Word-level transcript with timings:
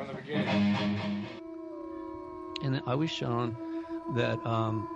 from 0.00 0.16
the 0.16 0.22
beginning. 0.22 1.26
And 2.62 2.82
I 2.86 2.94
was 2.94 3.10
shown 3.10 3.56
that 4.14 4.44
um, 4.46 4.88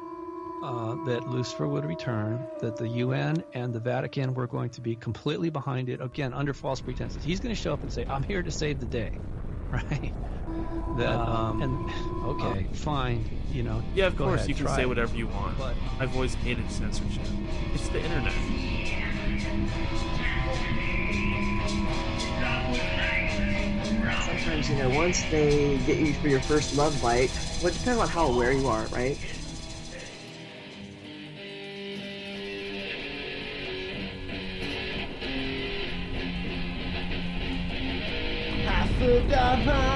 uh, 0.62 0.95
that 1.06 1.29
Lucifer 1.29 1.66
would 1.66 1.84
return, 1.84 2.46
that 2.61 2.77
the 2.77 2.88
UN 2.88 3.45
and 3.53 3.72
the 3.72 3.80
Vatican 3.80 4.35
were 4.35 4.46
going 4.46 4.71
to 4.71 4.80
be 4.80 4.96
completely 4.96 5.51
behind 5.51 5.88
it, 5.88 6.01
again, 6.01 6.32
under 6.32 6.54
false 6.54 6.80
pretenses. 6.80 7.22
He's 7.22 7.40
going 7.40 7.54
to 7.54 7.61
show 7.61 7.72
up 7.72 7.82
and 7.82 7.93
say, 7.93 8.06
I'm 8.06 8.22
here 8.22 8.42
to 8.42 8.51
save 8.51 8.80
the 8.80 8.87
day, 8.87 9.12
right? 9.71 10.14
That, 10.96 11.18
um, 11.18 11.62
and, 11.62 11.90
okay, 12.24 12.66
fine, 12.72 13.28
you 13.52 13.62
know. 13.62 13.82
Yeah, 13.94 14.06
of 14.06 14.16
go 14.16 14.24
course, 14.24 14.40
ahead, 14.40 14.48
you 14.48 14.54
can 14.54 14.68
say 14.68 14.86
whatever 14.86 15.14
you 15.16 15.26
want. 15.26 15.58
But- 15.58 15.74
I've 15.98 16.14
always 16.14 16.34
hated 16.34 16.70
censorship. 16.70 17.23
It's 17.74 17.88
the 17.88 18.02
internet. 18.02 18.32
Sometimes, 24.24 24.68
you 24.68 24.76
know, 24.76 24.90
once 24.90 25.22
they 25.30 25.78
get 25.86 25.98
you 25.98 26.12
for 26.14 26.28
your 26.28 26.40
first 26.40 26.76
love 26.76 27.00
bite, 27.00 27.30
well, 27.62 27.72
it 27.72 27.78
depends 27.78 28.00
on 28.00 28.08
how 28.08 28.26
aware 28.26 28.52
you 28.52 28.68
are, 28.68 28.86
right? 28.86 29.18
I 38.66 38.88
forgot 38.98 39.93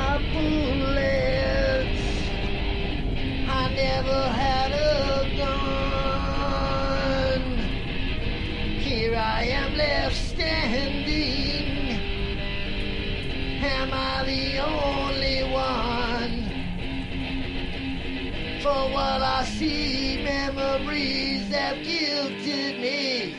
For 18.69 18.91
what 18.93 19.23
I 19.23 19.45
see, 19.47 20.23
memories 20.23 21.49
have 21.55 21.79
guilted 21.79 22.79
me. 22.79 23.35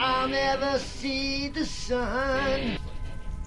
I'll 0.00 0.28
never 0.28 0.78
see 0.78 1.48
the 1.48 1.66
sun. 1.66 2.78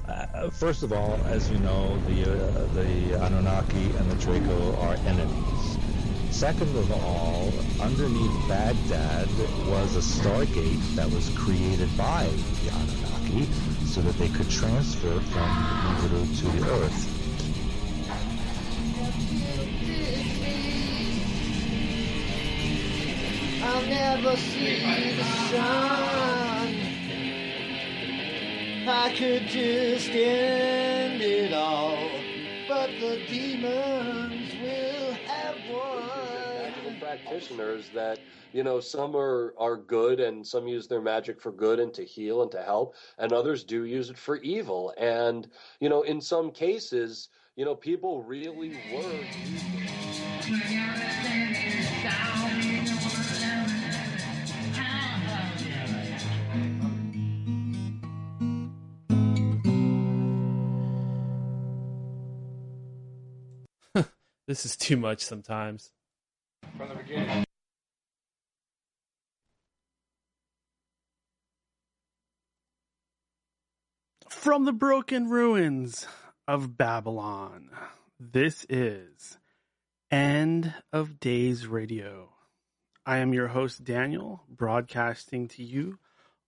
Uh, 0.07 0.51
first 0.51 0.83
of 0.83 0.93
all, 0.93 1.19
as 1.25 1.49
you 1.49 1.57
know, 1.57 1.97
the 2.05 2.21
uh, 2.31 2.67
the 2.75 3.15
Anunnaki 3.25 3.85
and 3.97 4.11
the 4.11 4.17
Draco 4.23 4.75
are 4.81 4.93
enemies. 5.07 5.79
Second 6.29 6.77
of 6.77 6.91
all, 6.91 7.51
underneath 7.81 8.47
Baghdad 8.47 9.27
was 9.67 9.95
a 9.95 10.21
stargate 10.21 10.95
that 10.95 11.09
was 11.09 11.35
created 11.35 11.89
by 11.97 12.29
the 12.61 12.69
Anunnaki 12.69 13.47
so 13.87 13.99
that 14.01 14.15
they 14.19 14.29
could 14.29 14.51
transfer 14.51 15.19
from 15.31 15.49
Nibiru 15.49 16.39
to 16.39 16.45
the 16.59 16.69
Earth. 16.69 17.18
Never 23.89 24.35
see 24.37 25.15
the 25.15 25.23
sun. 25.49 26.75
I 28.87 29.13
could 29.15 29.47
just 29.47 30.09
end 30.09 31.21
it 31.21 31.53
all, 31.53 32.09
but 32.67 32.89
the 32.99 33.23
demons 33.27 34.53
will 34.61 35.13
have 35.13 35.55
won. 35.71 36.09
magical 36.61 36.93
practitioners 36.99 37.89
that 37.93 38.19
you 38.53 38.63
know 38.63 38.79
some 38.79 39.15
are 39.15 39.53
are 39.57 39.77
good 39.77 40.19
and 40.19 40.45
some 40.45 40.67
use 40.67 40.87
their 40.87 41.01
magic 41.01 41.39
for 41.41 41.51
good 41.51 41.79
and 41.79 41.93
to 41.93 42.03
heal 42.03 42.41
and 42.41 42.51
to 42.51 42.61
help 42.61 42.95
and 43.19 43.31
others 43.33 43.63
do 43.63 43.85
use 43.85 44.09
it 44.09 44.17
for 44.17 44.37
evil 44.37 44.93
and 44.97 45.47
you 45.79 45.89
know 45.89 46.01
in 46.03 46.19
some 46.19 46.51
cases 46.51 47.29
you 47.55 47.65
know 47.65 47.75
people 47.75 48.23
really 48.23 48.69
were 48.93 49.25
This 64.49 64.65
is 64.65 64.75
too 64.75 64.97
much 64.97 65.23
sometimes. 65.23 65.91
From 66.75 66.89
the 66.89 66.95
beginning. 66.95 67.45
From 74.27 74.65
the 74.65 74.73
broken 74.73 75.29
ruins 75.29 76.07
of 76.47 76.75
Babylon, 76.75 77.69
this 78.19 78.65
is 78.67 79.37
End 80.09 80.73
of 80.91 81.19
Days 81.19 81.67
Radio. 81.67 82.33
I 83.05 83.17
am 83.17 83.35
your 83.35 83.49
host, 83.49 83.83
Daniel, 83.83 84.45
broadcasting 84.49 85.47
to 85.49 85.63
you 85.63 85.99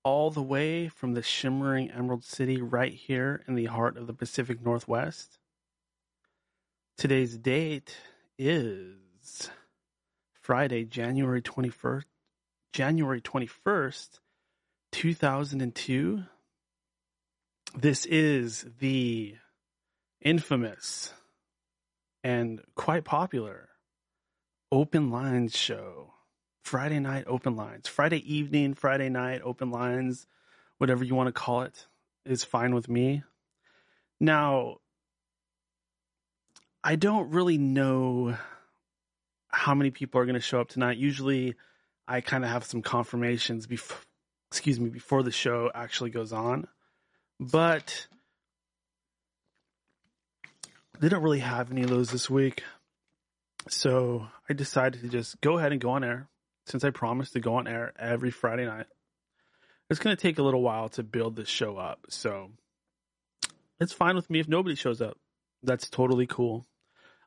all 0.04 0.32
the 0.32 0.42
way 0.42 0.88
from 0.88 1.14
the 1.14 1.22
shimmering 1.22 1.92
Emerald 1.92 2.24
City 2.24 2.64
right 2.64 2.96
here 2.96 3.44
in 3.48 3.54
the 3.54 3.66
heart 3.66 3.96
of 3.96 4.08
the 4.08 4.14
Pacific 4.16 4.60
Northwest. 4.60 5.38
Today's 7.02 7.36
date 7.36 7.98
is 8.38 9.50
Friday, 10.40 10.86
January 10.86 11.42
21st, 11.42 12.04
January 12.74 13.20
21st, 13.20 14.20
2002. 14.92 16.24
This 17.76 18.06
is 18.06 18.68
the 18.78 19.36
infamous 20.22 21.12
and 22.24 22.62
quite 22.76 23.04
popular 23.04 23.70
Open 24.72 25.10
Lines 25.10 25.58
show. 25.58 26.14
Friday 26.64 27.00
night 27.00 27.24
open 27.26 27.56
lines. 27.56 27.88
Friday 27.88 28.22
evening, 28.32 28.76
Friday 28.76 29.10
night 29.10 29.42
open 29.44 29.72
lines, 29.72 30.28
whatever 30.78 31.04
you 31.04 31.16
want 31.16 31.30
to 31.30 31.34
call 31.34 31.64
it, 31.64 31.88
is 32.28 32.44
fine 32.44 32.76
with 32.76 32.88
me. 32.88 33.24
Now, 34.20 34.81
I 36.84 36.96
don't 36.96 37.30
really 37.32 37.58
know 37.58 38.36
how 39.48 39.76
many 39.76 39.92
people 39.92 40.20
are 40.20 40.26
going 40.26 40.36
to 40.36 40.42
show 40.42 40.60
up 40.62 40.70
tonight. 40.70 40.98
Usually, 40.98 41.56
I 42.08 42.22
kind 42.22 42.44
of 42.44 42.50
have 42.50 42.64
some 42.64 42.82
confirmations 42.82 43.68
before, 43.68 44.00
excuse 44.50 44.80
me, 44.80 44.90
before 44.90 45.22
the 45.24 45.32
show 45.32 45.70
actually 45.74 46.10
goes 46.10 46.34
on. 46.34 46.68
But 47.40 48.08
they 51.00 51.10
don't 51.10 51.24
really 51.24 51.40
have 51.40 51.72
any 51.72 51.84
of 51.84 51.90
those 51.90 52.12
this 52.12 52.30
week. 52.30 52.64
So 53.70 54.28
I 54.50 54.54
decided 54.54 55.02
to 55.02 55.10
just 55.10 55.40
go 55.42 55.58
ahead 55.58 55.72
and 55.72 55.82
go 55.82 55.92
on 55.92 56.04
air 56.04 56.30
since 56.66 56.84
I 56.84 56.90
promised 56.90 57.34
to 57.34 57.40
go 57.40 57.56
on 57.56 57.68
air 57.68 57.94
every 58.00 58.32
Friday 58.32 58.66
night. 58.66 58.88
It's 59.90 60.00
going 60.00 60.16
to 60.16 60.22
take 60.22 60.40
a 60.40 60.44
little 60.44 60.62
while 60.62 60.90
to 60.90 61.04
build 61.04 61.36
this 61.36 61.50
show 61.50 61.78
up. 61.78 62.08
So 62.10 62.52
it's 63.80 63.94
fine 63.94 64.16
with 64.16 64.30
me 64.30 64.40
if 64.40 64.48
nobody 64.48 64.76
shows 64.76 65.02
up. 65.02 65.18
That's 65.64 65.90
totally 65.90 66.28
cool. 66.28 66.66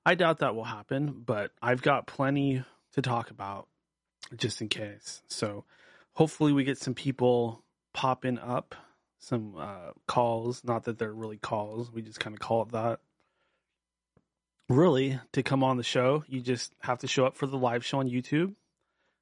I 0.07 0.15
doubt 0.15 0.39
that 0.41 0.55
will 0.55 0.65
happen, 0.65 1.23
but 1.25 1.53
I've 1.63 1.83
got 1.83 2.07
plenty 2.07 2.63
to 2.93 3.03
talk 3.03 3.31
about 3.31 3.69
just 4.37 4.61
in 4.61 4.69
case. 4.69 5.23
So 5.29 5.65
hopefully 6.13 6.53
we 6.53 6.65
get 6.65 6.79
some 6.79 6.95
people 6.95 7.63
popping 7.93 8.39
up, 8.39 8.75
some 9.19 9.55
uh, 9.59 9.93
calls. 10.07 10.63
Not 10.65 10.85
that 10.85 10.99
they're 10.99 11.13
really 11.13 11.39
calls, 11.39 11.91
we 11.91 12.03
just 12.03 12.21
kind 12.21 12.35
of 12.35 12.41
call 12.41 12.63
it 12.63 12.73
that. 12.73 13.01
Really, 14.69 15.21
to 15.33 15.43
come 15.43 15.63
on 15.63 15.77
the 15.77 15.83
show, 15.83 16.25
you 16.27 16.41
just 16.41 16.73
have 16.81 16.99
to 17.01 17.07
show 17.07 17.27
up 17.27 17.37
for 17.37 17.47
the 17.47 17.59
live 17.59 17.85
show 17.85 17.99
on 17.99 18.09
YouTube 18.09 18.55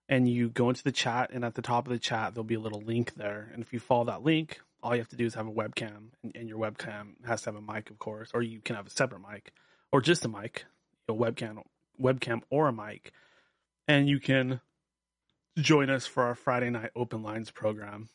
and 0.09 0.29
you 0.29 0.51
go 0.51 0.69
into 0.69 0.83
the 0.83 0.93
chat, 0.93 1.31
and 1.33 1.45
at 1.45 1.55
the 1.55 1.63
top 1.63 1.87
of 1.87 1.93
the 1.93 1.99
chat, 1.99 2.35
there'll 2.35 2.45
be 2.45 2.55
a 2.55 2.61
little 2.61 2.83
link 2.83 3.15
there. 3.15 3.49
And 3.53 3.63
if 3.63 3.73
you 3.73 3.81
follow 3.81 4.05
that 4.05 4.23
link, 4.23 4.61
all 4.83 4.95
you 4.95 5.01
have 5.01 5.09
to 5.09 5.17
do 5.17 5.25
is 5.25 5.35
have 5.35 5.47
a 5.47 5.53
webcam, 5.53 6.11
and, 6.23 6.33
and 6.35 6.49
your 6.49 6.59
webcam 6.59 7.15
has 7.27 7.43
to 7.43 7.51
have 7.51 7.57
a 7.57 7.63
mic, 7.63 7.89
of 7.89 7.99
course, 7.99 8.31
or 8.35 8.43
you 8.43 8.61
can 8.61 8.77
have 8.77 8.87
a 8.87 8.91
separate 8.91 9.23
mic, 9.23 9.53
or 9.91 10.03
just 10.03 10.25
a 10.25 10.29
mic, 10.29 10.67
a 11.13 11.17
webcam, 11.17 11.63
webcam 12.01 12.43
or 12.51 12.69
a 12.69 12.73
mic, 12.73 13.13
and 13.87 14.09
you 14.09 14.19
can 14.19 14.61
join 15.59 15.91
us 15.91 16.07
for 16.07 16.25
our 16.25 16.35
Friday 16.35 16.71
night 16.71 16.91
open 16.97 17.23
lines 17.23 17.51
program. 17.51 18.09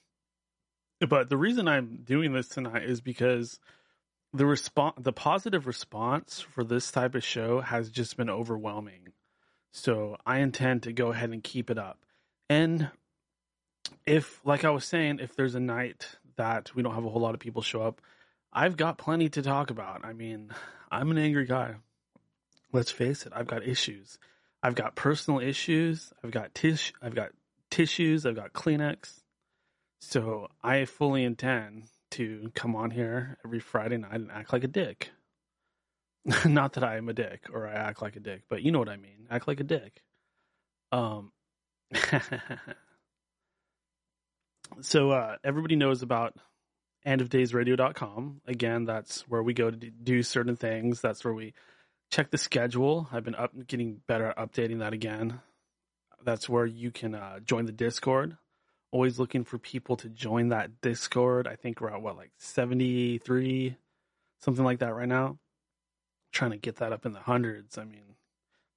But 1.08 1.30
the 1.30 1.38
reason 1.38 1.68
I'm 1.68 2.00
doing 2.04 2.34
this 2.34 2.48
tonight 2.48 2.84
is 2.84 3.02
because 3.02 3.60
the 4.34 4.46
response, 4.46 4.96
the 5.00 5.14
positive 5.14 5.68
response 5.68 6.42
for 6.42 6.64
this 6.64 6.92
type 6.92 7.16
of 7.16 7.24
show 7.24 7.62
has 7.62 7.90
just 7.90 8.18
been 8.18 8.30
overwhelming. 8.30 9.14
So 9.72 10.18
I 10.26 10.40
intend 10.40 10.84
to 10.84 10.94
go 10.94 11.12
ahead 11.12 11.30
and 11.30 11.44
keep 11.44 11.70
it 11.70 11.78
up. 11.78 12.00
And 12.50 12.90
if, 14.06 14.42
like 14.44 14.66
I 14.66 14.72
was 14.72 14.86
saying, 14.86 15.20
if 15.20 15.36
there's 15.36 15.56
a 15.56 15.60
night 15.60 16.18
that 16.36 16.74
we 16.76 16.82
don't 16.82 16.96
have 16.96 17.06
a 17.06 17.10
whole 17.10 17.22
lot 17.22 17.36
of 17.36 17.40
people 17.40 17.62
show 17.62 17.82
up, 17.84 18.02
I've 18.52 18.78
got 18.78 18.98
plenty 18.98 19.30
to 19.30 19.42
talk 19.42 19.70
about. 19.70 20.04
I 20.04 20.14
mean, 20.14 20.52
I'm 20.90 21.12
an 21.12 21.18
angry 21.18 21.46
guy. 21.46 21.76
Let's 22.78 22.92
face 22.92 23.26
it, 23.26 23.34
I've 23.36 23.48
got 23.48 23.68
issues. 23.68 24.20
I've 24.62 24.76
got 24.76 24.96
personal 24.96 25.40
issues. 25.40 26.14
I've 26.24 26.30
got 26.30 26.54
tish. 26.54 26.94
I've 27.02 27.16
got 27.16 27.30
tissues. 27.72 28.24
I've 28.24 28.36
got 28.36 28.54
Kleenex. 28.54 29.22
So 30.00 30.50
I 30.64 30.86
fully 30.86 31.24
intend 31.24 31.86
to 32.12 32.52
come 32.54 32.76
on 32.76 32.92
here 32.92 33.40
every 33.44 33.62
Friday 33.62 33.98
night 33.98 34.14
and 34.14 34.30
act 34.32 34.54
like 34.54 34.64
a 34.64 34.68
dick. 34.68 35.10
not 36.46 36.74
that 36.74 36.84
I 36.84 36.98
am 36.98 37.10
a 37.10 37.14
dick 37.14 37.48
or 37.52 37.68
I 37.68 37.74
act 37.74 38.04
like 38.04 38.16
a 38.16 38.20
dick, 38.20 38.44
but 38.48 38.62
you 38.62 38.72
know 38.72 38.78
what 38.78 38.90
I 38.90 38.98
mean. 38.98 39.26
Act 39.32 39.48
like 39.48 39.60
a 39.60 39.64
dick. 39.64 40.04
Um. 40.92 41.32
so 44.82 45.10
uh, 45.10 45.38
everybody 45.44 45.78
knows 45.78 46.04
about 46.04 46.36
endofdaysradio.com. 47.08 48.42
Again, 48.46 48.86
that's 48.86 49.22
where 49.22 49.42
we 49.42 49.56
go 49.56 49.72
to 49.72 49.78
do 49.78 50.22
certain 50.22 50.58
things. 50.58 51.02
That's 51.02 51.26
where 51.26 51.34
we 51.34 51.56
check 52.12 52.32
the 52.32 52.38
schedule. 52.38 53.08
I've 53.12 53.24
been 53.24 53.36
up 53.36 53.52
getting 53.68 54.02
better 54.08 54.28
at 54.28 54.38
updating 54.38 54.80
that 54.80 54.94
again. 54.94 55.42
That's 56.24 56.50
where 56.50 56.66
you 56.66 56.92
can 56.92 57.16
uh, 57.16 57.40
join 57.40 57.66
the 57.66 57.72
Discord. 57.72 58.38
Always 58.92 59.20
looking 59.20 59.44
for 59.44 59.58
people 59.58 59.98
to 59.98 60.10
join 60.10 60.50
that 60.50 60.82
Discord. 60.82 61.48
I 61.48 61.56
think 61.56 61.82
we're 61.82 61.92
at 61.92 62.02
what 62.02 62.18
like 62.18 62.32
73 62.38 63.76
something 64.40 64.64
like 64.64 64.80
that 64.80 64.94
right 64.94 65.08
now. 65.08 65.38
Trying 66.32 66.52
to 66.52 66.58
get 66.58 66.78
that 66.78 66.94
up 66.94 67.06
in 67.06 67.14
the 67.14 67.20
hundreds. 67.20 67.78
I 67.78 67.84
mean, 67.86 68.16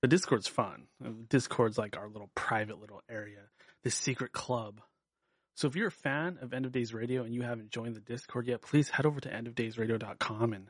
the 0.02 0.08
Discord's 0.08 0.46
fun. 0.46 0.86
Discord's 1.28 1.78
like 1.78 1.96
our 1.96 2.08
little 2.08 2.30
private 2.34 2.80
little 2.80 3.02
area, 3.10 3.40
the 3.82 3.90
secret 3.90 4.32
club. 4.32 4.80
So 5.56 5.68
if 5.68 5.76
you're 5.76 5.88
a 5.88 5.92
fan 5.92 6.38
of 6.40 6.54
End 6.54 6.64
of 6.64 6.72
Days 6.72 6.94
Radio 6.94 7.22
and 7.22 7.34
you 7.34 7.42
haven't 7.42 7.70
joined 7.70 7.94
the 7.94 8.00
Discord 8.00 8.46
yet, 8.46 8.62
please 8.62 8.88
head 8.88 9.04
over 9.04 9.20
to 9.20 9.28
endofdaysradio.com 9.28 10.52
and 10.52 10.68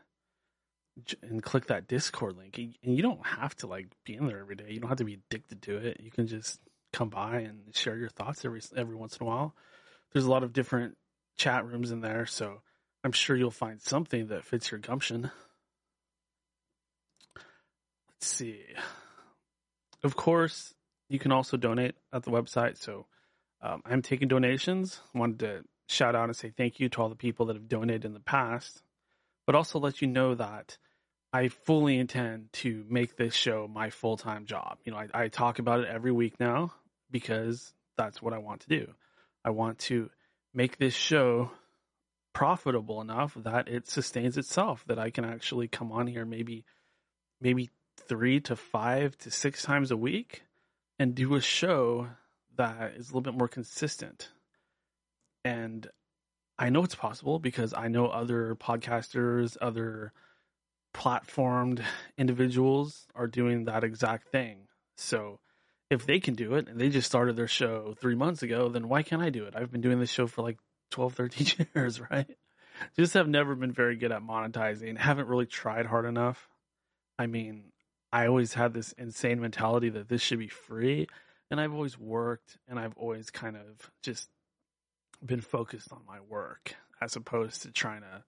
and 1.23 1.43
click 1.43 1.67
that 1.67 1.89
Discord 1.89 2.37
link. 2.37 2.59
And 2.59 2.97
you 2.97 3.03
don't 3.03 3.25
have 3.27 3.55
to 3.57 3.67
like 3.67 3.89
be 4.05 4.15
in 4.15 4.27
there 4.27 4.41
every 4.41 4.57
day. 4.57 4.67
You 4.69 4.81
don't 4.81 4.89
have 4.89 4.99
to 4.99 5.05
be 5.05 5.15
addicted 5.15 5.63
to 5.63 5.77
it. 5.77 6.01
You 6.01 6.11
can 6.11 6.27
just 6.27 6.61
come 6.93 7.09
by 7.09 7.41
and 7.41 7.75
share 7.75 7.97
your 7.97 8.09
thoughts 8.09 8.45
every 8.45 8.61
every 8.77 8.97
once 8.97 9.17
in 9.17 9.27
a 9.27 9.29
while. 9.29 9.55
There's 10.13 10.25
a 10.25 10.31
lot 10.31 10.43
of 10.43 10.53
different 10.53 10.97
chat 11.37 11.65
rooms 11.67 11.91
in 11.91 12.01
there, 12.01 12.27
so 12.27 12.61
I'm 13.05 13.13
sure 13.13 13.37
you'll 13.37 13.51
find 13.51 13.81
something 13.81 14.29
that 14.29 14.45
fits 14.45 14.71
your 14.71 14.81
gumption. 14.81 15.31
Let's 17.37 18.27
see. 18.27 18.61
Of 20.03 20.17
course, 20.17 20.75
you 21.09 21.19
can 21.19 21.33
also 21.33 21.57
donate 21.57 21.95
at 22.13 22.23
the 22.23 22.31
website. 22.31 22.77
So 22.77 23.07
um, 23.63 23.83
I'm 23.85 24.03
taking 24.03 24.29
donations. 24.29 25.01
Wanted 25.15 25.39
to 25.41 25.65
shout 25.89 26.15
out 26.15 26.25
and 26.25 26.37
say 26.37 26.53
thank 26.57 26.81
you 26.81 26.89
to 26.89 27.03
all 27.03 27.09
the 27.09 27.17
people 27.17 27.47
that 27.47 27.57
have 27.57 27.69
donated 27.69 28.05
in 28.05 28.15
the 28.15 28.21
past, 28.21 28.83
but 29.51 29.57
also 29.57 29.81
let 29.81 30.01
you 30.01 30.07
know 30.07 30.37
that 30.37 30.79
I 31.33 31.49
fully 31.49 31.99
intend 31.99 32.53
to 32.53 32.85
make 32.89 33.17
this 33.17 33.35
show 33.35 33.67
my 33.67 33.91
full 33.91 34.17
time 34.17 34.47
job. 34.47 34.79
You 34.85 34.93
know, 34.93 34.99
I, 34.99 35.09
I 35.25 35.27
talk 35.27 35.59
about 35.59 35.81
it 35.81 35.89
every 35.89 36.13
week 36.13 36.39
now 36.39 36.73
because 37.11 37.75
that's 37.99 38.23
what 38.23 38.33
I 38.33 38.39
want 38.39 38.61
to 38.61 38.69
do. 38.69 38.93
I 39.45 39.51
want 39.51 39.81
to 39.81 40.09
make 40.55 40.79
this 40.79 40.95
show 40.95 41.51
profitable 42.33 43.01
enough 43.01 43.37
that 43.39 43.67
it 43.67 43.89
sustains 43.89 44.39
itself 44.39 44.85
that 44.87 45.01
I 45.01 45.11
can 45.11 45.25
actually 45.25 45.67
come 45.67 45.91
on 45.91 46.07
here 46.07 46.25
maybe 46.25 46.65
maybe 47.41 47.71
3 48.07 48.39
to 48.43 48.55
5 48.55 49.19
to 49.19 49.33
6 49.33 49.63
times 49.65 49.91
a 49.91 49.97
week 49.97 50.45
and 51.01 51.13
do 51.13 51.35
a 51.35 51.41
show 51.41 52.07
that 52.57 52.93
is 52.95 53.07
a 53.07 53.09
little 53.09 53.21
bit 53.21 53.35
more 53.35 53.49
consistent. 53.49 54.31
And 55.45 55.89
I 56.61 56.69
know 56.69 56.85
it's 56.85 56.95
possible 56.95 57.39
because 57.39 57.73
I 57.73 57.89
know 57.89 58.09
other 58.09 58.55
podcasters, 58.55 59.57
other 59.63 60.13
platformed 60.95 61.83
individuals 62.19 63.07
are 63.15 63.27
doing 63.27 63.65
that 63.65 63.83
exact 63.83 64.31
thing. 64.31 64.69
So 64.99 65.41
if 65.89 66.05
they 66.05 66.21
can 66.21 66.35
do 66.35 66.57
it 66.57 66.69
and 66.69 66.79
they 66.79 66.91
just 66.91 67.07
started 67.07 67.35
their 67.35 67.49
show 67.49 67.95
three 67.99 68.15
months 68.15 68.43
ago, 68.43 68.69
then 68.69 68.91
why 68.91 69.03
can't 69.03 69.23
I 69.23 69.31
do 69.31 69.47
it? 69.47 69.55
I've 69.57 69.73
been 69.73 69.81
doing 69.81 70.01
this 70.01 70.11
show 70.11 70.27
for 70.27 70.43
like 70.43 70.59
12, 70.91 71.15
13 71.15 71.67
years, 71.75 71.99
right? 71.99 72.29
Just 72.95 73.15
have 73.15 73.27
never 73.27 73.55
been 73.55 73.73
very 73.73 73.97
good 73.97 74.13
at 74.13 74.21
monetizing, 74.21 74.99
haven't 74.99 75.29
really 75.29 75.47
tried 75.47 75.87
hard 75.87 76.05
enough. 76.05 76.47
I 77.19 77.27
mean, 77.27 77.73
I 78.13 78.27
always 78.27 78.53
had 78.53 78.75
this 78.75 78.93
insane 78.93 79.41
mentality 79.41 79.89
that 79.89 80.11
this 80.11 80.21
should 80.21 80.39
be 80.39 80.49
free. 80.49 81.07
And 81.51 81.59
I've 81.59 81.73
always 81.73 81.99
worked 81.99 82.59
and 82.69 82.79
I've 82.79 82.97
always 82.99 83.31
kind 83.31 83.57
of 83.57 83.91
just 84.03 84.29
been 85.25 85.41
focused 85.41 85.93
on 85.93 86.01
my 86.07 86.21
work 86.21 86.75
as 87.01 87.17
opposed 87.17 87.63
to 87.63 87.71
trying 87.71 88.03
to, 88.03 88.23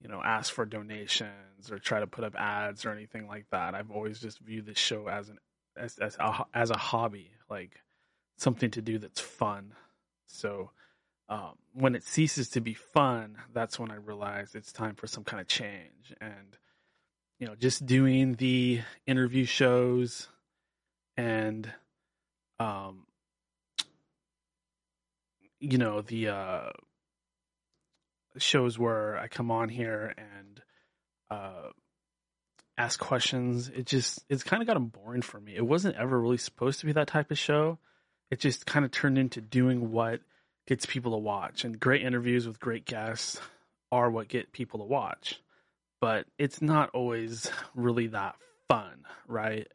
you 0.00 0.08
know, 0.08 0.22
ask 0.22 0.52
for 0.52 0.64
donations 0.64 1.70
or 1.70 1.78
try 1.78 2.00
to 2.00 2.06
put 2.06 2.24
up 2.24 2.34
ads 2.36 2.84
or 2.84 2.90
anything 2.90 3.26
like 3.26 3.46
that. 3.50 3.74
I've 3.74 3.90
always 3.90 4.20
just 4.20 4.38
viewed 4.40 4.66
this 4.66 4.78
show 4.78 5.08
as 5.08 5.28
an 5.28 5.38
as 5.76 5.98
as 5.98 6.16
a, 6.18 6.44
as 6.54 6.70
a 6.70 6.78
hobby, 6.78 7.30
like 7.48 7.80
something 8.36 8.70
to 8.72 8.82
do 8.82 8.98
that's 8.98 9.20
fun. 9.20 9.74
So 10.26 10.70
um, 11.28 11.54
when 11.74 11.94
it 11.94 12.04
ceases 12.04 12.48
to 12.50 12.60
be 12.60 12.74
fun, 12.74 13.36
that's 13.52 13.78
when 13.78 13.90
I 13.90 13.96
realize 13.96 14.54
it's 14.54 14.72
time 14.72 14.94
for 14.96 15.06
some 15.06 15.24
kind 15.24 15.40
of 15.40 15.46
change. 15.46 16.14
And 16.20 16.56
you 17.38 17.46
know, 17.46 17.54
just 17.54 17.86
doing 17.86 18.34
the 18.34 18.80
interview 19.06 19.44
shows 19.44 20.28
and 21.16 21.70
um 22.58 23.06
you 25.60 25.78
know, 25.78 26.02
the 26.02 26.28
uh 26.28 26.70
shows 28.38 28.78
where 28.78 29.18
I 29.18 29.28
come 29.28 29.50
on 29.50 29.68
here 29.68 30.14
and 30.16 30.62
uh 31.30 31.68
ask 32.78 32.98
questions. 32.98 33.68
It 33.68 33.86
just 33.86 34.24
it's 34.28 34.42
kind 34.42 34.62
of 34.62 34.66
gotten 34.66 34.86
boring 34.86 35.22
for 35.22 35.40
me. 35.40 35.54
It 35.56 35.66
wasn't 35.66 35.96
ever 35.96 36.20
really 36.20 36.38
supposed 36.38 36.80
to 36.80 36.86
be 36.86 36.92
that 36.92 37.08
type 37.08 37.30
of 37.30 37.38
show. 37.38 37.78
It 38.30 38.40
just 38.40 38.66
kind 38.66 38.84
of 38.84 38.90
turned 38.90 39.18
into 39.18 39.40
doing 39.40 39.90
what 39.90 40.20
gets 40.66 40.86
people 40.86 41.12
to 41.12 41.18
watch. 41.18 41.64
And 41.64 41.78
great 41.78 42.02
interviews 42.02 42.46
with 42.46 42.60
great 42.60 42.86
guests 42.86 43.40
are 43.92 44.10
what 44.10 44.28
get 44.28 44.52
people 44.52 44.78
to 44.80 44.86
watch 44.86 45.40
but 46.00 46.26
it's 46.38 46.62
not 46.62 46.90
always 46.94 47.50
really 47.74 48.08
that 48.08 48.36
fun, 48.68 49.04
right? 49.28 49.68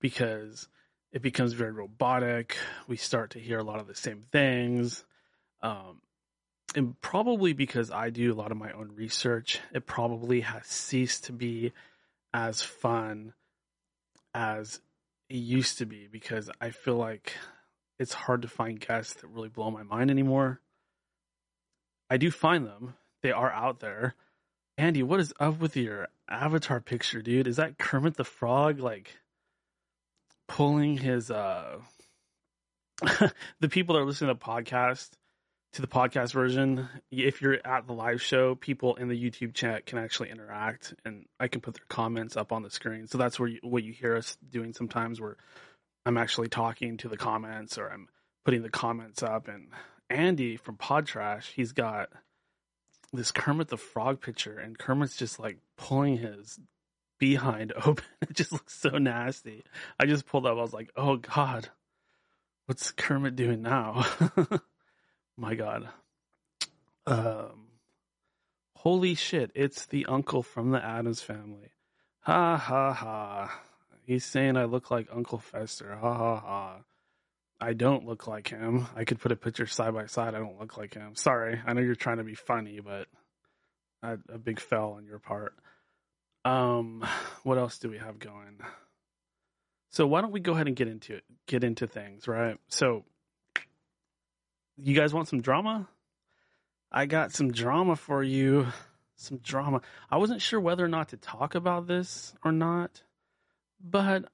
Because 0.00 0.68
it 1.12 1.22
becomes 1.22 1.52
very 1.52 1.72
robotic. 1.72 2.56
We 2.88 2.96
start 2.96 3.30
to 3.30 3.38
hear 3.38 3.58
a 3.58 3.64
lot 3.64 3.80
of 3.80 3.86
the 3.86 3.94
same 3.94 4.24
things. 4.32 5.04
Um, 5.66 6.00
and 6.74 7.00
probably 7.00 7.52
because 7.52 7.90
I 7.90 8.10
do 8.10 8.32
a 8.32 8.36
lot 8.36 8.52
of 8.52 8.56
my 8.56 8.72
own 8.72 8.92
research, 8.94 9.60
it 9.72 9.86
probably 9.86 10.42
has 10.42 10.66
ceased 10.66 11.24
to 11.24 11.32
be 11.32 11.72
as 12.32 12.62
fun 12.62 13.32
as 14.34 14.80
it 15.28 15.36
used 15.36 15.78
to 15.78 15.86
be 15.86 16.08
because 16.10 16.50
I 16.60 16.70
feel 16.70 16.96
like 16.96 17.32
it's 17.98 18.12
hard 18.12 18.42
to 18.42 18.48
find 18.48 18.78
guests 18.78 19.14
that 19.14 19.28
really 19.28 19.48
blow 19.48 19.70
my 19.70 19.82
mind 19.82 20.10
anymore. 20.10 20.60
I 22.08 22.18
do 22.18 22.30
find 22.30 22.66
them, 22.66 22.94
they 23.22 23.32
are 23.32 23.50
out 23.50 23.80
there 23.80 24.14
Andy, 24.78 25.02
what 25.02 25.20
is 25.20 25.32
up 25.40 25.58
with 25.58 25.76
your 25.76 26.08
avatar 26.28 26.80
picture, 26.80 27.22
dude? 27.22 27.46
Is 27.46 27.56
that 27.56 27.78
Kermit 27.78 28.16
the 28.16 28.24
Frog 28.24 28.78
like 28.78 29.16
pulling 30.48 30.98
his 30.98 31.30
uh 31.30 31.78
the 33.60 33.68
people 33.68 33.94
that 33.94 34.02
are 34.02 34.04
listening 34.04 34.34
to 34.34 34.38
the 34.38 34.44
podcast 34.44 35.10
to 35.76 35.82
the 35.82 35.88
podcast 35.88 36.32
version, 36.32 36.88
if 37.10 37.42
you're 37.42 37.58
at 37.66 37.86
the 37.86 37.92
live 37.92 38.22
show, 38.22 38.54
people 38.54 38.96
in 38.96 39.08
the 39.08 39.14
YouTube 39.14 39.52
chat 39.52 39.84
can 39.84 39.98
actually 39.98 40.30
interact 40.30 40.94
and 41.04 41.26
I 41.38 41.48
can 41.48 41.60
put 41.60 41.74
their 41.74 41.84
comments 41.88 42.34
up 42.34 42.50
on 42.50 42.62
the 42.62 42.70
screen. 42.70 43.06
So 43.06 43.18
that's 43.18 43.38
where 43.38 43.50
you, 43.50 43.58
what 43.62 43.84
you 43.84 43.92
hear 43.92 44.16
us 44.16 44.38
doing 44.50 44.72
sometimes 44.72 45.20
where 45.20 45.36
I'm 46.06 46.16
actually 46.16 46.48
talking 46.48 46.96
to 46.98 47.08
the 47.08 47.18
comments 47.18 47.76
or 47.76 47.88
I'm 47.88 48.08
putting 48.46 48.62
the 48.62 48.70
comments 48.70 49.22
up 49.22 49.48
and 49.48 49.68
Andy 50.08 50.56
from 50.56 50.76
Pod 50.76 51.06
Trash, 51.06 51.52
he's 51.54 51.72
got 51.72 52.08
this 53.12 53.30
Kermit 53.30 53.68
the 53.68 53.76
Frog 53.76 54.22
picture, 54.22 54.58
and 54.58 54.78
Kermit's 54.78 55.16
just 55.16 55.38
like 55.38 55.58
pulling 55.76 56.16
his 56.16 56.58
behind 57.18 57.74
open. 57.84 58.04
It 58.22 58.34
just 58.34 58.52
looks 58.52 58.74
so 58.74 58.90
nasty. 58.96 59.62
I 60.00 60.06
just 60.06 60.26
pulled 60.26 60.46
up. 60.46 60.56
I 60.56 60.62
was 60.62 60.72
like, 60.72 60.90
oh 60.96 61.16
god, 61.16 61.68
what's 62.64 62.92
Kermit 62.92 63.36
doing 63.36 63.60
now? 63.60 64.06
My 65.36 65.54
god. 65.54 65.88
Um, 67.06 67.68
holy 68.74 69.14
shit! 69.14 69.50
It's 69.54 69.86
the 69.86 70.06
uncle 70.06 70.42
from 70.42 70.70
the 70.70 70.84
Addams 70.84 71.22
family. 71.22 71.70
Ha 72.20 72.56
ha 72.56 72.92
ha. 72.92 73.60
He's 74.02 74.24
saying 74.24 74.56
I 74.56 74.64
look 74.64 74.90
like 74.90 75.08
Uncle 75.12 75.38
Fester. 75.38 75.94
Ha 75.94 76.14
ha 76.14 76.40
ha. 76.40 76.76
I 77.60 77.72
don't 77.72 78.06
look 78.06 78.26
like 78.26 78.48
him. 78.48 78.86
I 78.94 79.04
could 79.04 79.18
put 79.18 79.32
a 79.32 79.36
picture 79.36 79.66
side 79.66 79.94
by 79.94 80.06
side. 80.06 80.34
I 80.34 80.38
don't 80.38 80.58
look 80.58 80.76
like 80.76 80.94
him. 80.94 81.14
Sorry. 81.14 81.60
I 81.64 81.72
know 81.72 81.80
you're 81.80 81.94
trying 81.94 82.18
to 82.18 82.24
be 82.24 82.34
funny, 82.34 82.80
but 82.80 83.06
a, 84.02 84.18
a 84.32 84.38
big 84.38 84.60
fell 84.60 84.92
on 84.92 85.06
your 85.06 85.18
part. 85.18 85.54
Um, 86.44 87.04
what 87.42 87.58
else 87.58 87.78
do 87.78 87.88
we 87.88 87.98
have 87.98 88.18
going? 88.18 88.58
So 89.90 90.06
why 90.06 90.20
don't 90.20 90.32
we 90.32 90.40
go 90.40 90.52
ahead 90.52 90.66
and 90.66 90.76
get 90.76 90.88
into 90.88 91.14
it? 91.14 91.24
Get 91.46 91.64
into 91.64 91.86
things, 91.86 92.28
right? 92.28 92.58
So, 92.68 93.04
you 94.76 94.94
guys 94.94 95.14
want 95.14 95.28
some 95.28 95.40
drama? 95.40 95.88
I 96.92 97.06
got 97.06 97.32
some 97.32 97.52
drama 97.52 97.96
for 97.96 98.22
you. 98.22 98.66
Some 99.16 99.38
drama. 99.38 99.80
I 100.10 100.18
wasn't 100.18 100.42
sure 100.42 100.60
whether 100.60 100.84
or 100.84 100.88
not 100.88 101.08
to 101.08 101.16
talk 101.16 101.54
about 101.54 101.86
this 101.86 102.34
or 102.44 102.52
not, 102.52 103.02
but 103.80 104.26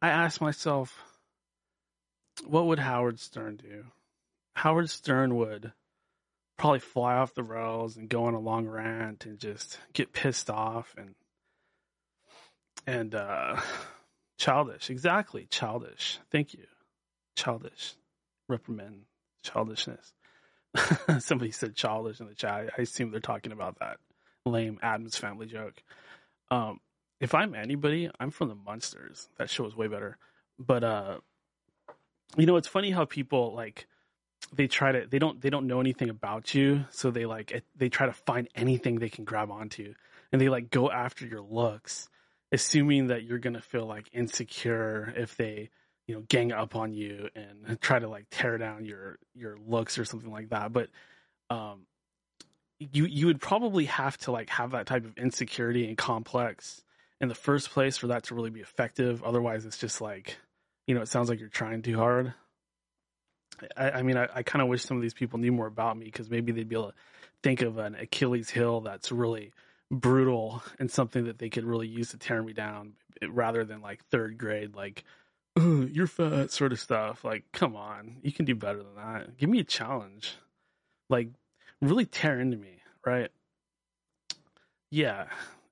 I 0.00 0.10
asked 0.10 0.40
myself 0.40 0.96
what 2.46 2.66
would 2.66 2.78
Howard 2.78 3.18
Stern 3.18 3.56
do? 3.56 3.84
Howard 4.54 4.90
Stern 4.90 5.36
would 5.36 5.72
probably 6.56 6.80
fly 6.80 7.14
off 7.16 7.34
the 7.34 7.42
rails 7.42 7.96
and 7.96 8.08
go 8.08 8.24
on 8.24 8.34
a 8.34 8.40
long 8.40 8.66
rant 8.66 9.26
and 9.26 9.38
just 9.38 9.78
get 9.92 10.12
pissed 10.12 10.50
off 10.50 10.94
and 10.96 11.14
and 12.86 13.14
uh, 13.14 13.60
childish. 14.38 14.90
Exactly, 14.90 15.46
childish. 15.50 16.18
Thank 16.30 16.54
you, 16.54 16.66
childish. 17.36 17.94
Reprimand 18.48 19.06
childishness. 19.44 20.12
Somebody 21.20 21.52
said 21.52 21.76
childish 21.76 22.20
in 22.20 22.26
the 22.26 22.34
chat. 22.34 22.70
I 22.76 22.82
assume 22.82 23.12
they're 23.12 23.20
talking 23.20 23.52
about 23.52 23.78
that 23.78 23.98
lame 24.44 24.78
Addams 24.82 25.16
Family 25.16 25.46
joke. 25.46 25.82
Um, 26.50 26.80
if 27.20 27.34
I'm 27.34 27.54
anybody, 27.54 28.10
I'm 28.20 28.30
from 28.30 28.48
the 28.48 28.54
Munsters. 28.54 29.28
That 29.38 29.50
show 29.50 29.66
is 29.66 29.76
way 29.76 29.86
better. 29.86 30.18
But 30.58 30.84
uh, 30.84 31.18
you 32.36 32.46
know, 32.46 32.56
it's 32.56 32.68
funny 32.68 32.90
how 32.90 33.04
people 33.04 33.54
like 33.54 33.86
they 34.52 34.66
try 34.66 34.92
to 34.92 35.06
they 35.06 35.18
don't 35.18 35.40
they 35.40 35.50
don't 35.50 35.66
know 35.66 35.80
anything 35.80 36.10
about 36.10 36.54
you, 36.54 36.84
so 36.90 37.10
they 37.10 37.26
like 37.26 37.64
they 37.76 37.88
try 37.88 38.06
to 38.06 38.12
find 38.12 38.48
anything 38.54 38.98
they 38.98 39.08
can 39.08 39.24
grab 39.24 39.50
onto, 39.50 39.94
and 40.32 40.40
they 40.40 40.48
like 40.48 40.70
go 40.70 40.90
after 40.90 41.26
your 41.26 41.40
looks, 41.40 42.08
assuming 42.52 43.08
that 43.08 43.24
you're 43.24 43.38
gonna 43.38 43.62
feel 43.62 43.86
like 43.86 44.10
insecure 44.12 45.12
if 45.16 45.36
they 45.36 45.70
you 46.06 46.14
know 46.14 46.22
gang 46.28 46.52
up 46.52 46.76
on 46.76 46.92
you 46.92 47.28
and 47.34 47.80
try 47.80 47.98
to 47.98 48.08
like 48.08 48.26
tear 48.30 48.58
down 48.58 48.84
your 48.84 49.18
your 49.34 49.56
looks 49.66 49.98
or 49.98 50.04
something 50.04 50.30
like 50.30 50.50
that. 50.50 50.72
But 50.72 50.88
um, 51.50 51.86
you 52.78 53.06
you 53.06 53.26
would 53.26 53.40
probably 53.40 53.86
have 53.86 54.16
to 54.18 54.32
like 54.32 54.50
have 54.50 54.72
that 54.72 54.86
type 54.86 55.04
of 55.04 55.16
insecurity 55.16 55.86
and 55.88 55.96
complex 55.96 56.82
in 57.20 57.28
the 57.28 57.34
first 57.34 57.70
place 57.70 57.96
for 57.96 58.08
that 58.08 58.24
to 58.24 58.34
really 58.34 58.50
be 58.50 58.60
effective. 58.60 59.22
Otherwise, 59.22 59.64
it's 59.64 59.78
just 59.78 60.00
like 60.00 60.36
you 60.86 60.94
know, 60.94 61.00
it 61.00 61.08
sounds 61.08 61.28
like 61.28 61.40
you're 61.40 61.48
trying 61.48 61.82
too 61.82 61.96
hard. 61.96 62.34
I, 63.76 63.90
I 63.92 64.02
mean, 64.02 64.16
I, 64.16 64.28
I 64.34 64.42
kind 64.42 64.62
of 64.62 64.68
wish 64.68 64.84
some 64.84 64.96
of 64.96 65.02
these 65.02 65.14
people 65.14 65.38
knew 65.38 65.52
more 65.52 65.66
about 65.66 65.96
me 65.96 66.06
because 66.06 66.28
maybe 66.28 66.52
they'd 66.52 66.68
be 66.68 66.76
able 66.76 66.88
to 66.88 66.94
think 67.42 67.62
of 67.62 67.78
an 67.78 67.94
Achilles 67.94 68.50
heel 68.50 68.80
that's 68.80 69.12
really 69.12 69.52
brutal 69.90 70.62
and 70.78 70.90
something 70.90 71.24
that 71.24 71.38
they 71.38 71.48
could 71.48 71.64
really 71.64 71.86
use 71.86 72.10
to 72.10 72.18
tear 72.18 72.42
me 72.42 72.52
down 72.52 72.94
rather 73.28 73.64
than 73.64 73.80
like 73.80 74.04
third 74.06 74.36
grade, 74.36 74.74
like, 74.74 75.04
you're 75.56 76.06
fat 76.06 76.50
sort 76.50 76.72
of 76.72 76.80
stuff. 76.80 77.24
Like, 77.24 77.44
come 77.52 77.76
on, 77.76 78.16
you 78.22 78.32
can 78.32 78.44
do 78.44 78.54
better 78.54 78.78
than 78.78 78.96
that. 78.96 79.36
Give 79.36 79.48
me 79.48 79.60
a 79.60 79.64
challenge. 79.64 80.34
Like, 81.08 81.28
really 81.80 82.06
tear 82.06 82.40
into 82.40 82.56
me, 82.56 82.82
right? 83.06 83.30
Yeah, 84.90 85.26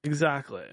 exactly. 0.04 0.66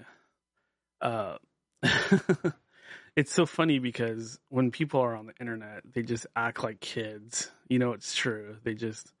Uh, 1.00 1.36
it's 3.16 3.32
so 3.32 3.46
funny 3.46 3.78
because 3.78 4.38
when 4.48 4.70
people 4.70 5.00
are 5.00 5.16
on 5.16 5.26
the 5.26 5.34
internet, 5.40 5.82
they 5.92 6.02
just 6.02 6.26
act 6.36 6.62
like 6.62 6.80
kids. 6.80 7.50
You 7.68 7.78
know, 7.78 7.92
it's 7.92 8.14
true. 8.14 8.56
They 8.62 8.74
just, 8.74 9.12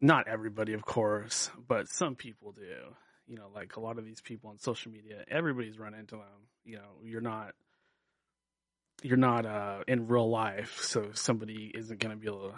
not 0.00 0.28
everybody, 0.28 0.72
of 0.72 0.84
course, 0.84 1.50
but 1.68 1.88
some 1.88 2.16
people 2.16 2.52
do. 2.52 2.94
You 3.26 3.36
know, 3.36 3.48
like 3.54 3.76
a 3.76 3.80
lot 3.80 3.98
of 3.98 4.04
these 4.04 4.20
people 4.20 4.50
on 4.50 4.58
social 4.58 4.92
media, 4.92 5.24
everybody's 5.30 5.78
run 5.78 5.94
into 5.94 6.16
them. 6.16 6.48
You 6.64 6.76
know, 6.76 7.00
you're 7.02 7.20
not, 7.20 7.54
you're 9.04 9.18
not 9.18 9.44
uh, 9.44 9.84
in 9.86 10.08
real 10.08 10.30
life, 10.30 10.80
so 10.80 11.10
somebody 11.12 11.70
isn't 11.74 12.00
going 12.00 12.10
to 12.10 12.16
be 12.16 12.26
able 12.26 12.48
to, 12.48 12.54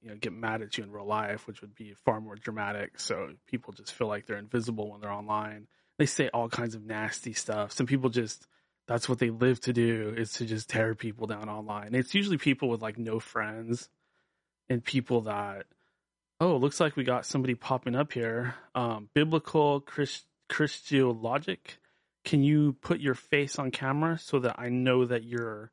you 0.00 0.08
know, 0.08 0.14
get 0.14 0.32
mad 0.32 0.62
at 0.62 0.78
you 0.78 0.84
in 0.84 0.92
real 0.92 1.04
life, 1.04 1.48
which 1.48 1.60
would 1.60 1.74
be 1.74 1.92
far 2.04 2.20
more 2.20 2.36
dramatic. 2.36 3.00
So 3.00 3.30
people 3.48 3.72
just 3.72 3.92
feel 3.92 4.06
like 4.06 4.24
they're 4.24 4.38
invisible 4.38 4.92
when 4.92 5.00
they're 5.00 5.10
online. 5.10 5.66
They 5.98 6.06
say 6.06 6.30
all 6.32 6.48
kinds 6.48 6.76
of 6.76 6.84
nasty 6.84 7.32
stuff. 7.32 7.72
Some 7.72 7.86
people 7.86 8.10
just 8.10 8.46
that's 8.86 9.08
what 9.08 9.18
they 9.18 9.30
live 9.30 9.60
to 9.62 9.72
do 9.72 10.14
is 10.16 10.32
to 10.34 10.46
just 10.46 10.70
tear 10.70 10.94
people 10.94 11.26
down 11.26 11.48
online. 11.48 11.96
It's 11.96 12.14
usually 12.14 12.38
people 12.38 12.68
with 12.68 12.80
like 12.80 12.96
no 12.96 13.18
friends 13.18 13.88
and 14.70 14.82
people 14.82 15.22
that 15.22 15.66
oh, 16.40 16.56
looks 16.58 16.78
like 16.78 16.94
we 16.94 17.02
got 17.02 17.26
somebody 17.26 17.56
popping 17.56 17.96
up 17.96 18.12
here. 18.12 18.54
Um, 18.76 19.08
biblical 19.14 19.80
Christ- 19.80 20.26
Christologic. 20.48 21.78
Can 22.24 22.44
you 22.44 22.74
put 22.74 23.00
your 23.00 23.14
face 23.14 23.58
on 23.58 23.72
camera 23.72 24.16
so 24.16 24.38
that 24.38 24.56
I 24.60 24.68
know 24.68 25.04
that 25.04 25.24
you're 25.24 25.72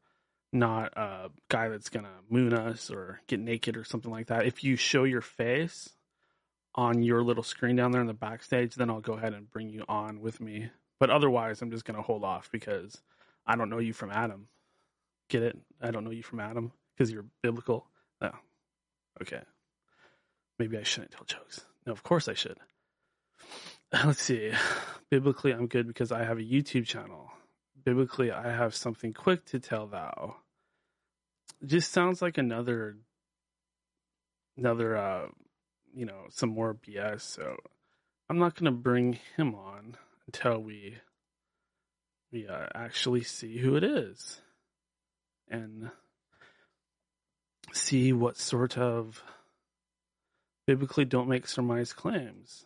not 0.51 0.93
a 0.97 1.29
guy 1.49 1.69
that's 1.69 1.89
gonna 1.89 2.21
moon 2.29 2.53
us 2.53 2.89
or 2.89 3.19
get 3.27 3.39
naked 3.39 3.77
or 3.77 3.83
something 3.83 4.11
like 4.11 4.27
that? 4.27 4.45
If 4.45 4.63
you 4.63 4.75
show 4.75 5.03
your 5.03 5.21
face 5.21 5.89
on 6.75 7.01
your 7.01 7.23
little 7.23 7.43
screen 7.43 7.75
down 7.75 7.91
there 7.91 8.01
in 8.01 8.07
the 8.07 8.13
backstage, 8.13 8.75
then 8.75 8.89
I'll 8.89 9.01
go 9.01 9.13
ahead 9.13 9.33
and 9.33 9.49
bring 9.49 9.69
you 9.69 9.83
on 9.87 10.21
with 10.21 10.41
me. 10.41 10.69
But 10.99 11.09
otherwise, 11.09 11.61
I'm 11.61 11.71
just 11.71 11.85
to 11.85 12.01
hold 12.01 12.23
off 12.23 12.49
because 12.51 13.01
I 13.45 13.55
don't 13.55 13.69
know 13.69 13.79
you 13.79 13.93
from 13.93 14.11
Adam. 14.11 14.47
Get 15.29 15.43
it? 15.43 15.57
I 15.81 15.91
don't 15.91 16.03
know 16.03 16.11
you 16.11 16.23
from 16.23 16.39
Adam 16.39 16.71
because 16.95 17.11
you're 17.11 17.25
biblical. 17.41 17.87
No. 18.21 18.31
Okay. 19.21 19.41
Maybe 20.59 20.77
I 20.77 20.83
shouldn't 20.83 21.11
tell 21.11 21.25
jokes. 21.25 21.65
No, 21.85 21.91
of 21.91 22.03
course 22.03 22.27
I 22.27 22.33
should. 22.33 22.57
Let's 24.05 24.21
see. 24.21 24.51
Biblically, 25.09 25.53
I'm 25.53 25.67
good 25.67 25.87
because 25.87 26.11
I 26.11 26.23
have 26.23 26.39
a 26.39 26.43
YouTube 26.43 26.85
channel. 26.85 27.31
Biblically, 27.85 28.31
I 28.31 28.51
have 28.51 28.75
something 28.75 29.13
quick 29.13 29.45
to 29.45 29.59
tell 29.59 29.85
thou. 29.85 30.37
Just 31.63 31.91
sounds 31.91 32.21
like 32.21 32.37
another, 32.37 32.97
another, 34.57 34.97
uh, 34.97 35.27
you 35.93 36.05
know, 36.05 36.25
some 36.29 36.49
more 36.49 36.73
BS. 36.73 37.21
So 37.21 37.57
I'm 38.27 38.39
not 38.39 38.55
to 38.65 38.71
bring 38.71 39.19
him 39.37 39.53
on 39.53 39.97
until 40.25 40.59
we 40.59 40.97
we 42.31 42.47
uh, 42.47 42.65
actually 42.73 43.23
see 43.23 43.57
who 43.59 43.75
it 43.75 43.83
is 43.83 44.41
and 45.47 45.91
see 47.71 48.11
what 48.13 48.37
sort 48.37 48.77
of 48.77 49.23
biblically 50.65 51.05
don't 51.05 51.29
make 51.29 51.47
surmise 51.47 51.93
claims. 51.93 52.65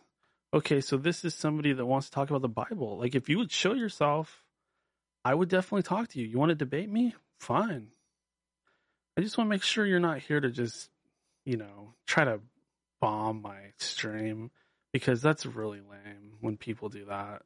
Okay, 0.52 0.80
so 0.80 0.96
this 0.96 1.24
is 1.24 1.34
somebody 1.34 1.72
that 1.72 1.86
wants 1.86 2.08
to 2.08 2.12
talk 2.12 2.30
about 2.30 2.42
the 2.42 2.48
Bible. 2.48 2.98
Like, 2.98 3.14
if 3.14 3.28
you 3.28 3.38
would 3.38 3.52
show 3.52 3.74
yourself, 3.74 4.39
I 5.24 5.34
would 5.34 5.48
definitely 5.48 5.82
talk 5.82 6.08
to 6.08 6.20
you. 6.20 6.26
You 6.26 6.38
want 6.38 6.50
to 6.50 6.54
debate 6.54 6.88
me? 6.88 7.14
Fine. 7.38 7.88
I 9.16 9.20
just 9.20 9.36
want 9.36 9.48
to 9.48 9.50
make 9.50 9.62
sure 9.62 9.84
you're 9.84 10.00
not 10.00 10.18
here 10.18 10.40
to 10.40 10.50
just, 10.50 10.88
you 11.44 11.56
know, 11.56 11.94
try 12.06 12.24
to 12.24 12.40
bomb 13.00 13.42
my 13.42 13.72
stream 13.78 14.50
because 14.92 15.20
that's 15.20 15.46
really 15.46 15.80
lame 15.80 16.34
when 16.40 16.56
people 16.56 16.88
do 16.88 17.04
that. 17.06 17.42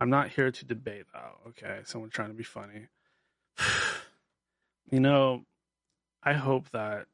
I'm 0.00 0.10
not 0.10 0.28
here 0.28 0.50
to 0.50 0.64
debate 0.64 1.06
though. 1.12 1.50
Okay, 1.50 1.80
someone 1.84 2.10
trying 2.10 2.28
to 2.28 2.34
be 2.34 2.44
funny. 2.44 2.86
you 4.90 5.00
know, 5.00 5.44
I 6.22 6.34
hope 6.34 6.70
that 6.70 7.06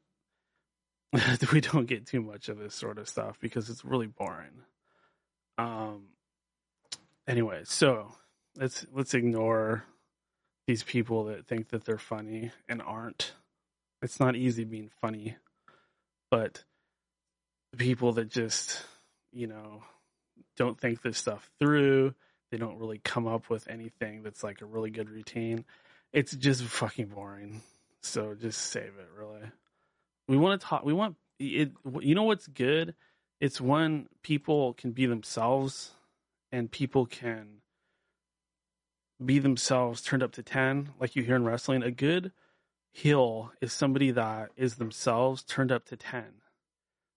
we 1.51 1.61
don't 1.61 1.87
get 1.87 2.05
too 2.05 2.21
much 2.21 2.49
of 2.49 2.57
this 2.57 2.75
sort 2.75 2.97
of 2.97 3.09
stuff 3.09 3.37
because 3.39 3.69
it's 3.69 3.85
really 3.85 4.07
boring. 4.07 4.63
Um. 5.57 6.09
Anyway, 7.27 7.61
so 7.63 8.13
let's 8.55 8.85
let's 8.93 9.15
ignore 9.15 9.83
these 10.67 10.83
people 10.83 11.25
that 11.25 11.47
think 11.47 11.69
that 11.69 11.85
they're 11.85 11.97
funny 11.97 12.51
and 12.67 12.81
aren't. 12.81 13.33
It's 14.01 14.19
not 14.19 14.35
easy 14.35 14.63
being 14.63 14.89
funny, 15.01 15.35
but 16.29 16.63
the 17.71 17.77
people 17.77 18.13
that 18.13 18.29
just 18.29 18.83
you 19.31 19.47
know 19.47 19.83
don't 20.57 20.79
think 20.79 21.01
this 21.01 21.17
stuff 21.17 21.49
through 21.59 22.13
they 22.51 22.57
don't 22.57 22.79
really 22.79 22.99
come 22.99 23.27
up 23.27 23.49
with 23.49 23.67
anything 23.67 24.23
that's 24.23 24.43
like 24.43 24.61
a 24.61 24.65
really 24.65 24.89
good 24.89 25.09
routine. 25.09 25.65
It's 26.13 26.31
just 26.31 26.63
fucking 26.63 27.07
boring. 27.07 27.61
So 28.01 28.35
just 28.35 28.61
save 28.61 28.93
it, 28.97 29.09
really. 29.17 29.41
We 30.27 30.37
want 30.37 30.61
to 30.61 30.67
talk. 30.67 30.85
We 30.85 30.93
want 30.93 31.17
it. 31.39 31.71
You 31.99 32.15
know 32.15 32.23
what's 32.23 32.47
good? 32.47 32.95
It's 33.41 33.59
when 33.59 34.07
people 34.23 34.73
can 34.73 34.91
be 34.91 35.05
themselves, 35.05 35.91
and 36.51 36.71
people 36.71 37.05
can 37.05 37.61
be 39.23 39.39
themselves 39.39 40.01
turned 40.01 40.23
up 40.23 40.33
to 40.33 40.43
ten, 40.43 40.89
like 40.99 41.15
you 41.15 41.23
hear 41.23 41.35
in 41.35 41.45
wrestling. 41.45 41.83
A 41.83 41.91
good 41.91 42.31
heel 42.91 43.51
is 43.61 43.73
somebody 43.73 44.11
that 44.11 44.49
is 44.55 44.75
themselves 44.75 45.43
turned 45.43 45.71
up 45.71 45.85
to 45.85 45.97
ten, 45.97 46.41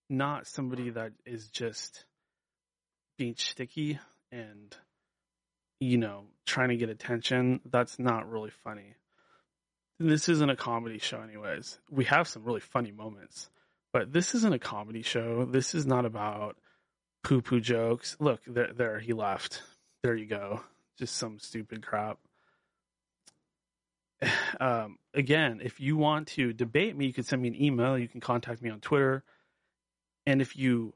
not 0.08 0.46
somebody 0.46 0.90
that 0.90 1.12
is 1.24 1.48
just 1.48 2.04
being 3.16 3.34
sticky 3.36 3.98
and 4.30 4.76
you 5.80 5.96
know, 5.96 6.24
trying 6.46 6.70
to 6.70 6.76
get 6.76 6.88
attention, 6.88 7.60
that's 7.70 7.98
not 7.98 8.30
really 8.30 8.50
funny. 8.64 8.94
This 10.00 10.28
isn't 10.28 10.50
a 10.50 10.56
comedy 10.56 10.98
show, 10.98 11.20
anyways. 11.20 11.78
We 11.90 12.04
have 12.04 12.28
some 12.28 12.44
really 12.44 12.60
funny 12.60 12.92
moments, 12.92 13.50
but 13.92 14.12
this 14.12 14.34
isn't 14.34 14.54
a 14.54 14.58
comedy 14.58 15.02
show. 15.02 15.44
This 15.44 15.74
is 15.74 15.86
not 15.86 16.04
about 16.04 16.56
poo 17.24 17.42
poo 17.42 17.60
jokes. 17.60 18.16
Look, 18.20 18.40
there, 18.46 18.72
there, 18.72 18.98
he 19.00 19.12
left. 19.12 19.62
There 20.02 20.14
you 20.14 20.26
go. 20.26 20.60
Just 20.98 21.16
some 21.16 21.38
stupid 21.38 21.84
crap. 21.84 22.18
Um, 24.60 24.98
again, 25.14 25.60
if 25.62 25.78
you 25.78 25.96
want 25.96 26.28
to 26.28 26.52
debate 26.52 26.96
me, 26.96 27.06
you 27.06 27.12
can 27.12 27.22
send 27.22 27.40
me 27.40 27.48
an 27.48 27.62
email. 27.62 27.96
You 27.96 28.08
can 28.08 28.20
contact 28.20 28.60
me 28.60 28.70
on 28.70 28.80
Twitter. 28.80 29.22
And 30.26 30.42
if 30.42 30.56
you 30.56 30.94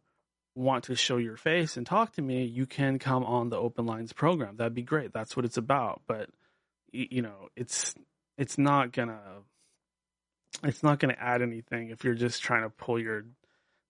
want 0.55 0.85
to 0.85 0.97
show 0.97 1.17
your 1.17 1.37
face 1.37 1.77
and 1.77 1.87
talk 1.87 2.15
to 2.15 2.23
me, 2.23 2.45
you 2.45 2.67
can 2.67 2.99
come 2.99 3.25
on 3.25 3.49
the 3.49 3.57
Open 3.57 3.87
Lines 3.87 4.13
program. 4.13 4.57
That'd 4.57 4.75
be 4.75 4.83
great. 4.83 5.13
That's 5.13 5.37
what 5.37 5.45
it's 5.45 5.57
about. 5.57 6.03
But 6.07 6.31
you 6.93 7.23
know, 7.23 7.49
it's 7.57 7.95
it's 8.37 8.59
not 8.59 8.93
gonna 8.93 9.21
it's 10.65 10.83
not 10.83 10.99
gonna 10.99 11.17
add 11.19 11.43
anything 11.43 11.91
if 11.91 12.05
you're 12.05 12.15
just 12.15 12.43
trying 12.43 12.63
to 12.63 12.71
pull 12.71 12.99
your 12.99 13.25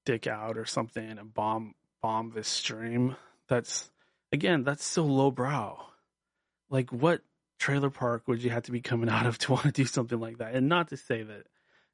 dick 0.05 0.27
out 0.27 0.57
or 0.57 0.65
something 0.65 1.19
and 1.19 1.35
bomb 1.35 1.75
bomb 2.01 2.33
this 2.35 2.49
stream. 2.49 3.17
That's 3.49 3.91
again, 4.33 4.65
that's 4.65 4.85
so 4.85 5.05
lowbrow. 5.05 5.87
Like 6.73 6.91
what 6.91 7.23
trailer 7.59 7.91
park 7.91 8.27
would 8.27 8.43
you 8.43 8.51
have 8.51 8.65
to 8.65 8.73
be 8.73 8.81
coming 8.81 9.09
out 9.09 9.27
of 9.27 9.39
to 9.39 9.53
want 9.53 9.65
to 9.65 9.71
do 9.71 9.85
something 9.85 10.19
like 10.19 10.39
that? 10.39 10.55
And 10.55 10.69
not 10.69 10.89
to 10.89 10.97
say 10.97 11.23
that 11.23 11.47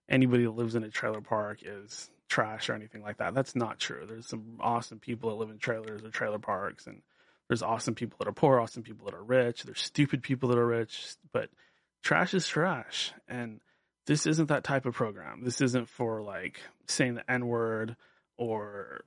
anybody 0.09 0.45
that 0.45 0.53
lives 0.53 0.75
in 0.75 0.85
a 0.85 0.89
trailer 0.89 1.21
park 1.21 1.59
is 1.63 2.11
trash 2.29 2.71
or 2.71 2.75
anything 2.75 3.03
like 3.03 3.19
that. 3.19 3.35
That's 3.35 3.57
not 3.57 3.79
true. 3.79 4.07
There's 4.07 4.27
some 4.27 4.59
awesome 4.61 5.01
people 5.01 5.31
that 5.31 5.37
live 5.37 5.51
in 5.51 5.59
trailers 5.59 6.05
or 6.05 6.11
trailer 6.11 6.39
parks, 6.39 6.87
and 6.87 7.03
there's 7.49 7.63
awesome 7.63 7.95
people 7.95 8.17
that 8.21 8.29
are 8.29 8.33
poor, 8.33 8.61
awesome 8.61 8.83
people 8.83 9.07
that 9.07 9.15
are 9.15 9.23
rich. 9.23 9.65
There's 9.65 9.81
stupid 9.81 10.23
people 10.23 10.49
that 10.51 10.59
are 10.59 10.67
rich, 10.67 11.15
but 11.33 11.51
trash 12.03 12.35
is 12.35 12.47
trash. 12.47 13.13
And 13.27 13.61
this 14.07 14.27
isn't 14.27 14.47
that 14.47 14.65
type 14.65 14.87
of 14.87 14.95
program. 14.95 15.43
This 15.45 15.61
isn't 15.61 15.89
for 15.89 16.23
like 16.23 16.61
saying 16.87 17.15
the 17.15 17.31
N 17.31 17.47
word 17.47 17.97
or 18.37 19.05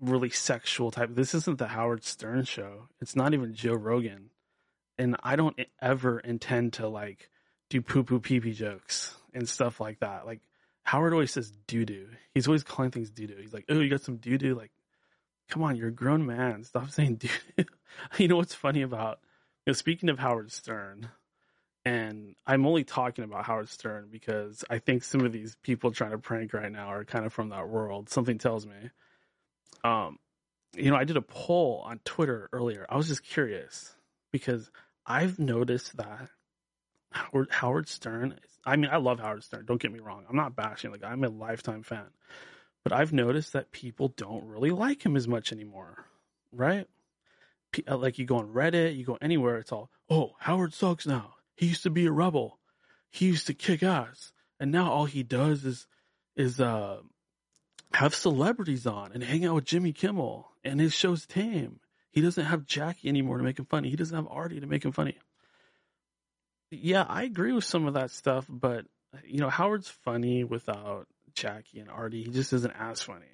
really 0.00 0.30
sexual 0.30 0.90
type. 0.90 1.10
This 1.12 1.34
isn't 1.34 1.58
the 1.58 1.68
Howard 1.68 2.04
Stern 2.04 2.44
show. 2.44 2.88
It's 3.00 3.16
not 3.16 3.34
even 3.34 3.54
Joe 3.54 3.74
Rogan. 3.74 4.30
And 5.02 5.16
I 5.24 5.34
don't 5.34 5.58
ever 5.80 6.20
intend 6.20 6.74
to 6.74 6.86
like 6.86 7.28
do 7.70 7.82
poo 7.82 8.04
poo 8.04 8.20
pee 8.20 8.38
pee 8.38 8.52
jokes 8.52 9.16
and 9.34 9.48
stuff 9.48 9.80
like 9.80 9.98
that. 9.98 10.26
Like 10.26 10.42
Howard 10.84 11.12
always 11.12 11.32
says 11.32 11.50
doo 11.66 11.84
doo. 11.84 12.06
He's 12.34 12.46
always 12.46 12.62
calling 12.62 12.92
things 12.92 13.10
doo 13.10 13.26
doo. 13.26 13.36
He's 13.40 13.52
like, 13.52 13.64
oh, 13.68 13.80
you 13.80 13.90
got 13.90 14.02
some 14.02 14.18
doo 14.18 14.38
doo? 14.38 14.54
Like, 14.54 14.70
come 15.48 15.64
on, 15.64 15.74
you're 15.74 15.88
a 15.88 15.92
grown 15.92 16.24
man. 16.24 16.62
Stop 16.62 16.88
saying 16.90 17.16
doo 17.16 17.28
doo. 17.56 17.64
you 18.16 18.28
know 18.28 18.36
what's 18.36 18.54
funny 18.54 18.82
about, 18.82 19.18
you 19.66 19.72
know, 19.72 19.74
speaking 19.74 20.08
of 20.08 20.20
Howard 20.20 20.52
Stern, 20.52 21.08
and 21.84 22.36
I'm 22.46 22.64
only 22.64 22.84
talking 22.84 23.24
about 23.24 23.44
Howard 23.44 23.70
Stern 23.70 24.06
because 24.08 24.64
I 24.70 24.78
think 24.78 25.02
some 25.02 25.22
of 25.22 25.32
these 25.32 25.56
people 25.64 25.90
trying 25.90 26.12
to 26.12 26.18
prank 26.18 26.52
right 26.52 26.70
now 26.70 26.86
are 26.86 27.04
kind 27.04 27.26
of 27.26 27.32
from 27.32 27.48
that 27.48 27.68
world. 27.68 28.08
Something 28.08 28.38
tells 28.38 28.66
me. 28.66 28.90
Um, 29.82 30.20
you 30.76 30.92
know, 30.92 30.96
I 30.96 31.02
did 31.02 31.16
a 31.16 31.22
poll 31.22 31.82
on 31.84 31.98
Twitter 32.04 32.48
earlier. 32.52 32.86
I 32.88 32.96
was 32.96 33.08
just 33.08 33.24
curious 33.24 33.96
because 34.30 34.70
I've 35.06 35.38
noticed 35.38 35.96
that 35.96 36.28
Howard, 37.10 37.48
Howard 37.50 37.88
Stern. 37.88 38.38
I 38.64 38.76
mean, 38.76 38.90
I 38.90 38.96
love 38.96 39.20
Howard 39.20 39.44
Stern. 39.44 39.66
Don't 39.66 39.80
get 39.80 39.92
me 39.92 40.00
wrong. 40.00 40.24
I'm 40.28 40.36
not 40.36 40.56
bashing. 40.56 40.90
Like, 40.90 41.04
I'm 41.04 41.24
a 41.24 41.28
lifetime 41.28 41.82
fan, 41.82 42.06
but 42.84 42.92
I've 42.92 43.12
noticed 43.12 43.52
that 43.54 43.72
people 43.72 44.08
don't 44.16 44.44
really 44.44 44.70
like 44.70 45.04
him 45.04 45.16
as 45.16 45.26
much 45.26 45.52
anymore. 45.52 46.04
Right? 46.52 46.86
Uh, 47.88 47.96
like 47.96 48.18
you 48.18 48.26
go 48.26 48.36
on 48.36 48.52
Reddit, 48.52 48.96
you 48.96 49.04
go 49.04 49.18
anywhere, 49.20 49.56
it's 49.56 49.72
all, 49.72 49.90
oh, 50.10 50.32
Howard 50.38 50.74
sucks 50.74 51.06
now. 51.06 51.34
He 51.56 51.66
used 51.66 51.82
to 51.84 51.90
be 51.90 52.06
a 52.06 52.12
rebel. 52.12 52.58
He 53.10 53.26
used 53.26 53.46
to 53.46 53.54
kick 53.54 53.82
ass, 53.82 54.32
and 54.58 54.72
now 54.72 54.90
all 54.90 55.04
he 55.04 55.22
does 55.22 55.64
is 55.64 55.86
is 56.34 56.60
uh 56.60 56.98
have 57.92 58.14
celebrities 58.14 58.86
on 58.86 59.12
and 59.12 59.22
hang 59.22 59.44
out 59.44 59.54
with 59.54 59.64
Jimmy 59.66 59.92
Kimmel, 59.92 60.50
and 60.64 60.80
his 60.80 60.94
show's 60.94 61.26
tame. 61.26 61.80
He 62.12 62.20
doesn't 62.20 62.44
have 62.44 62.66
Jackie 62.66 63.08
anymore 63.08 63.38
to 63.38 63.44
make 63.44 63.58
him 63.58 63.64
funny. 63.64 63.90
He 63.90 63.96
doesn't 63.96 64.14
have 64.14 64.28
Artie 64.30 64.60
to 64.60 64.66
make 64.66 64.84
him 64.84 64.92
funny. 64.92 65.16
Yeah, 66.70 67.04
I 67.08 67.24
agree 67.24 67.52
with 67.52 67.64
some 67.64 67.86
of 67.86 67.94
that 67.94 68.10
stuff, 68.10 68.46
but 68.48 68.86
you 69.24 69.40
know, 69.40 69.50
Howard's 69.50 69.88
funny 69.88 70.44
without 70.44 71.06
Jackie 71.34 71.80
and 71.80 71.90
Artie. 71.90 72.22
He 72.22 72.30
just 72.30 72.52
isn't 72.52 72.74
as 72.78 73.02
funny. 73.02 73.26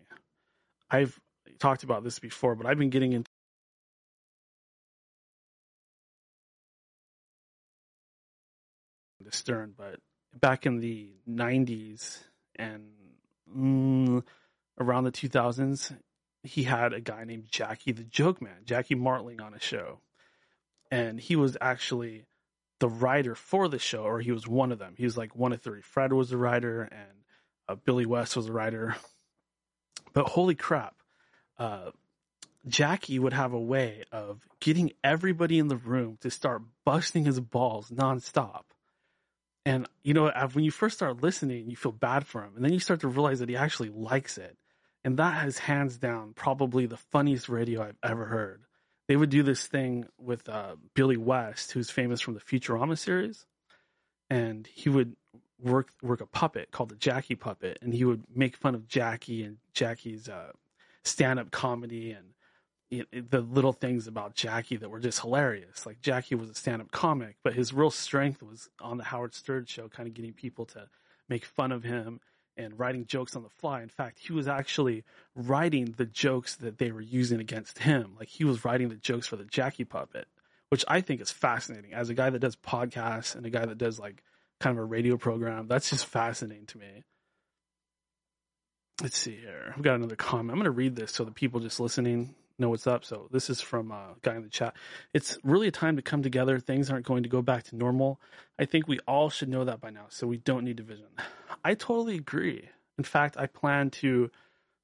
I've 0.90 1.18
talked 1.58 1.82
about 1.82 2.04
this 2.04 2.18
before, 2.18 2.54
but 2.54 2.66
I've 2.66 2.78
been 2.78 2.90
getting 2.90 3.12
into 3.12 3.28
Stern, 9.30 9.74
but 9.76 10.00
back 10.40 10.64
in 10.64 10.78
the 10.78 11.12
90s 11.28 12.18
and 12.56 12.88
mm, 13.54 14.22
around 14.80 15.04
the 15.04 15.12
2000s, 15.12 15.94
he 16.48 16.64
had 16.64 16.92
a 16.92 17.00
guy 17.00 17.24
named 17.24 17.46
Jackie 17.50 17.92
the 17.92 18.04
Joke 18.04 18.40
Man, 18.42 18.64
Jackie 18.64 18.94
Martling 18.94 19.40
on 19.40 19.54
a 19.54 19.60
show. 19.60 20.00
And 20.90 21.20
he 21.20 21.36
was 21.36 21.56
actually 21.60 22.24
the 22.80 22.88
writer 22.88 23.34
for 23.34 23.68
the 23.68 23.78
show, 23.78 24.02
or 24.02 24.20
he 24.20 24.32
was 24.32 24.46
one 24.46 24.72
of 24.72 24.78
them. 24.78 24.94
He 24.96 25.04
was 25.04 25.16
like 25.16 25.36
one 25.36 25.52
of 25.52 25.60
three. 25.60 25.82
Fred 25.82 26.12
was 26.12 26.30
the 26.30 26.36
writer, 26.36 26.82
and 26.82 27.18
uh, 27.68 27.74
Billy 27.74 28.06
West 28.06 28.36
was 28.36 28.46
the 28.46 28.52
writer. 28.52 28.96
But 30.14 30.30
holy 30.30 30.54
crap, 30.54 30.96
uh, 31.58 31.90
Jackie 32.66 33.18
would 33.18 33.34
have 33.34 33.52
a 33.52 33.60
way 33.60 34.04
of 34.10 34.40
getting 34.58 34.92
everybody 35.04 35.58
in 35.58 35.68
the 35.68 35.76
room 35.76 36.16
to 36.22 36.30
start 36.30 36.62
busting 36.84 37.26
his 37.26 37.38
balls 37.38 37.90
nonstop. 37.90 38.62
And 39.66 39.86
you 40.02 40.14
know, 40.14 40.32
when 40.52 40.64
you 40.64 40.70
first 40.70 40.96
start 40.96 41.22
listening, 41.22 41.68
you 41.68 41.76
feel 41.76 41.92
bad 41.92 42.26
for 42.26 42.42
him, 42.42 42.52
and 42.56 42.64
then 42.64 42.72
you 42.72 42.80
start 42.80 43.00
to 43.00 43.08
realize 43.08 43.40
that 43.40 43.50
he 43.50 43.56
actually 43.56 43.90
likes 43.90 44.38
it. 44.38 44.56
And 45.04 45.18
that 45.18 45.46
is 45.46 45.58
hands 45.58 45.96
down 45.96 46.32
probably 46.34 46.86
the 46.86 46.96
funniest 46.96 47.48
radio 47.48 47.82
I've 47.82 47.98
ever 48.02 48.26
heard. 48.26 48.62
They 49.06 49.16
would 49.16 49.30
do 49.30 49.42
this 49.42 49.66
thing 49.66 50.06
with 50.18 50.48
uh, 50.48 50.76
Billy 50.94 51.16
West, 51.16 51.72
who's 51.72 51.90
famous 51.90 52.20
from 52.20 52.34
the 52.34 52.40
Futurama 52.40 52.98
series, 52.98 53.46
and 54.28 54.66
he 54.66 54.90
would 54.90 55.16
work 55.60 55.90
work 56.02 56.20
a 56.20 56.26
puppet 56.26 56.70
called 56.70 56.90
the 56.90 56.96
Jackie 56.96 57.34
puppet, 57.34 57.78
and 57.80 57.94
he 57.94 58.04
would 58.04 58.24
make 58.34 58.56
fun 58.56 58.74
of 58.74 58.86
Jackie 58.86 59.44
and 59.44 59.56
Jackie's 59.72 60.28
uh, 60.28 60.52
stand 61.04 61.38
up 61.38 61.50
comedy 61.50 62.12
and 62.12 62.34
the 62.90 63.40
little 63.40 63.72
things 63.72 64.06
about 64.06 64.34
Jackie 64.34 64.76
that 64.76 64.88
were 64.88 65.00
just 65.00 65.20
hilarious. 65.20 65.84
Like 65.84 66.00
Jackie 66.00 66.34
was 66.34 66.48
a 66.48 66.54
stand-up 66.54 66.90
comic, 66.90 67.36
but 67.42 67.52
his 67.52 67.72
real 67.72 67.90
strength 67.90 68.42
was 68.42 68.70
on 68.80 68.96
the 68.96 69.04
Howard 69.04 69.34
Stern 69.34 69.66
show, 69.66 69.88
kind 69.88 70.08
of 70.08 70.14
getting 70.14 70.32
people 70.32 70.64
to 70.66 70.88
make 71.28 71.44
fun 71.44 71.70
of 71.70 71.84
him 71.84 72.20
and 72.58 72.78
writing 72.78 73.06
jokes 73.06 73.36
on 73.36 73.42
the 73.42 73.48
fly. 73.48 73.82
In 73.82 73.88
fact, 73.88 74.18
he 74.18 74.32
was 74.32 74.48
actually 74.48 75.04
writing 75.34 75.94
the 75.96 76.04
jokes 76.04 76.56
that 76.56 76.78
they 76.78 76.90
were 76.90 77.00
using 77.00 77.40
against 77.40 77.78
him. 77.78 78.16
Like 78.18 78.28
he 78.28 78.44
was 78.44 78.64
writing 78.64 78.88
the 78.88 78.96
jokes 78.96 79.26
for 79.26 79.36
the 79.36 79.44
Jackie 79.44 79.84
puppet, 79.84 80.26
which 80.68 80.84
I 80.88 81.00
think 81.00 81.20
is 81.20 81.30
fascinating. 81.30 81.94
As 81.94 82.10
a 82.10 82.14
guy 82.14 82.30
that 82.30 82.40
does 82.40 82.56
podcasts 82.56 83.34
and 83.34 83.46
a 83.46 83.50
guy 83.50 83.64
that 83.64 83.78
does 83.78 83.98
like 83.98 84.22
kind 84.60 84.76
of 84.76 84.82
a 84.82 84.86
radio 84.86 85.16
program, 85.16 85.68
that's 85.68 85.88
just 85.88 86.06
fascinating 86.06 86.66
to 86.66 86.78
me. 86.78 87.04
Let's 89.00 89.16
see 89.16 89.36
here. 89.36 89.72
I've 89.76 89.82
got 89.82 89.94
another 89.94 90.16
comment. 90.16 90.50
I'm 90.50 90.56
going 90.56 90.64
to 90.64 90.72
read 90.72 90.96
this 90.96 91.12
so 91.12 91.24
the 91.24 91.30
people 91.30 91.60
just 91.60 91.78
listening 91.78 92.34
know 92.58 92.70
what's 92.70 92.86
up. 92.86 93.04
So 93.04 93.28
this 93.30 93.50
is 93.50 93.60
from 93.60 93.92
a 93.92 94.14
guy 94.22 94.34
in 94.34 94.42
the 94.42 94.48
chat. 94.48 94.74
It's 95.14 95.38
really 95.44 95.68
a 95.68 95.72
time 95.72 95.96
to 95.96 96.02
come 96.02 96.22
together. 96.22 96.58
Things 96.58 96.90
aren't 96.90 97.06
going 97.06 97.22
to 97.22 97.28
go 97.28 97.42
back 97.42 97.64
to 97.64 97.76
normal. 97.76 98.20
I 98.58 98.64
think 98.64 98.88
we 98.88 98.98
all 99.06 99.30
should 99.30 99.48
know 99.48 99.64
that 99.64 99.80
by 99.80 99.90
now, 99.90 100.06
so 100.08 100.26
we 100.26 100.38
don't 100.38 100.64
need 100.64 100.76
division. 100.76 101.06
I 101.64 101.74
totally 101.74 102.16
agree. 102.16 102.68
In 102.96 103.04
fact, 103.04 103.36
I 103.36 103.46
plan 103.46 103.90
to 103.90 104.30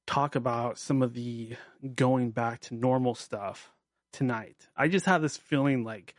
talk 0.07 0.35
about 0.35 0.77
some 0.77 1.01
of 1.01 1.13
the 1.13 1.55
going 1.95 2.31
back 2.31 2.61
to 2.61 2.75
normal 2.75 3.15
stuff 3.15 3.71
tonight. 4.13 4.67
I 4.75 4.87
just 4.87 5.05
have 5.05 5.21
this 5.21 5.37
feeling 5.37 5.83
like 5.83 6.15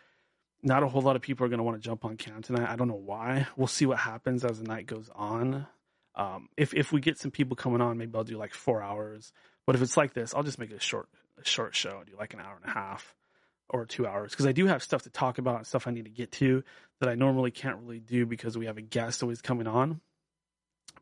not 0.63 0.83
a 0.83 0.89
whole 0.89 1.03
lot 1.03 1.17
of 1.17 1.23
people 1.23 1.47
are 1.47 1.49
going 1.49 1.59
to 1.59 1.65
want 1.65 1.81
to 1.81 1.87
jump 1.87 2.05
on 2.05 2.17
cam 2.17 2.43
tonight. 2.43 2.69
I 2.69 2.77
don't 2.77 2.89
know 2.89 2.95
why. 2.95 3.47
We'll 3.57 3.67
see 3.67 3.87
what 3.87 3.99
happens 3.99 4.45
as 4.45 4.59
the 4.59 4.67
night 4.67 4.87
goes 4.87 5.11
on. 5.15 5.67
Um, 6.15 6.49
if 6.57 6.75
if 6.75 6.93
we 6.93 7.01
get 7.01 7.19
some 7.19 7.31
people 7.31 7.57
coming 7.57 7.81
on, 7.81 7.99
maybe 7.99 8.17
I'll 8.17 8.25
do 8.25 8.39
like 8.39 8.55
four 8.55 8.83
hours. 8.83 9.33
But 9.67 9.77
if 9.77 9.83
it's 9.83 9.97
like 9.97 10.15
this, 10.15 10.35
I'll 10.35 10.43
just 10.43 10.59
make 10.59 10.73
a 10.73 10.81
short 10.81 11.09
a 11.39 11.45
short 11.47 11.75
show, 11.75 12.03
do 12.07 12.15
like 12.19 12.35
an 12.35 12.41
hour 12.41 12.59
and 12.63 12.71
a 12.71 12.75
half 12.75 13.15
or 13.69 13.85
two 13.85 14.07
hours 14.07 14.31
because 14.31 14.47
I 14.47 14.53
do 14.53 14.67
have 14.67 14.83
stuff 14.83 15.03
to 15.03 15.11
talk 15.11 15.39
about 15.39 15.57
and 15.57 15.67
stuff 15.67 15.87
I 15.87 15.91
need 15.91 16.05
to 16.05 16.11
get 16.11 16.33
to 16.33 16.63
that 17.01 17.09
I 17.09 17.15
normally 17.15 17.51
can't 17.51 17.79
really 17.79 17.99
do 18.01 18.25
because 18.25 18.57
we 18.57 18.67
have 18.67 18.79
a 18.79 18.83
guest 18.83 19.23
always 19.23 19.43
coming 19.43 19.67
on. 19.67 20.01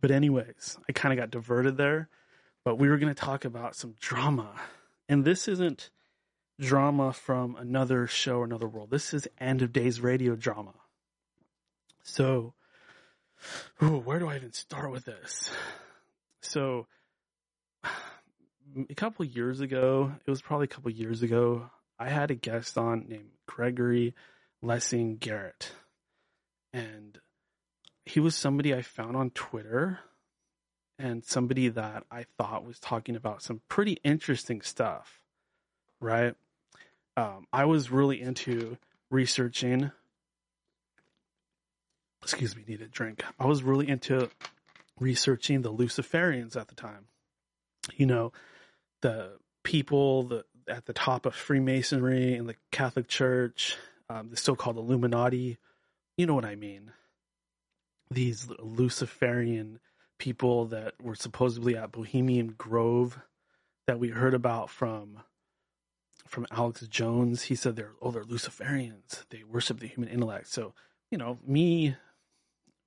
But 0.00 0.11
anyways, 0.11 0.78
I 0.88 0.92
kind 0.92 1.12
of 1.12 1.18
got 1.18 1.30
diverted 1.30 1.76
there, 1.76 2.09
but 2.64 2.76
we 2.76 2.88
were 2.88 2.98
going 2.98 3.14
to 3.14 3.20
talk 3.20 3.44
about 3.44 3.74
some 3.74 3.94
drama. 4.00 4.50
And 5.09 5.24
this 5.24 5.48
isn't 5.48 5.90
drama 6.61 7.12
from 7.12 7.57
another 7.57 8.07
show 8.07 8.38
or 8.38 8.44
another 8.44 8.68
world. 8.68 8.90
This 8.90 9.14
is 9.14 9.28
end 9.38 9.62
of 9.62 9.72
days 9.72 10.00
radio 10.00 10.37
drama. 10.37 10.74
So, 12.02 12.54
ooh, 13.83 13.98
where 13.98 14.18
do 14.18 14.28
I 14.28 14.37
even 14.37 14.52
start 14.52 14.90
with 14.90 15.04
this? 15.04 15.50
So, 16.42 16.87
a 17.85 18.94
couple 18.94 19.24
years 19.24 19.61
ago, 19.61 20.12
it 20.26 20.30
was 20.30 20.42
probably 20.42 20.64
a 20.64 20.68
couple 20.68 20.90
years 20.90 21.22
ago, 21.22 21.70
I 21.98 22.09
had 22.09 22.30
a 22.30 22.35
guest 22.35 22.76
on 22.76 23.07
named 23.09 23.30
Gregory 23.46 24.14
Lessing 24.62 25.16
Garrett. 25.16 25.72
And 26.72 27.18
he 28.07 28.21
was 28.21 28.37
somebody 28.37 28.75
I 28.75 28.83
found 28.83 29.17
on 29.17 29.31
Twitter 29.31 30.01
and 30.99 31.25
somebody 31.25 31.69
that 31.69 32.05
I 32.11 32.27
thought 32.38 32.64
was 32.64 32.79
talking 32.79 33.17
about 33.17 33.43
some 33.43 33.61
pretty 33.69 33.99
interesting 34.05 34.61
stuff, 34.61 35.21
right? 36.01 36.35
Um, 37.17 37.47
I 37.53 37.64
was 37.64 37.90
really 37.90 38.21
into 38.21 38.77
researching. 39.11 39.90
Excuse 42.23 42.57
me, 42.57 42.64
need 42.67 42.83
a 42.83 42.88
drink. 42.88 43.25
I 43.38 43.47
was 43.47 43.62
really 43.62 43.88
into 43.88 44.31
researching 45.01 45.62
the 45.62 45.73
Luciferians 45.73 46.57
at 46.57 46.69
the 46.69 46.75
time. 46.75 47.07
You 47.97 48.07
know, 48.07 48.33
the 49.03 49.33
people 49.62 50.25
the, 50.25 50.45
at 50.69 50.87
the 50.87 50.93
top 50.93 51.27
of 51.27 51.35
Freemasonry 51.35 52.35
and 52.35 52.49
the 52.49 52.57
Catholic 52.71 53.09
Church, 53.09 53.77
um, 54.09 54.31
the 54.31 54.37
so-called 54.37 54.77
Illuminati. 54.77 55.59
You 56.17 56.27
know 56.27 56.35
what 56.35 56.45
I 56.45 56.55
mean? 56.55 56.93
These 58.14 58.48
Luciferian 58.59 59.81
people 60.18 60.66
that 60.66 60.94
were 61.03 61.14
supposedly 61.14 61.77
at 61.77 61.92
Bohemian 61.92 62.55
Grove 62.57 63.18
that 63.87 63.98
we 63.98 64.09
heard 64.09 64.35
about 64.35 64.70
from 64.70 65.20
from 66.27 66.46
Alex 66.50 66.81
Jones. 66.88 67.42
He 67.42 67.55
said 67.55 67.77
they're 67.77 67.92
oh 68.00 68.11
they're 68.11 68.24
Luciferians. 68.24 69.24
They 69.31 69.42
worship 69.44 69.81
the 69.81 69.88
human 69.88 70.09
intellect. 70.09 70.48
So 70.48 70.74
you 71.11 71.18
know 71.18 71.38
me 71.46 71.96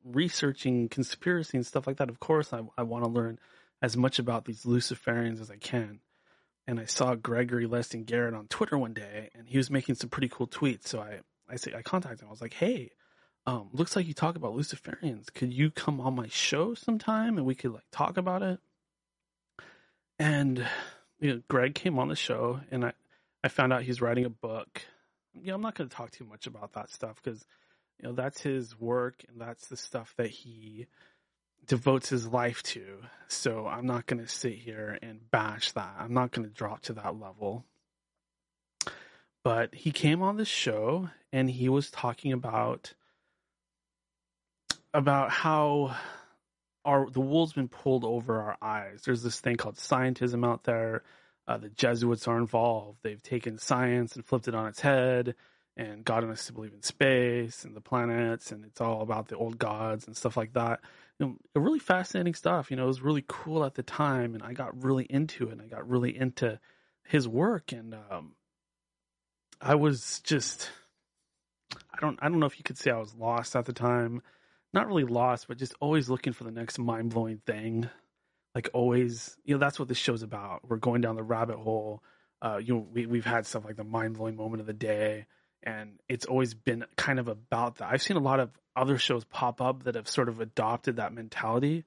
researching 0.03 0.87
conspiracy 0.89 1.57
and 1.57 1.65
stuff 1.65 1.87
like 1.87 1.97
that. 1.97 2.09
Of 2.09 2.19
course, 2.19 2.53
I 2.53 2.61
I 2.77 2.83
want 2.83 3.03
to 3.03 3.09
learn 3.09 3.39
as 3.81 3.97
much 3.97 4.19
about 4.19 4.45
these 4.45 4.63
Luciferians 4.63 5.41
as 5.41 5.51
I 5.51 5.57
can. 5.57 5.99
And 6.65 6.79
I 6.79 6.85
saw 6.85 7.15
Gregory 7.15 7.65
Lessing 7.65 8.03
Garrett 8.03 8.33
on 8.33 8.47
Twitter 8.47 8.77
one 8.77 8.93
day, 8.93 9.29
and 9.33 9.47
he 9.47 9.57
was 9.57 9.69
making 9.69 9.95
some 9.95 10.09
pretty 10.09 10.27
cool 10.27 10.47
tweets. 10.47 10.87
So 10.87 10.99
I 10.99 11.19
I 11.49 11.57
say 11.57 11.73
I 11.75 11.81
contacted 11.81 12.21
him. 12.21 12.27
I 12.29 12.31
was 12.31 12.41
like, 12.41 12.53
hey. 12.53 12.91
Um, 13.47 13.69
looks 13.71 13.95
like 13.95 14.05
you 14.05 14.13
talk 14.13 14.35
about 14.35 14.57
Luciferians. 14.57 15.33
Could 15.33 15.53
you 15.53 15.71
come 15.71 16.01
on 16.01 16.15
my 16.15 16.27
show 16.27 16.73
sometime 16.73 17.37
and 17.37 17.47
we 17.47 17.55
could 17.55 17.73
like 17.73 17.85
talk 17.93 18.17
about 18.17 18.43
it? 18.43 18.59
And 20.19 20.67
you 21.19 21.33
know, 21.33 21.41
Greg 21.47 21.73
came 21.73 21.97
on 21.97 22.09
the 22.09 22.15
show, 22.15 22.59
and 22.71 22.85
I, 22.85 22.93
I 23.43 23.47
found 23.47 23.73
out 23.73 23.83
he's 23.83 24.01
writing 24.01 24.25
a 24.25 24.29
book. 24.29 24.83
Know, 25.33 25.55
I'm 25.55 25.61
not 25.61 25.75
going 25.75 25.89
to 25.89 25.95
talk 25.95 26.11
too 26.11 26.25
much 26.25 26.45
about 26.45 26.73
that 26.73 26.89
stuff 26.89 27.21
because, 27.23 27.45
you 27.99 28.09
know, 28.09 28.15
that's 28.15 28.41
his 28.41 28.77
work 28.79 29.23
and 29.29 29.39
that's 29.39 29.67
the 29.67 29.77
stuff 29.77 30.13
that 30.17 30.29
he 30.29 30.87
devotes 31.67 32.09
his 32.09 32.27
life 32.27 32.63
to. 32.63 32.97
So 33.27 33.65
I'm 33.65 33.85
not 33.85 34.07
going 34.07 34.21
to 34.21 34.27
sit 34.27 34.55
here 34.55 34.97
and 35.01 35.19
bash 35.31 35.71
that. 35.73 35.95
I'm 35.99 36.13
not 36.13 36.31
going 36.31 36.47
to 36.47 36.53
drop 36.53 36.81
to 36.83 36.93
that 36.93 37.19
level. 37.19 37.65
But 39.43 39.75
he 39.75 39.91
came 39.91 40.21
on 40.21 40.37
the 40.37 40.45
show 40.45 41.09
and 41.31 41.49
he 41.49 41.69
was 41.69 41.91
talking 41.91 42.33
about 42.33 42.93
about 44.93 45.31
how 45.31 45.95
our 46.85 47.09
the 47.09 47.19
wool's 47.19 47.53
been 47.53 47.67
pulled 47.67 48.05
over 48.05 48.41
our 48.41 48.57
eyes. 48.61 49.01
There's 49.05 49.23
this 49.23 49.39
thing 49.39 49.57
called 49.57 49.75
scientism 49.75 50.45
out 50.45 50.63
there. 50.63 51.03
Uh, 51.47 51.57
the 51.57 51.69
Jesuits 51.69 52.27
are 52.27 52.37
involved. 52.37 52.99
They've 53.03 53.21
taken 53.21 53.57
science 53.57 54.15
and 54.15 54.25
flipped 54.25 54.47
it 54.47 54.55
on 54.55 54.67
its 54.67 54.81
head 54.81 55.35
and 55.77 56.03
gotten 56.03 56.31
us 56.31 56.47
to 56.47 56.53
believe 56.53 56.73
in 56.73 56.81
space 56.81 57.63
and 57.63 57.75
the 57.75 57.81
planets, 57.81 58.51
and 58.51 58.65
it's 58.65 58.81
all 58.81 59.01
about 59.01 59.27
the 59.27 59.37
old 59.37 59.59
gods 59.59 60.07
and 60.07 60.17
stuff 60.17 60.35
like 60.35 60.53
that. 60.53 60.79
You 61.19 61.25
know, 61.27 61.61
really 61.61 61.79
fascinating 61.79 62.33
stuff. 62.33 62.71
You 62.71 62.77
know, 62.77 62.85
it 62.85 62.87
was 62.87 63.01
really 63.01 63.23
cool 63.27 63.63
at 63.63 63.75
the 63.75 63.83
time, 63.83 64.33
and 64.33 64.43
I 64.43 64.53
got 64.53 64.83
really 64.83 65.05
into 65.05 65.49
it. 65.49 65.53
And 65.53 65.61
I 65.61 65.67
got 65.67 65.87
really 65.87 66.17
into 66.17 66.59
his 67.05 67.27
work, 67.27 67.71
and 67.71 67.95
um, 68.09 68.33
I 69.61 69.75
was 69.75 70.19
just, 70.23 70.69
I 71.93 71.99
don't, 72.01 72.17
I 72.21 72.29
don't 72.29 72.39
know 72.39 72.47
if 72.47 72.57
you 72.57 72.63
could 72.63 72.77
say 72.77 72.91
I 72.91 72.97
was 72.97 73.13
lost 73.13 73.55
at 73.55 73.65
the 73.65 73.73
time 73.73 74.21
not 74.73 74.87
really 74.87 75.05
lost, 75.05 75.47
but 75.47 75.57
just 75.57 75.75
always 75.79 76.09
looking 76.09 76.33
for 76.33 76.43
the 76.43 76.51
next 76.51 76.77
mind 76.77 77.11
blowing 77.11 77.41
thing. 77.45 77.89
Like 78.55 78.69
always, 78.73 79.37
you 79.43 79.55
know, 79.55 79.59
that's 79.59 79.79
what 79.79 79.87
this 79.87 79.97
show's 79.97 80.23
about. 80.23 80.67
We're 80.67 80.77
going 80.77 81.01
down 81.01 81.15
the 81.15 81.23
rabbit 81.23 81.57
hole. 81.57 82.03
Uh, 82.41 82.59
you 82.63 82.75
know, 82.75 82.87
we 82.91 83.05
we've 83.05 83.25
had 83.25 83.45
stuff 83.45 83.65
like 83.65 83.75
the 83.75 83.83
mind 83.83 84.17
blowing 84.17 84.35
moment 84.35 84.61
of 84.61 84.67
the 84.67 84.73
day, 84.73 85.25
and 85.63 85.99
it's 86.07 86.25
always 86.25 86.53
been 86.53 86.85
kind 86.95 87.19
of 87.19 87.27
about 87.27 87.77
that. 87.77 87.89
I've 87.91 88.01
seen 88.01 88.17
a 88.17 88.21
lot 88.21 88.39
of 88.39 88.51
other 88.75 88.97
shows 88.97 89.25
pop 89.25 89.61
up 89.61 89.83
that 89.83 89.95
have 89.95 90.07
sort 90.07 90.29
of 90.29 90.39
adopted 90.39 90.97
that 90.97 91.13
mentality, 91.13 91.83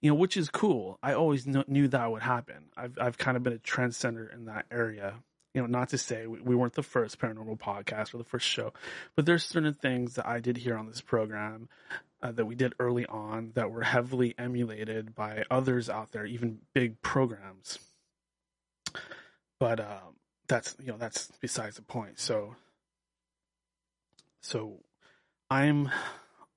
you 0.00 0.10
know, 0.10 0.14
which 0.14 0.36
is 0.36 0.50
cool. 0.50 0.98
I 1.02 1.14
always 1.14 1.44
kn- 1.44 1.64
knew 1.66 1.88
that 1.88 2.10
would 2.10 2.22
happen. 2.22 2.66
I've 2.76 2.98
I've 3.00 3.18
kind 3.18 3.36
of 3.36 3.42
been 3.42 3.54
a 3.54 3.58
trendsetter 3.58 4.32
in 4.32 4.46
that 4.46 4.66
area. 4.70 5.14
You 5.54 5.62
know, 5.62 5.66
not 5.66 5.90
to 5.90 5.98
say 5.98 6.26
we, 6.26 6.40
we 6.40 6.54
weren't 6.54 6.74
the 6.74 6.82
first 6.82 7.18
paranormal 7.18 7.58
podcast 7.58 8.12
or 8.12 8.18
the 8.18 8.24
first 8.24 8.46
show, 8.46 8.72
but 9.14 9.24
there's 9.24 9.44
certain 9.44 9.74
things 9.74 10.14
that 10.14 10.26
I 10.26 10.40
did 10.40 10.56
here 10.56 10.76
on 10.76 10.86
this 10.86 11.00
program 11.00 11.68
uh, 12.22 12.32
that 12.32 12.46
we 12.46 12.54
did 12.54 12.74
early 12.80 13.06
on 13.06 13.52
that 13.54 13.70
were 13.70 13.82
heavily 13.82 14.34
emulated 14.36 15.14
by 15.14 15.44
others 15.50 15.88
out 15.88 16.10
there, 16.10 16.26
even 16.26 16.58
big 16.72 17.00
programs. 17.02 17.78
But 19.60 19.78
um, 19.78 20.16
that's 20.48 20.76
you 20.80 20.88
know 20.88 20.98
that's 20.98 21.30
besides 21.40 21.76
the 21.76 21.82
point. 21.82 22.18
So 22.18 22.56
so 24.40 24.80
I'm 25.50 25.90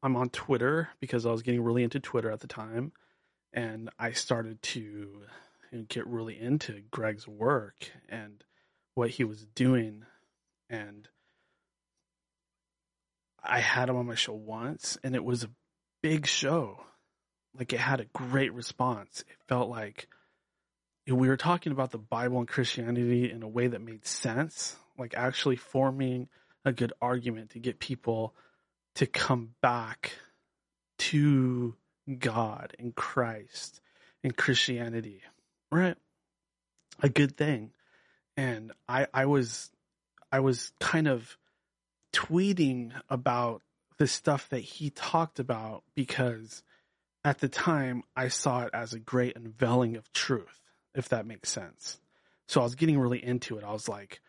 I'm 0.02 0.16
on 0.16 0.30
Twitter 0.30 0.90
because 1.00 1.26
I 1.26 1.32
was 1.32 1.42
getting 1.42 1.64
really 1.64 1.84
into 1.84 2.00
Twitter 2.00 2.32
at 2.32 2.40
the 2.40 2.48
time, 2.48 2.92
and 3.54 3.90
I 4.00 4.12
started 4.12 4.62
to 4.62 5.24
get 5.88 6.08
really 6.08 6.40
into 6.40 6.82
Greg's 6.92 7.28
work 7.28 7.92
and 8.10 8.44
what 8.98 9.12
he 9.12 9.24
was 9.24 9.46
doing, 9.54 10.04
and 10.72 11.08
I 13.44 13.60
had 13.60 13.90
him 13.90 13.96
on 13.96 14.08
my 14.08 14.16
show 14.16 14.34
once, 14.34 14.98
and 15.04 15.16
it 15.16 15.24
was 15.24 15.44
a 15.44 15.52
big 16.02 16.26
show. 16.26 16.80
Like 17.56 17.74
it 17.74 17.80
had 17.80 18.00
a 18.00 18.06
great 18.06 18.54
response. 18.54 19.24
It 19.30 19.38
felt 19.48 19.70
like 19.70 20.08
we 21.08 21.28
were 21.28 21.38
talking 21.38 21.72
about 21.72 21.92
the 21.92 22.00
Bible 22.00 22.40
and 22.40 22.48
Christianity 22.48 23.32
in 23.32 23.44
a 23.44 23.48
way 23.48 23.68
that 23.68 23.82
made 23.82 24.06
sense, 24.06 24.76
like 24.98 25.14
actually 25.16 25.58
forming 25.58 26.28
a 26.66 26.74
good 26.74 26.92
argument 27.00 27.52
to 27.52 27.60
get 27.60 27.80
people 27.80 28.34
to 28.96 29.06
come 29.06 29.52
back 29.62 30.14
to 30.98 31.76
God 32.18 32.76
and 32.80 32.96
Christ 32.96 33.80
and 34.24 34.36
Christianity, 34.36 35.22
right? 35.72 35.98
A 37.04 37.10
good 37.10 37.38
thing. 37.38 37.72
And 38.38 38.72
I, 38.88 39.08
I 39.14 39.26
was, 39.26 39.72
I 40.32 40.40
was 40.40 40.72
kind 40.80 41.08
of 41.08 41.38
tweeting 42.14 42.94
about 43.10 43.64
the 43.98 44.08
stuff 44.08 44.48
that 44.50 44.60
he 44.60 44.92
talked 44.92 45.40
about 45.40 45.84
because 45.96 46.64
at 47.26 47.40
the 47.40 47.50
time 47.50 48.04
I 48.16 48.28
saw 48.28 48.64
it 48.64 48.70
as 48.74 48.94
a 48.94 49.00
great 49.00 49.36
unveiling 49.36 49.96
of 49.96 50.14
truth, 50.14 50.62
if 50.96 51.10
that 51.10 51.26
makes 51.26 51.50
sense. 51.50 52.00
So 52.48 52.62
I 52.62 52.64
was 52.64 52.76
getting 52.76 53.00
really 53.00 53.24
into 53.24 53.58
it. 53.58 53.64
I 53.64 53.74
was 53.74 53.90
like, 53.90 54.22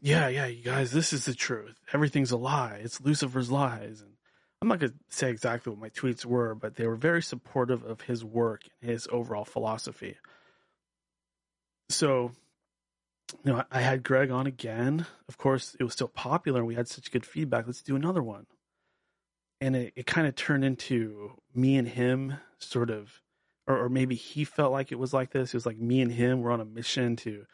yeah, 0.00 0.28
yeah, 0.28 0.46
you 0.46 0.62
guys, 0.62 0.92
this 0.92 1.12
is 1.12 1.24
the 1.24 1.34
truth. 1.34 1.74
Everything's 1.92 2.30
a 2.30 2.36
lie. 2.36 2.80
It's 2.82 3.00
Lucifer's 3.00 3.50
lies. 3.50 4.00
And 4.00 4.12
I'm 4.62 4.68
not 4.68 4.78
going 4.78 4.92
to 4.92 4.98
say 5.08 5.30
exactly 5.30 5.70
what 5.70 5.80
my 5.80 5.88
tweets 5.88 6.24
were, 6.24 6.54
but 6.54 6.76
they 6.76 6.86
were 6.86 6.96
very 6.96 7.22
supportive 7.22 7.82
of 7.84 8.02
his 8.02 8.24
work 8.24 8.62
and 8.80 8.90
his 8.90 9.08
overall 9.10 9.44
philosophy. 9.44 10.16
So, 11.88 12.32
you 13.44 13.52
know, 13.52 13.64
I 13.70 13.80
had 13.80 14.02
Greg 14.02 14.30
on 14.30 14.46
again. 14.46 15.06
Of 15.28 15.38
course, 15.38 15.76
it 15.78 15.84
was 15.84 15.92
still 15.92 16.08
popular. 16.08 16.64
We 16.64 16.74
had 16.74 16.88
such 16.88 17.10
good 17.10 17.26
feedback. 17.26 17.66
Let's 17.66 17.82
do 17.82 17.96
another 17.96 18.22
one. 18.22 18.46
And 19.60 19.74
it, 19.76 19.92
it 19.96 20.06
kind 20.06 20.26
of 20.26 20.34
turned 20.34 20.64
into 20.64 21.32
me 21.54 21.76
and 21.76 21.88
him 21.88 22.34
sort 22.58 22.90
of 22.90 23.22
or, 23.66 23.84
or, 23.84 23.88
maybe 23.90 24.14
he 24.14 24.44
felt 24.44 24.72
like 24.72 24.92
it 24.92 24.98
was 24.98 25.12
like 25.12 25.30
this. 25.30 25.50
It 25.50 25.56
was 25.56 25.66
like 25.66 25.76
me 25.76 26.00
and 26.00 26.10
him 26.10 26.40
were 26.40 26.52
on 26.52 26.62
a 26.62 26.64
mission 26.64 27.16
to 27.16 27.44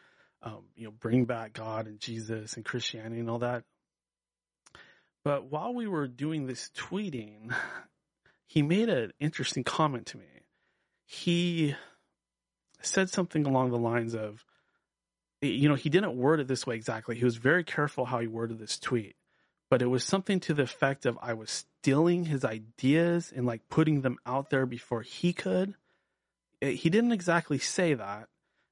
um, 0.43 0.63
you 0.75 0.85
know 0.85 0.91
bring 0.91 1.25
back 1.25 1.53
god 1.53 1.87
and 1.87 1.99
jesus 1.99 2.53
and 2.55 2.63
christianity 2.63 3.19
and 3.19 3.29
all 3.29 3.39
that. 3.39 3.63
But 5.23 5.51
while 5.51 5.73
we 5.73 5.87
were 5.87 6.07
doing 6.07 6.45
this 6.45 6.71
tweeting 6.77 7.53
he 8.55 8.61
made 8.61 8.89
an 8.89 9.11
interesting 9.19 9.63
comment 9.63 10.05
to 10.07 10.17
me. 10.17 10.25
He 11.05 11.75
said 12.81 13.09
something 13.09 13.45
along 13.45 13.71
the 13.71 13.77
lines 13.77 14.15
of 14.15 14.44
you 15.41 15.69
know 15.69 15.75
he 15.75 15.89
didn't 15.89 16.15
word 16.15 16.39
it 16.39 16.47
this 16.47 16.65
way 16.65 16.75
exactly 16.75 17.15
he 17.17 17.25
was 17.25 17.37
very 17.37 17.63
careful 17.63 18.05
how 18.05 18.19
he 18.19 18.27
worded 18.27 18.57
this 18.57 18.79
tweet 18.79 19.15
but 19.69 19.81
it 19.81 19.87
was 19.87 20.03
something 20.03 20.39
to 20.41 20.53
the 20.53 20.63
effect 20.63 21.05
of 21.05 21.17
I 21.21 21.33
was 21.33 21.65
stealing 21.81 22.25
his 22.25 22.45
ideas 22.45 23.33
and 23.35 23.45
like 23.45 23.67
putting 23.69 24.01
them 24.01 24.17
out 24.25 24.49
there 24.49 24.65
before 24.65 25.01
he 25.01 25.33
could. 25.33 25.75
It, 26.61 26.75
he 26.75 26.89
didn't 26.89 27.11
exactly 27.11 27.57
say 27.57 27.93
that. 27.93 28.29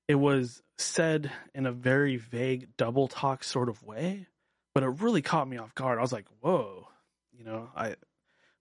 It 0.08 0.15
was 0.15 0.62
said 0.78 1.32
in 1.54 1.65
a 1.65 1.71
very 1.71 2.17
vague 2.17 2.69
double 2.78 3.08
talk 3.08 3.43
sort 3.43 3.69
of 3.69 3.84
way, 3.84 4.28
but 4.73 4.84
it 4.84 5.02
really 5.02 5.21
caught 5.21 5.47
me 5.47 5.58
off 5.58 5.73
guard. 5.76 5.97
I 5.97 6.02
was 6.02 6.13
like, 6.13 6.28
"Whoa." 6.41 6.88
You 7.32 7.45
know, 7.45 7.69
I 7.76 7.95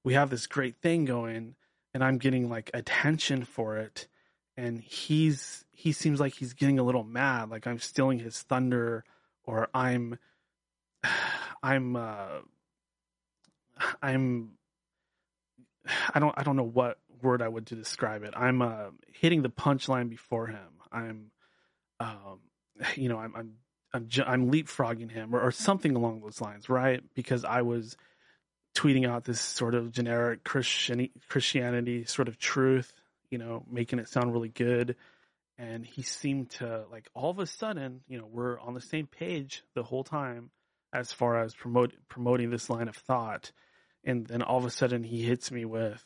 we 0.04 0.14
have 0.14 0.30
this 0.30 0.46
great 0.46 0.76
thing 0.76 1.04
going 1.04 1.54
and 1.94 2.02
I'm 2.02 2.18
getting 2.18 2.48
like 2.48 2.70
attention 2.72 3.44
for 3.44 3.76
it 3.76 4.08
and 4.56 4.80
he's 4.80 5.64
he 5.72 5.92
seems 5.92 6.20
like 6.20 6.34
he's 6.34 6.52
getting 6.52 6.78
a 6.78 6.82
little 6.82 7.04
mad 7.04 7.50
like 7.50 7.66
I'm 7.66 7.78
stealing 7.78 8.18
his 8.18 8.40
thunder 8.42 9.04
or 9.44 9.68
I'm 9.74 10.18
I'm 11.62 11.96
uh, 11.96 12.40
I'm 14.02 14.52
I 16.14 16.18
don't 16.18 16.34
I 16.36 16.42
don't 16.42 16.56
know 16.56 16.62
what 16.62 16.98
word 17.22 17.42
I 17.42 17.48
would 17.48 17.66
to 17.68 17.74
describe 17.74 18.24
it. 18.24 18.34
I'm 18.36 18.62
uh, 18.62 18.90
hitting 19.12 19.42
the 19.42 19.48
punchline 19.48 20.08
before 20.10 20.48
him. 20.48 20.80
I'm 20.90 21.30
um, 22.00 22.40
you 22.96 23.08
know 23.08 23.18
I'm 23.18 23.34
I'm 23.36 23.52
I'm, 23.94 24.08
I'm 24.26 24.50
leapfrogging 24.50 25.10
him 25.10 25.34
or, 25.34 25.40
or 25.40 25.50
something 25.50 25.94
along 25.94 26.20
those 26.20 26.40
lines, 26.40 26.68
right? 26.68 27.02
Because 27.14 27.44
I 27.44 27.62
was 27.62 27.96
tweeting 28.74 29.06
out 29.06 29.24
this 29.24 29.40
sort 29.40 29.74
of 29.74 29.92
generic 29.92 30.44
Christian 30.44 31.08
Christianity 31.28 32.04
sort 32.04 32.28
of 32.28 32.38
truth, 32.38 32.92
you 33.32 33.38
know, 33.38 33.64
making 33.68 33.98
it 33.98 34.08
sound 34.08 34.32
really 34.32 34.48
good. 34.48 34.94
And 35.58 35.84
he 35.84 36.02
seemed 36.02 36.50
to 36.50 36.84
like 36.90 37.08
all 37.14 37.30
of 37.30 37.38
a 37.40 37.46
sudden, 37.46 38.02
you 38.06 38.18
know, 38.18 38.28
we're 38.30 38.60
on 38.60 38.74
the 38.74 38.80
same 38.80 39.06
page 39.06 39.64
the 39.74 39.82
whole 39.82 40.04
time 40.04 40.50
as 40.92 41.12
far 41.12 41.42
as 41.42 41.54
promote 41.54 41.94
promoting 42.08 42.50
this 42.50 42.70
line 42.70 42.88
of 42.88 42.96
thought, 42.96 43.50
and 44.04 44.26
then 44.26 44.42
all 44.42 44.58
of 44.58 44.64
a 44.64 44.70
sudden 44.70 45.02
he 45.02 45.22
hits 45.22 45.50
me 45.50 45.64
with 45.64 46.04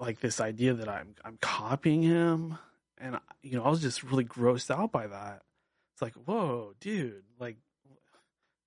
like 0.00 0.20
this 0.20 0.40
idea 0.40 0.74
that 0.74 0.88
I'm 0.88 1.14
I'm 1.24 1.38
copying 1.40 2.02
him, 2.02 2.58
and 2.98 3.18
you 3.42 3.56
know 3.56 3.64
I 3.64 3.70
was 3.70 3.82
just 3.82 4.02
really 4.02 4.24
grossed 4.24 4.70
out 4.70 4.90
by 4.90 5.06
that. 5.06 5.42
It's 5.94 6.02
like, 6.02 6.14
whoa, 6.14 6.72
dude, 6.80 7.22
like, 7.38 7.58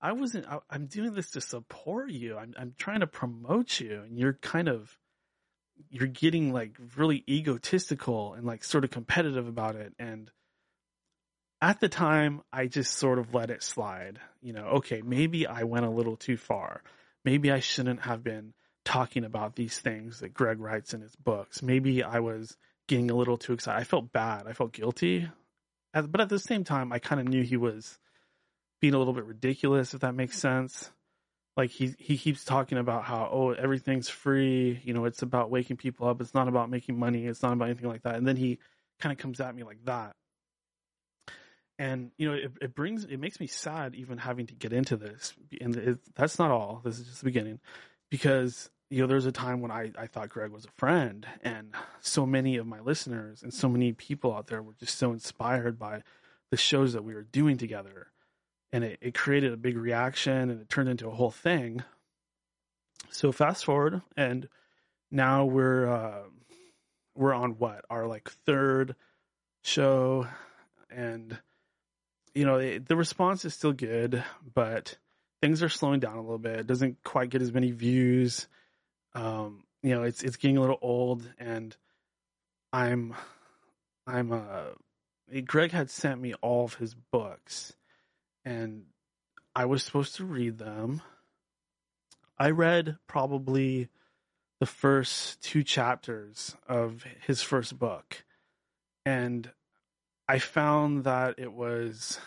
I 0.00 0.12
wasn't, 0.12 0.46
I, 0.46 0.58
I'm 0.70 0.86
doing 0.86 1.12
this 1.14 1.32
to 1.32 1.40
support 1.40 2.10
you. 2.10 2.36
I'm, 2.36 2.54
I'm 2.56 2.74
trying 2.78 3.00
to 3.00 3.06
promote 3.06 3.80
you 3.80 4.02
and 4.02 4.16
you're 4.16 4.34
kind 4.34 4.68
of, 4.68 4.96
you're 5.90 6.08
getting 6.08 6.52
like 6.52 6.76
really 6.96 7.22
egotistical 7.28 8.34
and 8.34 8.46
like 8.46 8.64
sort 8.64 8.84
of 8.84 8.90
competitive 8.90 9.46
about 9.46 9.76
it. 9.76 9.94
And 9.98 10.30
at 11.60 11.80
the 11.80 11.88
time, 11.88 12.42
I 12.52 12.66
just 12.66 12.94
sort 12.94 13.18
of 13.18 13.34
let 13.34 13.50
it 13.50 13.62
slide. 13.62 14.18
You 14.42 14.52
know, 14.52 14.64
okay, 14.66 15.02
maybe 15.02 15.46
I 15.46 15.64
went 15.64 15.86
a 15.86 15.90
little 15.90 16.16
too 16.16 16.36
far. 16.36 16.82
Maybe 17.24 17.50
I 17.50 17.60
shouldn't 17.60 18.00
have 18.00 18.22
been 18.22 18.52
talking 18.84 19.24
about 19.24 19.56
these 19.56 19.78
things 19.78 20.20
that 20.20 20.34
Greg 20.34 20.60
writes 20.60 20.94
in 20.94 21.00
his 21.00 21.16
books. 21.16 21.62
Maybe 21.62 22.02
I 22.02 22.20
was 22.20 22.56
getting 22.88 23.10
a 23.10 23.16
little 23.16 23.36
too 23.36 23.52
excited. 23.52 23.80
I 23.80 23.84
felt 23.84 24.12
bad. 24.12 24.46
I 24.46 24.52
felt 24.52 24.72
guilty. 24.72 25.28
But 25.92 26.20
at 26.20 26.28
the 26.28 26.38
same 26.38 26.62
time, 26.62 26.92
I 26.92 26.98
kind 26.98 27.20
of 27.20 27.26
knew 27.26 27.42
he 27.42 27.56
was 27.56 27.98
being 28.80 28.94
a 28.94 28.98
little 28.98 29.14
bit 29.14 29.24
ridiculous, 29.24 29.94
if 29.94 30.00
that 30.00 30.14
makes 30.14 30.38
sense. 30.38 30.90
Like 31.56 31.70
he, 31.70 31.94
he 31.98 32.18
keeps 32.18 32.44
talking 32.44 32.78
about 32.78 33.04
how, 33.04 33.28
oh, 33.32 33.52
everything's 33.52 34.08
free. 34.08 34.80
You 34.84 34.92
know, 34.92 35.06
it's 35.06 35.22
about 35.22 35.50
waking 35.50 35.78
people 35.78 36.08
up. 36.08 36.20
It's 36.20 36.34
not 36.34 36.48
about 36.48 36.70
making 36.70 36.98
money. 36.98 37.26
It's 37.26 37.42
not 37.42 37.52
about 37.52 37.66
anything 37.66 37.88
like 37.88 38.02
that. 38.02 38.16
And 38.16 38.26
then 38.26 38.36
he 38.36 38.58
kind 39.00 39.12
of 39.12 39.18
comes 39.18 39.40
at 39.40 39.54
me 39.54 39.62
like 39.62 39.84
that 39.84 40.14
and 41.78 42.10
you 42.16 42.28
know 42.28 42.34
it, 42.34 42.52
it 42.60 42.74
brings 42.74 43.04
it 43.04 43.18
makes 43.18 43.40
me 43.40 43.46
sad 43.46 43.94
even 43.94 44.18
having 44.18 44.46
to 44.46 44.54
get 44.54 44.72
into 44.72 44.96
this 44.96 45.34
and 45.60 45.76
it, 45.76 45.98
that's 46.14 46.38
not 46.38 46.50
all 46.50 46.80
this 46.84 46.98
is 46.98 47.06
just 47.06 47.20
the 47.20 47.26
beginning 47.26 47.60
because 48.10 48.70
you 48.90 49.00
know 49.00 49.06
there's 49.06 49.26
a 49.26 49.32
time 49.32 49.60
when 49.60 49.70
I, 49.70 49.92
I 49.98 50.06
thought 50.06 50.28
greg 50.28 50.50
was 50.50 50.64
a 50.64 50.70
friend 50.78 51.26
and 51.42 51.74
so 52.00 52.24
many 52.24 52.56
of 52.56 52.66
my 52.66 52.80
listeners 52.80 53.42
and 53.42 53.52
so 53.52 53.68
many 53.68 53.92
people 53.92 54.34
out 54.34 54.46
there 54.46 54.62
were 54.62 54.74
just 54.78 54.98
so 54.98 55.12
inspired 55.12 55.78
by 55.78 56.02
the 56.50 56.56
shows 56.56 56.92
that 56.92 57.04
we 57.04 57.14
were 57.14 57.24
doing 57.24 57.58
together 57.58 58.08
and 58.76 58.84
it, 58.84 58.98
it 59.00 59.14
created 59.14 59.52
a 59.52 59.56
big 59.56 59.76
reaction 59.76 60.50
and 60.50 60.60
it 60.60 60.68
turned 60.68 60.88
into 60.88 61.08
a 61.08 61.14
whole 61.14 61.30
thing 61.30 61.82
so 63.10 63.32
fast 63.32 63.64
forward 63.64 64.02
and 64.16 64.48
now 65.10 65.44
we're 65.44 65.88
uh, 65.88 66.22
we're 67.14 67.34
on 67.34 67.52
what 67.52 67.84
our 67.88 68.06
like 68.06 68.30
third 68.44 68.94
show 69.62 70.26
and 70.90 71.38
you 72.36 72.44
know, 72.44 72.56
it, 72.56 72.86
the 72.86 72.96
response 72.96 73.46
is 73.46 73.54
still 73.54 73.72
good, 73.72 74.22
but 74.54 74.98
things 75.40 75.62
are 75.62 75.70
slowing 75.70 76.00
down 76.00 76.18
a 76.18 76.20
little 76.20 76.38
bit. 76.38 76.60
It 76.60 76.66
doesn't 76.66 77.02
quite 77.02 77.30
get 77.30 77.40
as 77.40 77.50
many 77.50 77.70
views. 77.70 78.46
Um, 79.14 79.64
you 79.82 79.94
know, 79.94 80.02
it's 80.02 80.22
it's 80.22 80.36
getting 80.36 80.58
a 80.58 80.60
little 80.60 80.78
old, 80.82 81.26
and 81.38 81.74
I'm 82.74 83.14
I'm 84.06 84.32
uh 84.32 85.40
Greg 85.46 85.72
had 85.72 85.88
sent 85.90 86.20
me 86.20 86.34
all 86.34 86.64
of 86.64 86.74
his 86.74 86.94
books, 86.94 87.74
and 88.46 88.84
I 89.54 89.64
was 89.64 89.82
supposed 89.82 90.14
to 90.16 90.24
read 90.24 90.56
them. 90.56 91.02
I 92.38 92.50
read 92.50 92.96
probably 93.08 93.88
the 94.60 94.66
first 94.66 95.42
two 95.42 95.64
chapters 95.64 96.56
of 96.68 97.04
his 97.26 97.42
first 97.42 97.78
book, 97.78 98.24
and 99.04 99.50
I 100.28 100.38
found 100.38 101.04
that 101.04 101.34
it 101.38 101.52
was 101.52 102.20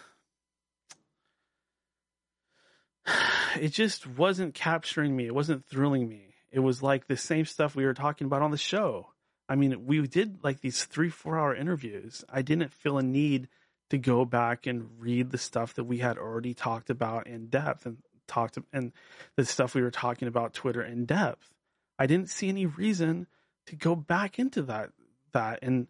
it 3.59 3.69
just 3.69 4.05
wasn't 4.05 4.53
capturing 4.53 5.15
me. 5.15 5.25
It 5.25 5.35
wasn't 5.35 5.65
thrilling 5.65 6.09
me. 6.09 6.35
It 6.51 6.59
was 6.59 6.83
like 6.83 7.07
the 7.07 7.17
same 7.17 7.45
stuff 7.45 7.75
we 7.75 7.85
were 7.85 7.93
talking 7.93 8.25
about 8.25 8.41
on 8.41 8.51
the 8.51 8.57
show. 8.57 9.07
I 9.47 9.55
mean, 9.55 9.85
we 9.85 10.05
did 10.05 10.43
like 10.43 10.59
these 10.59 10.83
three, 10.83 11.09
four 11.09 11.37
hour 11.39 11.55
interviews. 11.55 12.25
I 12.29 12.41
didn't 12.41 12.73
feel 12.73 12.97
a 12.97 13.03
need 13.03 13.47
to 13.89 13.97
go 13.97 14.25
back 14.25 14.67
and 14.67 14.87
read 14.99 15.31
the 15.31 15.37
stuff 15.37 15.73
that 15.75 15.83
we 15.83 15.97
had 15.97 16.17
already 16.17 16.53
talked 16.53 16.89
about 16.89 17.27
in 17.27 17.47
depth 17.47 17.85
and 17.85 17.97
talked 18.27 18.57
and 18.71 18.91
the 19.35 19.45
stuff 19.45 19.73
we 19.73 19.81
were 19.81 19.91
talking 19.91 20.27
about 20.27 20.53
Twitter 20.53 20.81
in 20.81 21.05
depth. 21.05 21.51
I 21.97 22.05
didn't 22.05 22.29
see 22.29 22.47
any 22.49 22.65
reason 22.65 23.27
to 23.65 23.75
go 23.75 23.95
back 23.95 24.39
into 24.39 24.63
that 24.63 24.91
that 25.33 25.59
and 25.61 25.87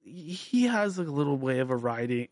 he 0.00 0.64
has 0.64 0.98
a 0.98 1.02
little 1.02 1.36
way 1.36 1.58
of 1.58 1.70
a 1.70 1.76
writing 1.76 2.28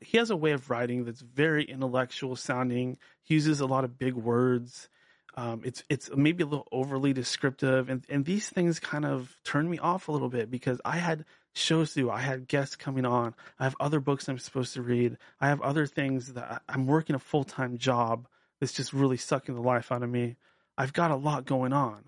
he 0.00 0.18
has 0.18 0.30
a 0.30 0.36
way 0.36 0.52
of 0.52 0.70
writing 0.70 1.04
that's 1.04 1.20
very 1.20 1.64
intellectual 1.64 2.36
sounding 2.36 2.96
he 3.22 3.34
uses 3.34 3.60
a 3.60 3.66
lot 3.66 3.84
of 3.84 3.98
big 3.98 4.14
words 4.14 4.88
um, 5.36 5.62
it's 5.64 5.82
it's 5.88 6.10
maybe 6.14 6.42
a 6.42 6.46
little 6.46 6.68
overly 6.72 7.12
descriptive 7.12 7.88
and, 7.88 8.04
and 8.08 8.24
these 8.24 8.48
things 8.48 8.80
kind 8.80 9.04
of 9.04 9.36
turn 9.44 9.68
me 9.68 9.78
off 9.78 10.08
a 10.08 10.12
little 10.12 10.28
bit 10.28 10.50
because 10.50 10.80
i 10.84 10.96
had 10.96 11.24
shows 11.52 11.94
do 11.94 12.10
i 12.10 12.20
had 12.20 12.48
guests 12.48 12.76
coming 12.76 13.04
on. 13.04 13.34
I 13.58 13.64
have 13.64 13.76
other 13.80 14.00
books 14.00 14.28
i'm 14.28 14.38
supposed 14.38 14.74
to 14.74 14.82
read. 14.82 15.16
I 15.40 15.48
have 15.48 15.60
other 15.60 15.86
things 15.86 16.34
that 16.34 16.62
i'm 16.68 16.86
working 16.86 17.16
a 17.16 17.20
full-time 17.20 17.78
job 17.78 18.26
that's 18.60 18.72
just 18.72 18.92
really 18.92 19.16
sucking 19.16 19.54
the 19.54 19.62
life 19.62 19.90
out 19.90 20.02
of 20.02 20.10
me. 20.10 20.36
I've 20.76 20.92
got 20.92 21.10
a 21.10 21.16
lot 21.16 21.46
going 21.46 21.72
on. 21.72 22.04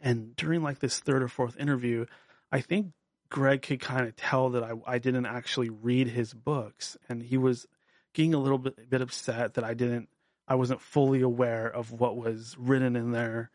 And 0.00 0.34
during 0.36 0.62
like 0.62 0.78
this 0.78 1.00
third 1.00 1.22
or 1.22 1.28
fourth 1.28 1.58
interview 1.58 2.06
i 2.50 2.60
think 2.60 2.92
Greg 3.30 3.62
could 3.62 3.80
kind 3.80 4.06
of 4.06 4.16
tell 4.16 4.50
that 4.50 4.62
I, 4.62 4.72
I 4.86 4.98
didn't 4.98 5.26
actually 5.26 5.68
read 5.68 6.08
his 6.08 6.32
books, 6.32 6.96
and 7.08 7.22
he 7.22 7.36
was 7.36 7.66
getting 8.14 8.32
a 8.34 8.38
little 8.38 8.58
bit, 8.58 8.88
bit 8.88 9.02
upset 9.02 9.54
that 9.54 9.64
I 9.64 9.74
didn't 9.74 10.08
I 10.46 10.54
wasn't 10.54 10.80
fully 10.80 11.20
aware 11.20 11.68
of 11.68 11.92
what 11.92 12.16
was 12.16 12.56
written 12.58 12.96
in 12.96 13.12
there, 13.12 13.50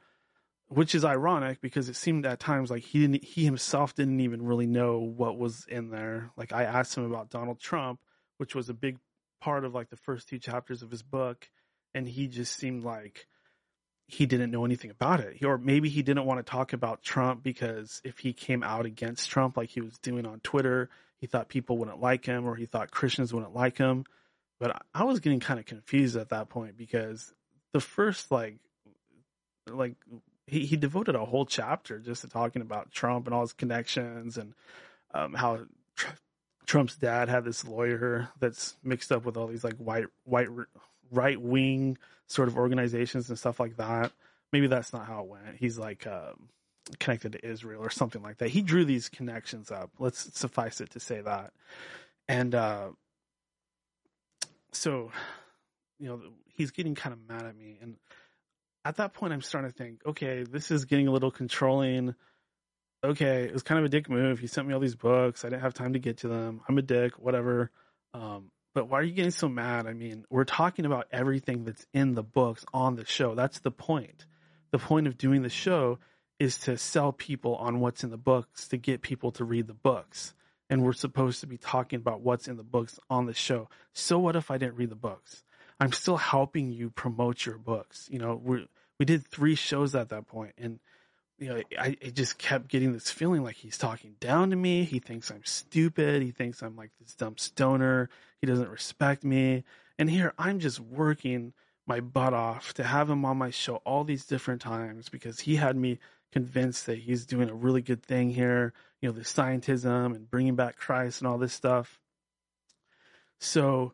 which 0.74 0.96
is 0.96 1.06
ironic 1.06 1.62
because 1.62 1.88
it 1.90 1.96
seemed 1.96 2.26
at 2.26 2.40
times 2.40 2.72
like 2.72 2.84
he 2.84 3.00
didn't 3.00 3.24
he 3.24 3.46
himself 3.46 3.94
didn't 3.96 4.20
even 4.20 4.42
really 4.44 4.66
know 4.66 5.00
what 5.00 5.38
was 5.38 5.66
in 5.68 5.90
there. 5.90 6.32
Like 6.36 6.52
I 6.52 6.64
asked 6.64 6.98
him 6.98 7.06
about 7.06 7.30
Donald 7.30 7.60
Trump, 7.60 8.00
which 8.38 8.56
was 8.56 8.70
a 8.70 8.74
big 8.74 8.98
part 9.40 9.66
of 9.66 9.74
like 9.74 9.90
the 9.90 9.98
first 9.98 10.30
two 10.30 10.40
chapters 10.40 10.82
of 10.82 10.90
his 10.90 11.04
book, 11.04 11.50
and 11.94 12.08
he 12.08 12.28
just 12.28 12.56
seemed 12.56 12.84
like 12.84 13.28
he 14.08 14.26
didn't 14.26 14.52
know 14.52 14.66
anything 14.66 14.92
about 14.92 15.20
it. 15.20 15.44
Or 15.44 15.58
maybe 15.58 15.90
he 15.90 16.02
didn't 16.02 16.26
want 16.26 16.46
to 16.46 16.50
talk 16.50 16.74
about 16.74 17.04
Trump 17.04 17.44
because 17.44 18.02
if 18.04 18.20
he 18.20 18.34
came 18.34 18.64
out 18.64 18.86
against 18.86 19.30
Trump 19.30 19.58
like 19.58 19.70
he 19.70 19.82
was 19.82 19.98
doing 20.00 20.26
on 20.26 20.40
Twitter, 20.40 20.90
he 21.20 21.28
thought 21.28 21.50
people 21.50 21.78
wouldn't 21.78 22.02
like 22.02 22.26
him 22.26 22.46
or 22.46 22.56
he 22.56 22.66
thought 22.66 22.92
Christians 22.92 23.34
wouldn't 23.34 23.56
like 23.56 23.78
him. 23.78 24.06
But 24.60 24.82
I 24.94 25.04
was 25.04 25.20
getting 25.20 25.40
kind 25.40 25.60
of 25.60 25.66
confused 25.66 26.16
at 26.16 26.30
that 26.30 26.50
point 26.50 26.78
because 26.78 27.34
the 27.74 27.80
first 27.80 28.32
like 28.32 28.58
like 29.70 29.96
he, 30.54 30.66
he 30.66 30.78
devoted 30.78 31.16
a 31.16 31.26
whole 31.26 31.46
chapter 31.46 32.00
just 32.00 32.22
to 32.22 32.30
talking 32.30 32.62
about 32.62 32.92
Trump 32.92 33.26
and 33.26 33.34
all 33.34 33.42
his 33.42 33.54
connections 33.54 34.38
and 34.38 34.54
um, 35.14 35.34
how 35.34 35.60
tr- 35.96 36.16
Trump's 36.66 36.96
dad 36.96 37.28
had 37.28 37.44
this 37.44 37.66
lawyer 37.66 38.30
that's 38.40 38.78
mixed 38.84 39.12
up 39.12 39.26
with 39.26 39.36
all 39.36 39.48
these 39.48 39.64
like 39.64 39.78
white 39.78 40.06
white 40.26 40.48
right 41.12 41.42
wing 41.42 41.98
sort 42.28 42.48
of 42.48 42.58
organizations 42.58 43.30
and 43.30 43.38
stuff 43.38 43.60
like 43.60 43.78
that. 43.78 44.12
Maybe 44.52 44.68
that's 44.68 44.94
not 44.94 45.08
how 45.08 45.24
it 45.24 45.28
went. 45.28 45.58
He's 45.58 45.78
like 45.78 46.06
um, 46.06 46.50
connected 47.00 47.34
to 47.34 47.46
Israel 47.46 47.82
or 47.82 47.90
something 47.90 48.22
like 48.22 48.38
that. 48.38 48.50
He 48.50 48.62
drew 48.62 48.86
these 48.86 49.10
connections 49.10 49.72
up. 49.72 49.90
Let's 50.00 50.38
suffice 50.38 50.80
it 50.82 50.92
to 50.92 51.00
say 51.00 51.22
that. 51.22 51.52
And 52.28 52.54
uh, 52.54 52.90
so, 54.72 55.12
you 56.00 56.08
know, 56.08 56.22
he's 56.46 56.72
getting 56.72 56.96
kind 56.96 57.14
of 57.14 57.28
mad 57.28 57.46
at 57.46 57.58
me. 57.58 57.78
And 57.82 57.98
at 58.86 58.98
that 58.98 59.14
point, 59.14 59.34
I'm 59.34 59.42
starting 59.42 59.72
to 59.72 59.78
think, 59.78 60.02
okay, 60.06 60.44
this 60.44 60.72
is 60.72 60.86
getting 60.86 61.08
a 61.08 61.12
little 61.12 61.32
controlling. 61.32 62.16
Okay, 63.04 63.44
it 63.44 63.54
was 63.54 63.64
kind 63.64 63.80
of 63.80 63.86
a 63.86 63.90
dick 63.90 64.10
move. 64.10 64.40
He 64.40 64.48
sent 64.48 64.68
me 64.68 64.74
all 64.74 64.80
these 64.80 64.96
books. 64.96 65.44
I 65.44 65.50
didn't 65.50 65.62
have 65.62 65.74
time 65.74 65.94
to 65.94 66.00
get 66.00 66.20
to 66.20 66.28
them. 66.28 66.62
I'm 66.68 66.78
a 66.78 66.82
dick, 66.82 67.20
whatever. 67.20 67.72
Um, 68.14 68.52
but 68.74 68.90
why 68.90 69.00
are 69.00 69.04
you 69.04 69.14
getting 69.14 69.32
so 69.32 69.48
mad? 69.48 69.88
I 69.88 69.94
mean, 69.94 70.26
we're 70.30 70.46
talking 70.46 70.86
about 70.86 71.08
everything 71.12 71.64
that's 71.64 71.86
in 71.94 72.16
the 72.16 72.24
books 72.24 72.66
on 72.74 72.96
the 72.96 73.06
show. 73.06 73.36
That's 73.36 73.60
the 73.60 73.72
point. 73.72 74.26
The 74.72 74.80
point 74.80 75.08
of 75.08 75.18
doing 75.18 75.44
the 75.44 75.50
show 75.50 76.00
is 76.40 76.58
to 76.60 76.78
sell 76.78 77.12
people 77.12 77.56
on 77.56 77.80
what's 77.80 78.04
in 78.04 78.10
the 78.10 78.18
books 78.18 78.68
to 78.70 78.78
get 78.78 79.02
people 79.02 79.32
to 79.34 79.46
read 79.46 79.68
the 79.68 79.74
books. 79.74 80.34
And 80.70 80.84
we're 80.84 80.94
supposed 80.94 81.42
to 81.42 81.48
be 81.48 81.58
talking 81.58 81.98
about 81.98 82.22
what's 82.22 82.48
in 82.48 82.58
the 82.58 82.64
books 82.64 83.00
on 83.10 83.28
the 83.28 83.34
show. 83.34 83.70
So 83.94 84.18
what 84.18 84.36
if 84.36 84.50
I 84.50 84.58
didn't 84.58 84.76
read 84.76 84.90
the 84.90 84.96
books? 84.96 85.44
I'm 85.80 85.92
still 85.92 86.18
helping 86.18 86.72
you 86.72 86.90
promote 86.90 87.46
your 87.46 87.58
books. 87.58 88.08
You 88.12 88.20
know, 88.20 88.40
we 88.42 88.68
we 89.00 89.06
did 89.06 89.28
three 89.28 89.56
shows 89.56 89.96
at 89.96 90.10
that 90.10 90.28
point 90.28 90.54
and 90.58 90.80
you 91.40 91.50
know, 91.50 91.62
I, 91.78 91.98
I 92.04 92.10
just 92.10 92.38
kept 92.38 92.68
getting 92.68 92.94
this 92.94 93.10
feeling 93.10 93.44
like 93.44 93.56
he's 93.56 93.78
talking 93.78 94.16
down 94.20 94.52
to 94.52 94.56
me. 94.56 94.84
He 94.84 95.00
thinks 95.00 95.32
I'm 95.32 95.44
stupid. 95.44 96.22
He 96.22 96.32
thinks 96.32 96.62
I'm 96.62 96.76
like 96.76 96.92
this 97.00 97.16
dumb 97.16 97.38
stoner. 97.38 98.10
He 98.40 98.48
doesn't 98.48 98.70
respect 98.70 99.24
me. 99.24 99.64
And 99.98 100.10
here 100.10 100.34
I'm 100.38 100.60
just 100.60 100.80
working 100.80 101.54
my 101.86 102.00
butt 102.00 102.34
off 102.34 102.74
to 102.76 102.84
have 102.84 103.10
him 103.10 103.26
on 103.26 103.38
my 103.38 103.50
show 103.50 103.78
all 103.78 104.04
these 104.04 104.26
different 104.26 104.62
times 104.62 105.10
because 105.10 105.42
he 105.42 105.56
had 105.56 105.76
me 105.76 106.00
convinced 106.32 106.86
that 106.86 106.98
he's 106.98 107.26
doing 107.26 107.50
a 107.50 107.54
really 107.54 107.82
good 107.82 108.04
thing 108.04 108.30
here. 108.30 108.74
You 109.02 109.10
know, 109.10 109.14
the 109.14 109.22
scientism 109.22 110.16
and 110.16 110.30
bringing 110.30 110.56
back 110.56 110.78
Christ 110.78 111.22
and 111.22 111.28
all 111.28 111.38
this 111.38 111.54
stuff. 111.54 112.00
So, 113.40 113.94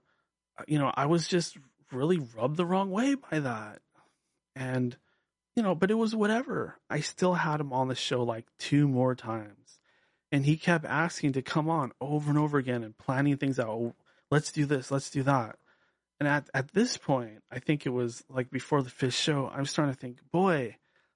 you 0.67 0.77
know, 0.77 0.91
I 0.93 1.07
was 1.07 1.27
just 1.27 1.57
really 1.91 2.19
rubbed 2.19 2.57
the 2.57 2.65
wrong 2.65 2.91
way 2.91 3.15
by 3.15 3.39
that. 3.39 3.81
And, 4.55 4.97
you 5.55 5.63
know, 5.63 5.75
but 5.75 5.91
it 5.91 5.95
was 5.95 6.15
whatever. 6.15 6.75
I 6.89 6.99
still 6.99 7.35
had 7.35 7.59
him 7.59 7.73
on 7.73 7.87
the 7.87 7.95
show 7.95 8.23
like 8.23 8.45
two 8.57 8.87
more 8.87 9.15
times. 9.15 9.79
And 10.31 10.45
he 10.45 10.57
kept 10.57 10.85
asking 10.85 11.33
to 11.33 11.41
come 11.41 11.69
on 11.69 11.91
over 11.99 12.29
and 12.29 12.37
over 12.37 12.57
again 12.57 12.83
and 12.83 12.97
planning 12.97 13.37
things 13.37 13.59
out. 13.59 13.69
Oh, 13.69 13.95
let's 14.29 14.51
do 14.51 14.65
this, 14.65 14.91
let's 14.91 15.09
do 15.09 15.23
that. 15.23 15.57
And 16.19 16.27
at, 16.27 16.49
at 16.53 16.73
this 16.73 16.97
point, 16.97 17.43
I 17.49 17.59
think 17.59 17.85
it 17.85 17.89
was 17.89 18.23
like 18.29 18.51
before 18.51 18.83
the 18.83 18.89
fish 18.89 19.15
show, 19.15 19.49
I'm 19.53 19.65
starting 19.65 19.93
to 19.93 19.99
think, 19.99 20.17
boy, 20.31 20.75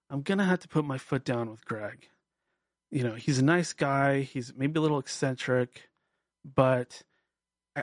I'm 0.09 0.21
going 0.21 0.37
to 0.37 0.45
have 0.45 0.59
to 0.61 0.67
put 0.67 0.85
my 0.85 0.97
foot 0.97 1.25
down 1.25 1.49
with 1.49 1.65
Greg. 1.65 2.07
You 2.89 3.03
know, 3.03 3.15
he's 3.15 3.39
a 3.39 3.43
nice 3.43 3.73
guy. 3.73 4.21
He's 4.21 4.53
maybe 4.55 4.77
a 4.77 4.81
little 4.81 4.99
eccentric, 4.99 5.89
but 6.45 7.03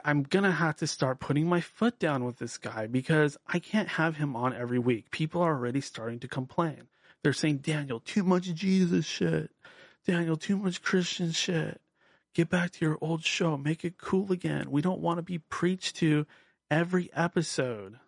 I'm 0.05 0.25
to 0.45 0.51
have 0.51 0.77
to 0.77 0.87
start 0.87 1.21
putting 1.21 1.49
my 1.49 1.61
foot 1.61 1.99
down 1.99 2.25
with 2.25 2.39
this 2.39 2.59
guy 2.59 2.87
because 2.87 3.37
I 3.47 3.59
can't 3.59 3.89
have 3.89 4.17
him 4.17 4.37
on 4.37 4.55
every 4.55 4.79
week. 4.79 5.11
People 5.11 5.43
are 5.43 5.55
already 5.55 5.81
starting 5.81 6.21
to 6.21 6.29
complain. 6.29 6.89
They're 7.23 7.33
saying, 7.33 7.59
Daniel, 7.59 8.01
too 8.01 8.23
much 8.23 8.55
Jesus 8.55 9.05
shit. 9.05 9.51
Daniel, 10.07 10.37
too 10.37 10.57
much 10.57 10.83
Christian 10.83 11.33
shit. 11.33 11.81
Get 12.35 12.49
back 12.49 12.71
to 12.73 12.85
your 12.85 12.99
old 13.01 13.25
show. 13.25 13.57
Make 13.57 13.85
it 13.85 13.99
cool 13.99 14.31
again. 14.33 14.71
We 14.71 14.81
don't 14.81 15.01
want 15.01 15.19
to 15.19 15.23
be 15.23 15.39
preached 15.39 15.97
to 15.97 16.27
every 16.71 17.11
episode. 17.13 17.99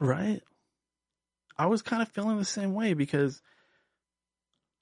Right? 0.00 0.42
I 1.56 1.66
was 1.66 1.82
kind 1.82 2.02
of 2.02 2.08
feeling 2.08 2.38
the 2.38 2.44
same 2.44 2.72
way 2.72 2.94
because 2.94 3.42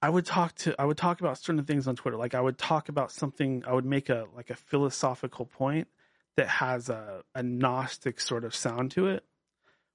I 0.01 0.09
would 0.09 0.25
talk 0.25 0.55
to 0.55 0.75
I 0.79 0.85
would 0.85 0.97
talk 0.97 1.19
about 1.19 1.37
certain 1.37 1.63
things 1.65 1.87
on 1.87 1.95
Twitter. 1.95 2.17
Like 2.17 2.35
I 2.35 2.41
would 2.41 2.57
talk 2.57 2.89
about 2.89 3.11
something 3.11 3.63
I 3.67 3.73
would 3.73 3.85
make 3.85 4.09
a 4.09 4.25
like 4.35 4.49
a 4.49 4.55
philosophical 4.55 5.45
point 5.45 5.87
that 6.35 6.47
has 6.47 6.89
a, 6.89 7.23
a 7.33 7.41
Gnostic 7.41 8.21
sort 8.21 8.43
of 8.43 8.55
sound 8.55 8.91
to 8.91 9.07
it. 9.07 9.23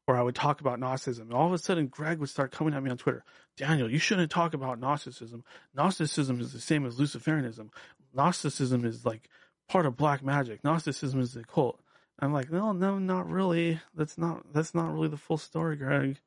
Or 0.09 0.17
I 0.17 0.23
would 0.23 0.35
talk 0.35 0.61
about 0.61 0.81
Gnosticism. 0.81 1.29
And 1.29 1.35
all 1.35 1.47
of 1.47 1.53
a 1.53 1.59
sudden 1.59 1.87
Greg 1.87 2.19
would 2.19 2.29
start 2.29 2.51
coming 2.51 2.75
at 2.75 2.83
me 2.83 2.91
on 2.91 2.99
Twitter. 2.99 3.25
Daniel, 3.57 3.89
you 3.89 3.99
shouldn't 3.99 4.33
talk 4.33 4.53
about 4.53 4.81
Gnosticism. 4.81 5.45
Gnosticism 5.75 6.41
is 6.41 6.53
the 6.53 6.61
same 6.61 6.85
as 6.85 6.97
Luciferianism. 6.97 7.69
Gnosticism 8.13 8.85
is 8.85 9.07
like 9.07 9.29
part 9.69 9.87
of 9.87 9.97
black 9.97 10.25
magic. 10.25 10.65
Gnosticism 10.65 11.21
is 11.21 11.37
a 11.37 11.45
cult. 11.45 11.81
I'm 12.19 12.33
like, 12.33 12.51
no, 12.51 12.73
no, 12.73 12.99
not 12.99 13.29
really. 13.29 13.81
That's 13.95 14.19
not 14.19 14.53
that's 14.53 14.75
not 14.75 14.93
really 14.93 15.09
the 15.09 15.17
full 15.17 15.39
story, 15.39 15.77
Greg. 15.77 16.19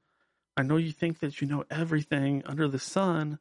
I 0.57 0.63
know 0.63 0.77
you 0.77 0.91
think 0.91 1.19
that 1.19 1.41
you 1.41 1.47
know 1.47 1.65
everything 1.69 2.43
under 2.45 2.67
the 2.67 2.79
sun, 2.79 3.39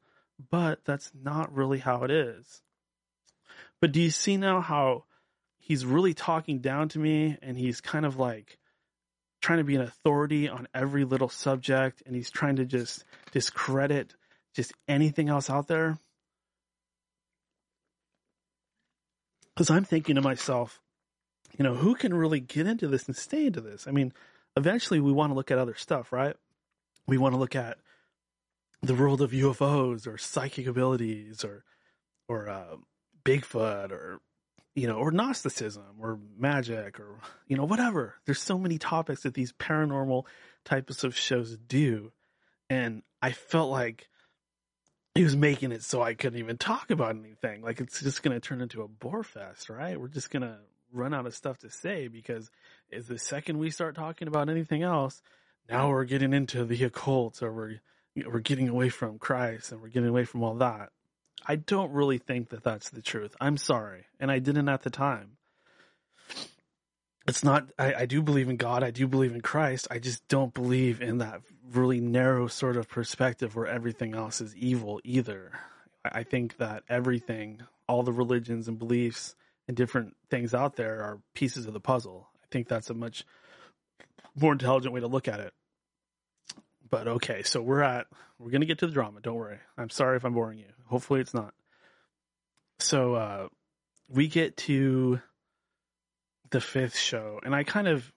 but 0.50 0.84
that's 0.84 1.10
not 1.14 1.54
really 1.54 1.78
how 1.78 2.02
it 2.04 2.10
is. 2.10 2.62
But 3.80 3.92
do 3.92 4.00
you 4.00 4.10
see 4.10 4.36
now 4.36 4.60
how 4.60 5.04
he's 5.58 5.84
really 5.84 6.14
talking 6.14 6.60
down 6.60 6.88
to 6.90 6.98
me 6.98 7.38
and 7.42 7.56
he's 7.56 7.80
kind 7.80 8.04
of 8.06 8.18
like 8.18 8.58
trying 9.40 9.58
to 9.58 9.64
be 9.64 9.76
an 9.76 9.82
authority 9.82 10.48
on 10.48 10.68
every 10.74 11.04
little 11.04 11.28
subject 11.28 12.02
and 12.06 12.14
he's 12.14 12.30
trying 12.30 12.56
to 12.56 12.64
just 12.64 13.04
discredit 13.32 14.14
just 14.54 14.72
anything 14.88 15.28
else 15.28 15.50
out 15.50 15.68
there? 15.68 15.98
Because 19.54 19.70
I'm 19.70 19.84
thinking 19.84 20.16
to 20.16 20.22
myself, 20.22 20.80
you 21.56 21.62
know, 21.62 21.74
who 21.74 21.94
can 21.94 22.12
really 22.12 22.40
get 22.40 22.66
into 22.66 22.88
this 22.88 23.06
and 23.06 23.16
stay 23.16 23.46
into 23.46 23.60
this? 23.60 23.86
I 23.86 23.92
mean, 23.92 24.12
eventually 24.56 25.00
we 25.00 25.12
want 25.12 25.30
to 25.30 25.34
look 25.34 25.50
at 25.50 25.58
other 25.58 25.74
stuff, 25.76 26.12
right? 26.12 26.36
We 27.06 27.18
want 27.18 27.34
to 27.34 27.38
look 27.38 27.54
at 27.54 27.78
the 28.86 28.94
world 28.94 29.20
of 29.20 29.30
UFOs 29.32 30.06
or 30.06 30.18
psychic 30.18 30.66
abilities 30.66 31.44
or 31.44 31.64
or 32.28 32.48
uh, 32.48 32.76
Bigfoot 33.24 33.90
or 33.90 34.20
you 34.74 34.86
know 34.86 34.96
or 34.96 35.10
Gnosticism 35.10 35.96
or 36.00 36.18
magic 36.38 37.00
or 37.00 37.18
you 37.46 37.56
know 37.56 37.64
whatever. 37.64 38.14
There's 38.26 38.40
so 38.42 38.58
many 38.58 38.78
topics 38.78 39.22
that 39.22 39.34
these 39.34 39.52
paranormal 39.52 40.24
types 40.64 41.04
of 41.04 41.16
shows 41.16 41.56
do, 41.56 42.12
and 42.68 43.02
I 43.22 43.32
felt 43.32 43.70
like 43.70 44.08
he 45.14 45.22
was 45.22 45.36
making 45.36 45.70
it 45.70 45.82
so 45.82 46.02
I 46.02 46.14
couldn't 46.14 46.40
even 46.40 46.58
talk 46.58 46.90
about 46.90 47.16
anything. 47.16 47.62
Like 47.62 47.80
it's 47.80 48.02
just 48.02 48.22
going 48.22 48.34
to 48.34 48.40
turn 48.40 48.60
into 48.60 48.82
a 48.82 48.88
bore 48.88 49.22
fest, 49.22 49.68
right? 49.70 49.98
We're 49.98 50.08
just 50.08 50.30
going 50.30 50.42
to 50.42 50.58
run 50.92 51.14
out 51.14 51.26
of 51.26 51.34
stuff 51.34 51.58
to 51.58 51.70
say 51.70 52.08
because 52.08 52.50
is 52.90 53.06
the 53.06 53.18
second 53.18 53.58
we 53.58 53.70
start 53.70 53.94
talking 53.94 54.28
about 54.28 54.48
anything 54.48 54.82
else, 54.82 55.22
now 55.68 55.88
we're 55.88 56.04
getting 56.04 56.32
into 56.32 56.64
the 56.64 56.84
occult 56.84 57.42
or 57.42 57.52
we're 57.52 57.80
we're 58.16 58.40
getting 58.40 58.68
away 58.68 58.88
from 58.88 59.18
Christ 59.18 59.72
and 59.72 59.80
we're 59.80 59.88
getting 59.88 60.08
away 60.08 60.24
from 60.24 60.42
all 60.42 60.54
that. 60.56 60.90
I 61.46 61.56
don't 61.56 61.92
really 61.92 62.18
think 62.18 62.50
that 62.50 62.64
that's 62.64 62.90
the 62.90 63.02
truth. 63.02 63.34
I'm 63.40 63.56
sorry, 63.56 64.06
and 64.18 64.30
I 64.30 64.38
didn't 64.38 64.68
at 64.68 64.82
the 64.82 64.90
time. 64.90 65.36
It's 67.26 67.44
not. 67.44 67.68
I, 67.78 67.94
I 67.94 68.06
do 68.06 68.22
believe 68.22 68.48
in 68.48 68.56
God. 68.56 68.82
I 68.82 68.90
do 68.90 69.06
believe 69.06 69.34
in 69.34 69.40
Christ. 69.40 69.88
I 69.90 69.98
just 69.98 70.26
don't 70.28 70.54
believe 70.54 71.00
in 71.00 71.18
that 71.18 71.40
really 71.72 72.00
narrow 72.00 72.46
sort 72.46 72.76
of 72.76 72.88
perspective 72.88 73.56
where 73.56 73.66
everything 73.66 74.14
else 74.14 74.40
is 74.40 74.54
evil 74.56 75.00
either. 75.04 75.52
I, 76.04 76.20
I 76.20 76.22
think 76.22 76.58
that 76.58 76.84
everything, 76.88 77.62
all 77.88 78.02
the 78.02 78.12
religions 78.12 78.68
and 78.68 78.78
beliefs 78.78 79.34
and 79.66 79.76
different 79.76 80.16
things 80.30 80.54
out 80.54 80.76
there 80.76 81.02
are 81.02 81.20
pieces 81.34 81.66
of 81.66 81.72
the 81.72 81.80
puzzle. 81.80 82.28
I 82.42 82.46
think 82.50 82.68
that's 82.68 82.90
a 82.90 82.94
much 82.94 83.24
more 84.36 84.52
intelligent 84.52 84.94
way 84.94 85.00
to 85.00 85.06
look 85.06 85.28
at 85.28 85.40
it. 85.40 85.52
But 86.88 87.08
okay, 87.08 87.42
so 87.42 87.62
we're 87.62 87.82
at 87.82 88.06
we're 88.38 88.50
gonna 88.50 88.66
get 88.66 88.78
to 88.78 88.86
the 88.86 88.92
drama. 88.92 89.20
Don't 89.20 89.36
worry. 89.36 89.58
I'm 89.78 89.90
sorry 89.90 90.16
if 90.16 90.24
I'm 90.24 90.34
boring 90.34 90.58
you. 90.58 90.72
Hopefully 90.86 91.20
it's 91.20 91.34
not. 91.34 91.54
So 92.78 93.14
uh, 93.14 93.48
we 94.08 94.28
get 94.28 94.56
to 94.58 95.20
the 96.50 96.60
fifth 96.60 96.96
show, 96.96 97.40
and 97.42 97.54
I 97.54 97.64
kind 97.64 97.88
of 97.88 98.12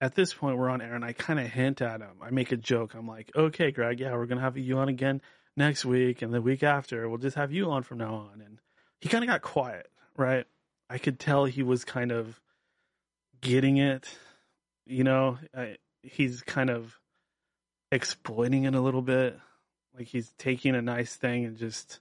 at 0.00 0.14
this 0.14 0.32
point 0.32 0.58
we're 0.58 0.70
on 0.70 0.80
air, 0.80 0.94
and 0.94 1.04
I 1.04 1.12
kind 1.12 1.40
of 1.40 1.46
hint 1.46 1.80
at 1.80 2.00
him. 2.00 2.16
I 2.22 2.30
make 2.30 2.52
a 2.52 2.56
joke. 2.56 2.94
I'm 2.94 3.06
like, 3.06 3.30
okay, 3.34 3.70
Greg, 3.70 4.00
yeah, 4.00 4.14
we're 4.14 4.26
gonna 4.26 4.40
have 4.40 4.56
you 4.56 4.78
on 4.78 4.88
again 4.88 5.20
next 5.56 5.84
week, 5.84 6.22
and 6.22 6.32
the 6.32 6.42
week 6.42 6.62
after 6.62 7.08
we'll 7.08 7.18
just 7.18 7.36
have 7.36 7.52
you 7.52 7.70
on 7.70 7.82
from 7.82 7.98
now 7.98 8.14
on. 8.14 8.40
And 8.40 8.58
he 9.00 9.08
kind 9.08 9.24
of 9.24 9.28
got 9.28 9.42
quiet, 9.42 9.88
right? 10.16 10.46
I 10.88 10.98
could 10.98 11.18
tell 11.18 11.44
he 11.44 11.62
was 11.62 11.84
kind 11.84 12.12
of 12.12 12.40
getting 13.40 13.78
it. 13.78 14.08
You 14.86 15.04
know, 15.04 15.38
I, 15.56 15.76
he's 16.02 16.42
kind 16.42 16.70
of 16.70 16.99
exploiting 17.92 18.64
it 18.64 18.74
a 18.74 18.80
little 18.80 19.02
bit. 19.02 19.38
Like 19.96 20.06
he's 20.06 20.32
taking 20.38 20.74
a 20.74 20.82
nice 20.82 21.14
thing 21.16 21.44
and 21.44 21.56
just, 21.56 22.00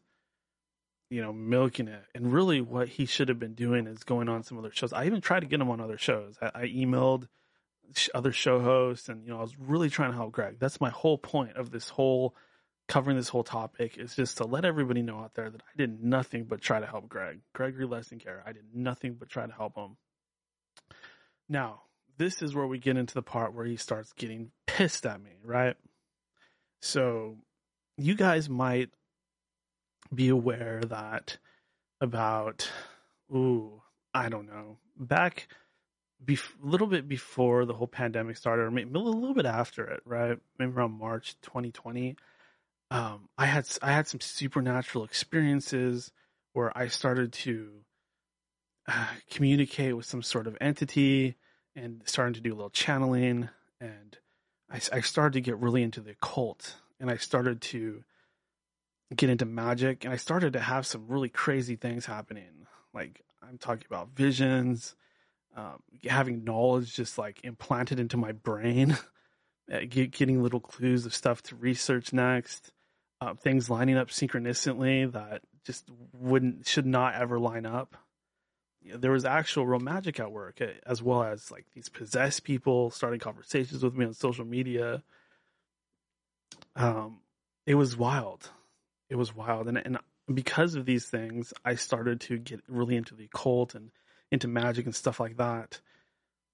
you 1.09 1.21
know, 1.21 1.33
milking 1.33 1.87
it. 1.87 2.03
And 2.13 2.31
really, 2.31 2.61
what 2.61 2.87
he 2.87 3.05
should 3.05 3.29
have 3.29 3.39
been 3.39 3.55
doing 3.55 3.87
is 3.87 4.03
going 4.03 4.29
on 4.29 4.43
some 4.43 4.57
other 4.57 4.71
shows. 4.71 4.93
I 4.93 5.05
even 5.05 5.21
tried 5.21 5.41
to 5.41 5.47
get 5.47 5.61
him 5.61 5.69
on 5.69 5.81
other 5.81 5.97
shows. 5.97 6.37
I, 6.41 6.51
I 6.53 6.67
emailed 6.67 7.27
other 8.13 8.31
show 8.31 8.59
hosts, 8.59 9.09
and 9.09 9.23
you 9.23 9.31
know, 9.31 9.39
I 9.39 9.41
was 9.41 9.57
really 9.57 9.89
trying 9.89 10.11
to 10.11 10.17
help 10.17 10.31
Greg. 10.31 10.57
That's 10.59 10.79
my 10.79 10.89
whole 10.89 11.17
point 11.17 11.55
of 11.57 11.71
this 11.71 11.89
whole 11.89 12.35
covering 12.89 13.15
this 13.15 13.29
whole 13.29 13.43
topic 13.43 13.97
is 13.97 14.15
just 14.15 14.37
to 14.37 14.43
let 14.45 14.65
everybody 14.65 15.03
know 15.03 15.19
out 15.19 15.35
there 15.35 15.49
that 15.49 15.61
I 15.61 15.77
did 15.77 16.03
nothing 16.03 16.45
but 16.45 16.59
try 16.59 16.79
to 16.79 16.87
help 16.87 17.07
Greg, 17.07 17.39
Gregory 17.53 17.85
Lessing 17.85 18.17
Garrett. 18.17 18.43
I 18.47 18.51
did 18.51 18.65
nothing 18.73 19.13
but 19.13 19.29
try 19.29 19.45
to 19.45 19.53
help 19.53 19.77
him. 19.77 19.95
Now, 21.47 21.83
this 22.17 22.41
is 22.41 22.53
where 22.53 22.67
we 22.67 22.79
get 22.79 22.97
into 22.97 23.13
the 23.13 23.21
part 23.21 23.53
where 23.53 23.65
he 23.65 23.77
starts 23.77 24.11
getting 24.13 24.51
pissed 24.79 25.05
at 25.05 25.21
me, 25.21 25.31
right? 25.43 25.75
So, 26.81 27.35
you 27.97 28.15
guys 28.15 28.47
might 28.47 28.89
be 30.15 30.29
aware 30.29 30.79
that 30.87 31.37
about, 31.99 32.71
ooh, 33.29 33.81
I 34.13 34.29
don't 34.29 34.47
know, 34.47 34.77
back 34.97 35.49
a 36.21 36.31
bef- 36.31 36.55
little 36.61 36.87
bit 36.87 37.09
before 37.09 37.65
the 37.65 37.73
whole 37.73 37.87
pandemic 37.87 38.37
started, 38.37 38.63
or 38.63 38.71
maybe 38.71 38.89
a 38.95 38.99
little 38.99 39.33
bit 39.33 39.45
after 39.45 39.85
it, 39.85 40.01
right? 40.05 40.37
Maybe 40.57 40.71
around 40.71 40.97
March 40.97 41.35
2020. 41.41 42.15
Um, 42.89 43.27
I 43.37 43.47
had 43.47 43.67
I 43.81 43.91
had 43.91 44.07
some 44.07 44.21
supernatural 44.21 45.03
experiences 45.03 46.09
where 46.53 46.71
I 46.73 46.87
started 46.87 47.33
to 47.33 47.69
uh, 48.87 49.07
communicate 49.29 49.97
with 49.97 50.05
some 50.05 50.21
sort 50.21 50.47
of 50.47 50.57
entity 50.61 51.35
and 51.75 52.01
starting 52.05 52.35
to 52.35 52.41
do 52.41 52.53
a 52.53 52.55
little 52.55 52.69
channeling, 52.69 53.49
and 53.81 54.17
I, 54.71 54.79
I 54.91 55.01
started 55.01 55.33
to 55.33 55.41
get 55.41 55.57
really 55.57 55.83
into 55.83 56.01
the 56.01 56.11
occult, 56.11 56.75
and 56.99 57.09
I 57.09 57.17
started 57.17 57.61
to 57.61 58.03
get 59.15 59.29
into 59.29 59.45
magic, 59.45 60.03
and 60.05 60.13
I 60.13 60.17
started 60.17 60.53
to 60.53 60.59
have 60.59 60.85
some 60.85 61.07
really 61.07 61.29
crazy 61.29 61.75
things 61.75 62.05
happening. 62.05 62.67
Like 62.93 63.23
I'm 63.41 63.57
talking 63.57 63.85
about 63.89 64.09
visions, 64.15 64.95
um, 65.55 65.81
having 66.05 66.43
knowledge 66.43 66.95
just 66.95 67.17
like 67.17 67.43
implanted 67.43 67.99
into 67.99 68.17
my 68.17 68.31
brain, 68.31 68.97
getting 69.89 70.43
little 70.43 70.59
clues 70.59 71.05
of 71.05 71.13
stuff 71.13 71.41
to 71.43 71.55
research 71.55 72.13
next, 72.13 72.71
uh, 73.21 73.33
things 73.33 73.69
lining 73.69 73.97
up 73.97 74.09
synchronistically 74.09 75.11
that 75.11 75.41
just 75.65 75.89
wouldn't 76.13 76.67
should 76.67 76.85
not 76.85 77.15
ever 77.15 77.39
line 77.39 77.65
up. 77.65 77.97
There 78.95 79.11
was 79.11 79.25
actual 79.25 79.65
real 79.65 79.79
magic 79.79 80.19
at 80.19 80.31
work, 80.31 80.61
eh, 80.61 80.73
as 80.85 81.01
well 81.01 81.23
as 81.23 81.51
like 81.51 81.65
these 81.73 81.89
possessed 81.89 82.43
people 82.43 82.89
starting 82.89 83.19
conversations 83.19 83.83
with 83.83 83.95
me 83.95 84.05
on 84.05 84.13
social 84.13 84.45
media. 84.45 85.03
Um, 86.75 87.19
it 87.65 87.75
was 87.75 87.97
wild. 87.97 88.49
It 89.09 89.15
was 89.15 89.35
wild, 89.35 89.67
and 89.67 89.77
and 89.77 89.97
because 90.33 90.75
of 90.75 90.85
these 90.85 91.05
things, 91.05 91.53
I 91.65 91.75
started 91.75 92.21
to 92.21 92.37
get 92.37 92.61
really 92.67 92.95
into 92.95 93.15
the 93.15 93.25
occult 93.25 93.75
and 93.75 93.91
into 94.31 94.47
magic 94.47 94.85
and 94.85 94.95
stuff 94.95 95.19
like 95.19 95.37
that. 95.37 95.81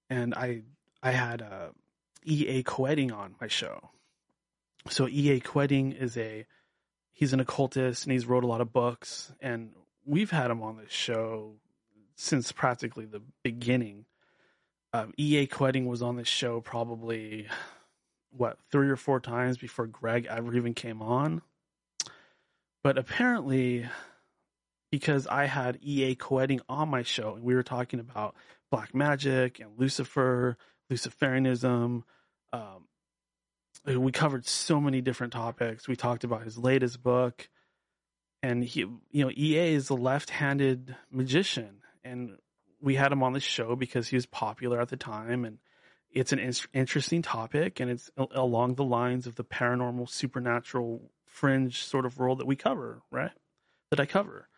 And 0.08 0.34
I 0.34 0.62
I 1.02 1.10
had 1.10 1.42
uh, 1.42 1.68
E. 2.24 2.46
A. 2.48 2.62
Koetting 2.62 3.12
on 3.12 3.36
my 3.40 3.48
show. 3.48 3.90
So 4.88 5.08
E. 5.08 5.30
A. 5.30 5.40
Koetting 5.40 5.96
is 5.96 6.16
a 6.16 6.46
he's 7.12 7.32
an 7.32 7.40
occultist 7.40 8.04
and 8.04 8.12
he's 8.12 8.26
wrote 8.26 8.44
a 8.44 8.46
lot 8.46 8.60
of 8.60 8.72
books 8.72 9.32
and 9.40 9.70
we've 10.04 10.30
had 10.30 10.50
him 10.50 10.62
on 10.62 10.76
this 10.76 10.92
show 10.92 11.54
since 12.16 12.50
practically 12.52 13.04
the 13.06 13.22
beginning 13.44 14.06
Um, 14.92 15.12
EA 15.18 15.46
Koetting 15.46 15.86
was 15.86 16.00
on 16.02 16.16
this 16.16 16.28
show 16.28 16.60
probably 16.60 17.48
what 18.30 18.58
three 18.70 18.88
or 18.88 18.96
four 18.96 19.20
times 19.20 19.58
before 19.58 19.86
Greg 19.86 20.26
ever 20.26 20.54
even 20.56 20.74
came 20.74 21.02
on. 21.02 21.42
But 22.82 22.96
apparently, 22.96 23.86
because 24.90 25.26
I 25.26 25.46
had 25.46 25.78
EA 25.82 26.14
Koetting 26.16 26.60
on 26.68 26.88
my 26.88 27.02
show, 27.02 27.34
and 27.34 27.44
we 27.44 27.54
were 27.54 27.62
talking 27.62 28.00
about 28.00 28.34
black 28.70 28.94
magic 28.94 29.60
and 29.60 29.70
Lucifer, 29.78 30.56
Luciferianism. 30.90 32.04
Um, 32.52 32.86
we 33.84 34.12
covered 34.12 34.46
so 34.46 34.80
many 34.80 35.00
different 35.02 35.32
topics. 35.32 35.88
We 35.88 35.96
talked 35.96 36.24
about 36.24 36.44
his 36.44 36.56
latest 36.56 37.02
book, 37.02 37.48
and 38.42 38.64
he, 38.64 38.80
you 38.80 39.24
know, 39.24 39.30
EA 39.30 39.74
is 39.74 39.90
a 39.90 39.94
left-handed 39.94 40.96
magician, 41.10 41.82
and 42.06 42.38
we 42.80 42.94
had 42.94 43.12
him 43.12 43.22
on 43.22 43.32
the 43.32 43.40
show 43.40 43.76
because 43.76 44.08
he 44.08 44.16
was 44.16 44.26
popular 44.26 44.80
at 44.80 44.88
the 44.88 44.96
time, 44.96 45.44
and 45.44 45.58
it's 46.10 46.32
an 46.32 46.38
in- 46.38 46.54
interesting 46.72 47.22
topic, 47.22 47.80
and 47.80 47.90
it's 47.90 48.10
a- 48.16 48.26
along 48.32 48.74
the 48.74 48.84
lines 48.84 49.26
of 49.26 49.34
the 49.34 49.44
paranormal, 49.44 50.08
supernatural, 50.08 51.10
fringe 51.26 51.82
sort 51.82 52.06
of 52.06 52.18
world 52.18 52.38
that 52.38 52.46
we 52.46 52.56
cover, 52.56 53.02
right? 53.10 53.32
That 53.90 54.00
I 54.00 54.06
cover. 54.06 54.48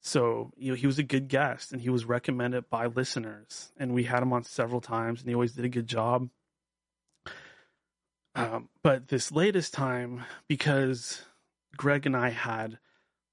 So, 0.00 0.52
you 0.56 0.70
know, 0.70 0.76
he 0.76 0.86
was 0.86 0.98
a 0.98 1.02
good 1.02 1.28
guest 1.28 1.72
and 1.72 1.80
he 1.82 1.90
was 1.90 2.06
recommended 2.06 2.70
by 2.70 2.86
listeners. 2.86 3.70
And 3.76 3.92
we 3.92 4.04
had 4.04 4.22
him 4.22 4.32
on 4.32 4.44
several 4.44 4.80
times 4.80 5.20
and 5.20 5.28
he 5.28 5.34
always 5.34 5.52
did 5.52 5.64
a 5.64 5.68
good 5.68 5.86
job. 5.86 6.30
Um, 8.34 8.70
but 8.82 9.08
this 9.08 9.30
latest 9.32 9.74
time, 9.74 10.24
because 10.48 11.22
Greg 11.76 12.06
and 12.06 12.16
I 12.16 12.30
had 12.30 12.78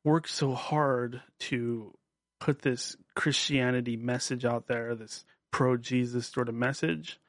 worked 0.03 0.29
so 0.29 0.53
hard 0.53 1.21
to 1.39 1.93
put 2.39 2.61
this 2.61 2.97
Christianity 3.17 3.97
message 3.97 4.45
out 4.45 4.67
there, 4.67 4.93
this 4.93 5.25
pro 5.49 5.75
Jesus 5.75 6.27
sort 6.27 6.49
of 6.49 6.53
message, 6.55 7.19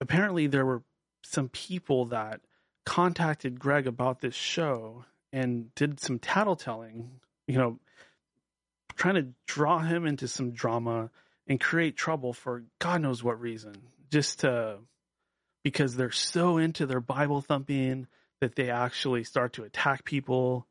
apparently 0.00 0.48
there 0.48 0.66
were 0.66 0.82
some 1.22 1.48
people 1.48 2.06
that 2.06 2.40
contacted 2.84 3.60
Greg 3.60 3.86
about 3.86 4.20
this 4.20 4.34
show 4.34 5.04
and 5.32 5.72
did 5.76 6.00
some 6.00 6.18
tattletelling, 6.18 7.06
you 7.46 7.56
know, 7.56 7.78
trying 8.96 9.14
to 9.14 9.28
draw 9.46 9.78
him 9.78 10.06
into 10.06 10.26
some 10.26 10.50
drama 10.50 11.08
and 11.46 11.60
create 11.60 11.96
trouble 11.96 12.32
for 12.32 12.64
God 12.80 13.00
knows 13.00 13.22
what 13.22 13.40
reason, 13.40 13.76
just 14.10 14.40
to 14.40 14.78
because 15.62 15.94
they're 15.94 16.10
so 16.10 16.58
into 16.58 16.84
their 16.84 17.00
Bible 17.00 17.40
thumping 17.40 18.08
that 18.40 18.56
they 18.56 18.70
actually 18.70 19.22
start 19.22 19.52
to 19.52 19.62
attack 19.62 20.04
people, 20.04 20.66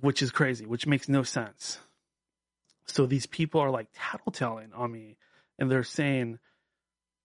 which 0.00 0.20
is 0.20 0.32
crazy, 0.32 0.66
which 0.66 0.84
makes 0.84 1.08
no 1.08 1.22
sense. 1.22 1.78
So 2.86 3.06
these 3.06 3.26
people 3.26 3.60
are 3.60 3.70
like 3.70 3.88
tattletelling 3.92 4.70
on 4.74 4.92
me, 4.92 5.16
and 5.58 5.70
they're 5.70 5.82
saying 5.82 6.38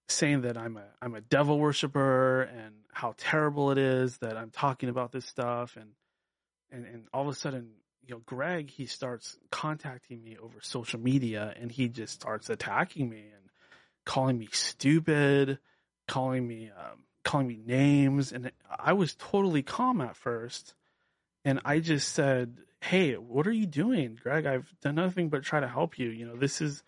saying 0.07 0.41
that 0.41 0.57
I'm 0.57 0.77
a 0.77 0.85
I'm 1.01 1.15
a 1.15 1.21
devil 1.21 1.59
worshiper 1.59 2.41
and 2.41 2.75
how 2.91 3.13
terrible 3.17 3.71
it 3.71 3.77
is 3.77 4.17
that 4.17 4.37
I'm 4.37 4.49
talking 4.51 4.89
about 4.89 5.11
this 5.11 5.25
stuff. 5.25 5.77
And 5.77 5.91
and 6.71 6.85
and 6.85 7.07
all 7.13 7.23
of 7.23 7.27
a 7.27 7.33
sudden 7.35 7.71
you 8.05 8.15
know 8.15 8.21
Greg 8.25 8.69
he 8.69 8.85
starts 8.85 9.37
contacting 9.51 10.23
me 10.23 10.37
over 10.41 10.59
social 10.61 10.99
media 10.99 11.53
and 11.59 11.71
he 11.71 11.89
just 11.89 12.13
starts 12.13 12.49
attacking 12.49 13.09
me 13.09 13.19
and 13.19 13.49
calling 14.05 14.37
me 14.37 14.47
stupid 14.51 15.59
calling 16.07 16.47
me 16.47 16.71
um, 16.75 17.03
calling 17.23 17.47
me 17.47 17.59
names. 17.63 18.31
And 18.31 18.51
I 18.67 18.93
was 18.93 19.15
totally 19.15 19.61
calm 19.61 20.01
at 20.01 20.15
first 20.15 20.73
and 21.45 21.61
I 21.63 21.79
just 21.79 22.09
said 22.13 22.57
hey 22.81 23.13
what 23.13 23.47
are 23.47 23.51
you 23.51 23.65
doing 23.65 24.17
Greg 24.21 24.45
I've 24.45 24.73
done 24.81 24.95
nothing 24.95 25.29
but 25.29 25.43
try 25.43 25.59
to 25.59 25.67
help 25.67 25.99
you 25.99 26.09
you 26.09 26.25
know 26.25 26.35
this 26.35 26.61
is 26.61 26.83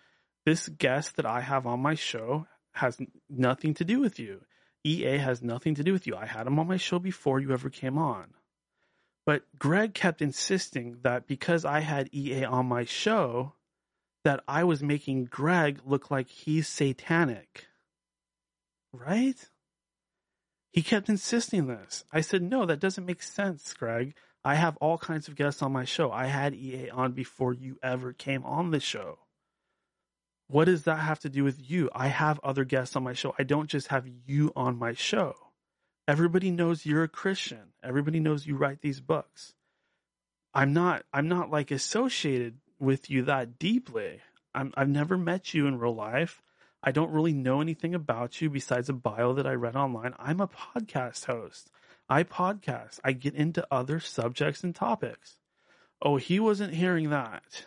this 0.46 0.70
guest 0.70 1.18
that 1.18 1.26
I 1.26 1.42
have 1.42 1.68
on 1.68 1.80
my 1.80 1.96
show 1.96 2.48
has 2.74 2.98
nothing 3.30 3.74
to 3.76 3.86
do 3.86 4.00
with 4.00 4.20
you. 4.20 4.42
EA 4.84 5.18
has 5.18 5.42
nothing 5.42 5.76
to 5.76 5.84
do 5.84 5.94
with 5.94 6.08
you. 6.08 6.16
I 6.16 6.26
had 6.26 6.48
him 6.48 6.58
on 6.58 6.68
my 6.68 6.78
show 6.78 7.00
before 7.00 7.40
you 7.40 7.52
ever 7.52 7.70
came 7.70 7.98
on. 7.98 8.34
But 9.26 9.44
Greg 9.60 9.94
kept 9.94 10.22
insisting 10.22 10.98
that 11.04 11.28
because 11.28 11.64
I 11.64 11.82
had 11.82 12.10
EA 12.14 12.46
on 12.46 12.66
my 12.66 12.86
show, 12.86 13.54
that 14.24 14.44
I 14.48 14.64
was 14.64 14.82
making 14.82 15.26
Greg 15.26 15.80
look 15.86 16.10
like 16.10 16.30
he's 16.30 16.68
satanic. 16.68 17.68
Right? 18.92 19.38
He 20.72 20.82
kept 20.82 21.10
insisting 21.10 21.68
this. 21.68 22.04
I 22.12 22.22
said, 22.22 22.42
no, 22.42 22.66
that 22.66 22.80
doesn't 22.80 23.06
make 23.06 23.22
sense, 23.22 23.74
Greg. 23.74 24.16
I 24.44 24.56
have 24.56 24.78
all 24.78 24.98
kinds 24.98 25.28
of 25.28 25.36
guests 25.36 25.62
on 25.62 25.72
my 25.72 25.86
show. 25.86 26.12
I 26.12 26.26
had 26.26 26.56
EA 26.56 26.90
on 26.90 27.12
before 27.12 27.54
you 27.54 27.78
ever 27.84 28.12
came 28.14 28.44
on 28.44 28.72
the 28.72 28.80
show. 28.80 29.20
What 30.48 30.66
does 30.66 30.84
that 30.84 30.98
have 31.00 31.20
to 31.20 31.30
do 31.30 31.44
with 31.44 31.70
you? 31.70 31.90
I 31.94 32.08
have 32.08 32.40
other 32.44 32.66
guests 32.66 32.96
on 32.96 33.04
my 33.04 33.14
show. 33.14 33.34
I 33.40 33.44
don't 33.44 33.70
just 33.70 33.88
have 33.88 34.08
you 34.26 34.52
on 34.56 34.78
my 34.78 34.94
show. 34.94 35.36
Everybody 36.08 36.52
knows 36.52 36.86
you're 36.86 37.04
a 37.04 37.08
Christian. 37.08 37.74
Everybody 37.84 38.20
knows 38.20 38.46
you 38.46 38.58
write 38.58 38.82
these 38.82 39.00
books. 39.00 39.54
I'm 40.54 40.74
not 40.74 41.04
I'm 41.14 41.30
not 41.30 41.52
like 41.52 41.72
associated 41.72 42.58
with 42.80 43.10
you 43.10 43.24
that 43.24 43.60
deeply. 43.60 44.20
I'm 44.54 44.74
I've 44.76 44.90
never 44.90 45.18
met 45.18 45.54
you 45.54 45.68
in 45.68 45.80
real 45.80 45.96
life. 45.96 46.42
I 46.84 46.92
don't 46.92 47.12
really 47.12 47.32
know 47.32 47.62
anything 47.62 47.94
about 47.94 48.42
you 48.42 48.50
besides 48.50 48.90
a 48.90 48.94
bio 48.94 49.34
that 49.34 49.48
I 49.48 49.54
read 49.54 49.76
online. 49.76 50.16
I'm 50.18 50.42
a 50.42 50.48
podcast 50.48 51.26
host. 51.26 51.70
I 52.12 52.24
podcast. 52.24 53.00
I 53.04 53.14
get 53.14 53.34
into 53.34 53.66
other 53.72 54.00
subjects 54.00 54.64
and 54.64 54.76
topics. 54.76 55.38
Oh, 56.00 56.18
he 56.18 56.40
wasn't 56.40 56.76
hearing 56.76 57.10
that 57.10 57.66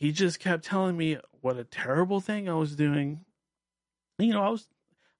he 0.00 0.12
just 0.12 0.40
kept 0.40 0.64
telling 0.64 0.96
me 0.96 1.18
what 1.42 1.58
a 1.58 1.64
terrible 1.64 2.20
thing 2.20 2.48
I 2.48 2.54
was 2.54 2.74
doing. 2.74 3.20
You 4.18 4.32
know, 4.32 4.42
I 4.42 4.48
was, 4.48 4.66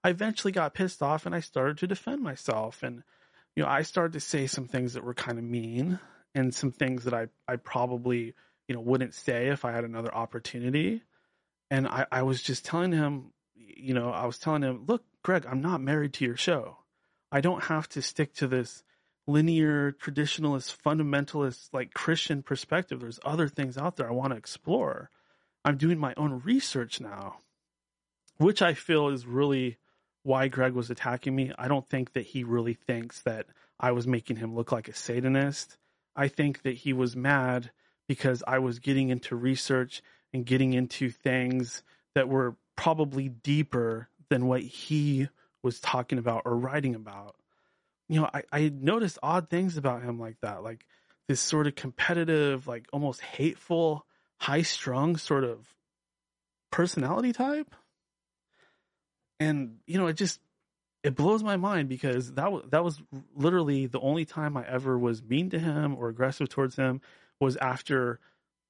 I 0.03 0.09
eventually 0.09 0.53
got 0.53 0.73
pissed 0.73 1.03
off 1.03 1.27
and 1.27 1.35
I 1.35 1.41
started 1.41 1.77
to 1.79 1.87
defend 1.87 2.23
myself. 2.23 2.83
And, 2.83 3.03
you 3.55 3.63
know, 3.63 3.69
I 3.69 3.83
started 3.83 4.15
to 4.15 4.21
say 4.21 4.47
some 4.47 4.69
things 4.69 4.95
that 4.95 5.05
were 5.05 5.13
kind 5.13 5.37
of 5.37 5.45
mean 5.45 6.01
and 6.35 6.55
some 6.55 6.73
things 6.73 7.05
that 7.05 7.13
I, 7.13 7.27
I 7.47 7.57
probably, 7.57 8.33
you 8.69 8.75
know, 8.75 8.81
wouldn't 8.81 9.13
say 9.13 9.49
if 9.49 9.67
I 9.67 9.73
had 9.73 9.85
another 9.85 10.15
opportunity. 10.15 11.03
And 11.71 11.87
I, 11.87 12.07
I 12.11 12.23
was 12.23 12.43
just 12.43 12.65
telling 12.65 12.93
him, 12.93 13.33
you 13.55 13.93
know, 13.93 14.09
I 14.11 14.25
was 14.25 14.39
telling 14.39 14.63
him, 14.63 14.85
look, 14.87 15.05
Greg, 15.23 15.45
I'm 15.47 15.61
not 15.61 15.83
married 15.83 16.15
to 16.15 16.25
your 16.25 16.39
show. 16.39 16.79
I 17.33 17.41
don't 17.41 17.65
have 17.65 17.89
to 17.91 18.03
stick 18.03 18.35
to 18.35 18.47
this 18.47 18.83
linear 19.27 19.93
traditionalist 19.93 20.77
fundamentalist 20.77 21.69
like 21.73 21.95
christian 21.95 22.43
perspective. 22.43 23.01
There's 23.01 23.21
other 23.25 23.49
things 23.49 23.79
out 23.79 23.97
there 23.97 24.09
i 24.09 24.13
want 24.13 24.33
to 24.33 24.37
explore. 24.39 25.11
I'm 25.65 25.77
doing 25.77 25.99
my 25.99 26.15
own 26.17 26.41
research 26.45 27.01
now 27.01 27.39
which 28.39 28.63
i 28.63 28.75
feel 28.75 29.09
is 29.09 29.27
really 29.27 29.77
why 30.23 30.49
greg 30.49 30.73
was 30.73 30.91
attacking 30.91 31.35
me. 31.37 31.53
I 31.59 31.69
don't 31.69 31.89
think 31.89 32.15
that 32.15 32.27
he 32.27 32.45
really 32.45 32.75
thinks 32.75 33.23
that 33.23 33.47
i 33.79 33.93
was 33.93 34.07
making 34.07 34.37
him 34.37 34.55
look 34.55 34.73
like 34.73 34.89
a 34.89 34.95
satanist. 34.95 35.77
I 36.17 36.29
think 36.29 36.63
that 36.63 36.77
he 36.77 36.93
was 36.93 37.15
mad 37.15 37.71
because 38.09 38.43
i 38.49 38.59
was 38.59 38.81
getting 38.81 39.11
into 39.11 39.37
research 39.37 40.03
and 40.33 40.47
getting 40.47 40.73
into 40.73 41.11
things 41.11 41.83
that 42.15 42.29
were 42.29 42.57
probably 42.77 43.29
deeper 43.29 44.09
than 44.31 44.47
what 44.47 44.63
he 44.63 45.29
was 45.63 45.81
talking 45.81 46.19
about 46.19 46.43
or 46.45 46.57
writing 46.57 46.95
about 46.95 47.37
you 48.11 48.21
know, 48.21 48.29
I, 48.35 48.43
I 48.51 48.73
noticed 48.75 49.21
odd 49.23 49.49
things 49.49 49.77
about 49.77 50.03
him 50.03 50.19
like 50.19 50.37
that, 50.43 50.65
like 50.65 50.85
this 51.29 51.41
sort 51.41 51.69
of 51.69 51.77
competitive, 51.77 52.67
like 52.67 52.89
almost 52.93 53.21
hateful, 53.21 54.05
high 54.41 54.63
strung 54.63 55.17
sort 55.17 55.45
of 55.45 55.65
personality 56.73 57.33
type. 57.33 57.73
And, 59.39 59.77
you 59.87 59.97
know, 59.97 60.09
it 60.09 60.15
just, 60.15 60.41
it 61.05 61.15
blows 61.15 61.45
my 61.45 61.57
mind 61.57 61.89
because 61.89 62.33
that 62.33 62.51
was, 62.51 62.65
that 62.71 62.83
was 62.83 63.01
literally 63.37 63.87
the 63.87 64.01
only 64.01 64.25
time 64.25 64.57
I 64.57 64.67
ever 64.67 64.99
was 64.99 65.23
mean 65.23 65.51
to 65.51 65.61
him 65.61 65.95
or 65.95 66.09
aggressive 66.09 66.49
towards 66.49 66.75
him 66.75 67.03
was 67.39 67.57
after 67.59 68.19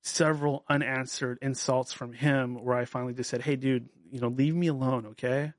several 0.03 0.65
unanswered 0.69 1.39
insults 1.41 1.95
from 1.95 2.13
him 2.13 2.63
where 2.63 2.77
I 2.77 2.85
finally 2.85 3.15
just 3.15 3.31
said, 3.31 3.41
Hey 3.41 3.57
dude, 3.57 3.89
you 4.13 4.21
know, 4.21 4.29
leave 4.29 4.55
me 4.55 4.67
alone. 4.67 5.07
Okay. 5.13 5.55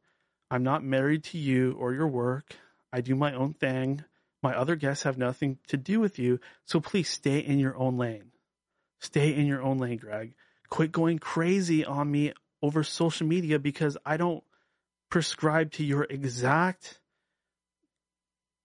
I'm 0.51 0.63
not 0.63 0.83
married 0.83 1.23
to 1.25 1.37
you 1.37 1.77
or 1.79 1.93
your 1.93 2.09
work. 2.09 2.57
I 2.91 2.99
do 2.99 3.15
my 3.15 3.33
own 3.33 3.53
thing. 3.53 4.03
My 4.43 4.53
other 4.53 4.75
guests 4.75 5.03
have 5.03 5.17
nothing 5.17 5.59
to 5.69 5.77
do 5.77 6.01
with 6.01 6.19
you. 6.19 6.41
So 6.65 6.81
please 6.81 7.07
stay 7.07 7.39
in 7.39 7.57
your 7.57 7.77
own 7.77 7.97
lane. 7.97 8.31
Stay 8.99 9.33
in 9.33 9.47
your 9.47 9.61
own 9.61 9.77
lane, 9.77 9.97
Greg. 9.97 10.33
Quit 10.69 10.91
going 10.91 11.19
crazy 11.19 11.85
on 11.85 12.11
me 12.11 12.33
over 12.61 12.83
social 12.83 13.25
media 13.25 13.59
because 13.59 13.97
I 14.05 14.17
don't 14.17 14.43
prescribe 15.09 15.71
to 15.73 15.85
your 15.85 16.03
exact 16.03 16.99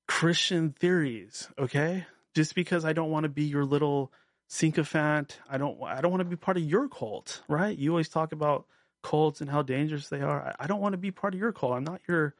Christian 0.08 0.72
theories, 0.72 1.48
okay? 1.56 2.04
Just 2.34 2.56
because 2.56 2.84
I 2.84 2.94
don't 2.94 3.10
want 3.10 3.24
to 3.24 3.28
be 3.28 3.44
your 3.44 3.64
little 3.64 4.12
sycophant, 4.48 5.38
I 5.48 5.56
don't 5.58 5.80
I 5.82 6.00
don't 6.00 6.10
want 6.10 6.20
to 6.20 6.24
be 6.24 6.36
part 6.36 6.56
of 6.56 6.64
your 6.64 6.88
cult, 6.88 7.42
right? 7.48 7.76
You 7.76 7.90
always 7.90 8.08
talk 8.08 8.32
about 8.32 8.66
cults 9.06 9.40
and 9.40 9.48
how 9.50 9.62
dangerous 9.62 10.08
they 10.08 10.20
are. 10.20 10.48
I, 10.48 10.64
I 10.64 10.66
don't 10.66 10.80
want 10.80 10.94
to 10.94 10.98
be 10.98 11.10
part 11.10 11.34
of 11.34 11.40
your 11.40 11.52
cult. 11.52 11.74
I'm 11.74 11.84
not 11.84 12.00
your 12.08 12.34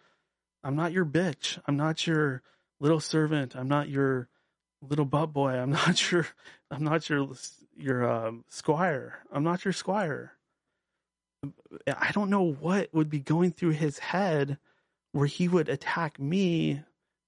I'm 0.65 0.75
not 0.75 0.93
your 0.93 1.07
bitch. 1.07 1.61
I'm 1.67 1.77
not 1.77 2.07
your 2.09 2.43
little 2.81 2.99
servant. 2.99 3.55
I'm 3.55 3.69
not 3.69 3.89
your 3.89 4.29
little 4.83 5.05
butt 5.05 5.33
boy. 5.33 5.53
I'm 5.53 5.71
not 5.83 6.11
your, 6.11 6.27
I'm 6.73 6.83
not 6.83 7.09
your, 7.09 7.29
your, 7.77 8.11
um, 8.11 8.45
squire. 8.49 9.21
I'm 9.31 9.45
not 9.45 9.65
your 9.65 9.73
squire. 9.73 10.33
I 11.87 12.11
don't 12.13 12.31
know 12.31 12.43
what 12.43 12.93
would 12.93 13.09
be 13.09 13.21
going 13.21 13.53
through 13.53 13.71
his 13.71 14.01
head 14.01 14.59
where 15.13 15.27
he 15.27 15.47
would 15.47 15.69
attack 15.69 16.19
me 16.19 16.83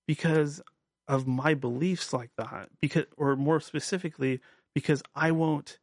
because 0.09 0.61
of 1.07 1.29
my 1.29 1.55
beliefs 1.55 2.13
like 2.13 2.31
that 2.37 2.69
because 2.81 3.05
or 3.17 3.37
more 3.37 3.61
specifically 3.61 4.41
because 4.75 5.03
I 5.15 5.31
won't 5.31 5.79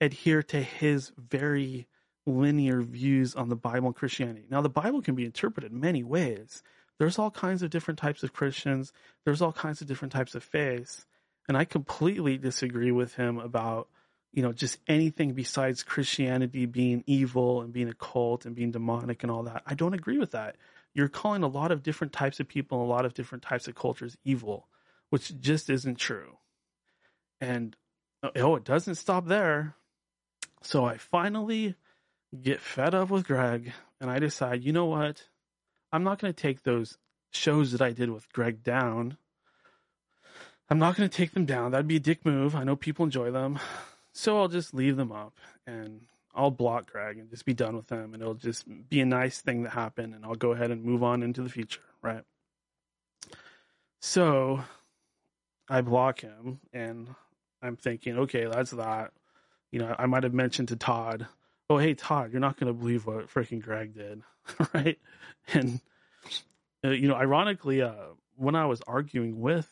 adhere 0.00 0.42
to 0.44 0.62
his 0.62 1.12
very 1.18 1.86
linear 2.26 2.82
views 2.82 3.34
on 3.34 3.48
the 3.48 3.56
Bible 3.56 3.88
and 3.88 3.96
Christianity. 3.96 4.46
Now 4.50 4.62
the 4.62 4.68
Bible 4.68 5.02
can 5.02 5.14
be 5.14 5.24
interpreted 5.24 5.72
many 5.72 6.02
ways. 6.02 6.62
There's 6.98 7.18
all 7.18 7.30
kinds 7.30 7.62
of 7.62 7.70
different 7.70 7.98
types 7.98 8.22
of 8.22 8.32
Christians, 8.32 8.92
there's 9.24 9.42
all 9.42 9.52
kinds 9.52 9.80
of 9.80 9.88
different 9.88 10.12
types 10.12 10.34
of 10.34 10.44
faiths, 10.44 11.06
and 11.48 11.56
I 11.56 11.64
completely 11.64 12.38
disagree 12.38 12.92
with 12.92 13.14
him 13.14 13.38
about 13.38 13.88
you 14.34 14.42
know, 14.42 14.52
just 14.52 14.78
anything 14.88 15.32
besides 15.32 15.84
Christianity 15.84 16.66
being 16.66 17.04
evil 17.06 17.62
and 17.62 17.72
being 17.72 17.88
a 17.88 17.94
cult 17.94 18.44
and 18.44 18.54
being 18.56 18.72
demonic 18.72 19.22
and 19.22 19.30
all 19.30 19.44
that. 19.44 19.62
I 19.64 19.74
don't 19.74 19.94
agree 19.94 20.18
with 20.18 20.32
that. 20.32 20.56
You're 20.92 21.08
calling 21.08 21.44
a 21.44 21.48
lot 21.48 21.70
of 21.70 21.84
different 21.84 22.12
types 22.12 22.40
of 22.40 22.48
people 22.48 22.80
and 22.80 22.88
a 22.88 22.92
lot 22.92 23.04
of 23.04 23.14
different 23.14 23.42
types 23.42 23.68
of 23.68 23.76
cultures 23.76 24.16
evil, 24.24 24.66
which 25.10 25.38
just 25.40 25.70
isn't 25.70 25.98
true. 25.98 26.36
And 27.40 27.76
oh, 28.34 28.56
it 28.56 28.64
doesn't 28.64 28.96
stop 28.96 29.26
there. 29.26 29.76
So 30.62 30.84
I 30.84 30.98
finally 30.98 31.76
get 32.42 32.60
fed 32.60 32.94
up 32.94 33.10
with 33.10 33.26
Greg 33.26 33.72
and 34.00 34.10
I 34.10 34.18
decide, 34.18 34.64
you 34.64 34.72
know 34.72 34.86
what? 34.86 35.24
I'm 35.92 36.04
not 36.04 36.18
going 36.18 36.32
to 36.32 36.42
take 36.42 36.62
those 36.62 36.98
shows 37.30 37.72
that 37.72 37.80
I 37.80 37.92
did 37.92 38.10
with 38.10 38.32
Greg 38.32 38.62
down. 38.62 39.16
I'm 40.68 40.78
not 40.78 40.96
going 40.96 41.08
to 41.08 41.16
take 41.16 41.32
them 41.32 41.44
down. 41.44 41.70
That'd 41.70 41.86
be 41.86 41.96
a 41.96 42.00
dick 42.00 42.24
move. 42.24 42.54
I 42.54 42.64
know 42.64 42.76
people 42.76 43.04
enjoy 43.04 43.30
them. 43.30 43.58
So 44.12 44.38
I'll 44.38 44.48
just 44.48 44.72
leave 44.72 44.96
them 44.96 45.12
up 45.12 45.34
and 45.66 46.02
I'll 46.34 46.50
block 46.50 46.90
Greg 46.90 47.18
and 47.18 47.30
just 47.30 47.44
be 47.44 47.54
done 47.54 47.76
with 47.76 47.88
them 47.88 48.14
and 48.14 48.22
it'll 48.22 48.34
just 48.34 48.64
be 48.88 49.00
a 49.00 49.06
nice 49.06 49.40
thing 49.40 49.62
that 49.64 49.70
happened 49.70 50.14
and 50.14 50.24
I'll 50.24 50.34
go 50.34 50.52
ahead 50.52 50.70
and 50.70 50.84
move 50.84 51.02
on 51.02 51.22
into 51.22 51.42
the 51.42 51.48
future, 51.48 51.80
right? 52.02 52.22
So 54.00 54.62
I 55.68 55.80
block 55.80 56.20
him 56.20 56.60
and 56.72 57.14
I'm 57.62 57.76
thinking, 57.76 58.18
okay, 58.18 58.46
that's 58.46 58.72
that. 58.72 59.12
You 59.70 59.80
know, 59.80 59.94
I 59.98 60.06
might 60.06 60.24
have 60.24 60.34
mentioned 60.34 60.68
to 60.68 60.76
Todd, 60.76 61.26
oh, 61.70 61.78
hey, 61.78 61.94
Todd, 61.94 62.32
you're 62.32 62.40
not 62.40 62.58
going 62.58 62.72
to 62.72 62.78
believe 62.78 63.06
what 63.06 63.28
freaking 63.28 63.60
Greg 63.60 63.94
did, 63.94 64.22
right? 64.74 64.98
And, 65.52 65.80
uh, 66.84 66.90
you 66.90 67.08
know, 67.08 67.14
ironically, 67.14 67.82
uh, 67.82 67.92
when 68.36 68.54
I 68.54 68.66
was 68.66 68.82
arguing 68.86 69.40
with 69.40 69.68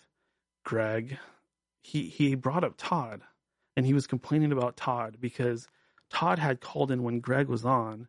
Greg, 0.65 1.19
he, 1.81 2.05
he 2.05 2.35
brought 2.35 2.65
up 2.65 2.75
Todd 2.77 3.23
and 3.77 3.87
he 3.87 3.95
was 3.95 4.07
complaining 4.07 4.53
about 4.53 4.77
Todd 4.77 5.17
because 5.21 5.69
Todd 6.11 6.39
had 6.39 6.61
called 6.61 6.91
in 6.91 7.03
when 7.03 7.21
Greg 7.21 7.49
was 7.49 7.65
on 7.65 8.09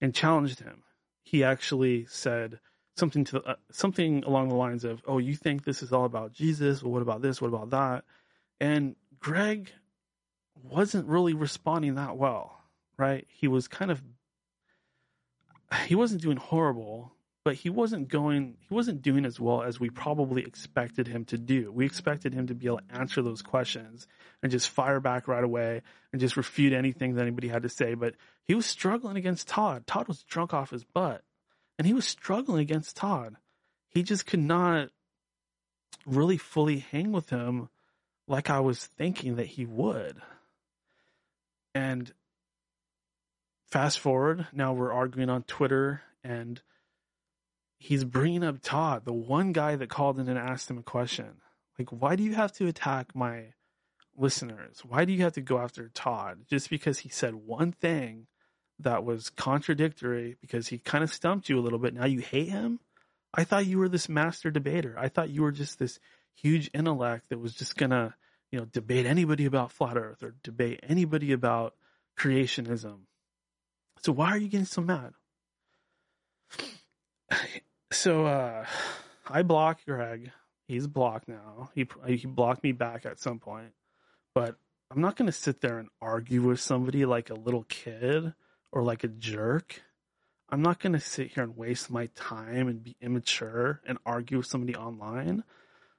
and 0.00 0.14
challenged 0.14 0.60
him. 0.60 0.82
He 1.22 1.44
actually 1.44 2.06
said 2.06 2.58
something 2.96 3.24
to 3.24 3.42
uh, 3.42 3.54
something 3.70 4.24
along 4.24 4.48
the 4.48 4.54
lines 4.54 4.84
of, 4.84 5.02
"Oh, 5.06 5.18
you 5.18 5.34
think 5.34 5.64
this 5.64 5.82
is 5.82 5.92
all 5.92 6.04
about 6.04 6.32
Jesus? 6.32 6.82
Well, 6.82 6.92
what 6.92 7.02
about 7.02 7.22
this? 7.22 7.40
What 7.40 7.48
about 7.48 7.70
that?" 7.70 8.04
And 8.60 8.96
Greg 9.18 9.72
wasn't 10.62 11.08
really 11.08 11.34
responding 11.34 11.94
that 11.94 12.16
well, 12.16 12.61
right? 13.02 13.26
He 13.28 13.48
was 13.48 13.66
kind 13.66 13.90
of 13.90 14.00
he 15.86 15.94
wasn't 15.96 16.22
doing 16.22 16.36
horrible, 16.36 17.12
but 17.44 17.56
he 17.56 17.68
wasn't 17.68 18.08
going 18.08 18.56
he 18.60 18.72
wasn't 18.72 19.02
doing 19.02 19.24
as 19.24 19.40
well 19.40 19.62
as 19.62 19.80
we 19.80 19.90
probably 19.90 20.42
expected 20.42 21.08
him 21.08 21.24
to 21.26 21.36
do. 21.36 21.72
We 21.72 21.84
expected 21.84 22.32
him 22.32 22.46
to 22.46 22.54
be 22.54 22.66
able 22.66 22.78
to 22.78 22.94
answer 22.94 23.20
those 23.20 23.42
questions 23.42 24.06
and 24.40 24.52
just 24.52 24.70
fire 24.70 25.00
back 25.00 25.26
right 25.26 25.42
away 25.42 25.82
and 26.12 26.20
just 26.20 26.36
refute 26.36 26.72
anything 26.72 27.16
that 27.16 27.22
anybody 27.22 27.48
had 27.48 27.64
to 27.64 27.68
say, 27.68 27.94
but 27.94 28.14
he 28.44 28.54
was 28.54 28.66
struggling 28.66 29.16
against 29.16 29.48
Todd. 29.48 29.84
Todd 29.86 30.06
was 30.06 30.22
drunk 30.22 30.54
off 30.54 30.70
his 30.70 30.84
butt 30.84 31.22
and 31.78 31.86
he 31.86 31.94
was 31.94 32.06
struggling 32.06 32.60
against 32.60 32.96
Todd. 32.96 33.34
He 33.88 34.04
just 34.04 34.26
could 34.26 34.40
not 34.40 34.90
really 36.06 36.36
fully 36.36 36.78
hang 36.78 37.10
with 37.10 37.30
him 37.30 37.68
like 38.28 38.48
I 38.48 38.60
was 38.60 38.86
thinking 38.86 39.36
that 39.36 39.46
he 39.46 39.66
would. 39.66 40.22
And 41.74 42.12
fast 43.72 43.98
forward, 43.98 44.46
now 44.52 44.74
we're 44.74 44.92
arguing 44.92 45.30
on 45.30 45.42
Twitter 45.44 46.02
and 46.22 46.60
he's 47.78 48.04
bringing 48.04 48.44
up 48.44 48.58
Todd, 48.62 49.06
the 49.06 49.14
one 49.14 49.52
guy 49.52 49.76
that 49.76 49.88
called 49.88 50.20
in 50.20 50.28
and 50.28 50.38
asked 50.38 50.70
him 50.70 50.76
a 50.76 50.82
question. 50.82 51.40
Like, 51.78 51.88
why 51.88 52.14
do 52.14 52.22
you 52.22 52.34
have 52.34 52.52
to 52.52 52.66
attack 52.66 53.14
my 53.14 53.54
listeners? 54.14 54.82
Why 54.86 55.06
do 55.06 55.14
you 55.14 55.22
have 55.22 55.32
to 55.32 55.40
go 55.40 55.58
after 55.58 55.88
Todd 55.88 56.40
just 56.50 56.68
because 56.68 56.98
he 56.98 57.08
said 57.08 57.34
one 57.34 57.72
thing 57.72 58.26
that 58.78 59.04
was 59.04 59.30
contradictory 59.30 60.36
because 60.42 60.68
he 60.68 60.76
kind 60.76 61.02
of 61.02 61.12
stumped 61.12 61.48
you 61.48 61.58
a 61.58 61.62
little 61.62 61.78
bit? 61.78 61.94
Now 61.94 62.04
you 62.04 62.20
hate 62.20 62.50
him? 62.50 62.78
I 63.32 63.44
thought 63.44 63.64
you 63.64 63.78
were 63.78 63.88
this 63.88 64.06
master 64.06 64.50
debater. 64.50 64.94
I 64.98 65.08
thought 65.08 65.30
you 65.30 65.40
were 65.40 65.50
just 65.50 65.78
this 65.78 65.98
huge 66.34 66.70
intellect 66.74 67.30
that 67.30 67.40
was 67.40 67.54
just 67.54 67.78
gonna, 67.78 68.14
you 68.50 68.58
know, 68.58 68.66
debate 68.66 69.06
anybody 69.06 69.46
about 69.46 69.72
flat 69.72 69.96
earth 69.96 70.22
or 70.22 70.34
debate 70.42 70.80
anybody 70.86 71.32
about 71.32 71.74
creationism. 72.18 73.06
So 74.04 74.12
why 74.12 74.30
are 74.30 74.38
you 74.38 74.48
getting 74.48 74.66
so 74.66 74.82
mad? 74.82 75.12
So 77.92 78.26
uh, 78.26 78.64
I 79.28 79.42
blocked 79.42 79.84
Greg. 79.86 80.32
He's 80.66 80.86
blocked 80.86 81.28
now. 81.28 81.70
He 81.74 81.86
he 82.06 82.26
blocked 82.26 82.64
me 82.64 82.72
back 82.72 83.04
at 83.04 83.20
some 83.20 83.38
point, 83.38 83.72
but 84.34 84.56
I'm 84.90 85.00
not 85.00 85.16
going 85.16 85.26
to 85.26 85.32
sit 85.32 85.60
there 85.60 85.78
and 85.78 85.88
argue 86.00 86.42
with 86.42 86.60
somebody 86.60 87.04
like 87.04 87.30
a 87.30 87.34
little 87.34 87.64
kid 87.64 88.32
or 88.72 88.82
like 88.82 89.04
a 89.04 89.08
jerk. 89.08 89.82
I'm 90.48 90.62
not 90.62 90.80
going 90.80 90.94
to 90.94 91.00
sit 91.00 91.32
here 91.32 91.44
and 91.44 91.56
waste 91.56 91.90
my 91.90 92.06
time 92.14 92.68
and 92.68 92.82
be 92.82 92.96
immature 93.00 93.80
and 93.86 93.98
argue 94.04 94.38
with 94.38 94.46
somebody 94.46 94.74
online. 94.74 95.44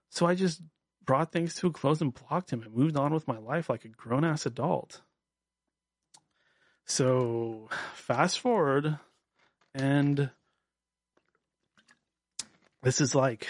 So 0.09 0.25
I 0.25 0.35
just 0.35 0.61
brought 1.05 1.31
things 1.31 1.55
to 1.55 1.67
a 1.67 1.71
close 1.71 2.01
and 2.01 2.13
blocked 2.13 2.51
him 2.51 2.61
and 2.61 2.73
moved 2.73 2.97
on 2.97 3.13
with 3.13 3.27
my 3.27 3.37
life 3.37 3.69
like 3.69 3.85
a 3.85 3.89
grown 3.89 4.23
ass 4.23 4.45
adult. 4.45 5.01
So 6.85 7.69
fast 7.93 8.39
forward 8.39 8.97
and 9.73 10.29
this 12.83 12.99
is 12.99 13.15
like 13.15 13.47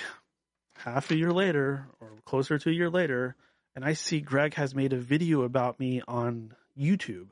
half 0.78 1.10
a 1.12 1.18
year 1.18 1.32
later 1.32 1.88
or 2.00 2.12
closer 2.26 2.58
to 2.58 2.70
a 2.70 2.74
year 2.74 2.90
later, 2.90 3.36
and 3.76 3.84
I 3.84 3.94
see 3.94 4.22
Greg 4.22 4.54
has 4.54 4.76
made 4.76 4.94
a 4.94 4.98
video 4.98 5.42
about 5.42 5.80
me 5.80 6.02
on 6.08 6.54
YouTube. 6.80 7.30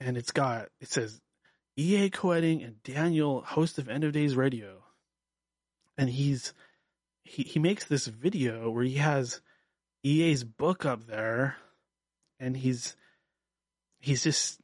And 0.00 0.16
it's 0.16 0.32
got, 0.32 0.68
it 0.80 0.88
says, 0.88 1.20
EA 1.76 2.10
Koetting 2.10 2.64
and 2.64 2.82
Daniel, 2.82 3.42
host 3.42 3.78
of 3.78 3.88
End 3.88 4.04
of 4.04 4.12
Days 4.12 4.34
Radio. 4.34 4.82
And 5.98 6.08
he's, 6.08 6.54
he, 7.24 7.42
he 7.42 7.58
makes 7.58 7.84
this 7.84 8.06
video 8.06 8.70
where 8.70 8.84
he 8.84 8.94
has 8.94 9.40
EA's 10.02 10.42
book 10.42 10.84
up 10.84 11.06
there 11.06 11.56
and 12.40 12.56
he's, 12.56 12.96
he's 14.04 14.22
just 14.22 14.60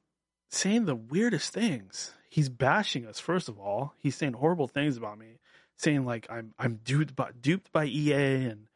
saying 0.51 0.85
the 0.85 0.95
weirdest 0.95 1.53
things. 1.53 2.15
He's 2.29 2.49
bashing 2.49 3.07
us, 3.07 3.19
first 3.19 3.49
of 3.49 3.59
all. 3.59 3.95
He's 3.99 4.15
saying 4.15 4.35
horrible 4.35 4.69
things 4.69 4.97
about 4.97 5.19
me 5.19 5.41
saying 5.81 6.05
like 6.05 6.27
I'm 6.31 6.53
I'm 6.59 6.81
duped 6.85 7.17
by 7.17 7.31
duped 7.41 7.73
by 7.73 7.87
EA 7.87 8.47
and 8.47 8.67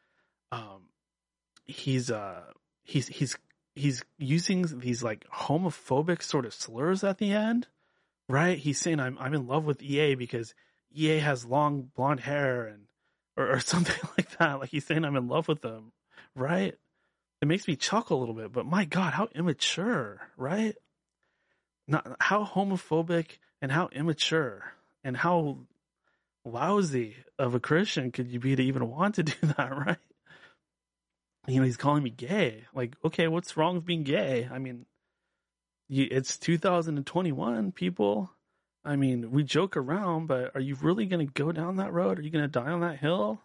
um 0.51 0.89
he's 1.65 2.09
uh 2.09 2.41
he's 2.83 3.07
he's 3.07 3.37
he's 3.75 4.03
using 4.17 4.79
these 4.79 5.03
like 5.03 5.25
homophobic 5.29 6.23
sort 6.23 6.45
of 6.45 6.53
slurs 6.53 7.03
at 7.03 7.19
the 7.19 7.31
end, 7.31 7.67
right? 8.27 8.57
He's 8.57 8.79
saying 8.79 8.99
I'm 8.99 9.17
I'm 9.19 9.33
in 9.33 9.47
love 9.47 9.65
with 9.65 9.81
EA 9.81 10.15
because 10.15 10.53
EA 10.93 11.19
has 11.19 11.45
long 11.45 11.91
blonde 11.95 12.21
hair 12.21 12.65
and 12.65 12.85
or, 13.37 13.53
or 13.53 13.59
something 13.73 14.09
like 14.17 14.37
that. 14.37 14.59
Like 14.59 14.69
he's 14.69 14.85
saying 14.85 15.05
I'm 15.05 15.15
in 15.15 15.27
love 15.27 15.47
with 15.47 15.61
them, 15.61 15.91
right? 16.35 16.75
It 17.45 17.47
makes 17.47 17.67
me 17.67 17.75
chuckle 17.75 18.17
a 18.17 18.21
little 18.21 18.33
bit, 18.33 18.51
but 18.51 18.65
my 18.65 18.85
God, 18.85 19.13
how 19.13 19.29
immature, 19.35 20.19
right? 20.35 20.75
Not 21.87 22.15
how 22.19 22.43
homophobic 22.43 23.37
and 23.61 23.71
how 23.71 23.87
immature 23.89 24.73
and 25.03 25.15
how 25.15 25.59
lousy 26.43 27.17
of 27.37 27.53
a 27.53 27.59
Christian 27.59 28.11
could 28.11 28.31
you 28.31 28.39
be 28.39 28.55
to 28.55 28.63
even 28.63 28.89
want 28.89 29.15
to 29.15 29.23
do 29.23 29.35
that, 29.43 29.77
right? 29.77 29.99
You 31.47 31.59
know, 31.59 31.65
he's 31.65 31.77
calling 31.77 32.01
me 32.01 32.09
gay. 32.09 32.63
Like, 32.73 32.95
okay, 33.05 33.27
what's 33.27 33.55
wrong 33.55 33.75
with 33.75 33.85
being 33.85 34.01
gay? 34.01 34.49
I 34.51 34.57
mean, 34.57 34.87
you, 35.87 36.07
it's 36.09 36.39
2021, 36.39 37.73
people. 37.73 38.31
I 38.83 38.95
mean, 38.95 39.29
we 39.29 39.43
joke 39.43 39.77
around, 39.77 40.25
but 40.25 40.55
are 40.55 40.61
you 40.61 40.73
really 40.81 41.05
going 41.05 41.27
to 41.27 41.31
go 41.31 41.51
down 41.51 41.75
that 41.75 41.93
road? 41.93 42.17
Are 42.17 42.23
you 42.23 42.31
going 42.31 42.45
to 42.45 42.47
die 42.47 42.71
on 42.71 42.79
that 42.79 42.97
hill? 42.97 43.39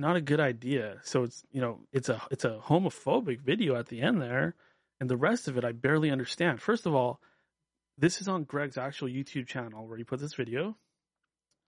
Not 0.00 0.16
a 0.16 0.20
good 0.22 0.40
idea. 0.40 0.96
So 1.02 1.24
it's, 1.24 1.44
you 1.52 1.60
know, 1.60 1.80
it's 1.92 2.08
a 2.08 2.22
it's 2.30 2.46
a 2.46 2.58
homophobic 2.64 3.42
video 3.42 3.76
at 3.76 3.88
the 3.88 4.00
end 4.00 4.22
there, 4.22 4.54
and 4.98 5.10
the 5.10 5.16
rest 5.16 5.46
of 5.46 5.58
it 5.58 5.64
I 5.64 5.72
barely 5.72 6.10
understand. 6.10 6.62
First 6.62 6.86
of 6.86 6.94
all, 6.94 7.20
this 7.98 8.22
is 8.22 8.26
on 8.26 8.44
Greg's 8.44 8.78
actual 8.78 9.08
YouTube 9.08 9.46
channel 9.46 9.86
where 9.86 9.98
he 9.98 10.04
put 10.04 10.18
this 10.18 10.32
video 10.32 10.76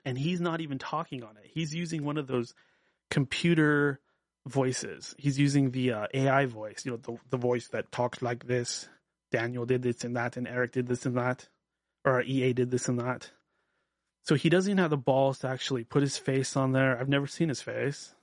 and 0.05 0.17
he's 0.17 0.41
not 0.41 0.63
even 0.63 0.79
talking 0.79 1.23
on 1.23 1.37
it. 1.37 1.51
He's 1.53 1.75
using 1.75 2.05
one 2.05 2.17
of 2.17 2.27
those 2.27 2.55
computer 3.11 4.01
voices. 4.47 5.15
He's 5.19 5.39
using 5.39 5.71
the 5.71 5.93
uh, 5.93 6.07
AI 6.15 6.47
voice, 6.47 6.87
you 6.87 6.93
know, 6.93 6.97
the, 6.97 7.19
the 7.29 7.37
voice 7.37 7.69
that 7.69 7.93
talks 7.93 8.23
like 8.23 8.47
this, 8.47 8.89
Daniel 9.31 9.67
did 9.67 9.83
this 9.83 10.05
and 10.05 10.17
that, 10.17 10.39
and 10.39 10.49
Eric 10.49 10.73
did 10.73 10.89
this 10.89 11.05
and 11.05 11.19
that, 11.19 11.49
or 12.05 12.23
EA 12.23 12.55
did 12.55 12.71
this 12.71 12.89
and 12.89 12.99
that. 12.99 13.31
So 14.25 14.37
he 14.37 14.49
doesn't 14.49 14.71
even 14.71 14.79
have 14.79 14.91
the 14.91 14.97
balls 14.97 15.41
to 15.41 15.49
actually 15.49 15.85
put 15.85 16.03
his 16.03 16.17
face 16.17 16.57
on 16.57 16.73
there. 16.73 16.99
I've 16.99 17.09
never 17.09 17.27
seen 17.27 17.51
his 17.51 17.61
face. 17.61 18.15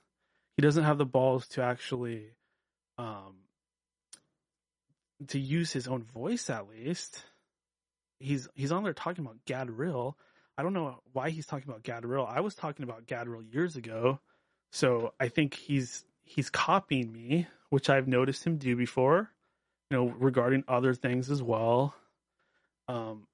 He 0.60 0.66
doesn't 0.66 0.84
have 0.84 0.98
the 0.98 1.06
balls 1.06 1.48
to 1.48 1.62
actually 1.62 2.22
um, 2.98 3.36
to 5.28 5.38
use 5.38 5.72
his 5.72 5.88
own 5.88 6.02
voice 6.02 6.50
at 6.50 6.68
least. 6.68 7.24
He's 8.18 8.46
he's 8.52 8.70
on 8.70 8.84
there 8.84 8.92
talking 8.92 9.24
about 9.24 9.38
Gadriel. 9.46 10.16
I 10.58 10.62
don't 10.62 10.74
know 10.74 11.00
why 11.14 11.30
he's 11.30 11.46
talking 11.46 11.66
about 11.66 11.82
Gadriel. 11.82 12.28
I 12.28 12.40
was 12.40 12.54
talking 12.54 12.82
about 12.82 13.06
Gadriel 13.06 13.50
years 13.50 13.76
ago. 13.76 14.20
So 14.70 15.14
I 15.18 15.28
think 15.28 15.54
he's 15.54 16.04
he's 16.24 16.50
copying 16.50 17.10
me, 17.10 17.46
which 17.70 17.88
I've 17.88 18.06
noticed 18.06 18.46
him 18.46 18.58
do 18.58 18.76
before, 18.76 19.30
you 19.90 19.96
know, 19.96 20.14
regarding 20.18 20.64
other 20.68 20.92
things 20.92 21.30
as 21.30 21.42
well. 21.42 21.94
Um 22.86 23.26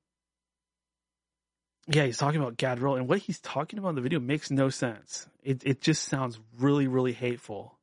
yeah, 1.89 2.05
he's 2.05 2.19
talking 2.19 2.41
about 2.41 2.57
Gadriel, 2.57 2.97
and 2.97 3.09
what 3.09 3.19
he's 3.19 3.41
talking 3.41 3.79
about 3.79 3.91
in 3.91 3.95
the 3.95 4.01
video 4.01 4.19
makes 4.19 4.51
no 4.51 4.69
sense. 4.71 5.29
It 5.43 5.63
it 5.65 5.81
just 5.81 6.05
sounds 6.05 6.39
really, 6.59 6.89
really 6.89 7.13
hateful 7.13 7.79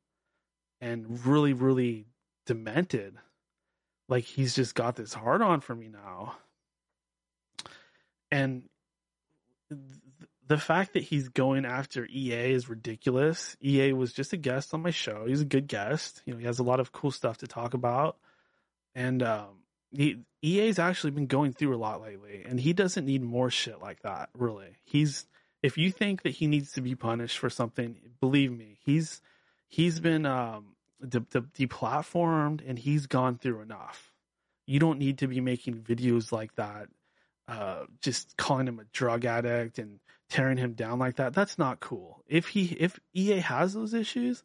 and 0.80 1.24
really, 1.24 1.54
really 1.54 2.06
demented. 2.46 3.16
Like 4.08 4.24
he's 4.24 4.54
just 4.54 4.74
got 4.74 4.96
this 4.96 5.14
hard 5.14 5.40
on 5.40 5.60
for 5.60 5.74
me 5.74 5.88
now. 5.88 6.36
And 8.30 8.64
the 10.46 10.58
fact 10.58 10.92
that 10.92 11.02
he's 11.02 11.28
going 11.28 11.64
after 11.64 12.04
EA 12.06 12.52
is 12.52 12.68
ridiculous. 12.68 13.56
EA 13.62 13.94
was 13.94 14.12
just 14.12 14.34
a 14.34 14.36
guest 14.36 14.74
on 14.74 14.82
my 14.82 14.90
show. 14.90 15.24
He's 15.26 15.40
a 15.40 15.46
good 15.46 15.66
guest. 15.66 16.22
You 16.26 16.34
know, 16.34 16.38
he 16.40 16.46
has 16.46 16.58
a 16.58 16.64
lot 16.64 16.80
of 16.80 16.92
cool 16.92 17.10
stuff 17.10 17.38
to 17.38 17.46
talk 17.46 17.72
about. 17.72 18.18
And 18.94 19.22
um, 19.22 19.63
he, 19.96 20.18
EA's 20.42 20.78
actually 20.78 21.12
been 21.12 21.26
going 21.26 21.52
through 21.52 21.74
a 21.74 21.78
lot 21.78 22.02
lately, 22.02 22.44
and 22.46 22.58
he 22.58 22.72
doesn't 22.72 23.06
need 23.06 23.22
more 23.22 23.50
shit 23.50 23.80
like 23.80 24.00
that. 24.02 24.30
Really, 24.36 24.76
he's 24.84 25.26
if 25.62 25.78
you 25.78 25.90
think 25.90 26.22
that 26.22 26.30
he 26.30 26.46
needs 26.46 26.72
to 26.72 26.80
be 26.80 26.94
punished 26.94 27.38
for 27.38 27.48
something, 27.48 27.96
believe 28.20 28.52
me, 28.52 28.78
he's 28.84 29.22
he's 29.68 30.00
been 30.00 30.26
um, 30.26 30.76
de- 31.06 31.20
de- 31.20 31.66
deplatformed, 31.66 32.60
and 32.66 32.78
he's 32.78 33.06
gone 33.06 33.38
through 33.38 33.60
enough. 33.60 34.12
You 34.66 34.78
don't 34.78 34.98
need 34.98 35.18
to 35.18 35.26
be 35.26 35.40
making 35.40 35.82
videos 35.82 36.32
like 36.32 36.54
that, 36.56 36.88
uh, 37.48 37.84
just 38.00 38.36
calling 38.36 38.66
him 38.66 38.78
a 38.78 38.84
drug 38.92 39.24
addict 39.24 39.78
and 39.78 40.00
tearing 40.28 40.58
him 40.58 40.72
down 40.72 40.98
like 40.98 41.16
that. 41.16 41.34
That's 41.34 41.58
not 41.58 41.80
cool. 41.80 42.22
If 42.26 42.48
he 42.48 42.76
if 42.78 42.98
EA 43.14 43.38
has 43.38 43.74
those 43.74 43.94
issues, 43.94 44.42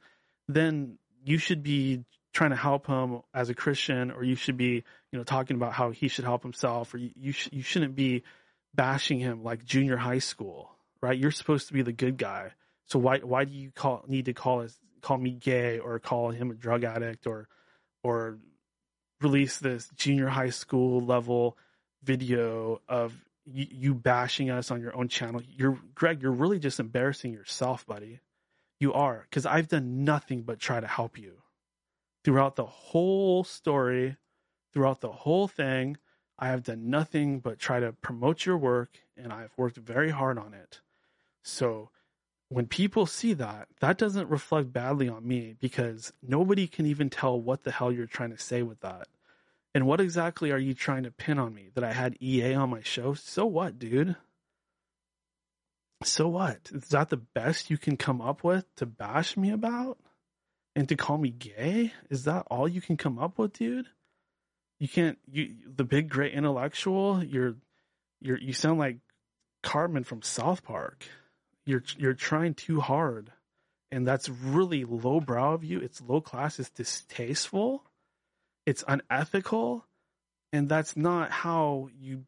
then 0.48 0.98
you 1.24 1.38
should 1.38 1.64
be 1.64 2.06
trying 2.34 2.52
to 2.52 2.56
help 2.56 2.88
him 2.88 3.22
as 3.34 3.50
a 3.50 3.54
Christian, 3.56 4.12
or 4.12 4.24
you 4.24 4.36
should 4.36 4.58
be, 4.58 4.84
you 5.12 5.18
know, 5.18 5.24
talking 5.24 5.56
about 5.56 5.74
how 5.74 5.92
he 5.92 6.08
should 6.08 6.26
help 6.26 6.44
himself, 6.44 6.94
or 6.94 6.98
you 6.98 7.12
you, 7.16 7.32
sh- 7.32 7.50
you 7.52 7.64
shouldn't 7.64 7.96
be 7.96 8.24
bashing 8.74 9.20
him 9.20 9.44
like 9.44 9.66
junior 9.66 9.98
high 9.98 10.20
school, 10.20 10.70
right? 11.02 11.18
You're 11.18 11.32
supposed 11.32 11.68
to 11.68 11.74
be 11.74 11.82
the 11.82 11.92
good 11.92 12.18
guy. 12.18 12.52
So 12.86 13.00
why 13.00 13.20
why 13.20 13.46
do 13.46 13.54
you 13.54 13.72
call 13.72 14.04
need 14.08 14.26
to 14.26 14.34
call 14.34 14.62
us 14.62 14.78
call 15.02 15.18
me 15.18 15.32
gay 15.32 15.80
or 15.80 16.00
call 16.00 16.32
him 16.32 16.52
a 16.52 16.56
drug 16.56 16.84
addict 16.84 17.28
or 17.28 17.48
or 18.04 18.40
release 19.22 19.58
this 19.58 19.90
junior 19.96 20.28
high 20.28 20.50
school 20.50 21.02
level 21.02 21.58
video 22.04 22.82
of 22.88 23.14
you, 23.46 23.68
you 23.70 23.94
bashing 23.94 24.50
us 24.50 24.72
on 24.72 24.82
your 24.82 24.96
own 24.96 25.08
channel? 25.08 25.42
You're 25.56 25.80
Greg, 25.96 26.22
you're 26.22 26.32
really 26.32 26.60
just 26.60 26.80
embarrassing 26.80 27.34
yourself, 27.34 27.86
buddy. 27.86 28.20
You 28.80 28.94
are 28.94 29.26
because 29.30 29.46
I've 29.46 29.68
done 29.68 30.04
nothing 30.06 30.44
but 30.44 30.60
try 30.60 30.80
to 30.80 30.88
help 30.88 31.18
you 31.18 31.42
throughout 32.24 32.56
the 32.56 32.66
whole 32.66 33.44
story, 33.44 34.18
throughout 34.74 35.02
the 35.02 35.12
whole 35.12 35.48
thing. 35.48 35.98
I 36.38 36.50
have 36.50 36.64
done 36.64 36.90
nothing 36.90 37.40
but 37.40 37.60
try 37.60 37.80
to 37.80 37.92
promote 37.92 38.46
your 38.46 38.58
work, 38.58 39.00
and 39.18 39.34
I've 39.34 39.52
worked 39.58 39.78
very 39.78 40.12
hard 40.12 40.38
on 40.38 40.54
it. 40.54 40.80
So 41.44 41.90
when 42.50 42.66
people 42.66 43.06
see 43.06 43.34
that, 43.34 43.68
that 43.80 43.98
doesn't 43.98 44.30
reflect 44.30 44.74
badly 44.74 45.08
on 45.08 45.28
me 45.28 45.56
because 45.60 46.14
nobody 46.22 46.68
can 46.68 46.86
even 46.86 47.10
tell 47.10 47.40
what 47.40 47.64
the 47.64 47.72
hell 47.72 47.92
you're 47.92 48.08
trying 48.08 48.32
to 48.32 48.40
say 48.40 48.64
with 48.64 48.80
that. 48.82 49.08
And 49.76 49.86
what 49.86 50.02
exactly 50.02 50.52
are 50.52 50.58
you 50.58 50.74
trying 50.74 51.04
to 51.04 51.12
pin 51.12 51.38
on 51.38 51.54
me? 51.54 51.70
That 51.76 51.84
I 51.84 51.94
had 51.94 52.18
EA 52.22 52.56
on 52.56 52.72
my 52.72 52.82
show? 52.82 53.14
So 53.14 53.46
what, 53.46 53.78
dude? 53.78 54.16
So 56.04 56.28
what? 56.28 56.72
Is 56.74 56.90
that 56.90 57.10
the 57.10 57.18
best 57.18 57.70
you 57.70 57.78
can 57.78 57.98
come 57.98 58.20
up 58.22 58.44
with 58.44 58.74
to 58.78 58.86
bash 58.86 59.38
me 59.38 59.52
about? 59.52 60.00
And 60.76 60.88
to 60.90 60.96
call 60.96 61.18
me 61.18 61.30
gay? 61.30 61.94
Is 62.10 62.24
that 62.24 62.48
all 62.50 62.68
you 62.68 62.82
can 62.82 62.98
come 62.98 63.20
up 63.20 63.38
with, 63.38 63.54
dude? 63.54 63.88
You 64.80 64.88
can't 64.88 65.18
you 65.30 65.56
the 65.66 65.84
big 65.84 66.10
great 66.10 66.34
intellectual, 66.34 67.24
you're 67.24 67.56
you're 68.22 68.38
you 68.38 68.54
sound 68.54 68.80
like 68.80 68.98
Cartman 69.64 70.04
from 70.04 70.22
South 70.22 70.64
Park. 70.64 71.06
You're 71.66 71.84
you're 71.98 72.14
trying 72.14 72.54
too 72.54 72.80
hard. 72.80 73.32
And 73.92 74.08
that's 74.08 74.30
really 74.30 74.86
lowbrow 74.86 75.54
of 75.54 75.64
you. 75.64 75.80
It's 75.80 76.00
low 76.00 76.22
class, 76.22 76.60
it's 76.60 76.70
distasteful, 76.70 77.84
it's 78.68 78.84
unethical, 78.88 79.84
and 80.54 80.70
that's 80.70 80.96
not 80.96 81.32
how 81.32 81.90
you 82.00 82.26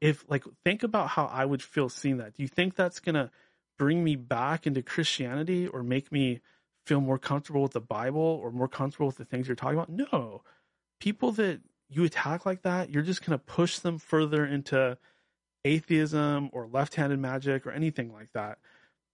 if 0.00 0.24
like 0.28 0.44
think 0.64 0.82
about 0.82 1.08
how 1.08 1.24
I 1.26 1.44
would 1.44 1.62
feel 1.62 1.88
seeing 1.88 2.18
that. 2.18 2.34
Do 2.34 2.42
you 2.42 2.48
think 2.48 2.74
that's 2.74 3.00
gonna 3.00 3.30
bring 3.78 4.04
me 4.04 4.16
back 4.16 4.66
into 4.66 4.82
Christianity 4.82 5.66
or 5.66 5.82
make 5.82 6.12
me 6.12 6.40
feel 6.86 7.00
more 7.00 7.18
comfortable 7.18 7.62
with 7.62 7.72
the 7.72 7.80
Bible 7.80 8.20
or 8.20 8.50
more 8.50 8.68
comfortable 8.68 9.06
with 9.06 9.16
the 9.16 9.24
things 9.24 9.48
you're 9.48 9.56
talking 9.56 9.78
about? 9.78 9.88
No. 9.90 10.42
People 11.00 11.32
that 11.32 11.60
you 11.90 12.04
attack 12.04 12.46
like 12.46 12.62
that, 12.62 12.90
you're 12.90 13.02
just 13.02 13.24
gonna 13.24 13.38
push 13.38 13.78
them 13.78 13.98
further 13.98 14.44
into 14.44 14.96
atheism 15.64 16.50
or 16.52 16.66
left-handed 16.66 17.18
magic 17.18 17.66
or 17.66 17.70
anything 17.70 18.12
like 18.12 18.32
that. 18.32 18.58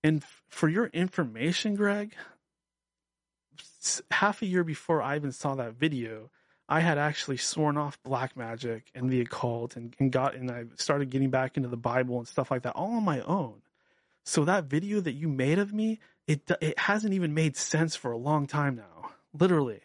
And 0.05 0.23
f- 0.23 0.43
for 0.49 0.69
your 0.69 0.87
information, 0.87 1.75
Greg, 1.75 2.15
half 4.11 4.43
a 4.43 4.47
year 4.47 4.65
before 4.65 5.03
I 5.03 5.17
even 5.17 5.33
saw 5.33 5.55
that 5.57 5.75
video, 5.75 6.31
I 6.69 6.81
had 6.81 6.99
actually 6.99 7.37
sworn 7.37 7.77
off 7.77 8.03
black 8.03 8.37
magic 8.37 8.91
and 8.95 9.11
the 9.11 9.21
occult 9.21 9.77
and, 9.77 9.95
and 9.99 10.11
got 10.11 10.35
and 10.35 10.51
I 10.51 10.65
started 10.77 11.11
getting 11.11 11.31
back 11.31 11.57
into 11.57 11.69
the 11.69 11.77
Bible 11.77 12.19
and 12.19 12.27
stuff 12.27 12.51
like 12.51 12.63
that 12.63 12.75
all 12.75 12.97
on 12.97 13.05
my 13.05 13.21
own. 13.21 13.63
So 14.25 14.45
that 14.45 14.65
video 14.65 15.01
that 15.01 15.13
you 15.13 15.29
made 15.29 15.59
of 15.59 15.73
me, 15.73 16.01
it 16.27 16.51
it 16.61 16.79
hasn't 16.79 17.15
even 17.15 17.35
made 17.35 17.57
sense 17.57 17.95
for 17.95 18.11
a 18.11 18.19
long 18.19 18.47
time 18.47 18.77
now. 18.77 19.11
Literally. 19.33 19.81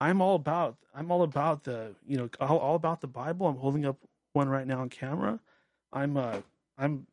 I'm 0.00 0.20
all 0.20 0.36
about 0.36 0.76
I'm 0.94 1.10
all 1.10 1.22
about 1.22 1.64
the 1.64 1.94
you 2.06 2.16
know 2.16 2.28
all, 2.40 2.58
all 2.58 2.74
about 2.76 3.00
the 3.00 3.06
Bible. 3.06 3.46
I'm 3.46 3.56
holding 3.56 3.84
up 3.84 3.98
one 4.32 4.48
right 4.48 4.66
now 4.66 4.80
on 4.80 4.88
camera. 4.88 5.40
I'm 5.92 6.16
a 6.16 6.42
I'm 6.76 7.06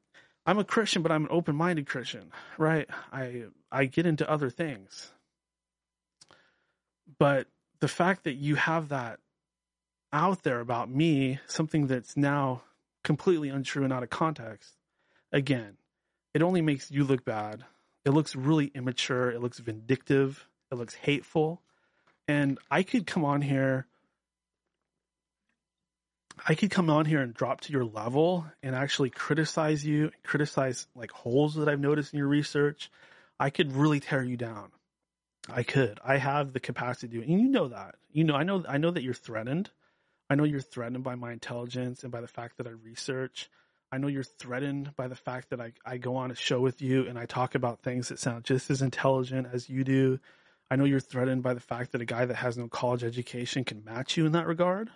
I'm 0.46 0.60
a 0.60 0.64
Christian, 0.64 1.02
but 1.02 1.12
I'm 1.12 1.24
an 1.24 1.32
open-minded 1.32 1.88
Christian, 1.88 2.32
right? 2.58 2.88
I 3.12 3.46
I 3.72 3.86
get 3.86 4.06
into 4.06 4.30
other 4.30 4.50
things. 4.50 5.12
But 7.18 7.48
the 7.80 7.88
fact 7.88 8.24
that 8.26 8.34
you 8.34 8.56
have 8.56 8.90
that 8.90 9.20
out 10.14 10.44
there 10.44 10.60
about 10.60 10.90
me, 10.90 11.40
something 11.48 11.88
that's 11.88 12.16
now 12.16 12.64
completely 13.04 13.50
untrue 13.50 13.84
and 13.84 13.94
out 13.94 14.04
of 14.04 14.10
context, 14.10 14.76
again, 15.32 15.78
it 16.34 16.42
only 16.42 16.62
makes 16.62 16.92
you 16.92 17.04
look 17.04 17.26
bad. 17.26 17.64
It 18.06 18.12
looks 18.12 18.36
really 18.36 18.68
immature. 18.68 19.32
It 19.32 19.42
looks 19.42 19.60
vindictive. 19.60 20.48
It 20.72 20.76
looks 20.76 20.96
hateful. 20.96 21.62
And 22.28 22.58
I 22.70 22.84
could 22.84 23.06
come 23.06 23.26
on 23.26 23.42
here. 23.42 23.86
I 26.48 26.56
could 26.56 26.72
come 26.72 26.90
on 26.90 27.06
here 27.06 27.22
and 27.22 27.34
drop 27.34 27.62
to 27.62 27.72
your 27.72 27.86
level 27.86 28.46
and 28.62 28.76
actually 28.76 29.10
criticize 29.10 29.86
you, 29.86 30.12
criticize 30.24 30.88
like 30.96 31.12
holes 31.12 31.56
that 31.56 31.70
I've 31.70 31.80
noticed 31.80 32.14
in 32.14 32.20
your 32.20 32.28
research. 32.28 32.92
I 33.40 33.50
could 33.50 33.74
really 33.74 34.00
tear 34.00 34.24
you 34.24 34.38
down. 34.38 34.72
I 35.50 35.64
could. 35.64 36.00
I 36.04 36.18
have 36.18 36.54
the 36.54 36.60
capacity 36.60 37.08
to 37.08 37.14
do 37.14 37.22
it. 37.22 37.28
And 37.30 37.42
you 37.42 37.50
know 37.50 37.70
that. 37.70 37.96
You 38.12 38.24
know, 38.24 38.36
I 38.36 38.44
know 38.44 38.64
I 38.68 38.78
know 38.78 38.92
that 38.92 39.04
you're 39.04 39.14
threatened. 39.14 39.70
I 40.30 40.36
know 40.36 40.44
you're 40.44 40.62
threatened 40.62 41.04
by 41.04 41.16
my 41.16 41.32
intelligence 41.32 42.04
and 42.04 42.12
by 42.12 42.22
the 42.22 42.28
fact 42.28 42.58
that 42.58 42.68
I 42.68 42.72
research. 42.72 43.50
I 43.92 43.98
know 43.98 44.08
you're 44.08 44.24
threatened 44.24 44.96
by 44.96 45.08
the 45.08 45.16
fact 45.16 45.52
that 45.52 45.62
I, 45.62 45.74
I 45.86 45.98
go 45.98 46.16
on 46.16 46.32
a 46.32 46.36
show 46.36 46.60
with 46.60 46.82
you 46.82 47.08
and 47.08 47.18
I 47.18 47.26
talk 47.26 47.56
about 47.56 47.82
things 47.82 48.10
that 48.10 48.20
sound 48.20 48.44
just 48.44 48.72
as 48.72 48.82
intelligent 48.82 49.48
as 49.54 49.70
you 49.70 49.84
do. 49.84 50.20
I 50.70 50.76
know 50.76 50.86
you're 50.86 51.00
threatened 51.00 51.44
by 51.44 51.54
the 51.54 51.60
fact 51.60 51.92
that 51.92 52.02
a 52.02 52.06
guy 52.06 52.26
that 52.26 52.36
has 52.36 52.58
no 52.58 52.68
college 52.68 53.04
education 53.04 53.64
can 53.64 53.84
match 53.84 54.18
you 54.18 54.26
in 54.26 54.32
that 54.32 54.48
regard. 54.48 54.90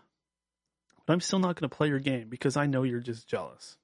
But 1.05 1.13
I'm 1.13 1.21
still 1.21 1.39
not 1.39 1.55
going 1.55 1.69
to 1.69 1.75
play 1.75 1.87
your 1.87 1.99
game 1.99 2.29
because 2.29 2.57
I 2.57 2.65
know 2.65 2.83
you're 2.83 2.99
just 2.99 3.27
jealous. 3.27 3.77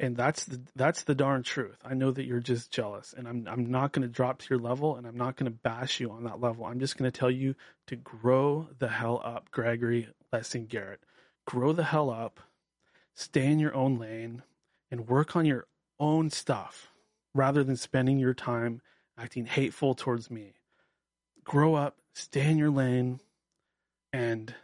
And 0.00 0.16
that's 0.16 0.44
the 0.44 0.60
that's 0.76 1.02
the 1.02 1.14
darn 1.14 1.42
truth. 1.42 1.78
I 1.84 1.94
know 1.94 2.12
that 2.12 2.24
you're 2.24 2.38
just 2.38 2.70
jealous 2.70 3.14
and 3.16 3.26
I'm 3.26 3.48
I'm 3.48 3.70
not 3.70 3.92
going 3.92 4.06
to 4.06 4.12
drop 4.12 4.38
to 4.38 4.46
your 4.50 4.60
level 4.60 4.96
and 4.96 5.06
I'm 5.06 5.16
not 5.16 5.36
going 5.36 5.50
to 5.50 5.58
bash 5.58 5.98
you 5.98 6.10
on 6.10 6.24
that 6.24 6.40
level. 6.40 6.64
I'm 6.64 6.78
just 6.78 6.96
going 6.96 7.10
to 7.10 7.18
tell 7.18 7.30
you 7.30 7.56
to 7.88 7.96
grow 7.96 8.68
the 8.78 8.88
hell 8.88 9.20
up, 9.24 9.50
Gregory 9.50 10.08
Lessing 10.32 10.66
Garrett. 10.66 11.00
Grow 11.46 11.72
the 11.72 11.84
hell 11.84 12.10
up. 12.10 12.40
Stay 13.14 13.46
in 13.46 13.58
your 13.58 13.74
own 13.74 13.98
lane 13.98 14.42
and 14.90 15.08
work 15.08 15.34
on 15.34 15.44
your 15.44 15.66
own 15.98 16.30
stuff 16.30 16.92
rather 17.34 17.64
than 17.64 17.76
spending 17.76 18.18
your 18.18 18.34
time 18.34 18.80
acting 19.18 19.46
hateful 19.46 19.94
towards 19.94 20.30
me 20.30 20.57
grow 21.48 21.74
up, 21.74 21.96
stay 22.12 22.50
in 22.50 22.58
your 22.58 22.70
lane, 22.70 23.20
and 24.12 24.54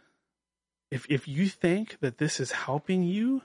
if 0.91 1.05
if 1.09 1.27
you 1.27 1.49
think 1.49 1.97
that 1.99 2.19
this 2.19 2.39
is 2.39 2.51
helping 2.51 3.03
you 3.03 3.41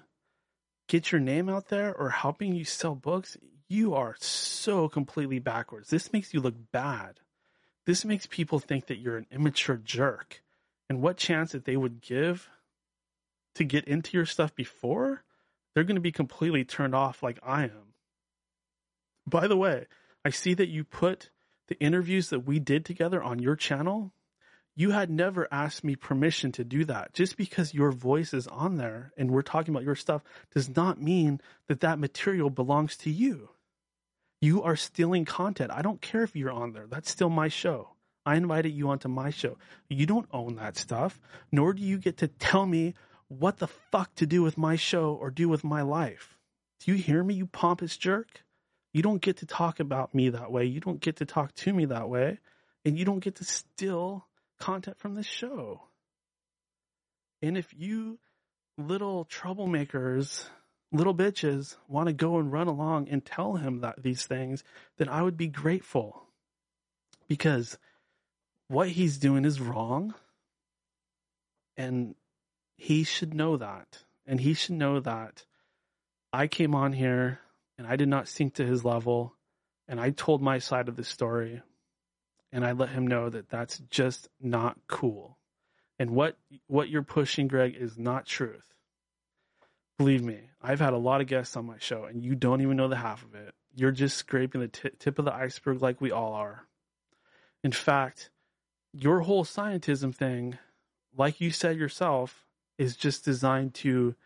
get 0.89 1.11
your 1.11 1.21
name 1.21 1.49
out 1.49 1.69
there 1.69 1.95
or 1.95 2.11
helping 2.11 2.55
you 2.55 2.65
sell 2.65 2.95
books, 2.95 3.37
you 3.69 3.95
are 3.95 4.15
so 4.21 4.89
completely 4.89 5.39
backwards. 5.39 5.89
This 5.89 6.13
makes 6.13 6.35
you 6.35 6.41
look 6.41 6.55
bad. 6.71 7.21
This 7.87 8.05
makes 8.05 8.27
people 8.27 8.59
think 8.59 8.87
that 8.87 8.99
you're 8.99 9.17
an 9.17 9.27
immature 9.33 9.77
jerk. 9.77 10.43
And 10.89 11.01
what 11.01 11.17
chance 11.17 11.53
that 11.53 11.65
they 11.65 11.77
would 11.77 12.03
give 12.03 12.49
to 13.55 13.65
get 13.65 13.87
into 13.87 14.17
your 14.17 14.27
stuff 14.27 14.55
before, 14.55 15.23
they're 15.75 15.85
going 15.85 15.95
to 15.95 16.01
be 16.01 16.13
completely 16.13 16.65
turned 16.65 16.95
off 16.95 17.23
like 17.23 17.39
I 17.43 17.65
am. 17.65 17.95
By 19.27 19.47
the 19.47 19.57
way, 19.57 19.87
I 20.25 20.31
see 20.31 20.53
that 20.55 20.69
you 20.69 20.85
put 20.85 21.31
the 21.71 21.81
interviews 21.81 22.29
that 22.29 22.41
we 22.41 22.59
did 22.59 22.85
together 22.85 23.23
on 23.23 23.39
your 23.39 23.57
channel. 23.57 24.13
You 24.75 24.91
had 24.91 25.09
never 25.09 25.47
asked 25.53 25.85
me 25.85 25.95
permission 25.95 26.53
to 26.53 26.65
do 26.65 26.85
that. 26.85 27.15
Just 27.15 27.37
because 27.37 27.73
your 27.73 27.93
voice 27.93 28.35
is 28.35 28.49
on 28.49 28.77
there 28.77 29.13
and 29.17 29.31
we're 29.31 29.43
talking 29.43 29.73
about 29.73 29.85
your 29.85 29.95
stuff 29.95 30.23
does 30.53 30.75
not 30.75 31.01
mean 31.01 31.41
that 31.69 31.81
that 31.81 31.99
material 31.99 32.51
belongs 32.51 32.97
to 32.99 33.11
you. 33.11 33.51
You 34.41 34.63
are 34.63 34.77
stealing 34.77 35.25
content. 35.25 35.71
I 35.71 35.83
don't 35.83 36.01
care 36.01 36.25
if 36.25 36.35
you're 36.35 36.51
on 36.51 36.73
there. 36.73 36.87
That's 36.89 37.11
still 37.11 37.31
my 37.31 37.49
show. 37.49 37.91
I 38.27 38.37
invited 38.37 38.71
you 38.71 38.89
onto 38.89 39.09
my 39.09 39.31
show. 39.31 39.57
You 39.89 40.07
don't 40.07 40.29
own 40.33 40.57
that 40.57 40.77
stuff, 40.77 41.21
nor 41.53 41.73
do 41.73 41.83
you 41.83 41.99
get 41.99 42.17
to 42.19 42.29
tell 42.29 42.67
me 42.67 42.95
what 43.29 43.59
the 43.59 43.69
fuck 43.69 44.15
to 44.17 44.27
do 44.27 44.43
with 44.43 44.59
my 44.59 44.77
show 44.77 45.15
or 45.15 45.31
do 45.31 45.49
with 45.49 45.63
my 45.63 45.83
life. 45.83 46.37
Do 46.81 46.91
you 46.91 46.99
hear 46.99 47.23
me, 47.23 47.35
you 47.35 47.47
pompous 47.47 47.97
jerk? 47.97 48.43
You 48.93 49.03
don't 49.03 49.23
get 49.23 49.39
to 49.39 49.47
talk 49.47 49.81
about 49.81 50.15
me 50.15 50.31
that 50.31 50.51
way. 50.51 50.65
You 50.65 50.81
don't 50.81 51.01
get 51.01 51.17
to 51.17 51.27
talk 51.27 51.55
to 51.57 51.73
me 51.73 51.87
that 51.87 52.09
way. 52.09 52.39
And 52.85 52.99
you 52.99 53.05
don't 53.05 53.21
get 53.21 53.37
to 53.37 53.45
steal 53.45 54.27
content 54.59 54.99
from 54.99 55.15
this 55.15 55.27
show. 55.27 55.83
And 57.43 57.57
if 57.57 57.73
you 57.77 58.19
little 58.77 59.27
troublemakers, 59.27 60.45
little 60.93 61.15
bitches 61.15 61.77
want 61.89 62.09
to 62.09 62.13
go 62.13 62.39
and 62.39 62.53
run 62.53 62.67
along 62.67 63.09
and 63.09 63.25
tell 63.25 63.55
him 63.55 63.81
that 63.81 64.03
these 64.03 64.27
things, 64.27 64.65
then 64.97 65.09
I 65.09 65.23
would 65.23 65.37
be 65.37 65.49
grateful. 65.49 66.27
Because 67.29 67.79
what 68.69 68.89
he's 68.89 69.19
doing 69.19 69.45
is 69.45 69.61
wrong. 69.61 70.15
And 71.77 72.15
he 72.77 73.05
should 73.05 73.35
know 73.35 73.57
that. 73.57 74.05
And 74.27 74.41
he 74.41 74.55
should 74.55 74.75
know 74.75 75.01
that 75.01 75.45
I 76.33 76.47
came 76.47 76.75
on 76.75 76.93
here 76.93 77.41
and 77.81 77.89
I 77.89 77.97
did 77.97 78.11
not 78.11 78.29
sink 78.29 78.57
to 78.57 78.67
his 78.67 78.85
level. 78.85 79.35
And 79.89 79.99
I 79.99 80.11
told 80.11 80.43
my 80.43 80.59
side 80.59 80.91
of 80.91 80.97
the 80.97 81.03
story. 81.03 81.63
And 82.53 82.63
I 82.63 82.73
let 82.73 82.91
him 82.91 83.07
know 83.07 83.31
that 83.31 83.49
that's 83.49 83.79
just 83.89 84.29
not 84.39 84.77
cool. 84.87 85.39
And 85.99 86.11
what 86.11 86.37
what 86.67 86.91
you're 86.91 87.03
pushing, 87.03 87.49
Greg, 87.49 87.75
is 87.75 87.97
not 87.97 88.27
truth. 88.27 88.75
Believe 89.97 90.23
me, 90.23 90.41
I've 90.61 90.81
had 90.81 90.93
a 90.93 90.99
lot 90.99 91.23
of 91.23 91.27
guests 91.27 91.57
on 91.57 91.65
my 91.65 91.79
show, 91.79 92.05
and 92.05 92.23
you 92.23 92.35
don't 92.35 92.61
even 92.61 92.77
know 92.77 92.89
the 92.89 92.97
half 92.97 93.25
of 93.25 93.35
it. 93.35 93.55
You're 93.75 93.93
just 93.93 94.19
scraping 94.19 94.61
the 94.61 94.69
t- 94.69 94.91
tip 94.99 95.19
of 95.19 95.25
the 95.25 95.35
iceberg 95.35 95.81
like 95.81 96.03
we 96.03 96.11
all 96.11 96.35
are. 96.35 96.67
In 97.65 97.73
fact, 97.73 98.29
your 98.93 99.21
whole 99.21 99.47
scientism 99.47 100.15
thing, 100.15 100.59
like 101.17 101.41
you 101.41 101.51
said 101.51 101.79
yourself, 101.79 102.45
is 102.77 102.95
just 102.95 103.25
designed 103.25 103.73
to 103.77 104.17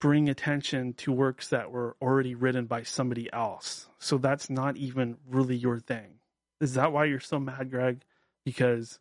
bring 0.00 0.28
attention 0.28 0.94
to 0.94 1.12
works 1.12 1.48
that 1.48 1.70
were 1.70 1.96
already 2.00 2.34
written 2.34 2.66
by 2.66 2.82
somebody 2.82 3.32
else. 3.32 3.88
So 3.98 4.18
that's 4.18 4.48
not 4.48 4.76
even 4.76 5.16
really 5.28 5.56
your 5.56 5.80
thing. 5.80 6.20
Is 6.60 6.74
that 6.74 6.92
why 6.92 7.06
you're 7.06 7.20
so 7.20 7.38
mad, 7.38 7.70
Greg? 7.70 8.02
Because 8.44 8.98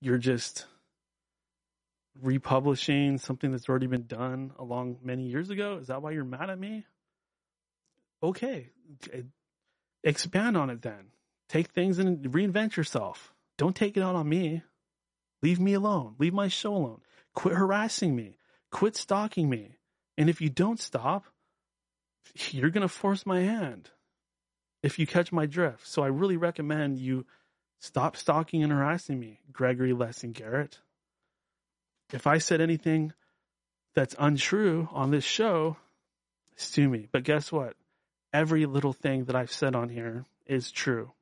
you're 0.00 0.18
just 0.18 0.66
republishing 2.22 3.18
something 3.18 3.50
that's 3.50 3.68
already 3.68 3.86
been 3.86 4.06
done 4.06 4.52
along 4.58 4.98
many 5.02 5.24
years 5.24 5.50
ago? 5.50 5.78
Is 5.80 5.88
that 5.88 6.02
why 6.02 6.12
you're 6.12 6.24
mad 6.24 6.50
at 6.50 6.58
me? 6.58 6.86
Okay. 8.22 8.70
Expand 10.02 10.56
on 10.56 10.70
it 10.70 10.82
then. 10.82 11.10
Take 11.48 11.68
things 11.68 11.98
and 11.98 12.24
reinvent 12.24 12.76
yourself. 12.76 13.34
Don't 13.58 13.76
take 13.76 13.96
it 13.96 14.02
out 14.02 14.16
on 14.16 14.28
me. 14.28 14.62
Leave 15.42 15.60
me 15.60 15.74
alone. 15.74 16.14
Leave 16.18 16.34
my 16.34 16.48
show 16.48 16.74
alone. 16.74 17.00
Quit 17.34 17.54
harassing 17.54 18.16
me. 18.16 18.38
Quit 18.70 18.96
stalking 18.96 19.48
me. 19.48 19.76
And 20.18 20.30
if 20.30 20.40
you 20.40 20.48
don't 20.48 20.80
stop, 20.80 21.26
you're 22.50 22.70
going 22.70 22.82
to 22.82 22.88
force 22.88 23.26
my 23.26 23.40
hand 23.40 23.90
if 24.82 24.98
you 24.98 25.06
catch 25.06 25.32
my 25.32 25.46
drift. 25.46 25.86
So 25.86 26.02
I 26.02 26.08
really 26.08 26.36
recommend 26.36 26.98
you 26.98 27.26
stop 27.80 28.16
stalking 28.16 28.62
and 28.62 28.72
harassing 28.72 29.18
me, 29.18 29.40
Gregory 29.52 29.92
Lessing 29.92 30.32
Garrett. 30.32 30.78
If 32.12 32.26
I 32.26 32.38
said 32.38 32.60
anything 32.60 33.12
that's 33.94 34.14
untrue 34.18 34.88
on 34.92 35.10
this 35.10 35.24
show, 35.24 35.76
sue 36.56 36.88
me. 36.88 37.08
But 37.10 37.24
guess 37.24 37.50
what? 37.50 37.74
Every 38.32 38.66
little 38.66 38.92
thing 38.92 39.24
that 39.24 39.36
I've 39.36 39.52
said 39.52 39.74
on 39.74 39.88
here 39.88 40.24
is 40.46 40.70
true. 40.70 41.12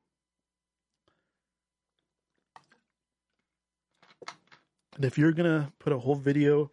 And 4.95 5.03
if 5.03 5.17
you're 5.17 5.33
going 5.33 5.49
to 5.49 5.71
put 5.79 5.91
a 5.91 5.99
whole 5.99 6.15
video 6.15 6.71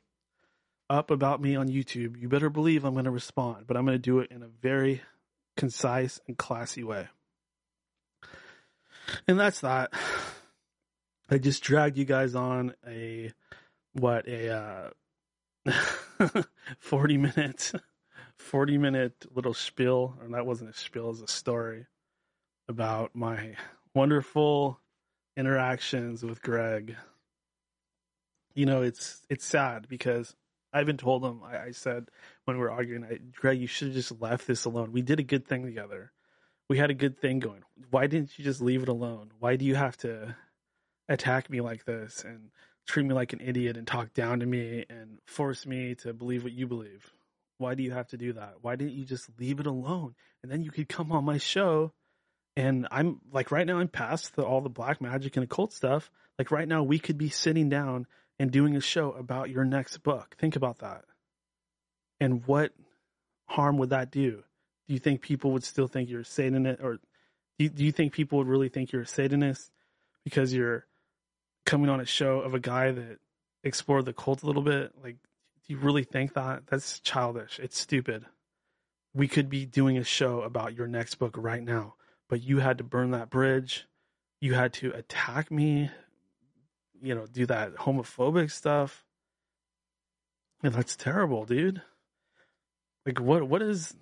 up 0.93 1.11
about 1.11 1.40
me 1.40 1.57
on 1.57 1.68
YouTube, 1.68 2.20
you 2.20 2.28
better 2.28 2.51
believe 2.51 2.84
I'm 2.84 2.93
going 2.93 3.07
to 3.07 3.11
respond, 3.11 3.66
but 3.66 3.76
I'm 3.76 3.86
going 3.86 3.97
to 3.97 4.03
do 4.03 4.18
it 4.18 4.30
in 4.30 4.43
a 4.43 4.49
very 4.49 5.01
concise 5.57 6.20
and 6.28 6.36
classy 6.36 6.84
way. 6.84 7.09
And 9.26 9.40
that's 9.40 9.61
that. 9.61 9.93
I 11.30 11.38
just 11.38 11.62
dragged 11.62 11.97
you 11.97 12.05
guys 12.05 12.34
on 12.34 12.74
a 12.86 13.32
what 13.95 14.28
a 14.28 14.93
uh 15.66 15.72
40 16.78 17.18
minute 17.18 17.72
40 18.38 18.78
minute 18.78 19.26
little 19.34 19.55
spiel 19.55 20.16
and 20.22 20.34
that 20.34 20.47
wasn't 20.47 20.70
a 20.70 20.72
spiel 20.74 21.07
it 21.07 21.09
was 21.09 21.22
a 21.22 21.28
story 21.28 21.86
about 22.68 23.14
my 23.14 23.55
wonderful 23.95 24.80
interactions 25.36 26.22
with 26.22 26.43
greg 26.43 26.97
you 28.55 28.66
know 28.66 28.82
it's 28.82 29.20
it's 29.28 29.45
sad 29.45 29.86
because 29.88 30.34
i 30.73 30.81
even 30.81 30.97
told 30.97 31.25
him 31.25 31.41
i, 31.45 31.66
I 31.66 31.70
said 31.70 32.09
when 32.45 32.57
we 32.57 32.62
were 32.62 32.70
arguing 32.70 33.05
I, 33.05 33.18
greg 33.35 33.61
you 33.61 33.66
should 33.66 33.89
have 33.89 33.97
just 33.97 34.20
left 34.20 34.47
this 34.47 34.64
alone 34.64 34.93
we 34.93 35.03
did 35.03 35.20
a 35.20 35.25
good 35.25 35.47
thing 35.47 35.64
together 35.64 36.12
we 36.68 36.79
had 36.79 36.91
a 36.91 36.95
good 36.95 37.18
thing 37.18 37.39
going 37.39 37.62
why 37.91 38.07
didn't 38.07 38.39
you 38.39 38.45
just 38.45 38.61
leave 38.61 38.83
it 38.83 38.89
alone 38.89 39.31
why 39.39 39.57
do 39.57 39.64
you 39.64 39.75
have 39.75 39.97
to 39.99 40.35
attack 41.09 41.51
me 41.51 41.61
like 41.61 41.85
this 41.85 42.25
and 42.25 42.51
treat 42.87 43.07
me 43.07 43.14
like 43.14 43.33
an 43.33 43.41
idiot 43.41 43.77
and 43.77 43.87
talk 43.87 44.12
down 44.14 44.41
to 44.41 44.47
me 44.47 44.85
and 44.89 45.18
force 45.27 45.66
me 45.66 45.95
to 45.97 46.12
believe 46.12 46.45
what 46.45 46.53
you 46.53 46.66
believe. 46.66 47.12
Why 47.59 47.75
do 47.75 47.83
you 47.83 47.93
have 47.93 48.09
to 48.09 48.16
do 48.16 48.33
that? 48.33 48.55
Why 48.62 48.77
didn't 48.77 48.95
you 48.95 49.05
just 49.05 49.31
leave 49.39 49.61
it 49.61 49.66
alone? 49.66 50.14
And 50.43 50.51
then 50.51 50.62
you 50.62 50.70
could 50.70 50.89
come 50.89 51.12
on 51.12 51.25
my 51.25 51.39
show 51.39 51.93
and 52.57 52.87
I'm 52.91 53.20
like 53.33 53.51
right 53.51 53.66
now 53.66 53.79
I'm 53.79 53.89
past 53.89 54.35
the, 54.37 54.43
all 54.43 54.61
the 54.61 54.68
black 54.68 55.01
magic 55.01 55.37
and 55.37 55.45
occult 55.45 55.73
stuff. 55.73 56.11
Like 56.39 56.51
right 56.51 56.68
now 56.68 56.83
we 56.83 56.99
could 56.99 57.18
be 57.18 57.29
sitting 57.29 57.68
down 57.68 58.07
and 58.43 58.51
doing 58.51 58.74
a 58.74 58.80
show 58.80 59.12
about 59.12 59.51
your 59.51 59.64
next 59.64 59.99
book. 59.99 60.34
Think 60.36 60.57
about 60.57 60.80
that. 60.80 61.05
And 62.18 62.45
what 62.45 62.72
harm 63.47 63.78
would 63.78 63.90
that 63.90 64.11
do? 64.11 64.43
Do 64.88 64.95
you 64.95 64.99
think 64.99 65.22
people 65.22 65.53
would 65.53 65.62
still 65.62 65.86
think 65.86 66.11
you're 66.11 66.22
a 66.22 66.24
Satanist 66.24 66.82
or 66.82 66.95
do 66.95 67.01
you, 67.61 67.68
do 67.68 67.84
you 67.84 67.93
think 67.93 68.12
people 68.12 68.38
would 68.38 68.49
really 68.49 68.68
think 68.68 68.90
you're 68.90 69.03
a 69.03 69.07
Satanist 69.07 69.70
because 70.24 70.53
you're 70.53 70.86
coming 71.66 71.88
on 71.88 72.01
a 72.01 72.05
show 72.05 72.40
of 72.40 72.53
a 72.53 72.59
guy 72.59 72.90
that 72.90 73.20
explored 73.62 74.07
the 74.07 74.12
cult 74.12 74.43
a 74.43 74.47
little 74.47 74.62
bit. 74.62 74.90
Like, 75.01 75.18
do 75.22 75.74
you 75.74 75.78
really 75.78 76.03
think 76.03 76.34
that? 76.34 76.64
That's 76.66 76.99
childish. 76.99 77.61
It's 77.62 77.78
stupid. 77.78 78.26
We 79.14 79.28
could 79.28 79.49
be 79.49 79.66
doing 79.66 79.99
a 79.99 80.05
show 80.05 80.40
about 80.40 80.74
your 80.74 80.88
next 80.88 81.14
book 81.14 81.36
right 81.38 81.62
now, 81.62 81.95
but 82.28 82.43
you 82.43 82.59
had 82.59 82.78
to 82.78 82.84
burn 82.84 83.12
that 83.12 83.30
bridge. 83.30 83.86
You 84.40 84.55
had 84.55 84.72
to 84.74 84.90
attack 84.90 85.53
me, 85.53 85.93
you 87.03 87.15
know, 87.15 87.27
do 87.27 87.47
that 87.47 87.75
homophobic 87.75 88.51
stuff. 88.51 89.05
And 90.63 90.73
that's 90.73 90.97
terrible, 90.97 91.45
dude. 91.45 91.83
Like 93.05 93.21
what 93.21 93.43
what 93.49 93.63
is 93.63 93.95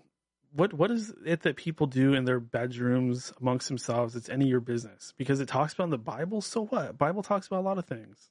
what 0.53 0.75
what 0.75 0.91
is 0.91 1.13
it 1.25 1.43
that 1.43 1.57
people 1.57 1.87
do 1.87 2.13
in 2.13 2.25
their 2.25 2.41
bedrooms 2.41 3.33
amongst 3.41 3.69
themselves 3.69 4.15
it's 4.15 4.29
any 4.29 4.45
of 4.45 4.51
your 4.51 4.61
business? 4.61 5.15
Because 5.17 5.41
it 5.41 5.49
talks 5.49 5.73
about 5.73 5.91
the 5.91 5.99
bible 5.99 6.43
so 6.43 6.67
what? 6.67 6.99
Bible 6.99 7.23
talks 7.23 7.47
about 7.47 7.61
a 7.61 7.69
lot 7.69 7.79
of 7.79 7.87
things. 7.87 8.29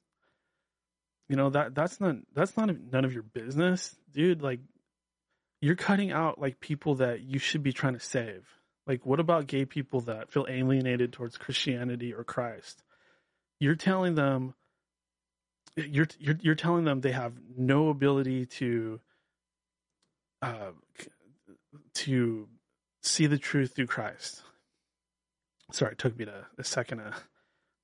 You 1.28 1.36
know 1.36 1.50
that 1.50 1.74
that's 1.74 2.00
not 2.00 2.16
that's 2.34 2.56
not 2.56 2.70
none 2.92 3.04
of 3.04 3.12
your 3.12 3.24
business 3.24 3.96
dude. 4.12 4.42
Like 4.42 4.60
you're 5.60 5.76
cutting 5.76 6.12
out 6.12 6.40
like 6.40 6.60
people 6.60 6.96
that 6.96 7.20
you 7.20 7.40
should 7.40 7.64
be 7.64 7.72
trying 7.72 7.94
to 7.94 8.00
save. 8.00 8.46
Like 8.86 9.04
what 9.04 9.20
about 9.20 9.48
gay 9.48 9.64
people 9.64 10.02
that 10.02 10.32
feel 10.32 10.46
alienated 10.48 11.12
towards 11.12 11.36
christianity 11.36 12.14
or 12.14 12.22
christ? 12.22 12.82
You're 13.58 13.74
telling 13.74 14.14
them 14.14 14.54
you're 15.76 16.08
you're, 16.18 16.36
you're 16.40 16.54
telling 16.54 16.84
them 16.84 17.00
they 17.00 17.12
have 17.12 17.32
no 17.56 17.88
ability 17.88 18.46
to 18.46 19.00
uh, 20.42 20.72
to 21.94 22.48
see 23.02 23.26
the 23.26 23.38
truth 23.38 23.74
through 23.74 23.86
Christ. 23.86 24.42
Sorry, 25.72 25.92
it 25.92 25.98
took 25.98 26.18
me 26.18 26.24
to 26.24 26.46
a 26.58 26.64
second 26.64 26.98
to 26.98 27.14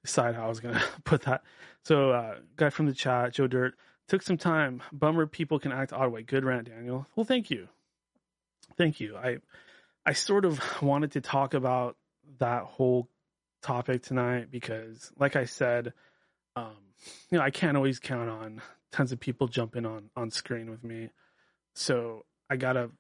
decide 0.04 0.34
how 0.34 0.46
I 0.46 0.48
was 0.48 0.60
going 0.60 0.74
to 0.78 0.82
put 1.04 1.22
that. 1.22 1.42
So, 1.84 2.10
uh, 2.10 2.36
guy 2.56 2.70
from 2.70 2.86
the 2.86 2.94
chat, 2.94 3.34
Joe 3.34 3.46
Dirt, 3.46 3.74
took 4.08 4.22
some 4.22 4.36
time. 4.36 4.82
Bummer 4.92 5.26
people 5.26 5.58
can 5.58 5.72
act 5.72 5.92
odd 5.92 6.12
way. 6.12 6.22
Good 6.22 6.44
rant, 6.44 6.68
Daniel. 6.68 7.06
Well, 7.14 7.24
thank 7.24 7.50
you, 7.50 7.68
thank 8.76 9.00
you. 9.00 9.16
I 9.16 9.38
I 10.04 10.12
sort 10.12 10.44
of 10.44 10.60
wanted 10.82 11.12
to 11.12 11.20
talk 11.20 11.54
about 11.54 11.96
that 12.38 12.64
whole 12.64 13.08
topic 13.62 14.02
tonight 14.02 14.50
because, 14.50 15.10
like 15.18 15.36
I 15.36 15.44
said, 15.44 15.92
um, 16.54 16.76
you 17.30 17.38
know, 17.38 17.44
I 17.44 17.50
can't 17.50 17.76
always 17.76 17.98
count 17.98 18.30
on 18.30 18.62
tons 18.92 19.12
of 19.12 19.20
people 19.20 19.48
jumping 19.48 19.86
on 19.86 20.10
on 20.16 20.30
screen 20.30 20.70
with 20.70 20.84
me, 20.84 21.10
so 21.74 22.24
I 22.50 22.56
gotta 22.56 22.90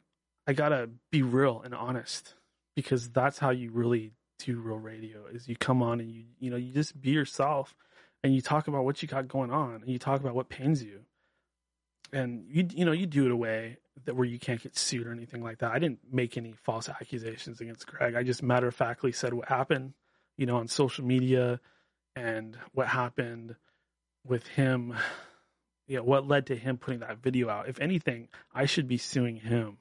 I 0.46 0.52
gotta 0.52 0.90
be 1.10 1.22
real 1.22 1.62
and 1.64 1.74
honest 1.74 2.34
because 2.74 3.08
that's 3.08 3.38
how 3.38 3.50
you 3.50 3.70
really 3.70 4.12
do 4.38 4.60
real 4.60 4.78
radio. 4.78 5.26
Is 5.26 5.48
you 5.48 5.56
come 5.56 5.82
on 5.82 6.00
and 6.00 6.10
you 6.10 6.24
you 6.38 6.50
know 6.50 6.56
you 6.56 6.72
just 6.72 7.00
be 7.00 7.10
yourself 7.10 7.74
and 8.22 8.34
you 8.34 8.40
talk 8.40 8.68
about 8.68 8.84
what 8.84 9.02
you 9.02 9.08
got 9.08 9.28
going 9.28 9.50
on 9.50 9.76
and 9.76 9.88
you 9.88 9.98
talk 9.98 10.20
about 10.20 10.34
what 10.34 10.48
pains 10.48 10.82
you 10.82 11.00
and 12.12 12.44
you 12.48 12.66
you 12.74 12.84
know 12.84 12.92
you 12.92 13.06
do 13.06 13.26
it 13.26 13.32
a 13.32 13.36
way 13.36 13.78
that 14.04 14.14
where 14.14 14.26
you 14.26 14.38
can't 14.38 14.62
get 14.62 14.76
sued 14.76 15.06
or 15.06 15.12
anything 15.12 15.42
like 15.42 15.58
that. 15.58 15.72
I 15.72 15.78
didn't 15.78 16.00
make 16.12 16.36
any 16.36 16.52
false 16.52 16.88
accusations 16.88 17.60
against 17.60 17.86
Greg. 17.86 18.14
I 18.14 18.22
just 18.22 18.42
matter 18.42 18.68
of 18.68 18.74
factly 18.74 19.12
said 19.12 19.32
what 19.32 19.48
happened, 19.48 19.94
you 20.36 20.46
know, 20.46 20.56
on 20.56 20.68
social 20.68 21.04
media 21.04 21.60
and 22.14 22.56
what 22.72 22.88
happened 22.88 23.56
with 24.28 24.46
him. 24.46 24.94
You 25.88 25.98
know, 25.98 26.02
what 26.02 26.26
led 26.26 26.46
to 26.46 26.56
him 26.56 26.78
putting 26.78 26.98
that 26.98 27.18
video 27.18 27.48
out. 27.48 27.68
If 27.68 27.78
anything, 27.78 28.26
I 28.52 28.66
should 28.66 28.88
be 28.88 28.96
suing 28.96 29.36
him 29.36 29.78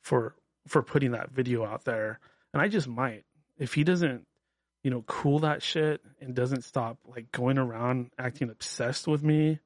for 0.00 0.34
for 0.66 0.82
putting 0.82 1.10
that 1.10 1.30
video 1.30 1.62
out 1.62 1.84
there. 1.84 2.20
And 2.54 2.62
I 2.62 2.68
just 2.68 2.88
might. 2.88 3.24
If 3.58 3.74
he 3.74 3.84
doesn't, 3.84 4.26
you 4.82 4.90
know, 4.90 5.02
cool 5.02 5.40
that 5.40 5.62
shit 5.62 6.00
and 6.22 6.34
doesn't 6.34 6.64
stop 6.64 6.96
like 7.06 7.30
going 7.32 7.58
around 7.58 8.12
acting 8.18 8.48
obsessed 8.48 9.06
with 9.06 9.22
me 9.22 9.58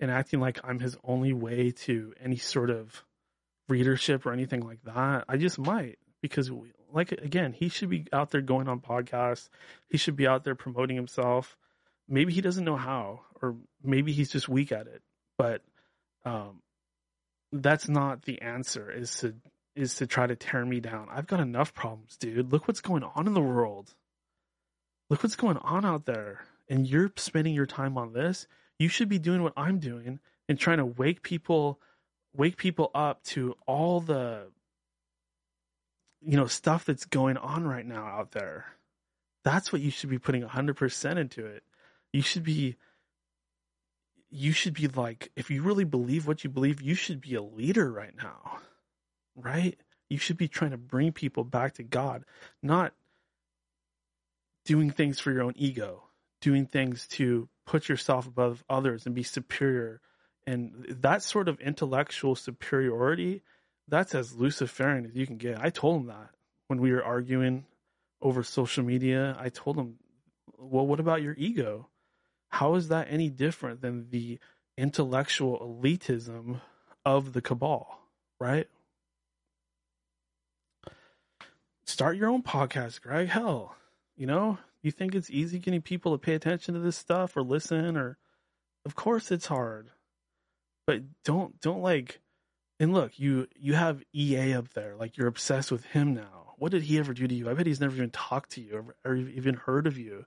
and 0.00 0.10
acting 0.10 0.40
like 0.40 0.60
I'm 0.64 0.80
his 0.80 0.96
only 1.04 1.32
way 1.32 1.70
to 1.70 2.12
any 2.22 2.36
sort 2.36 2.68
of 2.68 3.02
readership 3.68 4.26
or 4.26 4.32
anything 4.32 4.60
like 4.66 4.82
that, 4.84 5.24
I 5.28 5.36
just 5.36 5.58
might 5.58 5.98
because 6.20 6.50
like 6.92 7.12
again, 7.12 7.52
he 7.52 7.68
should 7.68 7.90
be 7.90 8.06
out 8.12 8.30
there 8.30 8.40
going 8.40 8.68
on 8.68 8.80
podcasts. 8.80 9.48
He 9.88 9.98
should 9.98 10.16
be 10.16 10.26
out 10.26 10.44
there 10.44 10.54
promoting 10.54 10.96
himself. 10.96 11.56
Maybe 12.08 12.32
he 12.32 12.40
doesn't 12.40 12.64
know 12.64 12.76
how 12.76 13.20
or 13.42 13.56
maybe 13.82 14.12
he's 14.12 14.30
just 14.30 14.48
weak 14.48 14.72
at 14.72 14.86
it. 14.86 15.02
But 15.36 15.62
um 16.24 16.62
that's 17.52 17.88
not 17.88 18.22
the 18.22 18.42
answer 18.42 18.90
is 18.90 19.16
to 19.18 19.34
is 19.74 19.94
to 19.96 20.06
try 20.06 20.26
to 20.26 20.36
tear 20.36 20.64
me 20.64 20.80
down. 20.80 21.08
I've 21.10 21.26
got 21.26 21.40
enough 21.40 21.72
problems, 21.72 22.16
dude. 22.16 22.52
Look 22.52 22.66
what's 22.66 22.80
going 22.80 23.04
on 23.04 23.26
in 23.26 23.34
the 23.34 23.40
world. 23.40 23.94
Look 25.08 25.22
what's 25.22 25.36
going 25.36 25.56
on 25.58 25.84
out 25.84 26.04
there. 26.04 26.44
And 26.68 26.86
you're 26.86 27.12
spending 27.16 27.54
your 27.54 27.64
time 27.66 27.96
on 27.96 28.12
this 28.12 28.46
you 28.78 28.88
should 28.88 29.08
be 29.08 29.18
doing 29.18 29.42
what 29.42 29.52
I'm 29.56 29.78
doing 29.78 30.20
and 30.48 30.58
trying 30.58 30.78
to 30.78 30.86
wake 30.86 31.22
people 31.22 31.80
wake 32.34 32.56
people 32.56 32.90
up 32.94 33.22
to 33.24 33.56
all 33.66 34.00
the 34.00 34.46
you 36.20 36.36
know 36.36 36.46
stuff 36.46 36.84
that's 36.84 37.04
going 37.04 37.36
on 37.36 37.66
right 37.66 37.86
now 37.86 38.04
out 38.06 38.32
there. 38.32 38.66
That's 39.44 39.72
what 39.72 39.82
you 39.82 39.90
should 39.90 40.10
be 40.10 40.18
putting 40.18 40.42
100% 40.42 41.16
into 41.16 41.46
it. 41.46 41.62
You 42.12 42.22
should 42.22 42.44
be 42.44 42.76
you 44.30 44.52
should 44.52 44.74
be 44.74 44.88
like 44.88 45.30
if 45.36 45.50
you 45.50 45.62
really 45.62 45.84
believe 45.84 46.26
what 46.26 46.44
you 46.44 46.50
believe, 46.50 46.82
you 46.82 46.94
should 46.94 47.20
be 47.20 47.34
a 47.34 47.42
leader 47.42 47.90
right 47.90 48.14
now. 48.16 48.58
Right? 49.36 49.78
You 50.08 50.18
should 50.18 50.36
be 50.36 50.48
trying 50.48 50.72
to 50.72 50.78
bring 50.78 51.12
people 51.12 51.44
back 51.44 51.74
to 51.74 51.82
God, 51.82 52.24
not 52.62 52.92
doing 54.64 54.90
things 54.90 55.18
for 55.18 55.32
your 55.32 55.42
own 55.42 55.54
ego, 55.56 56.02
doing 56.40 56.66
things 56.66 57.06
to 57.08 57.48
put 57.66 57.88
yourself 57.88 58.26
above 58.26 58.64
others 58.68 59.06
and 59.06 59.14
be 59.14 59.22
superior. 59.22 60.00
And 60.46 60.86
that 61.02 61.22
sort 61.22 61.48
of 61.48 61.60
intellectual 61.60 62.34
superiority, 62.34 63.42
that's 63.86 64.14
as 64.14 64.34
Luciferian 64.34 65.04
as 65.06 65.14
you 65.14 65.26
can 65.26 65.36
get. 65.36 65.62
I 65.62 65.70
told 65.70 66.00
him 66.00 66.06
that 66.08 66.30
when 66.68 66.80
we 66.80 66.92
were 66.92 67.04
arguing 67.04 67.66
over 68.20 68.42
social 68.42 68.84
media. 68.84 69.36
I 69.38 69.48
told 69.48 69.76
him, 69.76 69.96
well, 70.58 70.86
what 70.86 71.00
about 71.00 71.22
your 71.22 71.34
ego? 71.36 71.88
How 72.48 72.74
is 72.74 72.88
that 72.88 73.08
any 73.10 73.28
different 73.30 73.80
than 73.80 74.10
the 74.10 74.38
intellectual 74.76 75.58
elitism 75.58 76.60
of 77.04 77.32
the 77.32 77.42
cabal, 77.42 78.00
right? 78.40 78.68
Start 81.84 82.16
your 82.16 82.28
own 82.28 82.42
podcast, 82.42 83.00
Greg. 83.00 83.28
Hell, 83.28 83.74
you 84.16 84.26
know, 84.26 84.58
you 84.82 84.90
think 84.90 85.14
it's 85.14 85.30
easy 85.30 85.58
getting 85.58 85.82
people 85.82 86.12
to 86.12 86.18
pay 86.18 86.34
attention 86.34 86.74
to 86.74 86.80
this 86.80 86.96
stuff 86.96 87.36
or 87.36 87.42
listen 87.42 87.96
or 87.96 88.18
of 88.84 88.94
course 88.94 89.30
it's 89.30 89.46
hard. 89.46 89.90
But 90.86 91.02
don't 91.24 91.60
don't 91.60 91.82
like 91.82 92.20
and 92.80 92.94
look, 92.94 93.18
you 93.18 93.48
you 93.56 93.74
have 93.74 94.02
EA 94.14 94.54
up 94.54 94.72
there, 94.74 94.96
like 94.96 95.16
you're 95.16 95.26
obsessed 95.26 95.72
with 95.72 95.84
him 95.84 96.14
now. 96.14 96.54
What 96.58 96.72
did 96.72 96.82
he 96.82 96.98
ever 96.98 97.12
do 97.12 97.26
to 97.26 97.34
you? 97.34 97.48
I 97.50 97.54
bet 97.54 97.66
he's 97.66 97.80
never 97.80 97.96
even 97.96 98.10
talked 98.10 98.52
to 98.52 98.60
you 98.60 98.94
or, 99.04 99.10
or 99.10 99.16
even 99.16 99.54
heard 99.54 99.86
of 99.86 99.98
you. 99.98 100.26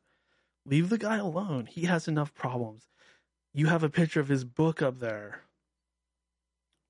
Leave 0.65 0.89
the 0.89 0.97
guy 0.97 1.17
alone. 1.17 1.65
He 1.65 1.85
has 1.85 2.07
enough 2.07 2.33
problems. 2.33 2.87
You 3.53 3.67
have 3.67 3.83
a 3.83 3.89
picture 3.89 4.19
of 4.19 4.27
his 4.27 4.43
book 4.43 4.81
up 4.81 4.99
there. 4.99 5.41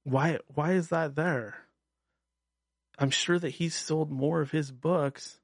Why 0.04 0.40
why 0.48 0.74
is 0.74 0.90
that 0.90 1.16
there? 1.16 1.56
I'm 2.98 3.10
sure 3.10 3.40
that 3.40 3.50
he's 3.50 3.76
sold 3.76 4.12
more 4.12 4.42
of 4.42 4.52
his 4.52 4.72
books 4.72 5.40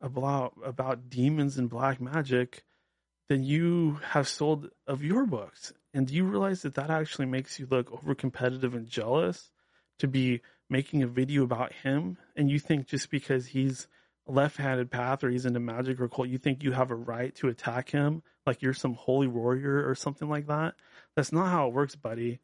about 0.00 0.54
about 0.64 1.08
demons 1.08 1.56
and 1.58 1.70
black 1.70 2.00
magic 2.00 2.64
than 3.28 3.44
you 3.44 4.00
have 4.10 4.28
sold 4.28 4.70
of 4.86 5.02
your 5.02 5.24
books. 5.24 5.72
And 5.94 6.06
do 6.06 6.14
you 6.14 6.24
realize 6.24 6.62
that 6.62 6.74
that 6.74 6.90
actually 6.90 7.26
makes 7.26 7.58
you 7.58 7.66
look 7.70 7.90
over 7.92 8.14
competitive 8.14 8.74
and 8.74 8.86
jealous 8.86 9.50
to 9.98 10.08
be 10.08 10.42
making 10.68 11.02
a 11.02 11.06
video 11.06 11.44
about 11.44 11.72
him? 11.72 12.18
And 12.36 12.50
you 12.50 12.58
think 12.58 12.86
just 12.86 13.10
because 13.10 13.46
he's 13.46 13.88
left-handed 14.26 14.90
path 14.90 15.24
or 15.24 15.30
he's 15.30 15.46
into 15.46 15.60
magic 15.60 16.00
or 16.00 16.04
occult, 16.04 16.28
you 16.28 16.38
think 16.38 16.62
you 16.62 16.72
have 16.72 16.90
a 16.90 16.96
right 16.96 17.34
to 17.36 17.48
attack 17.48 17.90
him 17.90 18.22
like 18.46 18.62
you're 18.62 18.74
some 18.74 18.94
holy 18.94 19.26
warrior 19.26 19.88
or 19.88 19.94
something 19.94 20.28
like 20.28 20.46
that? 20.46 20.74
That's 21.16 21.32
not 21.32 21.50
how 21.50 21.68
it 21.68 21.74
works, 21.74 21.96
buddy. 21.96 22.40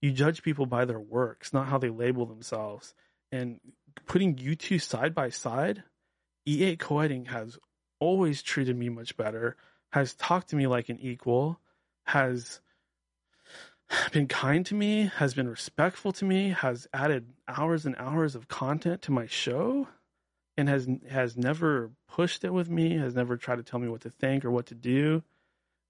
You 0.00 0.12
judge 0.12 0.42
people 0.42 0.66
by 0.66 0.84
their 0.84 1.00
works, 1.00 1.52
not 1.52 1.68
how 1.68 1.78
they 1.78 1.90
label 1.90 2.26
themselves. 2.26 2.94
And 3.30 3.60
putting 4.06 4.38
you 4.38 4.54
two 4.54 4.78
side 4.78 5.14
by 5.14 5.30
side 5.30 5.84
EA 6.44 6.76
Koetting 6.76 7.28
has 7.28 7.56
always 8.00 8.42
treated 8.42 8.76
me 8.76 8.88
much 8.88 9.16
better, 9.16 9.56
has 9.92 10.14
talked 10.14 10.50
to 10.50 10.56
me 10.56 10.66
like 10.66 10.88
an 10.88 10.98
equal, 11.00 11.60
has 12.04 12.60
been 14.10 14.26
kind 14.26 14.66
to 14.66 14.74
me, 14.74 15.10
has 15.16 15.34
been 15.34 15.48
respectful 15.48 16.12
to 16.12 16.24
me, 16.24 16.50
has 16.50 16.88
added 16.92 17.26
hours 17.46 17.86
and 17.86 17.94
hours 17.96 18.34
of 18.34 18.48
content 18.48 19.02
to 19.02 19.12
my 19.12 19.26
show, 19.26 19.86
and 20.56 20.68
has 20.68 20.88
has 21.08 21.36
never 21.36 21.90
pushed 22.08 22.44
it 22.44 22.52
with 22.52 22.68
me, 22.68 22.96
has 22.98 23.14
never 23.14 23.36
tried 23.36 23.56
to 23.56 23.62
tell 23.62 23.80
me 23.80 23.88
what 23.88 24.02
to 24.02 24.10
think 24.10 24.44
or 24.44 24.50
what 24.50 24.66
to 24.66 24.74
do. 24.74 25.22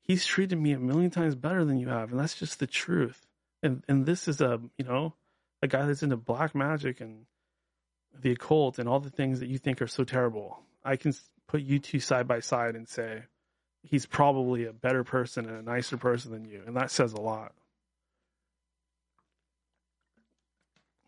He's 0.02 0.24
treated 0.24 0.58
me 0.58 0.72
a 0.72 0.78
million 0.78 1.10
times 1.10 1.34
better 1.34 1.64
than 1.64 1.78
you 1.78 1.88
have, 1.88 2.10
and 2.10 2.20
that's 2.20 2.34
just 2.34 2.58
the 2.58 2.66
truth. 2.66 3.26
And 3.62 3.82
and 3.88 4.06
this 4.06 4.28
is 4.28 4.40
a 4.40 4.60
you 4.78 4.84
know 4.84 5.14
a 5.62 5.68
guy 5.68 5.86
that's 5.86 6.02
into 6.02 6.16
black 6.16 6.54
magic 6.54 7.00
and 7.00 7.26
the 8.20 8.32
occult 8.32 8.78
and 8.78 8.88
all 8.88 9.00
the 9.00 9.10
things 9.10 9.40
that 9.40 9.48
you 9.48 9.58
think 9.58 9.80
are 9.80 9.86
so 9.86 10.04
terrible. 10.04 10.60
I 10.84 10.96
can 10.96 11.14
put 11.46 11.62
you 11.62 11.78
two 11.78 12.00
side 12.00 12.26
by 12.26 12.40
side 12.40 12.74
and 12.76 12.88
say 12.88 13.22
he's 13.82 14.06
probably 14.06 14.64
a 14.64 14.72
better 14.72 15.04
person 15.04 15.46
and 15.46 15.56
a 15.56 15.62
nicer 15.62 15.96
person 15.96 16.32
than 16.32 16.44
you, 16.44 16.62
and 16.66 16.76
that 16.76 16.90
says 16.90 17.12
a 17.12 17.20
lot. 17.20 17.52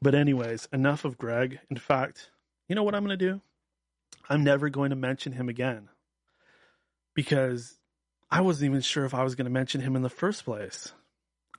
But 0.03 0.15
anyways, 0.15 0.69
enough 0.73 1.05
of 1.07 1.17
Greg. 1.17 1.61
In 1.71 1.79
fact, 1.79 2.31
you 2.69 2.75
know 2.75 2.83
what 2.83 2.95
I'm 2.95 3.05
going 3.05 3.19
to 3.19 3.31
do? 3.33 3.41
I'm 4.29 4.45
never 4.45 4.69
going 4.69 4.91
to 4.91 4.97
mention 4.97 5.33
him 5.33 5.49
again 5.49 5.89
because 7.15 7.79
I 8.31 8.41
wasn't 8.41 8.71
even 8.71 8.81
sure 8.81 9.05
if 9.05 9.15
I 9.15 9.23
was 9.23 9.35
going 9.35 9.47
to 9.47 9.51
mention 9.51 9.81
him 9.81 9.97
in 9.97 10.03
the 10.03 10.09
first 10.09 10.45
place. 10.45 10.93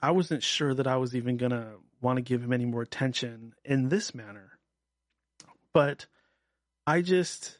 I 0.02 0.12
wasn't 0.12 0.44
sure 0.44 0.74
that 0.74 0.88
I 0.88 0.98
was 0.98 1.16
even 1.16 1.38
going 1.38 1.52
to 1.52 1.68
want 2.02 2.18
to 2.18 2.22
give 2.22 2.44
him 2.44 2.54
any 2.54 2.66
more 2.66 2.82
attention 2.82 3.54
in 3.64 3.90
this 3.90 4.14
manner. 4.14 4.52
But 5.74 6.06
I 6.88 7.02
just 7.02 7.60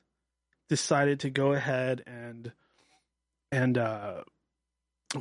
decided 0.70 1.22
to 1.22 1.30
go 1.30 1.54
ahead 1.54 2.04
and 2.08 2.52
and 3.52 3.78
uh 3.78 4.24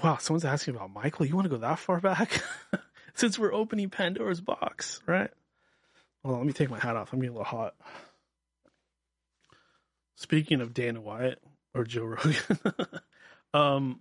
wow, 0.03 0.17
someone's 0.17 0.45
asking 0.45 0.75
about 0.75 0.93
Michael. 0.93 1.27
You 1.27 1.35
want 1.35 1.45
to 1.45 1.51
go 1.51 1.59
that 1.59 1.79
far 1.79 2.01
back? 2.01 2.43
Since 3.15 3.39
we're 3.39 3.55
opening 3.55 3.91
Pandora's 3.91 4.41
box, 4.41 5.01
right? 5.07 5.31
Well, 6.23 6.37
let 6.37 6.47
me 6.47 6.53
take 6.53 6.71
my 6.71 6.79
hat 6.79 6.97
off. 6.97 7.13
I'm 7.13 7.21
getting 7.21 7.37
a 7.37 7.39
little 7.39 7.45
hot. 7.45 7.75
Speaking 10.17 10.61
of 10.61 10.75
Dana 10.75 11.01
White 11.01 11.39
or 11.75 11.85
Joe 11.85 12.05
Rogan, 12.05 12.37
um, 13.55 14.01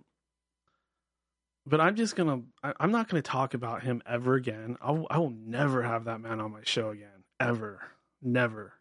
but 1.66 1.80
I'm 1.80 1.96
just 1.96 2.16
gonna. 2.16 2.42
I, 2.62 2.72
am 2.80 2.92
not 2.92 3.08
gonna 3.08 3.22
talk 3.22 3.54
about 3.54 3.82
him 3.82 4.02
ever 4.06 4.34
again. 4.34 4.76
I'll, 4.80 5.06
I 5.10 5.18
will 5.18 5.30
never 5.30 5.82
have 5.82 6.04
that 6.04 6.20
man 6.20 6.40
on 6.40 6.52
my 6.52 6.60
show 6.62 6.90
again. 6.90 7.24
Ever, 7.40 7.80
never 8.22 8.74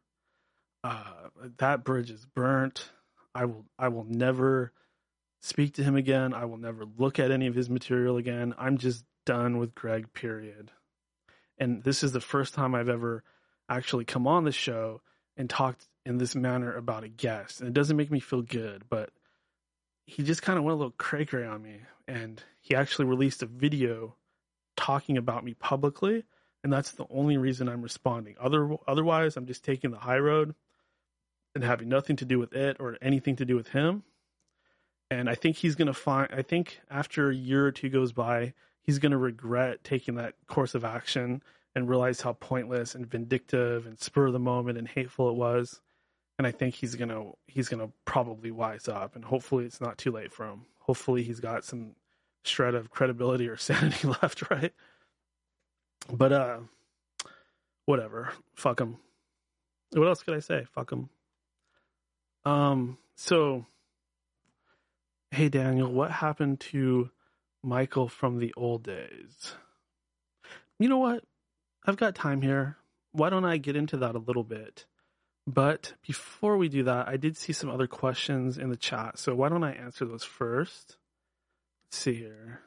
uh, 0.83 1.29
that 1.57 1.83
bridge 1.83 2.11
is 2.11 2.25
burnt. 2.25 2.91
I 3.33 3.45
will 3.45 3.65
I 3.79 3.87
will 3.87 4.03
never 4.03 4.71
speak 5.41 5.75
to 5.75 5.83
him 5.83 5.95
again. 5.95 6.33
I 6.33 6.45
will 6.45 6.57
never 6.57 6.85
look 6.97 7.19
at 7.19 7.31
any 7.31 7.47
of 7.47 7.55
his 7.55 7.69
material 7.69 8.17
again. 8.17 8.53
I'm 8.57 8.77
just 8.77 9.05
done 9.25 9.57
with 9.57 9.73
Greg, 9.73 10.13
period. 10.13 10.71
And 11.57 11.83
this 11.83 12.03
is 12.03 12.11
the 12.11 12.21
first 12.21 12.53
time 12.53 12.75
I've 12.75 12.89
ever 12.89 13.23
actually 13.69 14.05
come 14.05 14.27
on 14.27 14.43
the 14.43 14.51
show 14.51 15.01
and 15.37 15.49
talked 15.49 15.87
in 16.05 16.17
this 16.17 16.35
manner 16.35 16.75
about 16.75 17.03
a 17.03 17.09
guest. 17.09 17.59
And 17.59 17.67
it 17.67 17.73
doesn't 17.73 17.97
make 17.97 18.11
me 18.11 18.19
feel 18.19 18.41
good, 18.41 18.83
but 18.89 19.11
he 20.05 20.23
just 20.23 20.41
kind 20.41 20.57
of 20.57 20.65
went 20.65 20.73
a 20.73 20.77
little 20.77 20.93
cray 20.97 21.25
cray 21.25 21.45
on 21.45 21.61
me. 21.61 21.79
And 22.07 22.43
he 22.61 22.75
actually 22.75 23.05
released 23.05 23.43
a 23.43 23.47
video 23.47 24.15
talking 24.75 25.17
about 25.17 25.43
me 25.43 25.53
publicly. 25.53 26.23
And 26.63 26.71
that's 26.71 26.91
the 26.91 27.05
only 27.09 27.37
reason 27.37 27.67
I'm 27.67 27.81
responding. 27.81 28.35
Other, 28.39 28.75
otherwise, 28.87 29.35
I'm 29.37 29.45
just 29.45 29.63
taking 29.63 29.91
the 29.91 29.99
high 29.99 30.19
road 30.19 30.55
and 31.55 31.63
having 31.63 31.89
nothing 31.89 32.15
to 32.17 32.25
do 32.25 32.39
with 32.39 32.53
it 32.53 32.77
or 32.79 32.97
anything 33.01 33.35
to 33.37 33.45
do 33.45 33.55
with 33.55 33.69
him. 33.69 34.03
And 35.11 35.29
I 35.29 35.35
think 35.35 35.57
he's 35.57 35.75
going 35.75 35.87
to 35.87 35.93
find, 35.93 36.29
I 36.33 36.41
think 36.41 36.79
after 36.89 37.29
a 37.29 37.35
year 37.35 37.67
or 37.67 37.71
two 37.71 37.89
goes 37.89 38.11
by, 38.13 38.53
he's 38.81 38.99
going 38.99 39.11
to 39.11 39.17
regret 39.17 39.83
taking 39.83 40.15
that 40.15 40.35
course 40.47 40.73
of 40.73 40.83
action 40.83 41.43
and 41.75 41.89
realize 41.89 42.21
how 42.21 42.33
pointless 42.33 42.95
and 42.95 43.05
vindictive 43.05 43.85
and 43.85 43.99
spur 43.99 44.27
of 44.27 44.33
the 44.33 44.39
moment 44.39 44.77
and 44.77 44.87
hateful 44.87 45.29
it 45.29 45.35
was. 45.35 45.81
And 46.37 46.47
I 46.47 46.51
think 46.51 46.75
he's 46.75 46.95
to, 47.09 47.33
he's 47.47 47.69
to 47.69 47.91
probably 48.05 48.51
wise 48.51 48.87
up 48.87 49.15
and 49.15 49.23
hopefully 49.23 49.65
it's 49.65 49.81
not 49.81 49.97
too 49.97 50.11
late 50.11 50.31
for 50.31 50.47
him. 50.47 50.65
Hopefully 50.79 51.23
he's 51.23 51.39
got 51.39 51.63
some 51.63 51.95
shred 52.43 52.75
of 52.75 52.89
credibility 52.89 53.47
or 53.47 53.57
sanity 53.57 54.07
left, 54.07 54.49
right? 54.49 54.73
But, 56.11 56.31
uh, 56.33 56.59
whatever. 57.85 58.33
Fuck 58.55 58.81
him. 58.81 58.97
What 59.91 60.07
else 60.07 60.23
could 60.23 60.33
I 60.33 60.39
say? 60.39 60.65
Fuck 60.73 60.91
him. 60.91 61.09
Um, 62.45 62.97
so, 63.15 63.65
hey 65.31 65.49
Daniel, 65.49 65.91
what 65.91 66.11
happened 66.11 66.59
to 66.59 67.09
Michael 67.61 68.09
from 68.09 68.39
the 68.39 68.53
old 68.57 68.83
days? 68.83 69.55
You 70.79 70.89
know 70.89 70.97
what? 70.97 71.23
I've 71.85 71.97
got 71.97 72.15
time 72.15 72.41
here. 72.41 72.77
Why 73.11 73.29
don't 73.29 73.45
I 73.45 73.57
get 73.57 73.75
into 73.75 73.97
that 73.97 74.15
a 74.15 74.19
little 74.19 74.43
bit? 74.43 74.85
But 75.45 75.93
before 76.07 76.57
we 76.57 76.69
do 76.69 76.83
that, 76.83 77.07
I 77.07 77.17
did 77.17 77.35
see 77.35 77.53
some 77.53 77.69
other 77.69 77.87
questions 77.87 78.57
in 78.57 78.69
the 78.69 78.77
chat. 78.77 79.19
So 79.19 79.35
why 79.35 79.49
don't 79.49 79.63
I 79.63 79.73
answer 79.73 80.05
those 80.05 80.23
first? 80.23 80.97
Let's 81.85 81.97
see 81.97 82.15
here. 82.15 82.61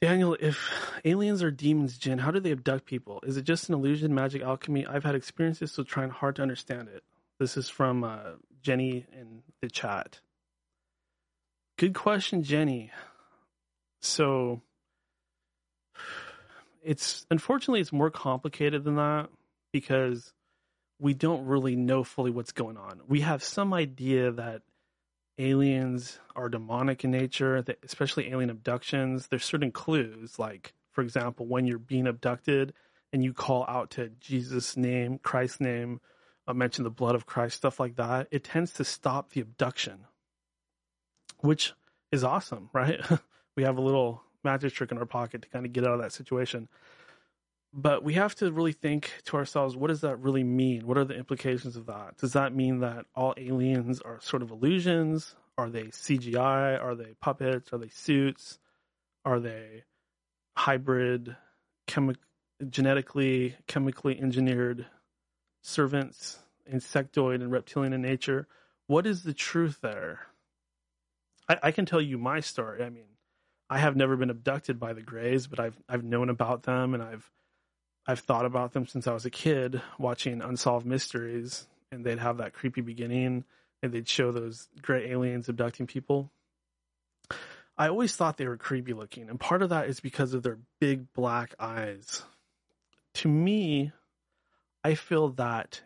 Daniel, 0.00 0.36
if 0.40 0.68
aliens 1.04 1.44
are 1.44 1.52
demons, 1.52 1.96
jinn, 1.96 2.18
how 2.18 2.32
do 2.32 2.40
they 2.40 2.50
abduct 2.50 2.86
people? 2.86 3.22
Is 3.24 3.36
it 3.36 3.44
just 3.44 3.68
an 3.68 3.76
illusion, 3.76 4.12
magic, 4.12 4.42
alchemy? 4.42 4.84
I've 4.84 5.04
had 5.04 5.14
experiences, 5.14 5.70
so 5.70 5.84
trying 5.84 6.10
hard 6.10 6.34
to 6.36 6.42
understand 6.42 6.88
it. 6.88 7.04
This 7.38 7.56
is 7.56 7.68
from 7.68 8.02
uh, 8.02 8.32
Jenny 8.62 9.06
in 9.12 9.44
the 9.60 9.68
chat. 9.68 10.18
Good 11.78 11.94
question, 11.94 12.42
Jenny. 12.42 12.90
So, 14.00 14.60
it's 16.82 17.24
unfortunately 17.30 17.80
it's 17.80 17.92
more 17.92 18.10
complicated 18.10 18.82
than 18.82 18.96
that 18.96 19.28
because 19.72 20.32
we 21.02 21.14
don't 21.14 21.44
really 21.46 21.74
know 21.74 22.04
fully 22.04 22.30
what's 22.30 22.52
going 22.52 22.76
on. 22.76 23.00
We 23.08 23.22
have 23.22 23.42
some 23.42 23.74
idea 23.74 24.30
that 24.30 24.62
aliens 25.36 26.20
are 26.36 26.48
demonic 26.48 27.02
in 27.02 27.10
nature, 27.10 27.64
especially 27.82 28.30
alien 28.30 28.50
abductions. 28.50 29.26
There's 29.26 29.44
certain 29.44 29.72
clues, 29.72 30.38
like 30.38 30.74
for 30.92 31.02
example, 31.02 31.46
when 31.46 31.66
you're 31.66 31.78
being 31.80 32.06
abducted 32.06 32.72
and 33.12 33.24
you 33.24 33.34
call 33.34 33.64
out 33.66 33.90
to 33.92 34.10
Jesus' 34.20 34.76
name, 34.76 35.18
Christ's 35.18 35.60
name, 35.60 36.00
uh, 36.46 36.54
mention 36.54 36.84
the 36.84 36.90
blood 36.90 37.16
of 37.16 37.26
Christ, 37.26 37.56
stuff 37.56 37.80
like 37.80 37.96
that. 37.96 38.28
It 38.30 38.44
tends 38.44 38.72
to 38.74 38.84
stop 38.84 39.32
the 39.32 39.40
abduction, 39.40 40.06
which 41.40 41.74
is 42.12 42.22
awesome, 42.22 42.70
right? 42.72 43.00
we 43.56 43.64
have 43.64 43.76
a 43.76 43.82
little 43.82 44.22
magic 44.44 44.72
trick 44.72 44.92
in 44.92 44.98
our 44.98 45.06
pocket 45.06 45.42
to 45.42 45.48
kind 45.48 45.66
of 45.66 45.72
get 45.72 45.84
out 45.84 45.94
of 45.94 46.00
that 46.00 46.12
situation. 46.12 46.68
But 47.74 48.04
we 48.04 48.14
have 48.14 48.34
to 48.36 48.52
really 48.52 48.72
think 48.72 49.10
to 49.24 49.36
ourselves, 49.36 49.76
what 49.76 49.88
does 49.88 50.02
that 50.02 50.18
really 50.18 50.44
mean? 50.44 50.86
What 50.86 50.98
are 50.98 51.04
the 51.04 51.16
implications 51.16 51.74
of 51.76 51.86
that? 51.86 52.18
Does 52.18 52.34
that 52.34 52.54
mean 52.54 52.80
that 52.80 53.06
all 53.14 53.32
aliens 53.38 54.00
are 54.02 54.20
sort 54.20 54.42
of 54.42 54.50
illusions? 54.50 55.34
Are 55.56 55.70
they 55.70 55.84
CGI? 55.84 56.82
Are 56.82 56.94
they 56.94 57.14
puppets? 57.20 57.72
Are 57.72 57.78
they 57.78 57.88
suits? 57.88 58.58
Are 59.24 59.40
they 59.40 59.84
hybrid, 60.56 61.36
chemi- 61.88 62.16
genetically, 62.68 63.56
chemically 63.66 64.20
engineered 64.20 64.86
servants, 65.62 66.40
insectoid 66.70 67.36
and 67.36 67.50
reptilian 67.50 67.94
in 67.94 68.02
nature? 68.02 68.48
What 68.86 69.06
is 69.06 69.22
the 69.22 69.32
truth 69.32 69.78
there? 69.80 70.26
I, 71.48 71.58
I 71.62 71.70
can 71.70 71.86
tell 71.86 72.02
you 72.02 72.18
my 72.18 72.40
story. 72.40 72.82
I 72.84 72.90
mean, 72.90 73.06
I 73.70 73.78
have 73.78 73.96
never 73.96 74.16
been 74.16 74.28
abducted 74.28 74.78
by 74.78 74.92
the 74.92 75.00
Greys, 75.00 75.46
but 75.46 75.58
I've 75.58 75.80
I've 75.88 76.04
known 76.04 76.28
about 76.28 76.64
them 76.64 76.92
and 76.92 77.02
I've 77.02 77.30
I've 78.06 78.20
thought 78.20 78.44
about 78.44 78.72
them 78.72 78.86
since 78.86 79.06
I 79.06 79.12
was 79.12 79.24
a 79.26 79.30
kid, 79.30 79.80
watching 79.98 80.42
Unsolved 80.42 80.86
Mysteries, 80.86 81.66
and 81.90 82.04
they'd 82.04 82.18
have 82.18 82.38
that 82.38 82.52
creepy 82.52 82.80
beginning, 82.80 83.44
and 83.82 83.92
they'd 83.92 84.08
show 84.08 84.32
those 84.32 84.68
gray 84.80 85.10
aliens 85.10 85.48
abducting 85.48 85.86
people. 85.86 86.30
I 87.78 87.88
always 87.88 88.14
thought 88.14 88.36
they 88.36 88.48
were 88.48 88.56
creepy 88.56 88.92
looking, 88.92 89.28
and 89.28 89.38
part 89.38 89.62
of 89.62 89.70
that 89.70 89.88
is 89.88 90.00
because 90.00 90.34
of 90.34 90.42
their 90.42 90.58
big 90.80 91.12
black 91.12 91.54
eyes. 91.58 92.22
To 93.14 93.28
me, 93.28 93.92
I 94.84 94.94
feel 94.94 95.28
that 95.30 95.82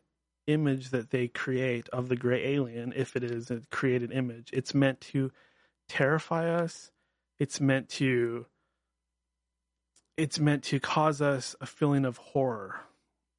image 0.47 0.91
that 0.91 1.11
they 1.11 1.29
create 1.29 1.89
of 1.91 2.09
the 2.09 2.17
gray 2.17 2.55
alien, 2.55 2.93
if 2.97 3.17
it 3.17 3.25
is 3.25 3.51
a 3.51 3.61
created 3.71 4.13
image, 4.13 4.51
it's 4.53 4.75
meant 4.75 5.01
to 5.03 5.31
terrify 5.89 6.49
us. 6.49 6.91
It's 7.39 7.61
meant 7.61 7.89
to 7.91 8.47
it's 10.17 10.39
meant 10.39 10.65
to 10.65 10.81
cause 10.81 11.21
us 11.21 11.55
a 11.61 11.67
feeling 11.67 12.05
of 12.05 12.17
horror 12.17 12.81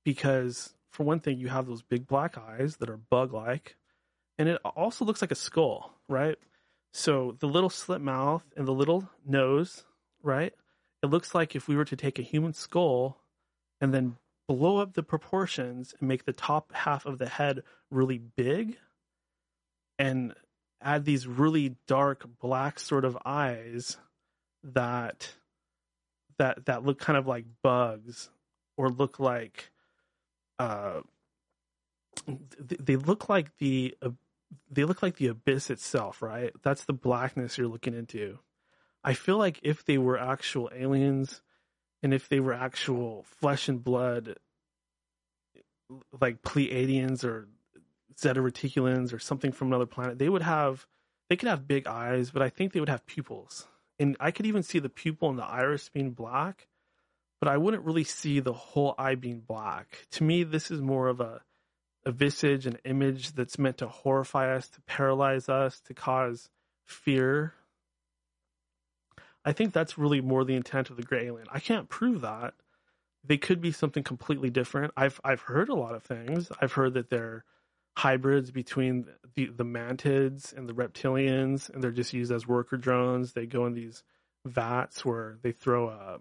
because 0.05 0.73
for 0.89 1.03
one 1.03 1.19
thing 1.19 1.38
you 1.39 1.47
have 1.47 1.67
those 1.67 1.82
big 1.82 2.07
black 2.07 2.38
eyes 2.38 2.78
that 2.78 2.89
are 2.89 2.97
bug 2.97 3.34
like 3.34 3.75
and 4.38 4.47
it 4.47 4.61
also 4.63 5.03
looks 5.05 5.21
like 5.21 5.32
a 5.32 5.36
skull 5.36 5.93
right? 6.07 6.38
So 6.93 7.36
the 7.39 7.47
little 7.47 7.69
slit 7.69 8.01
mouth 8.01 8.43
and 8.55 8.67
the 8.67 8.73
little 8.73 9.09
nose 9.25 9.84
right? 10.23 10.53
It 11.03 11.07
looks 11.07 11.36
like 11.36 11.55
if 11.55 11.67
we 11.67 11.75
were 11.75 11.86
to 11.86 11.95
take 11.95 12.19
a 12.19 12.23
human 12.23 12.53
skull 12.53 13.17
and 13.82 13.93
then 13.93 14.17
blow 14.47 14.78
up 14.78 14.93
the 14.93 15.03
proportions 15.03 15.93
and 15.99 16.07
make 16.07 16.25
the 16.25 16.34
top 16.34 16.71
half 16.73 17.05
of 17.05 17.17
the 17.17 17.28
head 17.28 17.63
really 17.91 18.17
big 18.17 18.78
and 19.99 20.34
add 20.82 21.05
these 21.05 21.28
really 21.28 21.75
dark 21.88 22.25
black 22.39 22.80
sort 22.80 23.03
of 23.03 23.17
eyes 23.25 23.97
that 24.63 25.34
that 26.38 26.65
that 26.65 26.83
look 26.83 26.99
kind 26.99 27.17
of 27.17 27.27
like 27.27 27.45
bugs 27.63 28.29
or 28.77 28.89
look 28.89 29.19
like 29.19 29.71
uh 30.59 31.01
they 32.69 32.95
look 32.95 33.29
like 33.29 33.57
the 33.57 33.95
uh, 34.01 34.09
they 34.71 34.83
look 34.83 35.01
like 35.01 35.17
the 35.17 35.27
abyss 35.27 35.69
itself 35.69 36.21
right? 36.21 36.51
That's 36.63 36.85
the 36.85 36.93
blackness 36.93 37.57
you're 37.57 37.67
looking 37.67 37.93
into. 37.93 38.39
I 39.03 39.13
feel 39.13 39.38
like 39.38 39.59
if 39.63 39.85
they 39.85 39.97
were 39.97 40.19
actual 40.19 40.69
aliens 40.75 41.41
and 42.03 42.13
if 42.13 42.27
they 42.29 42.39
were 42.39 42.53
actual 42.53 43.23
flesh 43.23 43.69
and 43.69 43.83
blood 43.83 44.35
like 46.19 46.41
pleiadians 46.41 47.23
or 47.23 47.47
zeta 48.19 48.41
reticulans 48.41 49.13
or 49.13 49.19
something 49.19 49.51
from 49.51 49.67
another 49.67 49.85
planet 49.85 50.19
they 50.19 50.29
would 50.29 50.41
have 50.41 50.85
they 51.29 51.35
could 51.35 51.47
have 51.47 51.67
big 51.67 51.88
eyes 51.88 52.31
but 52.31 52.41
i 52.41 52.49
think 52.49 52.73
they 52.73 52.79
would 52.79 52.89
have 52.89 53.05
pupils 53.05 53.67
and 54.00 54.16
I 54.20 54.32
could 54.32 54.45
even 54.45 54.64
see 54.64 54.80
the 54.80 54.89
pupil 54.89 55.30
and 55.30 55.39
the 55.39 55.45
iris 55.45 55.89
being 55.89 56.12
black, 56.12 56.68
but 57.39 57.50
I 57.50 57.58
wouldn't 57.58 57.86
really 57.86 58.04
see 58.04 58.39
the 58.39 58.54
whole 58.54 58.95
eye 58.98 59.16
being 59.16 59.39
black. 59.39 60.08
To 60.12 60.24
me, 60.24 60.43
this 60.43 60.72
is 60.72 60.82
more 60.82 61.08
of 61.08 61.20
a 61.20 61.41
a 62.06 62.12
visage, 62.12 62.66
an 62.66 62.78
image 62.86 63.34
that's 63.34 63.60
meant 63.60 63.80
to 63.80 63.88
horrify 63.88 64.56
us, 64.56 64.70
to 64.70 64.82
paralyze 64.82 65.50
us, 65.50 65.82
to 65.82 65.93
cause 65.93 66.50
fear. 66.86 67.54
I 69.43 69.52
think 69.52 69.74
that's 69.74 69.98
really 69.98 70.22
more 70.22 70.45
the 70.45 70.56
intent 70.56 70.89
of 70.89 70.95
the 70.95 71.04
gray 71.04 71.26
alien. 71.26 71.48
I 71.52 71.60
can't 71.60 71.89
prove 71.89 72.22
that. 72.22 72.54
They 73.26 73.38
could 73.38 73.60
be 73.60 73.74
something 73.74 74.04
completely 74.04 74.50
different. 74.50 74.93
I've 74.95 75.20
I've 75.24 75.41
heard 75.41 75.68
a 75.68 75.76
lot 75.76 75.95
of 75.95 76.04
things. 76.04 76.50
I've 76.62 76.74
heard 76.74 76.93
that 76.93 77.10
they're 77.10 77.43
hybrids 77.98 78.52
between 78.52 79.08
the, 79.34 79.48
the 79.48 79.66
mantids 79.66 80.56
and 80.56 80.70
the 80.70 80.74
reptilians, 80.74 81.68
and 81.68 81.84
they're 81.84 81.89
just 81.89 82.14
used 82.14 82.32
as 82.32 82.48
worker 82.48 82.78
drones. 82.78 83.34
They 83.34 83.48
go 83.48 83.66
in 83.66 83.74
these 83.74 84.04
vats 84.45 85.04
where 85.04 85.39
they 85.41 85.52
throw 85.52 85.89
a 85.89 85.95
uh, 85.95 86.18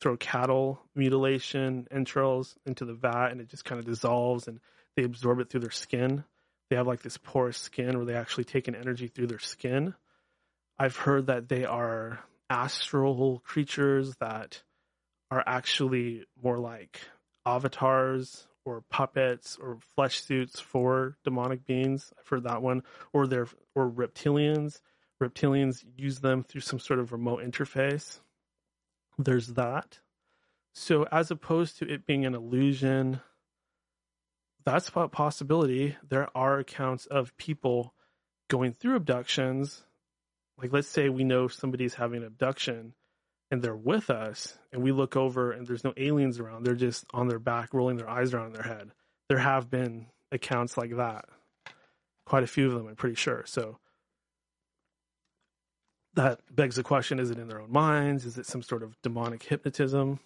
throw 0.00 0.16
cattle 0.16 0.80
mutilation 0.94 1.88
entrails 1.90 2.56
into 2.66 2.84
the 2.84 2.94
vat, 2.94 3.32
and 3.32 3.40
it 3.40 3.48
just 3.48 3.64
kind 3.64 3.80
of 3.80 3.84
dissolves, 3.84 4.46
and 4.46 4.60
they 4.94 5.02
absorb 5.02 5.40
it 5.40 5.50
through 5.50 5.60
their 5.60 5.72
skin. 5.72 6.22
They 6.70 6.76
have 6.76 6.86
like 6.86 7.02
this 7.02 7.18
porous 7.18 7.58
skin 7.58 7.96
where 7.96 8.06
they 8.06 8.14
actually 8.14 8.44
take 8.44 8.68
in 8.68 8.76
energy 8.76 9.08
through 9.08 9.26
their 9.26 9.40
skin. 9.40 9.94
I've 10.78 10.96
heard 10.96 11.26
that 11.26 11.48
they 11.48 11.64
are 11.64 12.20
astral 12.48 13.42
creatures 13.44 14.14
that 14.20 14.62
are 15.32 15.42
actually 15.44 16.26
more 16.40 16.58
like 16.58 17.00
avatars 17.44 18.46
or 18.64 18.82
puppets 18.90 19.58
or 19.60 19.78
flesh 19.94 20.20
suits 20.20 20.60
for 20.60 21.16
demonic 21.24 21.66
beings. 21.66 22.12
I've 22.18 22.28
heard 22.28 22.44
that 22.44 22.62
one. 22.62 22.82
Or 23.12 23.26
they're 23.26 23.48
or 23.74 23.90
reptilians. 23.90 24.80
Reptilians 25.22 25.84
use 25.96 26.20
them 26.20 26.42
through 26.42 26.62
some 26.62 26.78
sort 26.78 26.98
of 26.98 27.12
remote 27.12 27.42
interface. 27.42 28.20
there's 29.18 29.48
that. 29.48 30.00
So 30.74 31.04
as 31.12 31.30
opposed 31.30 31.78
to 31.78 31.92
it 31.92 32.06
being 32.06 32.24
an 32.24 32.34
illusion, 32.34 33.20
that's 34.64 34.90
a 34.94 35.08
possibility. 35.08 35.96
There 36.08 36.28
are 36.36 36.58
accounts 36.58 37.06
of 37.06 37.36
people 37.36 37.94
going 38.48 38.72
through 38.72 38.96
abductions. 38.96 39.84
Like 40.56 40.72
let's 40.72 40.88
say 40.88 41.08
we 41.08 41.24
know 41.24 41.48
somebody's 41.48 41.94
having 41.94 42.22
an 42.22 42.26
abduction 42.26 42.94
and 43.52 43.60
they're 43.62 43.76
with 43.76 44.08
us 44.08 44.58
and 44.72 44.82
we 44.82 44.92
look 44.92 45.14
over 45.14 45.52
and 45.52 45.66
there's 45.66 45.84
no 45.84 45.92
aliens 45.98 46.40
around. 46.40 46.64
They're 46.64 46.74
just 46.74 47.04
on 47.12 47.28
their 47.28 47.38
back 47.38 47.74
rolling 47.74 47.98
their 47.98 48.08
eyes 48.08 48.32
around 48.32 48.54
their 48.54 48.62
head. 48.62 48.92
There 49.28 49.38
have 49.38 49.70
been 49.70 50.06
accounts 50.32 50.78
like 50.78 50.96
that. 50.96 51.26
Quite 52.24 52.44
a 52.44 52.46
few 52.46 52.66
of 52.66 52.72
them, 52.72 52.88
I'm 52.88 52.96
pretty 52.96 53.14
sure. 53.14 53.44
So 53.46 53.78
that 56.14 56.40
begs 56.50 56.76
the 56.76 56.82
question 56.82 57.18
is 57.18 57.30
it 57.30 57.38
in 57.38 57.46
their 57.46 57.60
own 57.60 57.70
minds? 57.70 58.24
Is 58.24 58.38
it 58.38 58.46
some 58.46 58.62
sort 58.62 58.82
of 58.82 58.96
demonic 59.02 59.42
hypnotism? 59.42 60.18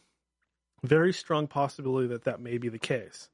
Very 0.85 1.13
strong 1.13 1.49
possibility 1.49 2.07
that 2.07 2.25
that 2.25 2.41
may 2.41 2.59
be 2.59 2.69
the 2.69 2.79
case. 2.79 3.29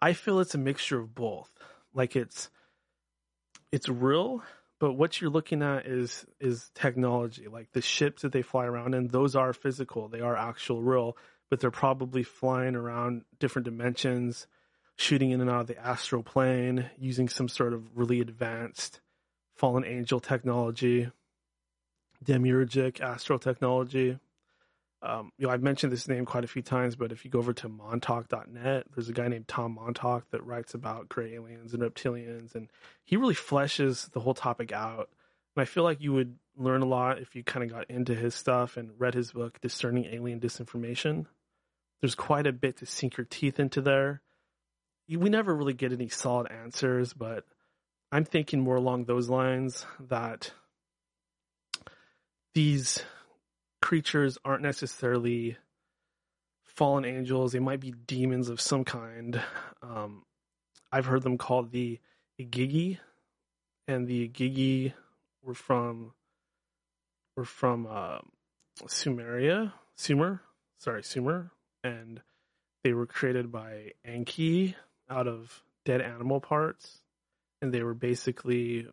I 0.00 0.12
feel 0.12 0.38
it's 0.38 0.54
a 0.54 0.58
mixture 0.58 1.00
of 1.00 1.12
both. 1.12 1.50
Like 1.92 2.14
it's 2.14 2.50
it's 3.72 3.88
real, 3.88 4.44
but 4.80 4.94
what 4.94 5.20
you're 5.20 5.30
looking 5.30 5.62
at 5.62 5.86
is 5.86 6.24
is 6.40 6.70
technology. 6.74 7.46
Like 7.48 7.72
the 7.72 7.82
ships 7.82 8.22
that 8.22 8.32
they 8.32 8.42
fly 8.42 8.66
around 8.66 8.94
in, 8.94 9.08
those 9.08 9.36
are 9.36 9.52
physical. 9.52 10.08
They 10.08 10.20
are 10.20 10.36
actual 10.36 10.82
real, 10.82 11.16
but 11.50 11.60
they're 11.60 11.70
probably 11.70 12.22
flying 12.22 12.74
around 12.74 13.22
different 13.38 13.64
dimensions, 13.64 14.46
shooting 14.96 15.30
in 15.30 15.40
and 15.40 15.50
out 15.50 15.62
of 15.62 15.66
the 15.68 15.78
astral 15.78 16.22
plane, 16.22 16.90
using 16.98 17.28
some 17.28 17.48
sort 17.48 17.72
of 17.72 17.96
really 17.96 18.20
advanced 18.20 19.00
fallen 19.54 19.84
angel 19.84 20.20
technology 20.20 21.08
demiurgic 22.24 23.00
astral 23.00 23.38
technology. 23.38 24.18
Um, 25.04 25.32
you 25.36 25.46
know, 25.46 25.52
I've 25.52 25.62
mentioned 25.62 25.92
this 25.92 26.08
name 26.08 26.24
quite 26.24 26.44
a 26.44 26.48
few 26.48 26.62
times, 26.62 26.96
but 26.96 27.12
if 27.12 27.26
you 27.26 27.30
go 27.30 27.38
over 27.38 27.52
to 27.52 27.68
montalk.net, 27.68 28.86
there's 28.94 29.10
a 29.10 29.12
guy 29.12 29.28
named 29.28 29.46
Tom 29.46 29.74
Montalk 29.74 30.24
that 30.30 30.44
writes 30.46 30.72
about 30.72 31.10
gray 31.10 31.34
aliens 31.34 31.74
and 31.74 31.82
reptilians, 31.82 32.54
and 32.54 32.70
he 33.04 33.18
really 33.18 33.34
fleshes 33.34 34.10
the 34.12 34.20
whole 34.20 34.32
topic 34.32 34.72
out. 34.72 35.10
And 35.54 35.62
I 35.62 35.66
feel 35.66 35.84
like 35.84 36.00
you 36.00 36.14
would 36.14 36.38
learn 36.56 36.80
a 36.80 36.86
lot 36.86 37.18
if 37.18 37.36
you 37.36 37.44
kind 37.44 37.62
of 37.62 37.70
got 37.70 37.90
into 37.90 38.14
his 38.14 38.34
stuff 38.34 38.78
and 38.78 38.92
read 38.98 39.12
his 39.12 39.32
book, 39.32 39.60
Discerning 39.60 40.06
Alien 40.06 40.40
Disinformation. 40.40 41.26
There's 42.00 42.14
quite 42.14 42.46
a 42.46 42.52
bit 42.52 42.78
to 42.78 42.86
sink 42.86 43.18
your 43.18 43.26
teeth 43.28 43.60
into 43.60 43.82
there. 43.82 44.22
We 45.06 45.28
never 45.28 45.54
really 45.54 45.74
get 45.74 45.92
any 45.92 46.08
solid 46.08 46.50
answers, 46.50 47.12
but 47.12 47.44
I'm 48.10 48.24
thinking 48.24 48.60
more 48.60 48.76
along 48.76 49.04
those 49.04 49.28
lines 49.28 49.84
that 50.00 50.52
these 52.54 53.02
creatures 53.84 54.38
aren't 54.46 54.62
necessarily 54.62 55.58
fallen 56.64 57.04
angels. 57.04 57.52
They 57.52 57.58
might 57.58 57.80
be 57.80 57.92
demons 58.06 58.48
of 58.48 58.58
some 58.58 58.82
kind. 58.82 59.38
Um, 59.82 60.22
I've 60.90 61.04
heard 61.04 61.22
them 61.22 61.36
called 61.36 61.70
the 61.70 62.00
Igigi, 62.40 62.96
and 63.86 64.06
the 64.08 64.26
Igigi 64.26 64.94
were 65.42 65.52
from 65.52 66.14
were 67.36 67.44
from 67.44 67.86
uh, 67.86 68.20
Sumeria, 68.86 69.74
Sumer, 69.96 70.40
sorry, 70.78 71.02
Sumer, 71.02 71.50
and 71.82 72.22
they 72.84 72.94
were 72.94 73.06
created 73.06 73.52
by 73.52 73.90
Enki 74.02 74.76
out 75.10 75.28
of 75.28 75.62
dead 75.84 76.00
animal 76.00 76.40
parts, 76.40 77.02
and 77.60 77.74
they 77.74 77.82
were 77.82 77.92
basically 77.92 78.86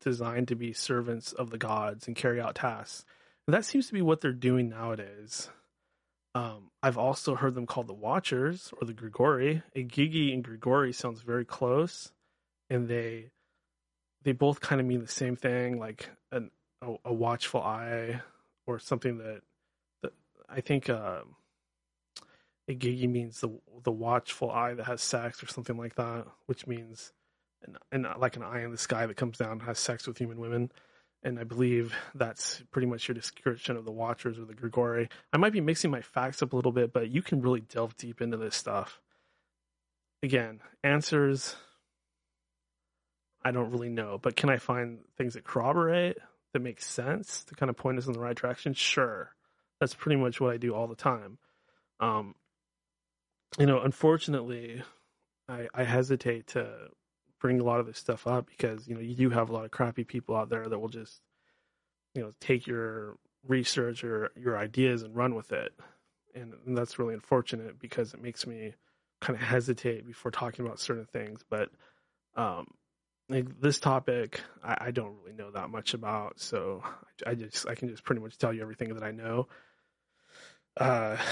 designed 0.00 0.48
to 0.48 0.56
be 0.56 0.72
servants 0.72 1.32
of 1.32 1.50
the 1.50 1.58
gods 1.58 2.08
and 2.08 2.16
carry 2.16 2.40
out 2.40 2.56
tasks. 2.56 3.04
That 3.48 3.64
seems 3.64 3.86
to 3.86 3.94
be 3.94 4.02
what 4.02 4.20
they're 4.20 4.32
doing 4.32 4.68
nowadays. 4.68 5.48
Um, 6.34 6.70
I've 6.82 6.98
also 6.98 7.34
heard 7.34 7.54
them 7.54 7.66
called 7.66 7.86
the 7.86 7.94
Watchers 7.94 8.74
or 8.78 8.86
the 8.86 8.92
Grigori. 8.92 9.62
Igigi 9.74 10.34
and 10.34 10.44
Grigori 10.44 10.92
sounds 10.92 11.22
very 11.22 11.46
close, 11.46 12.12
and 12.68 12.88
they 12.88 13.30
they 14.22 14.32
both 14.32 14.60
kind 14.60 14.80
of 14.80 14.86
mean 14.86 15.00
the 15.00 15.08
same 15.08 15.34
thing, 15.34 15.78
like 15.78 16.10
an, 16.30 16.50
a, 16.82 16.94
a 17.06 17.12
watchful 17.12 17.62
eye 17.62 18.20
or 18.66 18.78
something 18.78 19.16
that, 19.18 19.40
that 20.02 20.12
I 20.48 20.60
think 20.60 20.90
uh, 20.90 21.20
Igigi 22.68 23.08
means 23.08 23.40
the 23.40 23.58
the 23.82 23.90
watchful 23.92 24.50
eye 24.50 24.74
that 24.74 24.84
has 24.84 25.00
sex 25.00 25.42
or 25.42 25.46
something 25.46 25.78
like 25.78 25.94
that, 25.94 26.26
which 26.44 26.66
means 26.66 27.14
and 27.90 28.06
like 28.18 28.36
an 28.36 28.42
eye 28.42 28.62
in 28.62 28.72
the 28.72 28.78
sky 28.78 29.06
that 29.06 29.16
comes 29.16 29.38
down 29.38 29.52
and 29.52 29.62
has 29.62 29.78
sex 29.78 30.06
with 30.06 30.18
human 30.18 30.38
women. 30.38 30.70
And 31.22 31.38
I 31.38 31.44
believe 31.44 31.94
that's 32.14 32.62
pretty 32.70 32.86
much 32.86 33.08
your 33.08 33.14
description 33.14 33.76
of 33.76 33.84
the 33.84 33.90
Watchers 33.90 34.38
or 34.38 34.44
the 34.44 34.54
Grigori. 34.54 35.08
I 35.32 35.36
might 35.36 35.52
be 35.52 35.60
mixing 35.60 35.90
my 35.90 36.00
facts 36.00 36.42
up 36.42 36.52
a 36.52 36.56
little 36.56 36.72
bit, 36.72 36.92
but 36.92 37.10
you 37.10 37.22
can 37.22 37.42
really 37.42 37.60
delve 37.60 37.96
deep 37.96 38.20
into 38.20 38.36
this 38.36 38.54
stuff. 38.54 39.00
Again, 40.22 40.60
answers, 40.84 41.56
I 43.44 43.50
don't 43.50 43.70
really 43.70 43.88
know, 43.88 44.18
but 44.20 44.36
can 44.36 44.48
I 44.48 44.58
find 44.58 45.00
things 45.16 45.34
that 45.34 45.44
corroborate, 45.44 46.18
that 46.52 46.60
make 46.60 46.80
sense, 46.80 47.44
to 47.44 47.54
kind 47.54 47.70
of 47.70 47.76
point 47.76 47.98
us 47.98 48.06
in 48.06 48.12
the 48.12 48.20
right 48.20 48.36
direction? 48.36 48.74
Sure. 48.74 49.32
That's 49.80 49.94
pretty 49.94 50.20
much 50.20 50.40
what 50.40 50.52
I 50.52 50.56
do 50.56 50.74
all 50.74 50.86
the 50.86 50.96
time. 50.96 51.38
Um, 52.00 52.34
you 53.58 53.66
know, 53.66 53.80
unfortunately, 53.80 54.82
I, 55.48 55.68
I 55.74 55.84
hesitate 55.84 56.48
to 56.48 56.88
bring 57.40 57.60
a 57.60 57.64
lot 57.64 57.80
of 57.80 57.86
this 57.86 57.98
stuff 57.98 58.26
up 58.26 58.46
because 58.46 58.86
you 58.88 58.94
know 58.94 59.00
you 59.00 59.14
do 59.14 59.30
have 59.30 59.50
a 59.50 59.52
lot 59.52 59.64
of 59.64 59.70
crappy 59.70 60.04
people 60.04 60.36
out 60.36 60.48
there 60.48 60.68
that 60.68 60.78
will 60.78 60.88
just 60.88 61.20
you 62.14 62.22
know 62.22 62.32
take 62.40 62.66
your 62.66 63.16
research 63.46 64.04
or 64.04 64.30
your 64.36 64.58
ideas 64.58 65.02
and 65.02 65.16
run 65.16 65.34
with 65.34 65.52
it. 65.52 65.72
And, 66.34 66.54
and 66.66 66.76
that's 66.76 66.98
really 66.98 67.14
unfortunate 67.14 67.78
because 67.80 68.14
it 68.14 68.22
makes 68.22 68.46
me 68.46 68.74
kind 69.20 69.36
of 69.36 69.44
hesitate 69.44 70.06
before 70.06 70.30
talking 70.30 70.64
about 70.64 70.80
certain 70.80 71.06
things. 71.06 71.44
But 71.48 71.70
um 72.36 72.66
like 73.28 73.60
this 73.60 73.78
topic 73.78 74.40
I, 74.64 74.76
I 74.86 74.90
don't 74.90 75.16
really 75.20 75.36
know 75.36 75.50
that 75.50 75.70
much 75.70 75.94
about. 75.94 76.40
So 76.40 76.82
I, 77.26 77.30
I 77.30 77.34
just 77.34 77.68
i 77.68 77.74
can 77.74 77.88
just 77.88 78.04
pretty 78.04 78.20
much 78.20 78.38
tell 78.38 78.52
you 78.52 78.62
everything 78.62 78.94
that 78.94 79.02
i 79.02 79.10
know. 79.10 79.48
Uh 80.76 81.16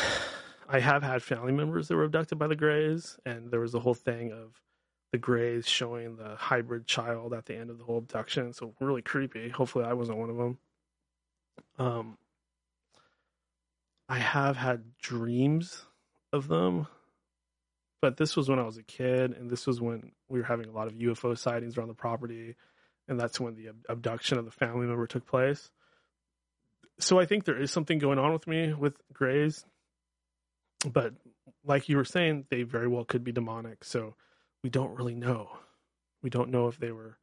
i 0.68 0.80
have 0.80 1.02
had 1.02 1.22
family 1.22 1.52
members 1.52 1.86
that 1.86 1.94
were 1.94 2.02
abducted 2.04 2.38
by 2.38 2.48
the 2.48 2.56
grays 2.56 3.16
and 3.24 3.52
there 3.52 3.60
was 3.60 3.74
a 3.74 3.78
whole 3.78 3.94
thing 3.94 4.32
of 4.32 4.60
the 5.16 5.20
Greys 5.20 5.66
showing 5.66 6.16
the 6.16 6.36
hybrid 6.36 6.86
child 6.86 7.32
at 7.32 7.46
the 7.46 7.56
end 7.56 7.70
of 7.70 7.78
the 7.78 7.84
whole 7.84 7.96
abduction. 7.96 8.52
So 8.52 8.74
really 8.80 9.00
creepy. 9.00 9.48
Hopefully, 9.48 9.86
I 9.86 9.94
wasn't 9.94 10.18
one 10.18 10.28
of 10.28 10.36
them. 10.36 10.58
Um, 11.78 12.18
I 14.10 14.18
have 14.18 14.58
had 14.58 14.98
dreams 15.00 15.86
of 16.34 16.48
them, 16.48 16.86
but 18.02 18.18
this 18.18 18.36
was 18.36 18.50
when 18.50 18.58
I 18.58 18.64
was 18.64 18.76
a 18.76 18.82
kid, 18.82 19.32
and 19.32 19.48
this 19.48 19.66
was 19.66 19.80
when 19.80 20.12
we 20.28 20.38
were 20.38 20.44
having 20.44 20.66
a 20.66 20.72
lot 20.72 20.86
of 20.86 20.92
UFO 20.92 21.36
sightings 21.36 21.78
around 21.78 21.88
the 21.88 21.94
property, 21.94 22.54
and 23.08 23.18
that's 23.18 23.40
when 23.40 23.54
the 23.54 23.70
abduction 23.88 24.36
of 24.36 24.44
the 24.44 24.50
family 24.50 24.86
member 24.86 25.06
took 25.06 25.26
place. 25.26 25.70
So 27.00 27.18
I 27.18 27.24
think 27.24 27.44
there 27.44 27.58
is 27.58 27.70
something 27.70 27.98
going 27.98 28.18
on 28.18 28.34
with 28.34 28.46
me 28.46 28.74
with 28.74 28.96
Greys, 29.14 29.64
but 30.84 31.14
like 31.64 31.88
you 31.88 31.96
were 31.96 32.04
saying, 32.04 32.44
they 32.50 32.64
very 32.64 32.86
well 32.86 33.06
could 33.06 33.24
be 33.24 33.32
demonic. 33.32 33.82
So 33.82 34.14
we 34.66 34.70
don't 34.70 34.98
really 34.98 35.14
know. 35.14 35.48
We 36.24 36.28
don't 36.28 36.50
know 36.50 36.66
if 36.66 36.76
they 36.80 36.90
were 36.90 37.18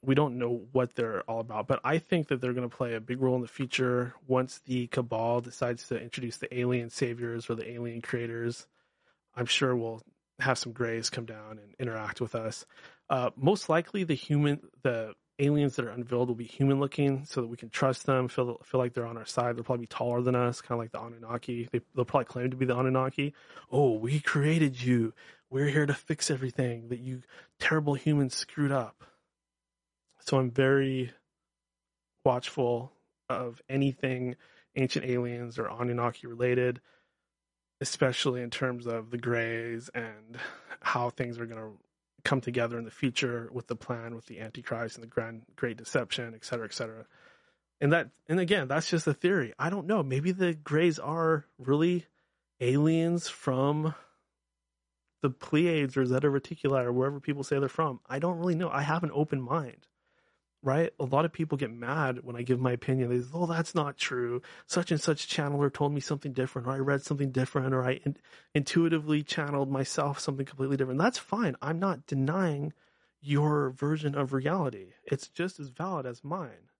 we 0.00 0.14
don't 0.14 0.38
know 0.38 0.62
what 0.72 0.94
they're 0.94 1.20
all 1.28 1.40
about, 1.40 1.66
but 1.66 1.80
I 1.84 1.98
think 1.98 2.28
that 2.28 2.40
they're 2.40 2.54
going 2.54 2.70
to 2.70 2.74
play 2.74 2.94
a 2.94 3.00
big 3.00 3.20
role 3.20 3.34
in 3.34 3.42
the 3.42 3.48
future 3.48 4.14
once 4.26 4.62
the 4.64 4.86
cabal 4.86 5.42
decides 5.42 5.88
to 5.88 6.00
introduce 6.00 6.38
the 6.38 6.58
alien 6.58 6.88
saviors 6.88 7.50
or 7.50 7.54
the 7.54 7.70
alien 7.70 8.00
creators. 8.00 8.66
I'm 9.36 9.44
sure 9.44 9.76
we'll 9.76 10.00
have 10.38 10.56
some 10.56 10.72
grays 10.72 11.10
come 11.10 11.26
down 11.26 11.58
and 11.58 11.74
interact 11.78 12.22
with 12.22 12.34
us. 12.34 12.64
Uh, 13.10 13.28
most 13.36 13.68
likely, 13.68 14.04
the 14.04 14.14
human, 14.14 14.60
the 14.82 15.12
aliens 15.42 15.76
that 15.76 15.84
are 15.84 15.90
unveiled 15.90 16.28
will 16.28 16.34
be 16.34 16.44
human 16.44 16.80
looking, 16.80 17.24
so 17.24 17.40
that 17.40 17.48
we 17.48 17.56
can 17.56 17.68
trust 17.68 18.06
them, 18.06 18.28
feel 18.28 18.60
feel 18.64 18.80
like 18.80 18.94
they're 18.94 19.06
on 19.06 19.16
our 19.16 19.26
side. 19.26 19.56
They'll 19.56 19.64
probably 19.64 19.84
be 19.84 19.88
taller 19.88 20.22
than 20.22 20.34
us, 20.34 20.60
kind 20.60 20.72
of 20.72 20.78
like 20.78 20.92
the 20.92 21.00
Anunnaki. 21.00 21.68
They, 21.70 21.80
they'll 21.94 22.04
probably 22.04 22.26
claim 22.26 22.50
to 22.50 22.56
be 22.56 22.66
the 22.66 22.78
Anunnaki. 22.78 23.34
Oh, 23.70 23.92
we 23.92 24.20
created 24.20 24.80
you. 24.80 25.12
We're 25.50 25.68
here 25.68 25.86
to 25.86 25.94
fix 25.94 26.30
everything 26.30 26.88
that 26.88 27.00
you 27.00 27.22
terrible 27.58 27.94
humans 27.94 28.34
screwed 28.34 28.72
up. 28.72 29.04
So 30.20 30.38
I'm 30.38 30.50
very 30.50 31.12
watchful 32.24 32.92
of 33.28 33.60
anything 33.68 34.36
ancient 34.76 35.04
aliens 35.04 35.58
or 35.58 35.68
Anunnaki 35.68 36.26
related, 36.26 36.80
especially 37.80 38.40
in 38.42 38.50
terms 38.50 38.86
of 38.86 39.10
the 39.10 39.18
Greys 39.18 39.90
and 39.94 40.38
how 40.80 41.10
things 41.10 41.38
are 41.38 41.46
going 41.46 41.60
to 41.60 41.72
come 42.24 42.40
together 42.40 42.78
in 42.78 42.84
the 42.84 42.90
future 42.90 43.48
with 43.52 43.66
the 43.66 43.76
plan 43.76 44.14
with 44.14 44.26
the 44.26 44.40
Antichrist 44.40 44.96
and 44.96 45.02
the 45.02 45.08
Grand 45.08 45.42
Great 45.56 45.76
Deception, 45.76 46.34
et 46.34 46.44
cetera, 46.44 46.66
et 46.66 46.74
cetera. 46.74 47.06
And 47.80 47.92
that, 47.92 48.10
and 48.28 48.38
again, 48.38 48.68
that's 48.68 48.88
just 48.88 49.06
a 49.06 49.14
theory. 49.14 49.52
I 49.58 49.70
don't 49.70 49.86
know. 49.88 50.02
Maybe 50.02 50.30
the 50.30 50.54
Greys 50.54 50.98
are 51.00 51.44
really 51.58 52.06
aliens 52.60 53.28
from 53.28 53.94
the 55.20 55.30
Pleiades 55.30 55.96
or 55.96 56.06
Zeta 56.06 56.28
Reticuli 56.28 56.84
or 56.84 56.92
wherever 56.92 57.18
people 57.18 57.42
say 57.42 57.58
they're 57.58 57.68
from. 57.68 58.00
I 58.08 58.18
don't 58.18 58.38
really 58.38 58.54
know. 58.54 58.70
I 58.70 58.82
have 58.82 59.02
an 59.02 59.10
open 59.12 59.40
mind. 59.40 59.88
Right? 60.62 60.92
A 61.00 61.04
lot 61.04 61.24
of 61.24 61.32
people 61.32 61.58
get 61.58 61.72
mad 61.72 62.20
when 62.22 62.36
I 62.36 62.42
give 62.42 62.60
my 62.60 62.72
opinion. 62.72 63.10
They 63.10 63.20
say, 63.20 63.30
"Oh, 63.34 63.46
that's 63.46 63.74
not 63.74 63.96
true. 63.96 64.42
Such 64.66 64.90
and 64.90 65.00
such 65.00 65.28
channeler 65.28 65.72
told 65.72 65.92
me 65.92 66.00
something 66.00 66.32
different, 66.32 66.68
or 66.68 66.72
I 66.72 66.78
read 66.78 67.02
something 67.02 67.32
different, 67.32 67.74
or 67.74 67.84
I 67.84 68.00
in- 68.04 68.16
intuitively 68.54 69.22
channeled 69.22 69.70
myself 69.70 70.20
something 70.20 70.46
completely 70.46 70.76
different." 70.76 71.00
That's 71.00 71.18
fine. 71.18 71.56
I'm 71.60 71.78
not 71.78 72.06
denying 72.06 72.72
your 73.20 73.70
version 73.70 74.14
of 74.14 74.32
reality. 74.32 74.92
It's 75.04 75.28
just 75.28 75.60
as 75.60 75.68
valid 75.68 76.06
as 76.06 76.24
mine. 76.24 76.70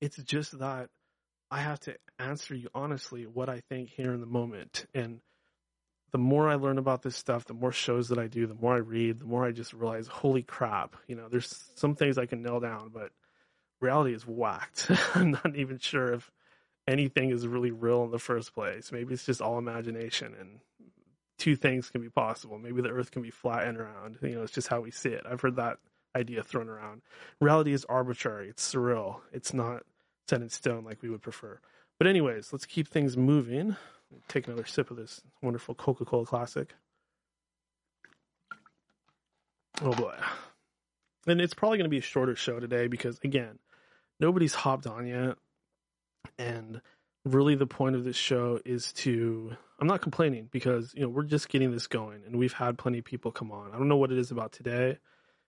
It's 0.00 0.16
just 0.16 0.58
that 0.58 0.90
I 1.50 1.60
have 1.60 1.80
to 1.80 1.96
answer 2.18 2.54
you 2.54 2.68
honestly 2.74 3.26
what 3.26 3.48
I 3.48 3.60
think 3.60 3.90
here 3.90 4.12
in 4.12 4.20
the 4.20 4.26
moment. 4.26 4.86
And 4.94 5.20
the 6.10 6.18
more 6.18 6.48
I 6.48 6.54
learn 6.54 6.78
about 6.78 7.02
this 7.02 7.16
stuff, 7.16 7.44
the 7.44 7.54
more 7.54 7.72
shows 7.72 8.08
that 8.08 8.18
I 8.18 8.26
do, 8.26 8.46
the 8.46 8.54
more 8.54 8.74
I 8.74 8.78
read, 8.78 9.20
the 9.20 9.26
more 9.26 9.44
I 9.44 9.52
just 9.52 9.72
realize, 9.72 10.06
holy 10.06 10.42
crap, 10.42 10.96
you 11.06 11.16
know, 11.16 11.28
there's 11.28 11.70
some 11.74 11.94
things 11.94 12.16
I 12.16 12.26
can 12.26 12.42
nail 12.42 12.60
down, 12.60 12.90
but 12.92 13.10
reality 13.80 14.14
is 14.14 14.26
whacked. 14.26 14.90
I'm 15.14 15.32
not 15.32 15.56
even 15.56 15.78
sure 15.78 16.12
if 16.12 16.30
anything 16.86 17.30
is 17.30 17.46
really 17.46 17.70
real 17.70 18.04
in 18.04 18.10
the 18.10 18.18
first 18.18 18.54
place. 18.54 18.90
Maybe 18.92 19.14
it's 19.14 19.26
just 19.26 19.42
all 19.42 19.58
imagination 19.58 20.34
and 20.38 20.60
two 21.38 21.54
things 21.56 21.90
can 21.90 22.00
be 22.00 22.08
possible. 22.08 22.58
Maybe 22.58 22.82
the 22.82 22.90
earth 22.90 23.10
can 23.10 23.22
be 23.22 23.30
flat 23.30 23.66
and 23.66 23.78
round. 23.78 24.18
You 24.22 24.36
know, 24.36 24.42
it's 24.42 24.52
just 24.52 24.68
how 24.68 24.80
we 24.80 24.90
see 24.90 25.10
it. 25.10 25.24
I've 25.28 25.40
heard 25.40 25.56
that 25.56 25.78
idea 26.16 26.42
thrown 26.42 26.68
around. 26.68 27.02
Reality 27.40 27.72
is 27.72 27.84
arbitrary. 27.84 28.48
It's 28.48 28.74
surreal. 28.74 29.20
It's 29.32 29.54
not 29.54 29.82
set 30.28 30.42
in 30.42 30.48
stone 30.48 30.84
like 30.84 31.02
we 31.02 31.10
would 31.10 31.22
prefer. 31.22 31.60
But 31.98 32.06
anyways, 32.06 32.52
let's 32.52 32.66
keep 32.66 32.88
things 32.88 33.16
moving. 33.16 33.76
Take 34.28 34.46
another 34.46 34.64
sip 34.64 34.90
of 34.90 34.96
this 34.96 35.20
wonderful 35.42 35.74
Coca-Cola 35.74 36.26
classic. 36.26 36.74
Oh 39.82 39.92
boy. 39.92 40.14
And 41.26 41.40
it's 41.40 41.54
probably 41.54 41.78
going 41.78 41.84
to 41.84 41.90
be 41.90 41.98
a 41.98 42.02
shorter 42.02 42.34
show 42.34 42.58
today 42.58 42.88
because 42.88 43.20
again, 43.22 43.58
nobody's 44.20 44.54
hopped 44.54 44.86
on 44.86 45.06
yet. 45.06 45.36
And 46.38 46.80
really 47.24 47.54
the 47.54 47.66
point 47.66 47.96
of 47.96 48.04
this 48.04 48.16
show 48.16 48.60
is 48.64 48.92
to 48.92 49.52
I'm 49.80 49.86
not 49.86 50.02
complaining 50.02 50.48
because, 50.50 50.92
you 50.94 51.02
know, 51.02 51.08
we're 51.08 51.22
just 51.22 51.48
getting 51.48 51.70
this 51.70 51.86
going 51.86 52.22
and 52.26 52.36
we've 52.36 52.52
had 52.52 52.78
plenty 52.78 52.98
of 52.98 53.04
people 53.04 53.30
come 53.30 53.52
on. 53.52 53.72
I 53.72 53.78
don't 53.78 53.88
know 53.88 53.96
what 53.96 54.12
it 54.12 54.18
is 54.18 54.30
about 54.30 54.52
today, 54.52 54.98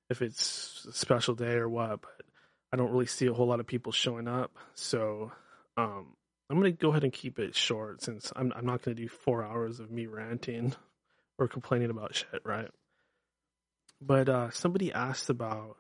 if 0.08 0.22
it's 0.22 0.86
a 0.88 0.92
special 0.92 1.34
day 1.34 1.54
or 1.54 1.68
what, 1.68 2.02
but 2.02 2.26
I 2.72 2.76
don't 2.76 2.92
really 2.92 3.06
see 3.06 3.26
a 3.26 3.32
whole 3.32 3.46
lot 3.46 3.60
of 3.60 3.66
people 3.66 3.92
showing 3.92 4.28
up. 4.28 4.56
So, 4.74 5.32
um, 5.76 6.14
I'm 6.48 6.58
going 6.58 6.72
to 6.72 6.76
go 6.76 6.90
ahead 6.90 7.04
and 7.04 7.12
keep 7.12 7.38
it 7.38 7.54
short 7.54 8.02
since 8.02 8.32
I'm, 8.34 8.52
I'm 8.56 8.66
not 8.66 8.82
going 8.82 8.96
to 8.96 9.02
do 9.02 9.08
four 9.08 9.44
hours 9.44 9.78
of 9.78 9.90
me 9.90 10.06
ranting 10.06 10.74
or 11.38 11.46
complaining 11.46 11.90
about 11.90 12.14
shit, 12.16 12.42
right? 12.44 12.68
But 14.00 14.28
uh, 14.28 14.50
somebody 14.50 14.92
asked 14.92 15.30
about, 15.30 15.76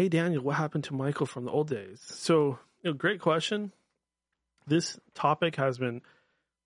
hey, 0.00 0.08
Daniel, 0.08 0.42
what 0.42 0.56
happened 0.56 0.84
to 0.84 0.94
Michael 0.94 1.26
from 1.26 1.44
the 1.44 1.50
old 1.50 1.68
days? 1.68 2.00
So, 2.02 2.58
you 2.82 2.90
know, 2.90 2.94
great 2.94 3.20
question. 3.20 3.70
This 4.66 4.98
topic 5.12 5.56
has 5.56 5.76
been 5.76 6.00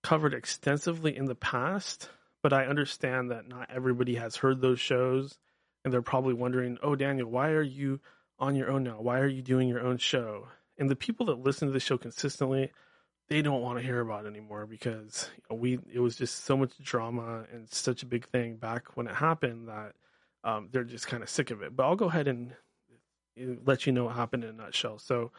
covered 0.05 0.35
extensively 0.35 1.16
in 1.16 1.24
the 1.24 1.35
past, 1.35 2.09
but 2.44 2.52
I 2.52 2.66
understand 2.66 3.32
that 3.32 3.48
not 3.48 3.70
everybody 3.74 4.15
has 4.15 4.36
heard 4.36 4.61
those 4.61 4.78
shows 4.78 5.36
and 5.85 5.93
they're 5.93 6.01
probably 6.01 6.35
wondering, 6.35 6.78
oh, 6.81 6.94
Daniel, 6.94 7.28
why 7.28 7.48
are 7.48 7.61
you 7.61 7.98
on 8.39 8.55
your 8.55 8.70
own 8.70 8.85
now? 8.85 9.01
Why 9.01 9.19
are 9.19 9.27
you 9.27 9.43
doing 9.43 9.69
your 9.69 9.81
own 9.81 9.98
show? 9.98 10.47
And 10.78 10.89
the 10.89 10.94
people 10.94 11.27
that 11.27 11.40
listen 11.40 11.66
to 11.66 11.74
the 11.74 11.81
show 11.81 11.98
consistently, 11.98 12.70
they 13.28 13.43
don't 13.43 13.62
want 13.62 13.81
to 13.81 13.85
hear 13.85 13.98
about 13.98 14.27
it 14.27 14.28
anymore 14.28 14.66
because 14.66 15.28
you 15.36 15.43
know, 15.51 15.56
we 15.56 15.81
it 15.93 15.98
was 15.98 16.15
just 16.15 16.44
so 16.44 16.56
much 16.56 16.70
drama 16.81 17.47
and 17.52 17.69
such 17.69 18.05
a 18.05 18.06
big 18.06 18.28
thing 18.28 18.59
back 18.59 18.97
when 18.97 19.09
it 19.09 19.15
happened 19.16 19.66
that 19.66 19.94
um, 20.44 20.69
they're 20.70 20.85
just 20.85 21.09
kind 21.09 21.24
of 21.24 21.28
sick 21.28 21.51
of 21.51 21.62
it. 21.62 21.74
But 21.74 21.85
I'll 21.85 21.97
go 21.97 22.06
ahead 22.06 22.28
and 22.28 22.55
let 23.36 23.86
you 23.86 23.93
know 23.93 24.05
what 24.05 24.16
happened 24.16 24.44
in 24.44 24.51
a 24.51 24.52
nutshell. 24.52 24.98
So 24.98 25.32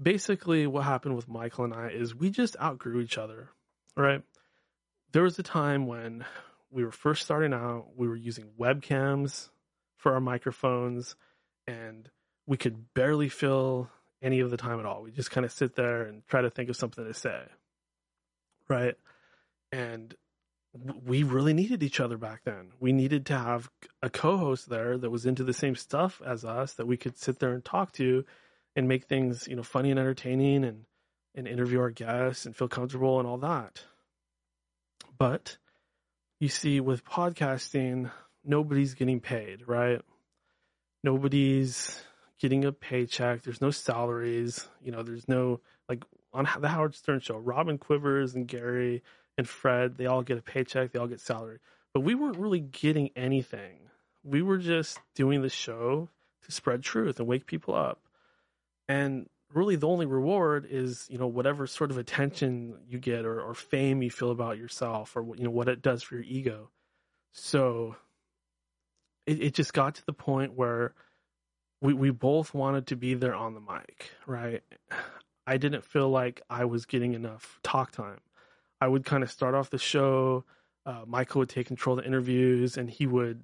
basically, 0.00 0.66
what 0.66 0.84
happened 0.84 1.16
with 1.16 1.28
Michael 1.28 1.64
and 1.64 1.74
I 1.74 1.88
is 1.88 2.14
we 2.14 2.30
just 2.30 2.56
outgrew 2.60 3.00
each 3.00 3.18
other, 3.18 3.50
right? 3.96 4.22
There 5.12 5.22
was 5.22 5.38
a 5.38 5.42
time 5.42 5.86
when 5.86 6.24
we 6.70 6.84
were 6.84 6.92
first 6.92 7.22
starting 7.22 7.52
out, 7.52 7.88
we 7.96 8.08
were 8.08 8.16
using 8.16 8.50
webcams 8.58 9.48
for 9.96 10.12
our 10.12 10.20
microphones, 10.20 11.16
and 11.66 12.08
we 12.46 12.56
could 12.56 12.92
barely 12.94 13.28
fill 13.28 13.90
any 14.22 14.40
of 14.40 14.50
the 14.50 14.56
time 14.56 14.78
at 14.78 14.86
all. 14.86 15.02
We 15.02 15.10
just 15.10 15.30
kind 15.30 15.44
of 15.44 15.52
sit 15.52 15.76
there 15.76 16.02
and 16.02 16.26
try 16.26 16.42
to 16.42 16.50
think 16.50 16.68
of 16.68 16.76
something 16.76 17.04
to 17.04 17.14
say. 17.14 17.42
Right. 18.68 18.94
And 19.72 20.14
we 21.04 21.22
really 21.22 21.52
needed 21.52 21.82
each 21.82 22.00
other 22.00 22.16
back 22.16 22.42
then. 22.44 22.72
We 22.80 22.92
needed 22.92 23.26
to 23.26 23.38
have 23.38 23.70
a 24.02 24.10
co 24.10 24.36
host 24.36 24.68
there 24.68 24.98
that 24.98 25.10
was 25.10 25.26
into 25.26 25.44
the 25.44 25.52
same 25.52 25.74
stuff 25.74 26.20
as 26.24 26.44
us 26.44 26.74
that 26.74 26.86
we 26.86 26.96
could 26.96 27.18
sit 27.18 27.38
there 27.38 27.52
and 27.52 27.64
talk 27.64 27.92
to 27.92 28.24
and 28.74 28.88
make 28.88 29.04
things, 29.04 29.48
you 29.48 29.56
know, 29.56 29.62
funny 29.62 29.90
and 29.90 29.98
entertaining 29.98 30.64
and, 30.64 30.84
and 31.34 31.48
interview 31.48 31.80
our 31.80 31.90
guests 31.90 32.46
and 32.46 32.56
feel 32.56 32.68
comfortable 32.68 33.18
and 33.18 33.28
all 33.28 33.38
that. 33.38 33.84
But 35.18 35.56
you 36.40 36.48
see, 36.48 36.80
with 36.80 37.04
podcasting, 37.04 38.10
nobody's 38.44 38.94
getting 38.94 39.20
paid, 39.20 39.66
right? 39.66 40.02
Nobody's 41.02 42.02
getting 42.38 42.64
a 42.64 42.72
paycheck. 42.72 43.42
There's 43.42 43.60
no 43.62 43.70
salaries. 43.70 44.68
You 44.82 44.92
know, 44.92 45.02
there's 45.02 45.28
no 45.28 45.60
like 45.88 46.04
on 46.32 46.46
the 46.60 46.68
Howard 46.68 46.94
Stern 46.94 47.20
show. 47.20 47.38
Robin 47.38 47.78
Quivers 47.78 48.34
and 48.34 48.46
Gary 48.46 49.02
and 49.36 49.48
Fred, 49.48 49.96
they 49.96 50.06
all 50.06 50.22
get 50.22 50.38
a 50.38 50.42
paycheck. 50.42 50.92
They 50.92 50.98
all 50.98 51.06
get 51.06 51.20
salary, 51.20 51.58
but 51.92 52.00
we 52.00 52.14
weren't 52.14 52.38
really 52.38 52.60
getting 52.60 53.10
anything. 53.16 53.78
We 54.24 54.42
were 54.42 54.58
just 54.58 54.98
doing 55.14 55.42
the 55.42 55.48
show 55.48 56.08
to 56.44 56.52
spread 56.52 56.82
truth 56.82 57.18
and 57.18 57.28
wake 57.28 57.46
people 57.46 57.74
up. 57.74 58.00
And 58.88 59.28
really, 59.52 59.76
the 59.76 59.88
only 59.88 60.06
reward 60.06 60.66
is 60.68 61.06
you 61.10 61.18
know 61.18 61.26
whatever 61.26 61.66
sort 61.66 61.90
of 61.90 61.98
attention 61.98 62.78
you 62.88 62.98
get 62.98 63.24
or, 63.24 63.40
or 63.40 63.54
fame 63.54 64.02
you 64.02 64.10
feel 64.10 64.30
about 64.30 64.58
yourself, 64.58 65.16
or 65.16 65.24
you 65.36 65.44
know 65.44 65.50
what 65.50 65.68
it 65.68 65.82
does 65.82 66.02
for 66.02 66.14
your 66.14 66.24
ego. 66.24 66.70
So 67.32 67.96
it, 69.26 69.42
it 69.42 69.54
just 69.54 69.72
got 69.72 69.96
to 69.96 70.06
the 70.06 70.12
point 70.12 70.54
where 70.54 70.94
we 71.80 71.92
we 71.92 72.10
both 72.10 72.54
wanted 72.54 72.86
to 72.88 72.96
be 72.96 73.14
there 73.14 73.34
on 73.34 73.54
the 73.54 73.60
mic, 73.60 74.10
right? 74.26 74.62
I 75.46 75.58
didn't 75.58 75.84
feel 75.84 76.08
like 76.08 76.42
I 76.50 76.64
was 76.64 76.86
getting 76.86 77.14
enough 77.14 77.60
talk 77.62 77.92
time. 77.92 78.18
I 78.80 78.88
would 78.88 79.04
kind 79.04 79.22
of 79.22 79.30
start 79.30 79.54
off 79.54 79.70
the 79.70 79.78
show. 79.78 80.44
Uh, 80.84 81.02
Michael 81.06 81.40
would 81.40 81.48
take 81.48 81.66
control 81.66 81.98
of 81.98 82.04
the 82.04 82.08
interviews, 82.08 82.76
and 82.76 82.88
he 82.88 83.06
would 83.06 83.42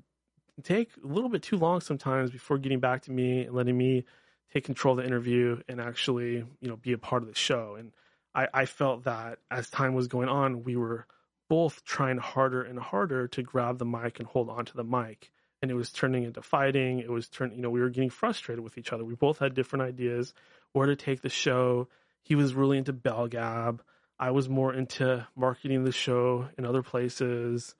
take 0.62 0.90
a 1.02 1.06
little 1.06 1.30
bit 1.30 1.42
too 1.42 1.56
long 1.56 1.80
sometimes 1.80 2.30
before 2.30 2.59
getting 2.59 2.80
back 2.80 3.02
to 3.02 3.10
me 3.10 3.42
and 3.42 3.54
letting 3.54 3.76
me 3.76 4.04
take 4.52 4.64
control 4.64 4.98
of 4.98 5.02
the 5.02 5.06
interview 5.06 5.59
and 5.68 5.80
actually, 5.80 6.44
you 6.60 6.68
know, 6.68 6.76
be 6.76 6.92
a 6.92 6.98
part 6.98 7.22
of 7.22 7.28
the 7.28 7.34
show. 7.34 7.76
And 7.78 7.92
I, 8.34 8.48
I 8.52 8.64
felt 8.66 9.04
that 9.04 9.38
as 9.50 9.70
time 9.70 9.94
was 9.94 10.09
going 10.09 10.28
on, 10.28 10.62
we 10.62 10.76
were 10.76 11.06
both 11.48 11.84
trying 11.84 12.18
harder 12.18 12.62
and 12.62 12.78
harder 12.78 13.28
to 13.28 13.42
grab 13.42 13.78
the 13.78 13.86
mic 13.86 14.18
and 14.20 14.28
hold 14.28 14.50
onto 14.50 14.74
the 14.74 14.84
mic 14.84 15.30
and 15.62 15.70
it 15.70 15.74
was 15.74 15.90
turning 15.90 16.24
into 16.24 16.42
fighting. 16.42 16.98
It 16.98 17.10
was 17.10 17.28
turning, 17.28 17.56
you 17.56 17.62
know, 17.62 17.70
we 17.70 17.80
were 17.80 17.88
getting 17.88 18.10
frustrated 18.10 18.62
with 18.62 18.76
each 18.76 18.92
other. 18.92 19.04
We 19.04 19.14
both 19.14 19.38
had 19.38 19.54
different 19.54 19.84
ideas 19.84 20.34
where 20.72 20.88
to 20.88 20.96
take 20.96 21.22
the 21.22 21.28
show. 21.28 21.88
He 22.22 22.34
was 22.34 22.52
really 22.52 22.78
into 22.78 22.92
BellGab. 22.92 23.78
I 24.18 24.30
was 24.30 24.48
more 24.48 24.72
into 24.72 25.26
marketing 25.36 25.84
the 25.84 25.93
show 25.93 26.48
in 26.56 26.64
other 26.64 26.82
places. 26.82 27.74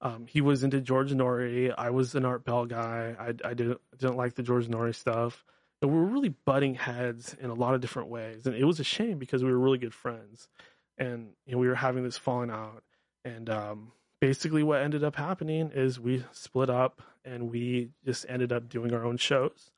Um, 0.00 0.26
he 0.28 0.40
was 0.40 0.62
into 0.62 0.80
George 0.80 1.12
Noory. 1.12 1.74
I 1.76 1.90
was 1.90 2.14
an 2.14 2.24
Art 2.24 2.44
Bell 2.44 2.66
guy. 2.66 3.16
I, 3.18 3.28
I 3.48 3.54
didn't 3.54 3.80
didn't 3.98 4.16
like 4.16 4.34
the 4.34 4.42
George 4.42 4.68
Noory 4.68 4.94
stuff. 4.94 5.44
And 5.82 5.90
we 5.92 5.98
were 5.98 6.06
really 6.06 6.34
butting 6.44 6.74
heads 6.74 7.36
in 7.40 7.50
a 7.50 7.54
lot 7.54 7.74
of 7.74 7.80
different 7.80 8.08
ways, 8.08 8.46
and 8.46 8.54
it 8.54 8.64
was 8.64 8.80
a 8.80 8.84
shame 8.84 9.18
because 9.18 9.44
we 9.44 9.50
were 9.50 9.58
really 9.58 9.78
good 9.78 9.94
friends, 9.94 10.48
and 10.96 11.30
you 11.46 11.52
know, 11.52 11.58
we 11.58 11.68
were 11.68 11.76
having 11.76 12.02
this 12.02 12.18
falling 12.18 12.50
out. 12.50 12.82
And 13.24 13.48
um, 13.48 13.92
basically, 14.20 14.64
what 14.64 14.82
ended 14.82 15.04
up 15.04 15.14
happening 15.14 15.70
is 15.72 16.00
we 16.00 16.24
split 16.32 16.68
up, 16.68 17.00
and 17.24 17.50
we 17.50 17.90
just 18.04 18.26
ended 18.28 18.52
up 18.52 18.68
doing 18.68 18.92
our 18.92 19.04
own 19.04 19.18
shows. 19.18 19.70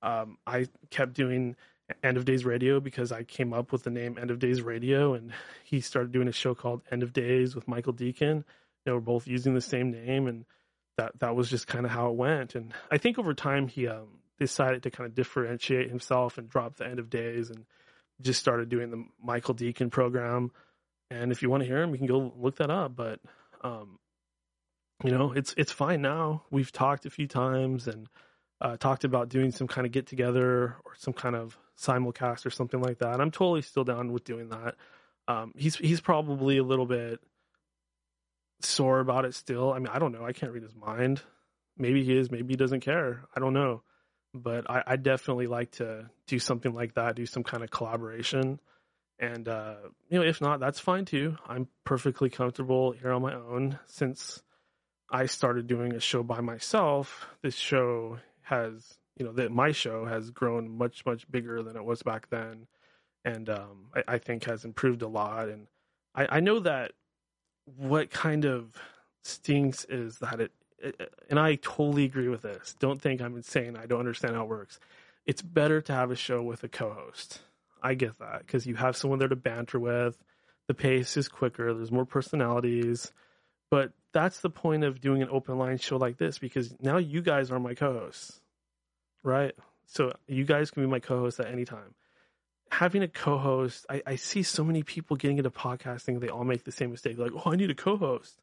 Um, 0.00 0.38
I 0.46 0.68
kept 0.90 1.14
doing 1.14 1.56
End 2.02 2.16
of 2.16 2.24
Days 2.24 2.44
Radio 2.44 2.80
because 2.80 3.12
I 3.12 3.22
came 3.22 3.52
up 3.52 3.72
with 3.72 3.82
the 3.82 3.90
name 3.90 4.18
End 4.20 4.30
of 4.30 4.38
Days 4.38 4.60
Radio, 4.60 5.14
and 5.14 5.32
he 5.64 5.80
started 5.80 6.12
doing 6.12 6.28
a 6.28 6.32
show 6.32 6.54
called 6.54 6.82
End 6.90 7.02
of 7.02 7.12
Days 7.12 7.54
with 7.54 7.68
Michael 7.68 7.92
Deacon. 7.92 8.44
They 8.84 8.92
were 8.92 9.00
both 9.00 9.26
using 9.26 9.54
the 9.54 9.60
same 9.60 9.90
name, 9.90 10.26
and 10.26 10.44
that 10.96 11.18
that 11.20 11.34
was 11.34 11.48
just 11.48 11.66
kind 11.66 11.86
of 11.86 11.92
how 11.92 12.10
it 12.10 12.16
went. 12.16 12.54
And 12.54 12.72
I 12.90 12.98
think 12.98 13.18
over 13.18 13.32
time 13.32 13.68
he 13.68 13.88
um, 13.88 14.08
decided 14.38 14.82
to 14.82 14.90
kind 14.90 15.06
of 15.06 15.14
differentiate 15.14 15.88
himself 15.88 16.38
and 16.38 16.48
drop 16.48 16.76
the 16.76 16.86
End 16.86 16.98
of 16.98 17.08
Days 17.10 17.50
and 17.50 17.64
just 18.20 18.40
started 18.40 18.68
doing 18.68 18.90
the 18.90 19.04
Michael 19.22 19.54
Deacon 19.54 19.90
program. 19.90 20.50
And 21.10 21.32
if 21.32 21.42
you 21.42 21.48
want 21.48 21.62
to 21.62 21.68
hear 21.68 21.82
him, 21.82 21.92
you 21.92 21.98
can 21.98 22.06
go 22.06 22.32
look 22.36 22.56
that 22.56 22.70
up. 22.70 22.94
But 22.94 23.20
um, 23.62 23.98
you 25.04 25.10
know, 25.10 25.32
it's 25.32 25.54
it's 25.56 25.72
fine 25.72 26.02
now. 26.02 26.42
We've 26.50 26.72
talked 26.72 27.06
a 27.06 27.10
few 27.10 27.26
times 27.26 27.86
and 27.86 28.08
uh, 28.60 28.76
talked 28.76 29.04
about 29.04 29.28
doing 29.28 29.52
some 29.52 29.68
kind 29.68 29.86
of 29.86 29.92
get 29.92 30.06
together 30.06 30.76
or 30.84 30.92
some 30.96 31.12
kind 31.14 31.36
of 31.36 31.56
simulcast 31.78 32.44
or 32.44 32.50
something 32.50 32.80
like 32.80 32.98
that. 32.98 33.20
I'm 33.20 33.30
totally 33.30 33.62
still 33.62 33.84
down 33.84 34.12
with 34.12 34.24
doing 34.24 34.48
that. 34.48 34.74
Um, 35.28 35.52
he's 35.56 35.76
he's 35.76 36.00
probably 36.00 36.58
a 36.58 36.64
little 36.64 36.86
bit 36.86 37.20
sore 38.60 39.00
about 39.00 39.24
it 39.24 39.34
still. 39.34 39.72
I 39.72 39.78
mean, 39.78 39.88
I 39.88 39.98
don't 39.98 40.12
know. 40.12 40.24
I 40.24 40.32
can't 40.32 40.52
read 40.52 40.64
his 40.64 40.74
mind. 40.74 41.22
Maybe 41.76 42.02
he 42.02 42.16
is. 42.16 42.30
Maybe 42.30 42.54
he 42.54 42.56
doesn't 42.56 42.80
care. 42.80 43.24
I 43.36 43.40
don't 43.40 43.52
know. 43.52 43.82
but 44.34 44.70
I, 44.70 44.82
I 44.86 44.96
definitely 44.96 45.46
like 45.46 45.72
to 45.72 46.10
do 46.26 46.38
something 46.38 46.74
like 46.74 46.94
that, 46.94 47.16
do 47.16 47.26
some 47.26 47.44
kind 47.44 47.62
of 47.62 47.70
collaboration. 47.70 48.60
And 49.18 49.48
uh, 49.48 49.76
you 50.08 50.18
know, 50.18 50.24
if 50.24 50.40
not, 50.40 50.60
that's 50.60 50.80
fine 50.80 51.04
too. 51.04 51.36
I'm 51.46 51.68
perfectly 51.84 52.30
comfortable 52.30 52.92
here 52.92 53.12
on 53.12 53.22
my 53.22 53.34
own 53.34 53.78
since 53.86 54.42
I 55.10 55.26
started 55.26 55.66
doing 55.66 55.94
a 55.94 56.00
show 56.00 56.22
by 56.22 56.40
myself. 56.40 57.26
This 57.42 57.56
show 57.56 58.18
has, 58.48 58.98
you 59.16 59.24
know, 59.24 59.32
that 59.32 59.52
my 59.52 59.72
show 59.72 60.04
has 60.04 60.30
grown 60.30 60.68
much 60.76 61.04
much 61.06 61.30
bigger 61.30 61.62
than 61.62 61.76
it 61.76 61.84
was 61.84 62.02
back 62.02 62.28
then, 62.30 62.66
and 63.24 63.48
um, 63.48 63.90
I, 63.94 64.14
I 64.14 64.18
think 64.18 64.44
has 64.44 64.64
improved 64.64 65.02
a 65.02 65.08
lot. 65.08 65.48
And 65.48 65.66
I, 66.14 66.36
I 66.36 66.40
know 66.40 66.60
that 66.60 66.92
what 67.64 68.10
kind 68.10 68.44
of 68.44 68.74
stinks 69.22 69.84
is 69.84 70.18
that 70.18 70.40
it, 70.40 70.52
it, 70.78 71.12
and 71.28 71.38
I 71.38 71.56
totally 71.56 72.04
agree 72.04 72.28
with 72.28 72.42
this. 72.42 72.74
Don't 72.78 73.00
think 73.00 73.20
I'm 73.20 73.36
insane. 73.36 73.76
I 73.76 73.86
don't 73.86 74.00
understand 74.00 74.34
how 74.34 74.44
it 74.44 74.48
works. 74.48 74.80
It's 75.26 75.42
better 75.42 75.80
to 75.82 75.92
have 75.92 76.10
a 76.10 76.16
show 76.16 76.42
with 76.42 76.64
a 76.64 76.68
co-host. 76.68 77.40
I 77.82 77.94
get 77.94 78.18
that 78.18 78.46
because 78.46 78.66
you 78.66 78.76
have 78.76 78.96
someone 78.96 79.18
there 79.18 79.28
to 79.28 79.36
banter 79.36 79.78
with. 79.78 80.16
The 80.66 80.74
pace 80.74 81.16
is 81.16 81.28
quicker. 81.28 81.72
There's 81.72 81.92
more 81.92 82.06
personalities, 82.06 83.12
but 83.70 83.92
that's 84.12 84.40
the 84.40 84.50
point 84.50 84.84
of 84.84 85.00
doing 85.00 85.22
an 85.22 85.28
open 85.30 85.58
line 85.58 85.78
show 85.78 85.96
like 85.96 86.16
this 86.16 86.38
because 86.38 86.74
now 86.80 86.96
you 86.96 87.20
guys 87.20 87.50
are 87.50 87.60
my 87.60 87.74
co-hosts, 87.74 88.40
right? 89.22 89.54
So 89.86 90.12
you 90.26 90.44
guys 90.44 90.70
can 90.70 90.82
be 90.82 90.88
my 90.88 91.00
co-hosts 91.00 91.40
at 91.40 91.46
any 91.46 91.64
time. 91.64 91.94
Having 92.70 93.02
a 93.02 93.08
co-host, 93.08 93.86
I, 93.88 94.02
I 94.06 94.16
see 94.16 94.42
so 94.42 94.62
many 94.62 94.82
people 94.82 95.16
getting 95.16 95.38
into 95.38 95.50
podcasting. 95.50 96.20
They 96.20 96.28
all 96.28 96.44
make 96.44 96.64
the 96.64 96.72
same 96.72 96.90
mistake. 96.90 97.18
Like, 97.18 97.32
oh, 97.34 97.50
I 97.52 97.56
need 97.56 97.70
a 97.70 97.74
co-host. 97.74 98.40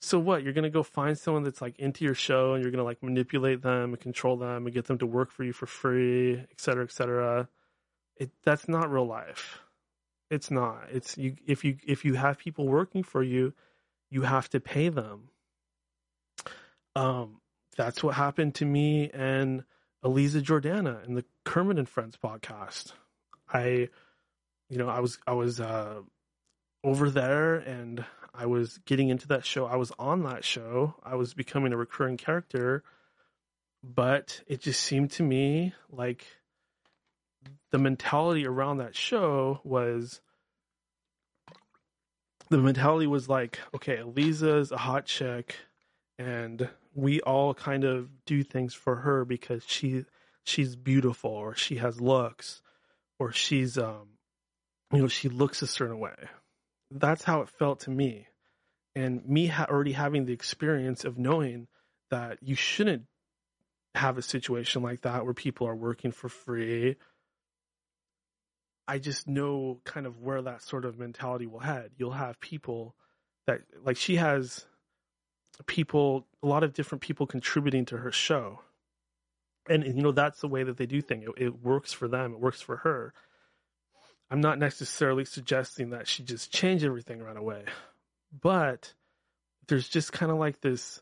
So 0.00 0.18
what? 0.18 0.42
You're 0.42 0.54
gonna 0.54 0.70
go 0.70 0.82
find 0.82 1.16
someone 1.16 1.44
that's 1.44 1.60
like 1.60 1.78
into 1.78 2.04
your 2.04 2.14
show, 2.14 2.54
and 2.54 2.62
you're 2.62 2.72
gonna 2.72 2.84
like 2.84 3.02
manipulate 3.02 3.62
them 3.62 3.92
and 3.92 4.00
control 4.00 4.36
them 4.36 4.66
and 4.66 4.74
get 4.74 4.86
them 4.86 4.98
to 4.98 5.06
work 5.06 5.30
for 5.30 5.44
you 5.44 5.52
for 5.52 5.66
free, 5.66 6.38
et 6.38 6.58
cetera, 6.60 6.84
et 6.84 6.90
cetera. 6.90 7.48
It 8.16 8.30
that's 8.44 8.66
not 8.66 8.90
real 8.90 9.06
life. 9.06 9.60
It's 10.30 10.50
not. 10.50 10.84
It's 10.90 11.18
you. 11.18 11.36
If 11.46 11.64
you 11.64 11.76
if 11.86 12.04
you 12.04 12.14
have 12.14 12.38
people 12.38 12.66
working 12.66 13.02
for 13.02 13.22
you, 13.22 13.52
you 14.10 14.22
have 14.22 14.48
to 14.50 14.60
pay 14.60 14.88
them. 14.88 15.28
Um, 16.96 17.40
that's 17.76 18.02
what 18.02 18.14
happened 18.14 18.56
to 18.56 18.64
me 18.64 19.10
and 19.10 19.64
Elisa 20.02 20.40
Jordana 20.40 21.06
in 21.06 21.14
the 21.14 21.24
Kermit 21.44 21.78
and 21.78 21.88
Friends 21.88 22.18
podcast. 22.22 22.92
I, 23.52 23.88
you 24.68 24.78
know, 24.78 24.88
I 24.88 25.00
was 25.00 25.18
I 25.26 25.32
was 25.32 25.60
uh, 25.60 26.00
over 26.82 27.10
there 27.10 27.56
and 27.56 28.04
I 28.34 28.46
was 28.46 28.78
getting 28.86 29.08
into 29.08 29.28
that 29.28 29.44
show. 29.44 29.66
I 29.66 29.76
was 29.76 29.92
on 29.98 30.22
that 30.24 30.44
show. 30.44 30.94
I 31.02 31.16
was 31.16 31.34
becoming 31.34 31.72
a 31.72 31.76
recurring 31.76 32.16
character, 32.16 32.82
but 33.82 34.40
it 34.46 34.60
just 34.60 34.82
seemed 34.82 35.12
to 35.12 35.22
me 35.22 35.74
like 35.90 36.26
the 37.70 37.78
mentality 37.78 38.46
around 38.46 38.78
that 38.78 38.96
show 38.96 39.60
was 39.64 40.20
the 42.50 42.58
mentality 42.58 43.06
was 43.06 43.28
like, 43.28 43.58
okay, 43.74 43.98
Elisa's 43.98 44.72
a 44.72 44.76
hot 44.76 45.06
chick, 45.06 45.56
and 46.18 46.68
we 46.94 47.20
all 47.20 47.54
kind 47.54 47.84
of 47.84 48.10
do 48.26 48.42
things 48.42 48.74
for 48.74 48.96
her 48.96 49.24
because 49.24 49.62
she 49.66 50.04
she's 50.44 50.74
beautiful 50.74 51.30
or 51.30 51.54
she 51.54 51.76
has 51.76 52.00
looks 52.00 52.62
or 53.18 53.30
she's 53.30 53.78
um 53.78 54.08
you 54.92 55.00
know 55.00 55.08
she 55.08 55.28
looks 55.28 55.62
a 55.62 55.66
certain 55.66 55.98
way. 55.98 56.14
That's 56.90 57.22
how 57.22 57.42
it 57.42 57.48
felt 57.48 57.80
to 57.80 57.90
me, 57.90 58.26
and 58.96 59.24
me 59.26 59.46
ha- 59.46 59.66
already 59.70 59.92
having 59.92 60.26
the 60.26 60.32
experience 60.32 61.04
of 61.04 61.16
knowing 61.16 61.68
that 62.10 62.38
you 62.42 62.56
shouldn't 62.56 63.04
have 63.94 64.18
a 64.18 64.22
situation 64.22 64.82
like 64.82 65.02
that 65.02 65.24
where 65.24 65.34
people 65.34 65.68
are 65.68 65.76
working 65.76 66.10
for 66.10 66.28
free 66.28 66.96
I 68.90 68.98
just 68.98 69.28
know 69.28 69.80
kind 69.84 70.04
of 70.04 70.18
where 70.20 70.42
that 70.42 70.62
sort 70.62 70.84
of 70.84 70.98
mentality 70.98 71.46
will 71.46 71.60
head. 71.60 71.92
You'll 71.96 72.10
have 72.10 72.40
people 72.40 72.96
that 73.46 73.60
like 73.84 73.96
she 73.96 74.16
has 74.16 74.66
people 75.66 76.26
a 76.42 76.48
lot 76.48 76.64
of 76.64 76.72
different 76.72 77.00
people 77.00 77.24
contributing 77.24 77.84
to 77.84 77.98
her 77.98 78.10
show. 78.10 78.62
And, 79.68 79.84
and 79.84 79.96
you 79.96 80.02
know 80.02 80.10
that's 80.10 80.40
the 80.40 80.48
way 80.48 80.64
that 80.64 80.76
they 80.76 80.86
do 80.86 81.00
things. 81.02 81.28
It, 81.36 81.40
it 81.40 81.62
works 81.62 81.92
for 81.92 82.08
them, 82.08 82.32
it 82.32 82.40
works 82.40 82.60
for 82.60 82.78
her. 82.78 83.14
I'm 84.28 84.40
not 84.40 84.58
necessarily 84.58 85.24
suggesting 85.24 85.90
that 85.90 86.08
she 86.08 86.24
just 86.24 86.52
change 86.52 86.82
everything 86.82 87.22
right 87.22 87.36
away. 87.36 87.66
But 88.42 88.92
there's 89.68 89.88
just 89.88 90.12
kind 90.12 90.32
of 90.32 90.38
like 90.38 90.62
this 90.62 91.00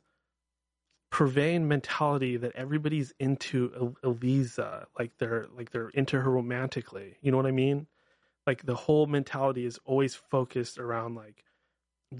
purveying 1.10 1.66
mentality 1.68 2.36
that 2.36 2.54
everybody's 2.54 3.12
into 3.18 3.94
Elisa, 4.02 4.86
like 4.98 5.12
they're 5.18 5.46
like 5.56 5.70
they're 5.70 5.88
into 5.90 6.20
her 6.20 6.30
romantically. 6.30 7.16
You 7.22 7.30
know 7.30 7.36
what 7.36 7.46
I 7.46 7.52
mean? 7.52 7.86
Like 8.46 8.64
the 8.64 8.74
whole 8.74 9.06
mentality 9.06 9.64
is 9.64 9.78
always 9.84 10.14
focused 10.14 10.78
around 10.78 11.14
like 11.14 11.44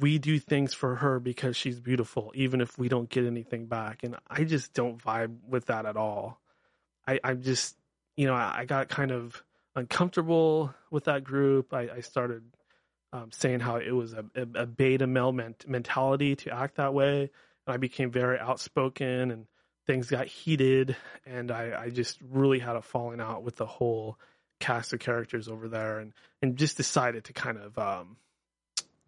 we 0.01 0.19
do 0.19 0.39
things 0.39 0.75
for 0.75 0.97
her 0.97 1.19
because 1.19 1.57
she's 1.57 1.81
beautiful, 1.81 2.33
even 2.35 2.61
if 2.61 2.79
we 2.79 2.89
don't 2.89 3.09
get 3.09 3.25
anything 3.25 3.67
back. 3.67 4.03
And 4.03 4.17
I 4.29 4.45
just 4.45 4.75
don't 4.75 4.99
vibe 5.03 5.37
with 5.49 5.67
that 5.67 5.87
at 5.87 5.97
all. 5.97 6.41
I, 7.07 7.21
I'm 7.25 7.43
just, 7.43 7.77
you 8.17 8.27
know, 8.27 8.35
I, 8.35 8.59
I 8.59 8.65
got 8.67 8.89
kind 8.89 9.11
of 9.11 9.43
uncomfortable 9.75 10.75
with 10.91 11.05
that 11.05 11.25
group. 11.25 11.73
I, 11.73 11.89
I 11.97 12.01
started 12.01 12.43
um, 13.15 13.31
saying 13.33 13.61
how 13.61 13.77
it 13.77 13.93
was 13.93 14.13
a, 14.13 14.25
a, 14.35 14.67
beta 14.67 15.07
male 15.07 15.33
ment- 15.33 15.67
mentality 15.67 16.37
to 16.37 16.55
act 16.55 16.77
that 16.77 16.93
way 16.93 17.31
and 17.69 17.75
I 17.75 17.77
became 17.77 18.11
very 18.11 18.39
outspoken 18.39 19.31
and 19.31 19.47
things 19.87 20.09
got 20.09 20.27
heated 20.27 20.97
and 21.27 21.51
I, 21.51 21.85
I 21.85 21.91
just 21.91 22.19
really 22.29 22.59
had 22.59 22.77
a 22.77 22.83
falling 22.83 23.21
out 23.21 23.43
with 23.43 23.57
the 23.57 23.67
whole 23.67 24.19
cast 24.61 24.93
of 24.93 25.01
characters 25.01 25.49
over 25.49 25.69
there 25.69 25.99
and, 25.99 26.13
and 26.43 26.57
just 26.57 26.77
decided 26.77 27.25
to 27.25 27.33
kind 27.33 27.59
of 27.59 27.79
um, 27.79 28.17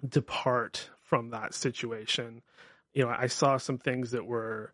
depart 0.06 0.88
from 1.02 1.30
that 1.30 1.54
situation. 1.54 2.42
You 2.92 3.04
know, 3.04 3.14
I 3.16 3.26
saw 3.26 3.56
some 3.56 3.78
things 3.78 4.12
that 4.12 4.26
were 4.26 4.72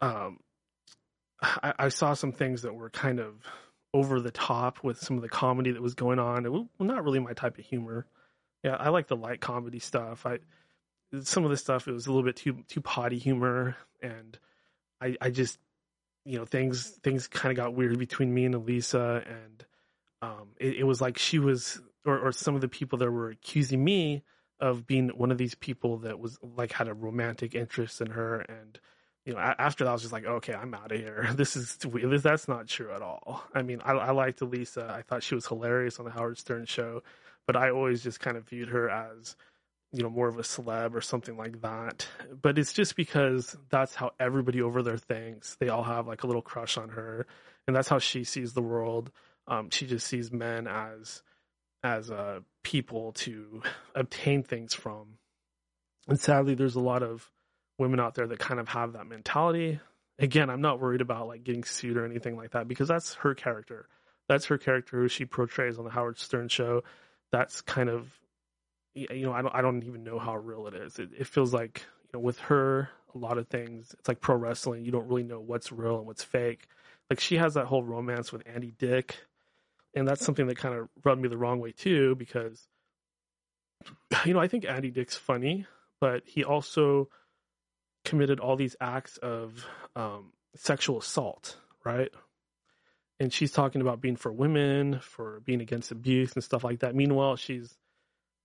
um, 0.00 0.38
I, 1.40 1.74
I 1.78 1.88
saw 1.88 2.14
some 2.14 2.32
things 2.32 2.62
that 2.62 2.74
were 2.74 2.90
kind 2.90 3.20
of 3.20 3.34
over 3.94 4.20
the 4.20 4.30
top 4.30 4.84
with 4.84 4.98
some 4.98 5.16
of 5.16 5.22
the 5.22 5.28
comedy 5.28 5.72
that 5.72 5.82
was 5.82 5.94
going 5.94 6.18
on. 6.18 6.44
It 6.44 6.52
was 6.52 6.66
not 6.78 7.04
really 7.04 7.20
my 7.20 7.32
type 7.32 7.58
of 7.58 7.64
humor. 7.64 8.06
Yeah, 8.62 8.76
I 8.76 8.90
like 8.90 9.06
the 9.06 9.16
light 9.16 9.40
comedy 9.40 9.78
stuff. 9.78 10.26
I 10.26 10.38
some 11.22 11.44
of 11.44 11.50
the 11.50 11.56
stuff 11.56 11.88
it 11.88 11.92
was 11.92 12.06
a 12.06 12.10
little 12.10 12.24
bit 12.24 12.36
too 12.36 12.64
too 12.68 12.80
potty 12.80 13.18
humor. 13.18 13.76
And 14.02 14.38
I 15.00 15.16
I 15.20 15.30
just 15.30 15.58
you 16.24 16.38
know 16.38 16.44
things 16.44 16.90
things 17.02 17.26
kind 17.26 17.50
of 17.50 17.56
got 17.56 17.74
weird 17.74 17.98
between 17.98 18.32
me 18.32 18.44
and 18.44 18.54
Elisa. 18.54 19.22
And 19.26 19.64
um 20.22 20.48
it, 20.58 20.76
it 20.78 20.84
was 20.84 21.00
like 21.00 21.18
she 21.18 21.38
was 21.38 21.80
or 22.04 22.18
or 22.18 22.32
some 22.32 22.54
of 22.54 22.60
the 22.60 22.68
people 22.68 22.98
that 22.98 23.10
were 23.10 23.30
accusing 23.30 23.82
me 23.82 24.22
of 24.60 24.86
being 24.86 25.08
one 25.10 25.30
of 25.30 25.38
these 25.38 25.54
people 25.54 25.98
that 25.98 26.18
was 26.18 26.38
like 26.42 26.72
had 26.72 26.88
a 26.88 26.94
romantic 26.94 27.54
interest 27.54 28.00
in 28.00 28.10
her. 28.10 28.40
And 28.40 28.78
you 29.24 29.32
know 29.32 29.38
after 29.38 29.84
that 29.84 29.90
I 29.90 29.92
was 29.94 30.02
just 30.02 30.12
like 30.12 30.26
okay 30.26 30.54
I'm 30.54 30.74
out 30.74 30.92
of 30.92 30.98
here. 30.98 31.28
This 31.36 31.56
is 31.56 31.78
that's 32.22 32.48
not 32.48 32.68
true 32.68 32.92
at 32.92 33.02
all. 33.02 33.44
I 33.54 33.62
mean 33.62 33.80
I, 33.84 33.92
I 33.92 34.10
liked 34.10 34.40
Elisa. 34.42 34.92
I 34.94 35.02
thought 35.02 35.22
she 35.22 35.34
was 35.34 35.46
hilarious 35.46 35.98
on 35.98 36.04
the 36.04 36.10
Howard 36.10 36.38
Stern 36.38 36.66
show. 36.66 37.02
But 37.46 37.56
I 37.56 37.70
always 37.70 38.02
just 38.02 38.20
kind 38.20 38.36
of 38.36 38.46
viewed 38.46 38.68
her 38.68 38.90
as 38.90 39.34
you 39.92 40.02
know 40.02 40.10
more 40.10 40.28
of 40.28 40.38
a 40.38 40.42
celeb 40.42 40.94
or 40.94 41.00
something 41.00 41.36
like 41.36 41.62
that. 41.62 42.06
But 42.42 42.58
it's 42.58 42.72
just 42.72 42.96
because 42.96 43.56
that's 43.70 43.94
how 43.94 44.12
everybody 44.20 44.60
over 44.60 44.82
there 44.82 44.98
thinks. 44.98 45.56
They 45.56 45.68
all 45.68 45.82
have 45.82 46.06
like 46.06 46.24
a 46.24 46.26
little 46.26 46.42
crush 46.42 46.76
on 46.76 46.90
her. 46.90 47.26
And 47.66 47.74
that's 47.74 47.88
how 47.88 47.98
she 47.98 48.24
sees 48.24 48.52
the 48.52 48.62
world. 48.62 49.10
Um, 49.46 49.70
she 49.70 49.86
just 49.86 50.06
sees 50.06 50.30
men 50.32 50.66
as 50.66 51.22
as 51.82 52.10
uh, 52.10 52.40
people 52.62 53.12
to 53.12 53.62
obtain 53.94 54.42
things 54.42 54.74
from. 54.74 55.18
And 56.06 56.20
sadly 56.20 56.54
there's 56.54 56.76
a 56.76 56.80
lot 56.80 57.02
of 57.02 57.30
women 57.78 58.00
out 58.00 58.14
there 58.14 58.26
that 58.26 58.38
kind 58.38 58.60
of 58.60 58.68
have 58.68 58.92
that 58.94 59.06
mentality. 59.06 59.80
Again 60.20 60.50
i'm 60.50 60.60
not 60.60 60.80
worried 60.80 61.00
about 61.00 61.28
like 61.28 61.44
getting 61.44 61.62
sued 61.62 61.96
or 61.96 62.04
anything 62.04 62.36
like 62.36 62.50
that 62.50 62.68
because 62.68 62.88
that's 62.88 63.14
her 63.14 63.34
character. 63.34 63.88
That's 64.28 64.46
her 64.46 64.58
character 64.58 65.00
who 65.00 65.08
she 65.08 65.24
portrays 65.24 65.78
on 65.78 65.84
the 65.84 65.90
howard 65.90 66.18
stern 66.18 66.48
show. 66.48 66.82
That's 67.32 67.62
kind 67.62 67.88
of 67.88 68.10
you 69.10 69.26
know, 69.26 69.32
I 69.32 69.42
don't, 69.42 69.54
I 69.54 69.62
don't 69.62 69.84
even 69.84 70.02
know 70.02 70.18
how 70.18 70.36
real 70.36 70.66
it 70.66 70.74
is. 70.74 70.98
It, 70.98 71.10
it 71.16 71.26
feels 71.26 71.52
like, 71.54 71.84
you 72.04 72.18
know, 72.18 72.20
with 72.20 72.38
her, 72.40 72.88
a 73.14 73.18
lot 73.18 73.38
of 73.38 73.48
things, 73.48 73.94
it's 73.98 74.08
like 74.08 74.20
pro 74.20 74.36
wrestling. 74.36 74.84
You 74.84 74.92
don't 74.92 75.08
really 75.08 75.22
know 75.22 75.40
what's 75.40 75.72
real 75.72 75.98
and 75.98 76.06
what's 76.06 76.22
fake. 76.22 76.66
Like 77.08 77.20
she 77.20 77.36
has 77.36 77.54
that 77.54 77.66
whole 77.66 77.82
romance 77.82 78.32
with 78.32 78.42
Andy 78.46 78.72
Dick. 78.78 79.16
And 79.94 80.06
that's 80.06 80.24
something 80.24 80.46
that 80.48 80.58
kind 80.58 80.74
of 80.74 80.88
rubbed 81.02 81.22
me 81.22 81.28
the 81.28 81.38
wrong 81.38 81.60
way 81.60 81.72
too, 81.72 82.14
because, 82.16 82.68
you 84.26 84.34
know, 84.34 84.40
I 84.40 84.46
think 84.46 84.66
Andy 84.66 84.90
Dick's 84.90 85.16
funny, 85.16 85.66
but 86.00 86.22
he 86.26 86.44
also 86.44 87.08
committed 88.04 88.38
all 88.38 88.56
these 88.56 88.76
acts 88.80 89.16
of 89.16 89.64
um, 89.96 90.32
sexual 90.54 90.98
assault, 90.98 91.56
right? 91.84 92.10
And 93.18 93.32
she's 93.32 93.50
talking 93.50 93.80
about 93.80 94.00
being 94.00 94.16
for 94.16 94.30
women, 94.30 95.00
for 95.00 95.40
being 95.44 95.62
against 95.62 95.90
abuse 95.90 96.34
and 96.34 96.44
stuff 96.44 96.62
like 96.62 96.80
that. 96.80 96.94
Meanwhile, 96.94 97.36
she's 97.36 97.74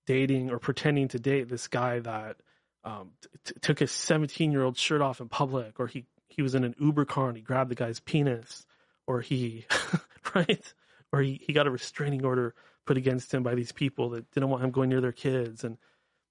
dating 0.06 0.52
or 0.52 0.60
pretending 0.60 1.08
to 1.10 1.20
date 1.20 1.50
this 1.50 1.68
guy 1.68 2.00
that 2.00 2.38
um, 2.84 3.12
t- 3.46 3.54
took 3.62 3.80
his 3.80 3.92
17 3.92 4.52
year 4.52 4.64
old 4.64 4.78
shirt 4.78 5.02
off 5.02 5.22
in 5.22 5.30
public, 5.30 5.80
or 5.80 5.88
he 5.88 6.06
he 6.28 6.42
was 6.42 6.56
in 6.56 6.64
an 6.64 6.76
Uber 6.80 7.06
car 7.06 7.28
and 7.28 7.38
he 7.38 7.44
grabbed 7.44 7.72
the 7.72 7.76
guy's 7.76 8.00
penis, 8.00 8.66
or 9.08 9.22
he 9.22 9.66
right? 10.36 10.74
Or 11.12 11.22
he, 11.22 11.40
he 11.46 11.54
got 11.54 11.68
a 11.68 11.72
restraining 11.72 12.26
order 12.26 12.56
put 12.86 12.98
against 12.98 13.34
him 13.34 13.44
by 13.44 13.56
these 13.56 13.72
people 13.72 14.10
that 14.10 14.30
didn't 14.32 14.50
want 14.50 14.64
him 14.64 14.72
going 14.72 14.90
near 14.90 15.02
their 15.02 15.12
kids 15.12 15.64
and 15.64 15.78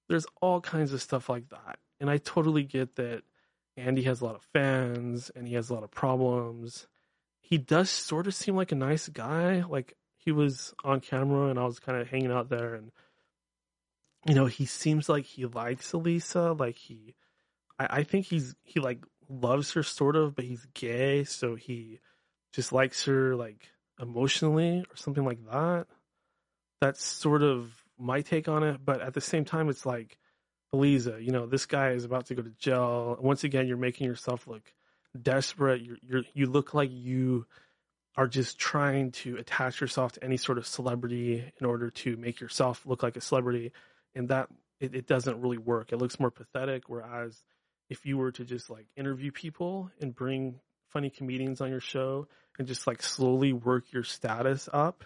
there's 0.09 0.25
all 0.41 0.61
kinds 0.61 0.93
of 0.93 1.01
stuff 1.01 1.29
like 1.29 1.49
that. 1.49 1.79
And 1.99 2.09
i 2.09 2.17
totally 2.17 2.63
get 2.63 2.95
that 2.97 3.23
andy 3.77 4.03
has 4.03 4.21
a 4.21 4.25
lot 4.25 4.35
of 4.35 4.43
fans 4.53 5.31
and 5.35 5.47
he 5.47 5.55
has 5.55 5.69
a 5.69 5.73
lot 5.73 5.83
of 5.83 5.91
problems. 5.91 6.87
He 7.41 7.57
does 7.57 7.89
sort 7.89 8.27
of 8.27 8.35
seem 8.35 8.55
like 8.55 8.71
a 8.71 8.75
nice 8.75 9.07
guy. 9.07 9.63
Like 9.67 9.95
he 10.17 10.31
was 10.31 10.73
on 10.83 10.99
camera 11.01 11.49
and 11.49 11.59
i 11.59 11.65
was 11.65 11.79
kind 11.79 11.99
of 11.99 12.07
hanging 12.07 12.31
out 12.31 12.49
there 12.49 12.75
and 12.75 12.91
you 14.25 14.35
know 14.35 14.45
he 14.45 14.65
seems 14.65 15.09
like 15.09 15.25
he 15.25 15.45
likes 15.45 15.93
elisa 15.93 16.53
like 16.53 16.77
he 16.77 17.15
I, 17.79 17.87
I 17.89 18.03
think 18.03 18.25
he's 18.25 18.55
he 18.63 18.79
like 18.79 19.03
loves 19.29 19.73
her 19.73 19.83
sort 19.83 20.15
of 20.15 20.35
but 20.35 20.45
he's 20.45 20.65
gay 20.73 21.23
so 21.23 21.55
he 21.55 21.99
just 22.53 22.71
likes 22.71 23.05
her 23.05 23.35
like 23.35 23.67
emotionally 23.99 24.85
or 24.89 24.95
something 24.95 25.25
like 25.25 25.43
that. 25.51 25.87
That's 26.81 27.03
sort 27.03 27.43
of 27.43 27.71
my 27.97 28.21
take 28.21 28.47
on 28.47 28.63
it. 28.63 28.79
But 28.83 29.01
at 29.01 29.13
the 29.13 29.21
same 29.21 29.45
time, 29.45 29.69
it's 29.69 29.85
like, 29.85 30.17
Elisa, 30.71 31.17
you 31.21 31.31
know, 31.31 31.45
this 31.45 31.65
guy 31.65 31.91
is 31.91 32.03
about 32.03 32.27
to 32.27 32.35
go 32.35 32.41
to 32.41 32.49
jail. 32.51 33.17
Once 33.19 33.43
again, 33.43 33.67
you're 33.67 33.77
making 33.77 34.07
yourself 34.07 34.47
look 34.47 34.73
desperate. 35.19 35.81
You're, 35.81 35.97
you're 36.01 36.23
you 36.33 36.45
look 36.47 36.73
like 36.73 36.89
you 36.91 37.45
are 38.15 38.27
just 38.27 38.59
trying 38.59 39.11
to 39.11 39.37
attach 39.37 39.81
yourself 39.81 40.13
to 40.13 40.23
any 40.23 40.37
sort 40.37 40.57
of 40.57 40.67
celebrity 40.67 41.51
in 41.59 41.65
order 41.65 41.89
to 41.89 42.17
make 42.17 42.39
yourself 42.39 42.85
look 42.85 43.03
like 43.03 43.17
a 43.17 43.21
celebrity, 43.21 43.71
and 44.15 44.29
that 44.29 44.49
it, 44.79 44.95
it 44.95 45.07
doesn't 45.07 45.41
really 45.41 45.57
work. 45.57 45.91
It 45.91 45.97
looks 45.97 46.19
more 46.19 46.31
pathetic. 46.31 46.83
Whereas 46.87 47.43
if 47.89 48.05
you 48.05 48.17
were 48.17 48.31
to 48.31 48.45
just 48.45 48.69
like 48.69 48.85
interview 48.95 49.31
people 49.31 49.91
and 50.01 50.15
bring 50.15 50.59
funny 50.89 51.09
comedians 51.09 51.61
on 51.61 51.69
your 51.69 51.79
show 51.79 52.27
and 52.57 52.67
just 52.67 52.85
like 52.85 53.01
slowly 53.01 53.53
work 53.53 53.91
your 53.91 54.03
status 54.03 54.69
up 54.71 55.03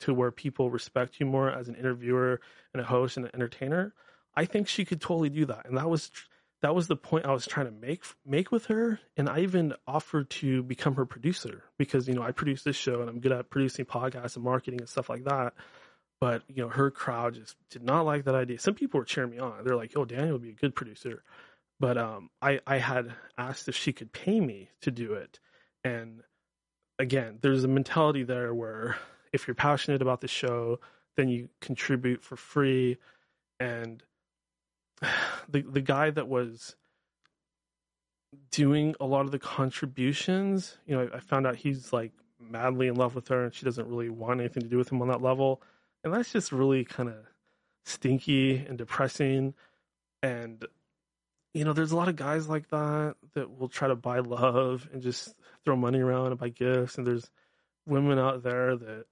to 0.00 0.12
where 0.12 0.30
people 0.30 0.70
respect 0.70 1.18
you 1.18 1.26
more 1.26 1.50
as 1.50 1.68
an 1.68 1.74
interviewer 1.74 2.40
and 2.74 2.82
a 2.82 2.84
host 2.84 3.16
and 3.16 3.26
an 3.26 3.32
entertainer, 3.34 3.94
I 4.34 4.44
think 4.44 4.68
she 4.68 4.84
could 4.84 5.00
totally 5.00 5.30
do 5.30 5.46
that. 5.46 5.66
And 5.66 5.78
that 5.78 5.88
was 5.88 6.10
that 6.62 6.74
was 6.74 6.88
the 6.88 6.96
point 6.96 7.24
I 7.24 7.32
was 7.32 7.46
trying 7.46 7.66
to 7.66 7.72
make 7.72 8.04
make 8.26 8.52
with 8.52 8.66
her. 8.66 9.00
And 9.16 9.28
I 9.28 9.40
even 9.40 9.74
offered 9.86 10.28
to 10.30 10.62
become 10.62 10.96
her 10.96 11.06
producer 11.06 11.64
because 11.78 12.06
you 12.06 12.14
know 12.14 12.22
I 12.22 12.32
produce 12.32 12.62
this 12.62 12.76
show 12.76 13.00
and 13.00 13.08
I'm 13.08 13.20
good 13.20 13.32
at 13.32 13.50
producing 13.50 13.86
podcasts 13.86 14.36
and 14.36 14.44
marketing 14.44 14.80
and 14.80 14.88
stuff 14.88 15.08
like 15.08 15.24
that. 15.24 15.54
But 16.20 16.42
you 16.48 16.62
know 16.62 16.68
her 16.68 16.90
crowd 16.90 17.34
just 17.34 17.56
did 17.70 17.82
not 17.82 18.02
like 18.02 18.24
that 18.24 18.34
idea. 18.34 18.58
Some 18.58 18.74
people 18.74 19.00
were 19.00 19.06
cheering 19.06 19.30
me 19.30 19.38
on. 19.38 19.64
They're 19.64 19.76
like, 19.76 19.92
"Oh, 19.96 20.04
Daniel 20.04 20.32
would 20.32 20.42
be 20.42 20.50
a 20.50 20.54
good 20.54 20.74
producer." 20.74 21.22
But 21.78 21.96
um, 21.96 22.30
I 22.42 22.60
I 22.66 22.76
had 22.78 23.14
asked 23.38 23.68
if 23.68 23.76
she 23.76 23.92
could 23.92 24.12
pay 24.12 24.40
me 24.40 24.70
to 24.82 24.90
do 24.90 25.14
it, 25.14 25.40
and 25.82 26.22
again, 26.98 27.38
there's 27.40 27.64
a 27.64 27.68
mentality 27.68 28.22
there 28.22 28.54
where 28.54 28.96
if 29.32 29.48
you're 29.48 29.54
passionate 29.54 30.02
about 30.02 30.20
the 30.20 30.28
show, 30.28 30.78
then 31.16 31.28
you 31.28 31.48
contribute 31.60 32.22
for 32.22 32.36
free. 32.36 32.98
And 33.58 34.02
the 35.48 35.62
the 35.62 35.80
guy 35.80 36.10
that 36.10 36.28
was 36.28 36.76
doing 38.50 38.94
a 39.00 39.06
lot 39.06 39.24
of 39.24 39.32
the 39.32 39.38
contributions, 39.38 40.78
you 40.86 40.96
know, 40.96 41.08
I 41.12 41.20
found 41.20 41.46
out 41.46 41.56
he's 41.56 41.92
like 41.92 42.12
madly 42.38 42.86
in 42.86 42.94
love 42.94 43.14
with 43.14 43.28
her 43.28 43.44
and 43.44 43.54
she 43.54 43.64
doesn't 43.64 43.88
really 43.88 44.08
want 44.08 44.40
anything 44.40 44.62
to 44.62 44.68
do 44.68 44.78
with 44.78 44.90
him 44.90 45.02
on 45.02 45.08
that 45.08 45.22
level. 45.22 45.62
And 46.02 46.12
that's 46.12 46.32
just 46.32 46.52
really 46.52 46.84
kind 46.84 47.08
of 47.08 47.16
stinky 47.84 48.56
and 48.56 48.78
depressing. 48.78 49.54
And 50.22 50.64
you 51.52 51.64
know, 51.64 51.72
there's 51.72 51.92
a 51.92 51.96
lot 51.96 52.08
of 52.08 52.16
guys 52.16 52.48
like 52.48 52.68
that 52.68 53.16
that 53.34 53.58
will 53.58 53.68
try 53.68 53.88
to 53.88 53.96
buy 53.96 54.20
love 54.20 54.88
and 54.92 55.02
just 55.02 55.34
throw 55.64 55.76
money 55.76 55.98
around 55.98 56.28
and 56.28 56.38
buy 56.38 56.48
gifts. 56.48 56.96
And 56.96 57.06
there's 57.06 57.28
women 57.86 58.18
out 58.18 58.42
there 58.42 58.76
that 58.76 59.06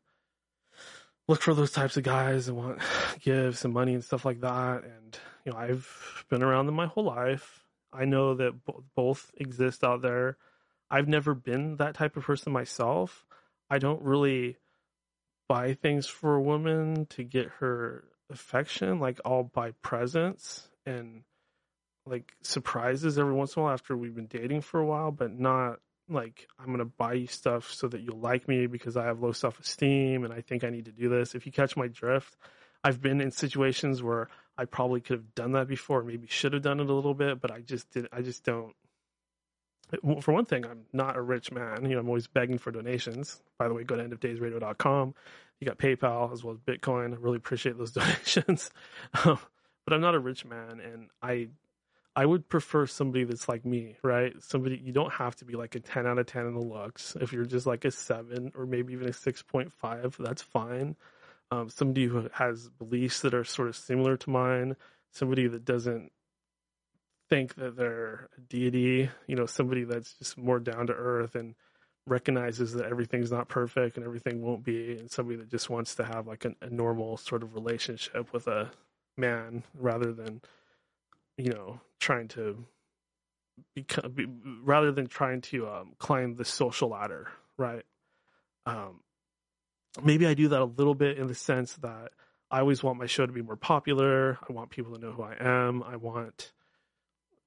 look 1.27 1.43
for 1.43 1.55
those 1.55 1.73
types 1.73 1.97
of 1.97 2.05
guys 2.05 2.49
and 2.49 2.57
want 2.57 2.81
gifts 3.21 3.65
and 3.65 3.75
money 3.75 3.95
and 3.95 4.05
stuff 4.05 4.25
like 4.25 4.41
that. 4.41 4.85
And, 4.85 5.19
you 5.45 5.53
know, 5.53 5.59
I've 5.59 6.25
been 6.31 6.43
around 6.43 6.67
them 6.67 6.77
my 6.77 6.87
whole 6.87 7.05
life. 7.05 7.65
I 7.93 8.05
know 8.05 8.35
that 8.35 8.55
both 8.95 9.33
exist 9.37 9.83
out 9.83 10.03
there. 10.03 10.37
I've 10.91 11.09
never 11.09 11.35
been 11.35 11.77
that 11.77 11.95
type 11.95 12.17
of 12.17 12.25
person 12.25 12.53
myself. 12.53 13.27
I 13.69 13.79
don't 13.79 14.03
really 14.03 14.57
buy 15.49 15.75
things 15.75 16.07
for 16.07 16.35
a 16.35 16.43
woman 16.43 17.07
to 17.07 17.25
get 17.25 17.49
her 17.59 18.05
affection. 18.31 19.01
Like, 19.01 19.21
I'll 19.25 19.45
buy 19.45 19.73
presents 19.83 20.69
and 20.87 21.23
like 22.07 22.33
surprises 22.43 23.19
every 23.19 23.35
once 23.35 23.55
in 23.55 23.61
a 23.61 23.65
while 23.65 23.75
after 23.75 23.97
we've 23.97 24.15
been 24.15 24.27
dating 24.27 24.63
for 24.63 24.81
a 24.81 24.87
while, 24.87 25.11
but 25.11 25.33
not 25.33 25.81
like 26.09 26.49
I'm 26.59 26.71
gonna 26.71 26.87
buy 26.87 27.15
you 27.15 27.27
stuff 27.27 27.71
so 27.71 27.87
that 27.89 28.01
you'll 28.01 28.19
like 28.19 28.49
me 28.49 28.67
because 28.67 28.97
I 28.97 29.05
have 29.05 29.21
low 29.21 29.33
self 29.33 29.61
esteem 29.61 30.25
and 30.25 30.33
I 30.33 30.41
think 30.41 30.65
I 30.65 30.71
need 30.71 30.87
to 30.87 30.93
do 30.93 31.09
this. 31.09 31.35
If 31.35 31.45
you 31.47 31.53
catch 31.53 31.77
my 31.77 31.89
drift, 31.89 32.37
I've 32.83 33.03
been 33.03 33.21
in 33.21 33.31
situations 33.31 34.03
where 34.03 34.29
I 34.57 34.65
probably 34.65 35.01
could 35.01 35.19
have 35.19 35.35
done 35.35 35.53
that 35.53 35.69
before, 35.69 36.03
maybe 36.03 36.27
should 36.27 36.53
have 36.53 36.63
done 36.63 36.81
it 36.81 36.89
a 36.89 36.95
little 36.95 37.15
bit, 37.15 37.41
but 37.41 37.51
I 37.51 37.61
just 37.61 37.91
did. 37.91 38.09
I 38.13 38.23
just 38.23 38.45
don't. 38.45 38.75
For 40.21 40.33
one 40.33 40.45
thing, 40.45 40.65
I'm 40.65 40.85
not 40.93 41.17
a 41.17 41.23
rich 41.23 41.51
man. 41.51 41.85
You 41.85 41.95
know, 41.95 42.01
I'm 42.01 42.09
always 42.09 42.27
begging 42.27 42.59
for 42.59 42.71
donations. 42.71 43.41
By 43.59 43.69
the 43.69 43.75
way, 43.75 43.85
go 43.85 43.97
to 43.97 44.03
endofdaysradio.com. 44.03 45.15
You 45.61 45.67
got 45.67 45.79
PayPal 45.79 46.33
as 46.33 46.45
well 46.45 46.55
as 46.55 46.61
Bitcoin. 46.61 47.13
I 47.13 47.17
really 47.17 47.37
appreciate 47.37 47.79
those 47.79 47.93
donations. 47.93 48.71
Um, 49.25 49.39
but 49.85 49.95
I'm 49.95 50.01
not 50.01 50.15
a 50.15 50.19
rich 50.19 50.45
man, 50.45 50.81
and 50.81 51.09
I 51.23 51.49
I 52.15 52.27
would 52.27 52.49
prefer 52.49 52.85
somebody 52.85 53.25
that's 53.25 53.49
like 53.49 53.65
me, 53.65 53.97
right? 54.03 54.35
Somebody 54.41 54.77
you 54.85 54.93
don't 54.93 55.13
have 55.13 55.37
to 55.37 55.45
be 55.45 55.55
like 55.55 55.77
a 55.77 55.81
10 55.81 56.07
out 56.07 56.19
of 56.19 56.27
10 56.27 56.47
in 56.47 56.55
the 56.55 56.61
looks. 56.61 57.17
If 57.21 57.33
you're 57.33 57.45
just 57.45 57.65
like 57.65 57.85
a 57.85 57.91
7 57.91 58.53
or 58.57 58.67
maybe 58.67 58.93
even 58.93 59.07
a 59.07 59.13
6.5, 59.13 60.17
that's 60.19 60.43
fine. 60.43 60.97
Um, 61.51 61.71
somebody 61.71 62.07
who 62.07 62.29
has 62.33 62.69
beliefs 62.71 63.21
that 63.21 63.35
are 63.35 63.45
sort 63.45 63.69
of 63.69 63.77
similar 63.77 64.17
to 64.17 64.31
mine, 64.31 64.77
somebody 65.13 65.47
that 65.47 65.65
doesn't 65.65 66.11
think 67.29 67.55
that 67.57 67.77
they're 67.77 68.29
a 68.37 68.41
deity, 68.41 69.11
you 69.27 69.37
know, 69.37 69.47
somebody 69.47 69.85
that's 69.85 70.15
just 70.15 70.39
more 70.39 70.61
down 70.61 70.87
to 70.87 70.93
earth 70.93 71.35
and 71.35 71.55
recognizes 72.07 72.73
that 72.73 72.87
everything's 72.87 73.31
not 73.31 73.49
perfect 73.49 73.97
and 73.97 74.07
everything 74.07 74.43
won't 74.43 74.65
be, 74.65 74.99
and 74.99 75.11
somebody 75.11 75.37
that 75.39 75.51
just 75.51 75.69
wants 75.69 75.95
to 75.97 76.05
have 76.05 76.27
like 76.27 76.45
a, 76.45 76.55
a 76.63 76.71
normal 76.71 77.17
sort 77.17 77.43
of 77.43 77.55
relationship 77.55 78.33
with 78.33 78.47
a 78.47 78.71
man 79.17 79.63
rather 79.75 80.13
than 80.13 80.41
you 81.39 81.53
know, 81.53 81.81
trying 82.01 82.29
to 82.29 82.65
become 83.75 84.11
be, 84.13 84.27
rather 84.63 84.93
than 84.93 85.07
trying 85.07 85.41
to 85.41 85.69
um, 85.69 85.95
climb 85.99 86.35
the 86.35 86.45
social 86.45 86.91
ladder, 86.91 87.29
right? 87.57 87.85
Um, 88.67 89.01
maybe 90.03 90.27
I 90.27 90.35
do 90.35 90.49
that 90.49 90.61
a 90.61 90.65
little 90.65 90.95
bit 90.95 91.17
in 91.17 91.29
the 91.29 91.35
sense 91.35 91.75
that 91.77 92.11
I 92.51 92.61
always 92.61 92.83
want 92.83 92.99
my 92.99 93.07
show 93.07 93.25
to 93.25 93.33
be 93.33 93.43
more 93.43 93.57
popular. 93.57 94.39
I 94.49 94.53
want 94.53 94.71
people 94.71 94.95
to 94.95 95.01
know 95.01 95.13
who 95.13 95.23
I 95.23 95.37
am. 95.39 95.83
I 95.83 95.97
want 95.97 96.53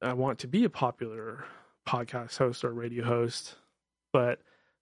I 0.02 0.14
want 0.14 0.40
to 0.40 0.48
be 0.48 0.64
a 0.64 0.70
popular 0.70 1.46
podcast 1.88 2.38
host 2.38 2.64
or 2.64 2.72
radio 2.72 3.06
host, 3.06 3.56
but 4.12 4.40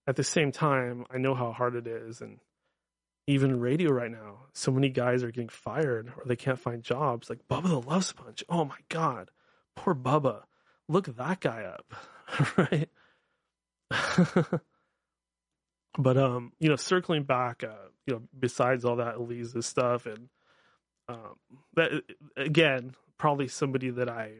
at 0.07 0.15
the 0.15 0.23
same 0.23 0.51
time, 0.51 1.05
I 1.11 1.17
know 1.17 1.35
how 1.35 1.51
hard 1.51 1.75
it 1.75 1.87
is 1.87 2.21
and 2.21 2.39
even 3.29 3.59
radio 3.59 3.91
right 3.91 4.09
now, 4.09 4.39
so 4.53 4.71
many 4.71 4.89
guys 4.89 5.23
are 5.23 5.29
getting 5.29 5.49
fired 5.49 6.11
or 6.17 6.23
they 6.25 6.35
can't 6.35 6.57
find 6.57 6.81
jobs. 6.81 7.29
Like 7.29 7.47
Bubba 7.47 7.67
the 7.67 7.79
Love 7.79 8.03
Sponge. 8.03 8.43
Oh 8.49 8.65
my 8.65 8.79
God. 8.89 9.29
Poor 9.75 9.93
Bubba. 9.93 10.41
Look 10.87 11.15
that 11.15 11.39
guy 11.39 11.61
up. 11.61 11.93
right? 12.57 12.89
but 15.99 16.17
um, 16.17 16.53
you 16.59 16.69
know, 16.69 16.75
circling 16.75 17.21
back, 17.21 17.63
uh, 17.63 17.89
you 18.07 18.15
know, 18.15 18.23
besides 18.37 18.83
all 18.83 18.95
that 18.95 19.17
Elisa 19.17 19.61
stuff 19.61 20.07
and 20.07 20.29
um 21.07 21.35
that 21.75 21.91
again, 22.35 22.95
probably 23.19 23.47
somebody 23.47 23.91
that 23.91 24.09
I 24.09 24.31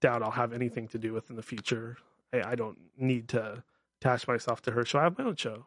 doubt 0.00 0.22
I'll 0.22 0.30
have 0.30 0.52
anything 0.52 0.88
to 0.88 0.98
do 0.98 1.12
with 1.12 1.30
in 1.30 1.36
the 1.36 1.42
future. 1.42 1.96
I, 2.32 2.52
I 2.52 2.54
don't 2.54 2.78
need 2.98 3.28
to 3.28 3.62
attach 4.00 4.28
myself 4.28 4.62
to 4.62 4.72
her 4.72 4.84
show. 4.84 4.98
I 4.98 5.04
have 5.04 5.18
my 5.18 5.24
own 5.24 5.36
show 5.36 5.66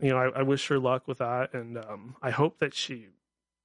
you 0.00 0.10
know, 0.10 0.18
I, 0.18 0.40
I 0.40 0.42
wish 0.42 0.66
her 0.68 0.78
luck 0.78 1.08
with 1.08 1.18
that, 1.18 1.54
and 1.54 1.78
um, 1.78 2.16
I 2.22 2.30
hope 2.30 2.58
that 2.58 2.74
she 2.74 3.08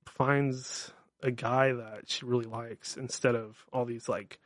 finds 0.05 0.91
a 1.23 1.31
guy 1.31 1.73
that 1.73 2.09
she 2.09 2.25
really 2.25 2.45
likes 2.45 2.97
instead 2.97 3.35
of 3.35 3.65
all 3.71 3.85
these 3.85 4.09
like 4.09 4.39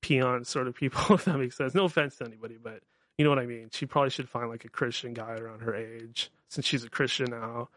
peon 0.00 0.44
sort 0.44 0.66
of 0.66 0.74
people. 0.74 1.00
If 1.14 1.26
that 1.26 1.38
makes 1.38 1.56
sense. 1.56 1.74
No 1.74 1.84
offense 1.84 2.16
to 2.16 2.24
anybody, 2.24 2.56
but 2.62 2.82
you 3.16 3.24
know 3.24 3.30
what 3.30 3.38
I 3.38 3.46
mean. 3.46 3.68
She 3.72 3.86
probably 3.86 4.10
should 4.10 4.28
find 4.28 4.48
like 4.48 4.64
a 4.64 4.70
Christian 4.70 5.12
guy 5.12 5.34
around 5.34 5.60
her 5.60 5.74
age, 5.74 6.30
since 6.48 6.66
she's 6.66 6.84
a 6.84 6.90
Christian 6.90 7.30
now, 7.30 7.68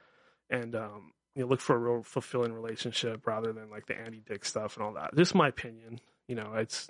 and 0.50 0.76
um, 0.76 1.12
you 1.36 1.44
know, 1.44 1.48
look 1.50 1.60
for 1.62 1.76
a 1.76 1.80
real 1.80 2.04
fulfilling 2.04 2.54
relationship 2.54 3.28
rather 3.28 3.52
than 3.52 3.70
like 3.70 3.88
the 3.88 3.98
Andy 3.98 4.22
Dick 4.26 4.46
stuff 4.46 4.78
and 4.78 4.86
all 4.86 4.94
that. 4.94 5.16
Just 5.16 5.36
my 5.36 5.50
opinion. 5.50 6.00
You 6.32 6.38
know, 6.38 6.54
it's 6.54 6.90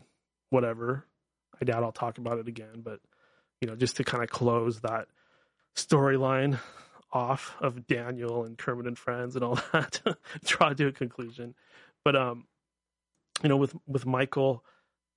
whatever. 0.51 1.03
I 1.59 1.65
doubt 1.65 1.81
I'll 1.81 1.91
talk 1.91 2.19
about 2.19 2.37
it 2.37 2.47
again, 2.47 2.83
but 2.83 2.99
you 3.59 3.67
know, 3.67 3.75
just 3.75 3.97
to 3.97 4.03
kind 4.03 4.23
of 4.23 4.29
close 4.29 4.81
that 4.81 5.07
storyline 5.75 6.59
off 7.11 7.55
of 7.59 7.87
Daniel 7.87 8.43
and 8.43 8.55
Kermit 8.55 8.85
and 8.85 8.95
Friends 8.95 9.35
and 9.35 9.43
all 9.43 9.55
that, 9.73 9.99
draw 10.45 10.69
to 10.73 10.89
a 10.89 10.91
conclusion. 10.91 11.55
But 12.05 12.15
um, 12.15 12.45
you 13.41 13.49
know, 13.49 13.57
with 13.57 13.75
with 13.87 14.05
Michael, 14.05 14.63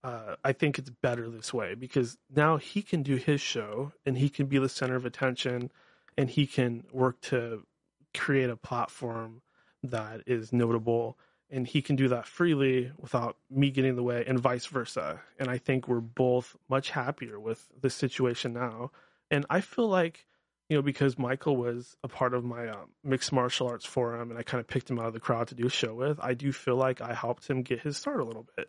uh, 0.03 0.37
I 0.43 0.55
think 0.55 0.79
it's 0.79 0.89
better 0.89 1.29
this 1.29 1.53
way 1.53 1.75
because 1.75 2.17
now 2.35 2.57
he 2.57 2.81
can 2.81 3.03
do 3.03 3.17
his 3.17 3.43
show 3.43 3.93
and 4.07 4.17
he 4.17 4.31
can 4.31 4.47
be 4.47 4.57
the 4.57 4.71
center 4.71 4.97
of 4.97 5.05
attention 5.05 5.71
and 6.17 6.31
he 6.31 6.47
can 6.47 6.85
work 6.93 7.21
to 7.25 7.67
create 8.15 8.49
a 8.49 8.57
platform 8.57 9.43
that 9.83 10.23
is 10.27 10.51
notable 10.51 11.19
and 11.55 11.69
he 11.69 11.81
can 11.81 11.95
do 11.95 12.09
that 12.09 12.27
freely 12.27 12.91
without 12.99 13.37
me 13.49 13.71
getting 13.71 13.91
in 13.91 13.97
the 13.97 14.03
way 14.03 14.25
and 14.27 14.41
vice 14.41 14.67
versa. 14.67 15.21
And 15.39 15.49
i 15.49 15.57
think 15.57 15.87
we're 15.87 16.01
both 16.01 16.57
much 16.69 16.91
happier 16.91 17.39
with 17.39 17.65
the 17.81 17.91
situation 17.91 18.53
now. 18.53 18.91
And 19.31 19.47
i 19.49 19.61
feel 19.61 19.89
like 19.89 20.27
you 20.69 20.77
know 20.77 20.83
because 20.83 21.19
michael 21.19 21.57
was 21.57 21.97
a 22.03 22.09
part 22.09 22.35
of 22.35 22.45
my 22.45 22.69
um, 22.69 22.91
mixed 23.05 23.33
martial 23.33 23.69
arts 23.69 23.85
forum 23.85 24.31
and 24.31 24.39
i 24.39 24.43
kind 24.43 24.61
of 24.61 24.67
picked 24.67 24.91
him 24.91 24.99
out 24.99 25.07
of 25.07 25.13
the 25.13 25.21
crowd 25.21 25.49
to 25.49 25.55
do 25.55 25.67
a 25.67 25.71
show 25.71 25.95
with 25.95 26.19
i 26.21 26.35
do 26.35 26.53
feel 26.53 26.77
like 26.77 27.01
i 27.01 27.13
helped 27.15 27.47
him 27.49 27.63
get 27.63 27.81
his 27.81 27.97
start 27.97 28.21
a 28.21 28.25
little 28.25 28.47
bit. 28.57 28.69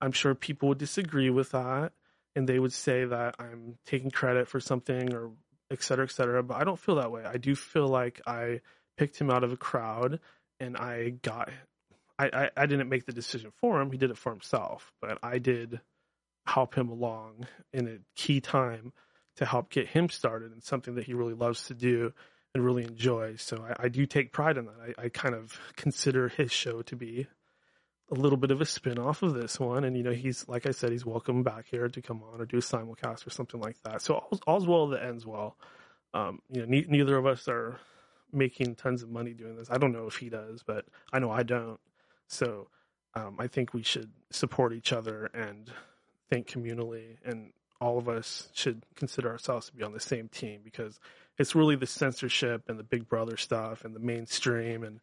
I'm 0.00 0.12
sure 0.12 0.34
people 0.34 0.68
would 0.70 0.78
disagree 0.78 1.30
with 1.30 1.50
that 1.50 1.92
and 2.34 2.48
they 2.48 2.58
would 2.58 2.72
say 2.72 3.04
that 3.04 3.36
i'm 3.38 3.76
taking 3.84 4.10
credit 4.10 4.48
for 4.48 4.60
something 4.60 5.12
or 5.12 5.32
et 5.70 5.82
cetera 5.82 6.04
et 6.04 6.10
cetera 6.10 6.42
but 6.42 6.56
i 6.56 6.64
don't 6.64 6.78
feel 6.78 6.96
that 6.96 7.12
way. 7.12 7.24
I 7.24 7.36
do 7.36 7.54
feel 7.54 7.88
like 7.88 8.20
i 8.26 8.60
picked 8.96 9.20
him 9.20 9.30
out 9.30 9.44
of 9.44 9.52
a 9.52 9.56
crowd 9.56 10.20
and 10.60 10.76
i 10.76 11.10
got 11.10 11.50
I, 12.18 12.26
I, 12.26 12.50
I 12.56 12.66
didn't 12.66 12.88
make 12.88 13.06
the 13.06 13.12
decision 13.12 13.50
for 13.60 13.80
him. 13.80 13.90
He 13.90 13.98
did 13.98 14.10
it 14.10 14.18
for 14.18 14.30
himself, 14.30 14.92
but 15.00 15.18
I 15.22 15.38
did 15.38 15.80
help 16.46 16.74
him 16.74 16.88
along 16.88 17.46
in 17.72 17.88
a 17.88 17.98
key 18.14 18.40
time 18.40 18.92
to 19.36 19.44
help 19.44 19.70
get 19.70 19.88
him 19.88 20.08
started 20.08 20.52
in 20.52 20.60
something 20.60 20.94
that 20.94 21.04
he 21.04 21.14
really 21.14 21.34
loves 21.34 21.66
to 21.66 21.74
do 21.74 22.12
and 22.54 22.64
really 22.64 22.84
enjoys. 22.84 23.42
So 23.42 23.64
I, 23.68 23.84
I 23.84 23.88
do 23.88 24.06
take 24.06 24.32
pride 24.32 24.56
in 24.56 24.66
that. 24.66 24.94
I, 24.98 25.04
I 25.04 25.08
kind 25.08 25.34
of 25.34 25.58
consider 25.76 26.28
his 26.28 26.52
show 26.52 26.82
to 26.82 26.94
be 26.94 27.26
a 28.10 28.14
little 28.14 28.36
bit 28.36 28.50
of 28.50 28.60
a 28.60 28.66
spin 28.66 28.98
off 28.98 29.22
of 29.22 29.34
this 29.34 29.58
one. 29.58 29.82
And, 29.82 29.96
you 29.96 30.04
know, 30.04 30.12
he's, 30.12 30.46
like 30.46 30.66
I 30.66 30.70
said, 30.70 30.92
he's 30.92 31.06
welcome 31.06 31.42
back 31.42 31.66
here 31.68 31.88
to 31.88 32.02
come 32.02 32.22
on 32.22 32.40
or 32.40 32.46
do 32.46 32.58
a 32.58 32.60
simulcast 32.60 33.26
or 33.26 33.30
something 33.30 33.60
like 33.60 33.82
that. 33.82 34.02
So 34.02 34.14
all's, 34.14 34.40
all's 34.46 34.66
well 34.68 34.88
that 34.88 35.02
ends 35.02 35.26
well. 35.26 35.56
Um, 36.12 36.40
you 36.48 36.60
know, 36.60 36.66
ne- 36.68 36.86
neither 36.88 37.16
of 37.16 37.26
us 37.26 37.48
are 37.48 37.80
making 38.32 38.76
tons 38.76 39.02
of 39.02 39.10
money 39.10 39.32
doing 39.32 39.56
this. 39.56 39.68
I 39.70 39.78
don't 39.78 39.92
know 39.92 40.06
if 40.06 40.16
he 40.16 40.28
does, 40.28 40.62
but 40.62 40.84
I 41.12 41.18
know 41.18 41.30
I 41.30 41.42
don't. 41.42 41.80
So 42.28 42.68
um, 43.14 43.36
I 43.38 43.46
think 43.46 43.74
we 43.74 43.82
should 43.82 44.10
support 44.30 44.72
each 44.72 44.92
other 44.92 45.26
and 45.34 45.70
think 46.30 46.48
communally, 46.48 47.18
and 47.24 47.52
all 47.80 47.98
of 47.98 48.08
us 48.08 48.48
should 48.54 48.84
consider 48.96 49.30
ourselves 49.30 49.66
to 49.66 49.74
be 49.74 49.84
on 49.84 49.92
the 49.92 50.00
same 50.00 50.28
team 50.28 50.60
because 50.64 50.98
it's 51.38 51.54
really 51.54 51.76
the 51.76 51.86
censorship 51.86 52.68
and 52.68 52.78
the 52.78 52.84
Big 52.84 53.08
Brother 53.08 53.36
stuff 53.36 53.84
and 53.84 53.94
the 53.94 54.00
mainstream 54.00 54.84
and 54.84 55.00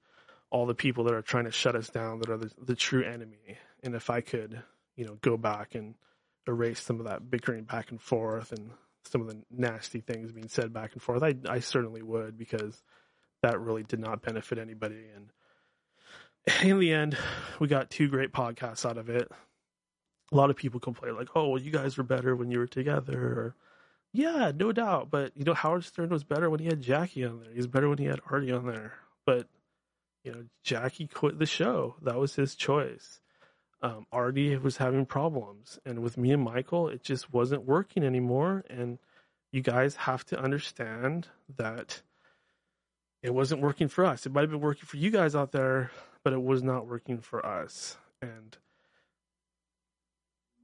all 0.49 0.65
the 0.65 0.75
people 0.75 1.03
that 1.05 1.13
are 1.13 1.21
trying 1.21 1.45
to 1.45 1.51
shut 1.51 1.75
us 1.75 1.89
down 1.89 2.19
that 2.19 2.29
are 2.29 2.37
the, 2.37 2.51
the 2.61 2.75
true 2.75 3.03
enemy. 3.03 3.57
And 3.83 3.95
if 3.95 4.09
I 4.09 4.21
could, 4.21 4.61
you 4.95 5.05
know, 5.05 5.17
go 5.21 5.37
back 5.37 5.75
and 5.75 5.95
erase 6.47 6.81
some 6.81 6.99
of 6.99 7.05
that 7.05 7.29
bickering 7.29 7.63
back 7.63 7.91
and 7.91 8.01
forth 8.01 8.51
and 8.51 8.71
some 9.05 9.21
of 9.21 9.27
the 9.27 9.41
nasty 9.49 10.01
things 10.01 10.31
being 10.31 10.49
said 10.49 10.73
back 10.73 10.93
and 10.93 11.01
forth, 11.01 11.23
I, 11.23 11.35
I 11.49 11.59
certainly 11.59 12.01
would 12.01 12.37
because 12.37 12.81
that 13.41 13.59
really 13.59 13.83
did 13.83 13.99
not 13.99 14.21
benefit 14.21 14.57
anybody. 14.57 15.05
And 15.15 15.31
in 16.63 16.79
the 16.79 16.93
end, 16.93 17.17
we 17.59 17.67
got 17.67 17.89
two 17.89 18.07
great 18.07 18.31
podcasts 18.31 18.87
out 18.87 18.97
of 18.97 19.09
it. 19.09 19.29
A 20.31 20.35
lot 20.35 20.49
of 20.49 20.55
people 20.55 20.79
complain 20.79 21.15
like, 21.15 21.29
"Oh, 21.35 21.49
well, 21.49 21.61
you 21.61 21.71
guys 21.71 21.97
were 21.97 22.03
better 22.03 22.35
when 22.35 22.51
you 22.51 22.59
were 22.59 22.67
together." 22.67 23.19
Or, 23.19 23.55
yeah, 24.13 24.51
no 24.55 24.71
doubt. 24.71 25.09
But 25.11 25.33
you 25.35 25.43
know, 25.43 25.53
Howard 25.53 25.83
Stern 25.83 26.09
was 26.09 26.23
better 26.23 26.49
when 26.49 26.59
he 26.59 26.67
had 26.67 26.81
Jackie 26.81 27.25
on 27.25 27.41
there. 27.41 27.53
He's 27.53 27.67
better 27.67 27.89
when 27.89 27.97
he 27.97 28.05
had 28.05 28.21
Artie 28.29 28.51
on 28.51 28.65
there. 28.65 28.93
But 29.25 29.47
you 30.23 30.31
know, 30.31 30.45
Jackie 30.63 31.07
quit 31.07 31.39
the 31.39 31.45
show. 31.45 31.95
That 32.01 32.17
was 32.17 32.35
his 32.35 32.55
choice. 32.55 33.19
Um, 33.83 34.05
Artie 34.11 34.55
was 34.57 34.77
having 34.77 35.05
problems, 35.05 35.79
and 35.85 35.99
with 35.99 36.17
me 36.17 36.31
and 36.31 36.43
Michael, 36.43 36.87
it 36.87 37.03
just 37.03 37.33
wasn't 37.33 37.65
working 37.65 38.03
anymore. 38.03 38.63
And 38.69 38.99
you 39.51 39.61
guys 39.61 39.95
have 39.95 40.23
to 40.25 40.39
understand 40.39 41.27
that 41.57 42.01
it 43.23 43.33
wasn't 43.33 43.61
working 43.61 43.87
for 43.87 44.05
us. 44.05 44.25
It 44.25 44.31
might 44.31 44.41
have 44.41 44.51
been 44.51 44.61
working 44.61 44.85
for 44.85 44.97
you 44.97 45.09
guys 45.09 45.35
out 45.35 45.51
there, 45.51 45.91
but 46.23 46.33
it 46.33 46.41
was 46.41 46.63
not 46.63 46.87
working 46.87 47.19
for 47.19 47.45
us. 47.45 47.97
And 48.21 48.57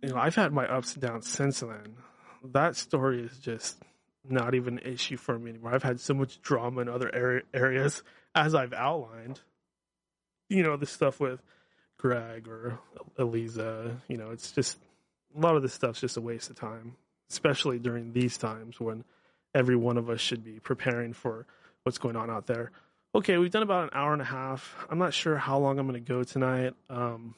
you 0.02 0.10
know, 0.10 0.18
I've 0.18 0.36
had 0.36 0.54
my 0.54 0.68
ups 0.68 0.94
and 0.94 1.02
downs 1.02 1.28
since 1.28 1.62
then. 1.62 1.98
That 2.44 2.76
story 2.76 3.24
is 3.24 3.38
just 3.40 3.82
not 4.30 4.56
even 4.56 4.78
an 4.78 4.94
issue 4.94 5.18
for 5.18 5.38
me 5.40 5.52
anymore. 5.52 5.74
I've 5.74 5.84
had 5.84 6.00
so 6.00 6.14
much 6.14 6.42
drama 6.42 6.82
in 6.82 6.90
other 6.90 7.14
area, 7.14 7.42
areas, 7.54 8.04
as 8.36 8.54
I've 8.54 8.74
outlined. 8.74 9.42
You 10.50 10.64
know, 10.64 10.78
the 10.78 10.86
stuff 10.86 11.20
with 11.20 11.42
Greg 11.98 12.48
or 12.48 12.80
Elisa. 13.18 14.00
You 14.08 14.18
know, 14.18 14.32
it's 14.32 14.52
just 14.52 14.78
a 15.36 15.40
lot 15.40 15.56
of 15.56 15.62
this 15.62 15.74
stuff's 15.74 16.02
just 16.02 16.18
a 16.18 16.22
waste 16.22 16.50
of 16.50 16.58
time, 16.58 16.96
especially 17.30 17.80
during 17.80 18.14
these 18.14 18.38
times 18.38 18.80
when 18.80 19.04
every 19.56 19.76
one 19.76 19.98
of 19.98 20.10
us 20.10 20.22
should 20.22 20.44
be 20.44 20.60
preparing 20.60 21.14
for 21.14 21.46
what's 21.84 21.98
going 21.98 22.16
on 22.16 22.30
out 22.30 22.48
there. 22.48 22.72
Okay, 23.16 23.38
we've 23.38 23.52
done 23.52 23.64
about 23.64 23.86
an 23.86 23.90
hour 23.94 24.14
and 24.14 24.22
a 24.22 24.26
half. 24.26 24.86
I'm 24.90 25.00
not 25.00 25.14
sure 25.14 25.38
how 25.38 25.58
long 25.58 25.80
I'm 25.80 25.88
going 25.88 26.04
to 26.04 26.08
go 26.14 26.24
tonight. 26.24 26.74
Um, 26.90 27.36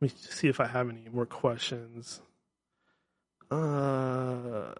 let 0.00 0.12
me 0.12 0.18
see 0.18 0.48
if 0.48 0.60
I 0.60 0.66
have 0.66 0.90
any 0.90 1.08
more 1.12 1.26
questions. 1.26 2.20
Uh, 3.50 4.72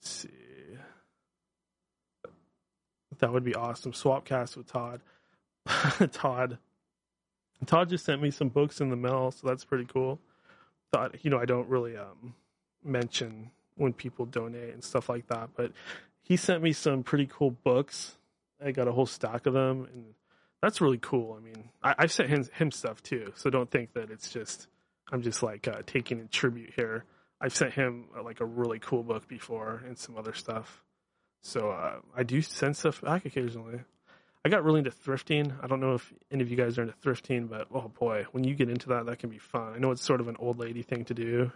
let's 0.00 0.10
see. 0.10 0.28
That 3.18 3.32
would 3.32 3.44
be 3.44 3.54
awesome. 3.54 3.92
Swapcast 3.92 4.56
with 4.56 4.66
Todd. 4.66 5.02
Todd. 6.12 6.58
Todd 7.66 7.90
just 7.90 8.06
sent 8.06 8.22
me 8.22 8.30
some 8.30 8.48
books 8.48 8.80
in 8.80 8.88
the 8.88 8.96
mail, 8.96 9.30
so 9.30 9.46
that's 9.46 9.64
pretty 9.64 9.84
cool. 9.84 10.18
Thought 10.92 11.22
you 11.22 11.30
know 11.30 11.38
I 11.38 11.44
don't 11.44 11.68
really 11.68 11.96
um, 11.96 12.34
mention 12.82 13.50
when 13.76 13.92
people 13.92 14.24
donate 14.24 14.72
and 14.72 14.82
stuff 14.82 15.08
like 15.10 15.26
that, 15.28 15.50
but 15.54 15.72
he 16.30 16.36
sent 16.36 16.62
me 16.62 16.72
some 16.72 17.02
pretty 17.02 17.26
cool 17.26 17.50
books. 17.50 18.16
I 18.64 18.70
got 18.70 18.86
a 18.86 18.92
whole 18.92 19.04
stack 19.04 19.46
of 19.46 19.52
them, 19.52 19.88
and 19.92 20.14
that's 20.62 20.80
really 20.80 20.98
cool. 20.98 21.36
I 21.36 21.42
mean, 21.44 21.70
I, 21.82 21.96
have 21.98 22.12
sent 22.12 22.28
him, 22.28 22.44
him 22.54 22.70
stuff 22.70 23.02
too, 23.02 23.32
so 23.34 23.50
don't 23.50 23.68
think 23.68 23.94
that 23.94 24.12
it's 24.12 24.32
just 24.32 24.68
I'm 25.10 25.22
just 25.22 25.42
like 25.42 25.66
uh, 25.66 25.82
taking 25.86 26.20
a 26.20 26.26
tribute 26.26 26.72
here. 26.76 27.04
I've 27.40 27.52
sent 27.52 27.72
him 27.72 28.04
uh, 28.16 28.22
like 28.22 28.38
a 28.38 28.44
really 28.44 28.78
cool 28.78 29.02
book 29.02 29.26
before 29.26 29.82
and 29.84 29.98
some 29.98 30.16
other 30.16 30.32
stuff. 30.32 30.84
So 31.42 31.70
uh, 31.72 31.96
I 32.16 32.22
do 32.22 32.40
send 32.42 32.76
stuff 32.76 33.00
back 33.00 33.24
occasionally. 33.24 33.80
I 34.44 34.50
got 34.50 34.62
really 34.62 34.78
into 34.78 34.92
thrifting. 34.92 35.52
I 35.60 35.66
don't 35.66 35.80
know 35.80 35.94
if 35.94 36.14
any 36.30 36.44
of 36.44 36.48
you 36.48 36.56
guys 36.56 36.78
are 36.78 36.82
into 36.82 36.94
thrifting, 37.04 37.50
but 37.50 37.66
oh 37.74 37.88
boy, 37.98 38.26
when 38.30 38.44
you 38.44 38.54
get 38.54 38.70
into 38.70 38.90
that, 38.90 39.06
that 39.06 39.18
can 39.18 39.30
be 39.30 39.38
fun. 39.38 39.72
I 39.74 39.78
know 39.78 39.90
it's 39.90 40.04
sort 40.04 40.20
of 40.20 40.28
an 40.28 40.36
old 40.38 40.60
lady 40.60 40.82
thing 40.82 41.04
to 41.06 41.14
do. 41.14 41.50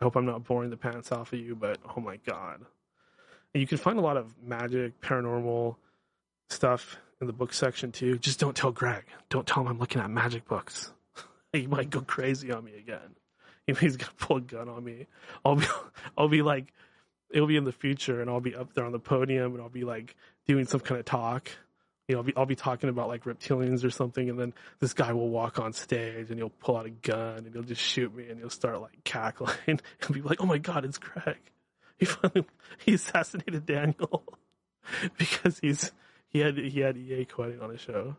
I 0.00 0.04
hope 0.04 0.14
I'm 0.14 0.24
not 0.24 0.44
boring 0.44 0.70
the 0.70 0.76
pants 0.76 1.10
off 1.10 1.32
of 1.32 1.40
you, 1.40 1.56
but 1.56 1.78
oh 1.96 2.00
my 2.00 2.18
god, 2.24 2.64
and 3.54 3.60
you 3.60 3.66
can 3.66 3.78
find 3.78 3.98
a 3.98 4.02
lot 4.02 4.16
of 4.16 4.32
magic, 4.42 5.00
paranormal 5.00 5.76
stuff 6.48 6.98
in 7.20 7.26
the 7.26 7.32
book 7.32 7.52
section 7.52 7.92
too. 7.92 8.18
Just 8.18 8.40
don't 8.40 8.56
tell 8.56 8.72
Greg. 8.72 9.04
Don't 9.28 9.46
tell 9.46 9.62
him 9.62 9.68
I'm 9.68 9.78
looking 9.78 10.00
at 10.00 10.10
magic 10.10 10.46
books. 10.46 10.92
he 11.52 11.66
might 11.66 11.90
go 11.90 12.00
crazy 12.00 12.52
on 12.52 12.64
me 12.64 12.76
again. 12.76 13.16
He's 13.66 13.96
gonna 13.96 14.12
pull 14.18 14.38
a 14.38 14.40
gun 14.40 14.68
on 14.68 14.82
me. 14.82 15.06
I'll 15.44 15.56
be, 15.56 15.66
I'll 16.18 16.28
be 16.28 16.42
like, 16.42 16.72
it'll 17.30 17.46
be 17.46 17.56
in 17.56 17.64
the 17.64 17.72
future, 17.72 18.20
and 18.20 18.28
I'll 18.28 18.40
be 18.40 18.54
up 18.54 18.74
there 18.74 18.84
on 18.84 18.92
the 18.92 18.98
podium, 18.98 19.52
and 19.52 19.62
I'll 19.62 19.68
be 19.68 19.84
like 19.84 20.16
doing 20.46 20.66
some 20.66 20.80
kind 20.80 20.98
of 20.98 21.04
talk. 21.04 21.50
You 22.08 22.16
know, 22.16 22.20
I'll 22.20 22.24
be, 22.24 22.36
I'll 22.36 22.46
be 22.46 22.56
talking 22.56 22.88
about 22.88 23.06
like 23.06 23.24
reptilians 23.24 23.84
or 23.84 23.90
something, 23.90 24.28
and 24.28 24.38
then 24.38 24.54
this 24.80 24.92
guy 24.92 25.12
will 25.12 25.28
walk 25.28 25.60
on 25.60 25.72
stage, 25.72 26.30
and 26.30 26.38
he'll 26.38 26.50
pull 26.50 26.76
out 26.76 26.86
a 26.86 26.90
gun, 26.90 27.38
and 27.38 27.52
he'll 27.52 27.62
just 27.62 27.80
shoot 27.82 28.12
me, 28.14 28.28
and 28.28 28.40
he'll 28.40 28.50
start 28.50 28.80
like 28.80 29.04
cackling, 29.04 29.54
and 29.68 29.82
be 30.12 30.22
like, 30.22 30.40
"Oh 30.40 30.46
my 30.46 30.58
god, 30.58 30.84
it's 30.84 30.98
Greg!" 30.98 31.38
He 32.00 32.06
finally, 32.06 32.46
he 32.78 32.94
assassinated 32.94 33.66
Daniel 33.66 34.24
because 35.18 35.60
he's 35.60 35.92
he 36.30 36.40
had 36.40 36.56
he 36.56 36.80
had 36.80 36.96
EA 36.96 37.26
Koetting 37.26 37.62
on 37.62 37.70
his 37.70 37.80
show. 37.80 38.16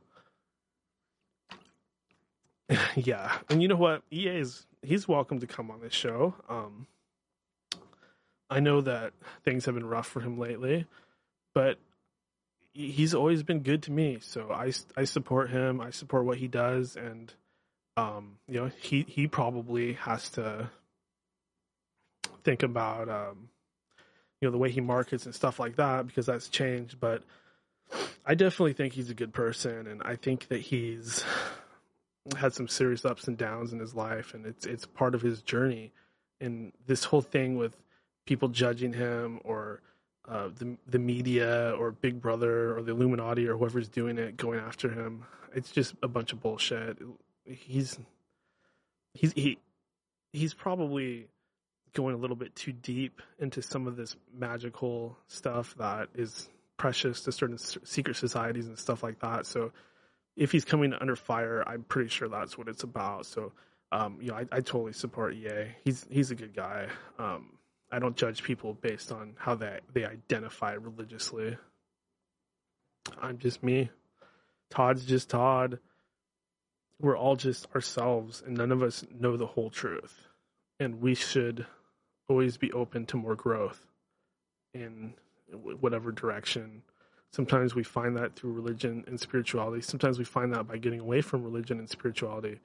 yeah, 2.95 3.40
and 3.49 3.62
you 3.62 3.68
know 3.68 3.76
what? 3.76 4.03
EA 4.12 4.38
is 4.40 4.68
he's 4.84 5.08
welcome 5.08 5.40
to 5.40 5.48
come 5.48 5.72
on 5.72 5.82
this 5.82 5.94
show. 5.94 6.36
Um, 6.48 6.86
I 8.49 8.60
know 8.60 8.82
that 8.82 9.14
things 9.44 9.66
have 9.66 9.76
been 9.76 9.88
rough 9.88 10.08
for 10.08 10.20
him 10.20 10.38
lately, 10.38 10.86
but 11.56 11.80
he's 12.74 13.16
always 13.16 13.41
been 13.41 13.62
good 13.62 13.84
to 13.84 13.91
me. 13.91 14.20
So 14.22 14.52
I 14.52 14.74
I 14.95 15.06
support 15.06 15.49
him. 15.49 15.82
I 15.82 15.90
support 15.90 16.26
what 16.26 16.38
he 16.38 16.48
does, 16.48 16.95
and 16.95 17.34
um, 17.98 18.38
you 18.48 18.60
know 18.60 18.72
he 18.80 19.06
he 19.08 19.28
probably 19.28 19.94
has 19.94 20.30
to 20.32 20.70
think 22.44 22.62
about 22.62 23.10
um, 23.10 23.49
you 24.41 24.47
know 24.47 24.51
the 24.51 24.57
way 24.57 24.72
he 24.72 24.81
markets 24.81 25.26
and 25.26 25.34
stuff 25.34 25.59
like 25.59 25.76
that 25.77 26.07
because 26.07 26.26
that's 26.26 26.49
changed 26.49 26.99
but 26.99 27.23
i 28.26 28.35
definitely 28.35 28.73
think 28.73 28.93
he's 28.93 29.09
a 29.09 29.13
good 29.13 29.34
person 29.34 29.88
and 29.88 30.01
i 30.03 30.15
think 30.15 30.47
that 30.49 30.59
he's 30.59 31.23
had 32.38 32.53
some 32.53 32.68
serious 32.68 33.05
ups 33.05 33.27
and 33.27 33.38
downs 33.38 33.72
in 33.72 33.80
his 33.80 33.95
life 33.95 34.34
and 34.34 34.45
it's 34.45 34.65
it's 34.65 34.85
part 34.85 35.15
of 35.15 35.22
his 35.22 35.41
journey 35.41 35.91
and 36.39 36.73
this 36.88 37.05
whole 37.05 37.22
thing 37.22 37.55
with 37.55 37.77
people 38.26 38.49
judging 38.49 38.93
him 38.93 39.39
or 39.43 39.81
uh, 40.27 40.49
the 40.57 40.77
the 40.88 40.99
media 40.99 41.73
or 41.77 41.91
Big 41.91 42.22
Brother 42.22 42.77
or 42.77 42.81
the 42.81 42.91
Illuminati 42.91 43.47
or 43.47 43.57
whoever's 43.57 43.89
doing 43.89 44.18
it 44.18 44.38
going 44.38 44.59
after 44.59 44.89
him. 44.89 45.26
It's 45.53 45.72
just 45.72 45.95
a 46.03 46.07
bunch 46.07 46.31
of 46.31 46.41
bullshit. 46.41 46.97
He's 47.45 47.97
he's 49.13 49.34
he 49.34 49.57
he's 50.31 50.53
probably 50.53 51.27
going 51.93 52.15
a 52.15 52.18
little 52.18 52.35
bit 52.35 52.55
too 52.55 52.72
deep 52.72 53.22
into 53.39 53.61
some 53.61 53.88
of 53.88 53.95
this 53.95 54.15
magical 54.34 55.18
stuff 55.27 55.76
that 55.77 56.09
is 56.15 56.49
precious 56.77 57.22
to 57.22 57.31
certain 57.31 57.57
secret 57.57 58.15
societies 58.15 58.68
and 58.68 58.77
stuff 58.77 59.03
like 59.03 59.19
that. 59.19 59.45
So 59.45 59.72
if 60.35 60.51
he's 60.51 60.65
coming 60.65 60.93
under 60.93 61.15
fire, 61.15 61.63
I'm 61.68 61.84
pretty 61.84 62.09
sure 62.09 62.27
that's 62.27 62.57
what 62.57 62.68
it's 62.68 62.84
about. 62.84 63.26
So 63.26 63.51
um, 63.91 64.18
you 64.22 64.30
know, 64.30 64.35
I, 64.35 64.45
I 64.51 64.61
totally 64.61 64.93
support 64.93 65.35
EA. 65.35 65.68
He's 65.84 66.05
he's 66.09 66.31
a 66.31 66.35
good 66.35 66.55
guy. 66.55 66.88
Um, 67.19 67.57
I 67.91 67.99
don't 67.99 68.15
judge 68.15 68.41
people 68.43 68.73
based 68.73 69.11
on 69.11 69.34
how 69.38 69.55
they 69.55 69.80
they 69.93 70.05
identify 70.05 70.73
religiously. 70.73 71.57
I'm 73.22 73.38
just 73.38 73.61
me. 73.61 73.89
Todd's 74.69 75.05
just 75.05 75.30
Todd. 75.30 75.80
We're 77.01 77.18
all 77.18 77.35
just 77.35 77.68
ourselves, 77.76 78.41
and 78.45 78.55
none 78.55 78.72
of 78.72 78.81
us 78.81 79.03
know 79.19 79.35
the 79.35 79.47
whole 79.47 79.69
truth. 79.69 80.27
And 80.80 81.01
we 81.01 81.15
should 81.15 81.65
always 82.32 82.58
be 82.58 82.72
open 82.72 83.06
to 83.08 83.18
more 83.18 83.36
growth 83.36 83.86
in 84.74 85.14
whatever 85.52 86.12
direction. 86.12 86.82
Sometimes 87.32 87.76
we 87.76 87.84
find 87.84 88.16
that 88.18 88.36
through 88.36 88.53
religion 88.53 89.03
and 89.08 89.20
spirituality. 89.20 89.82
Sometimes 89.82 90.18
we 90.18 90.26
find 90.26 90.53
that 90.53 90.68
by 90.68 90.78
getting 90.78 90.99
away 90.99 91.22
from 91.22 91.44
religion 91.44 91.78
and 91.80 91.90
spirituality. 91.90 92.60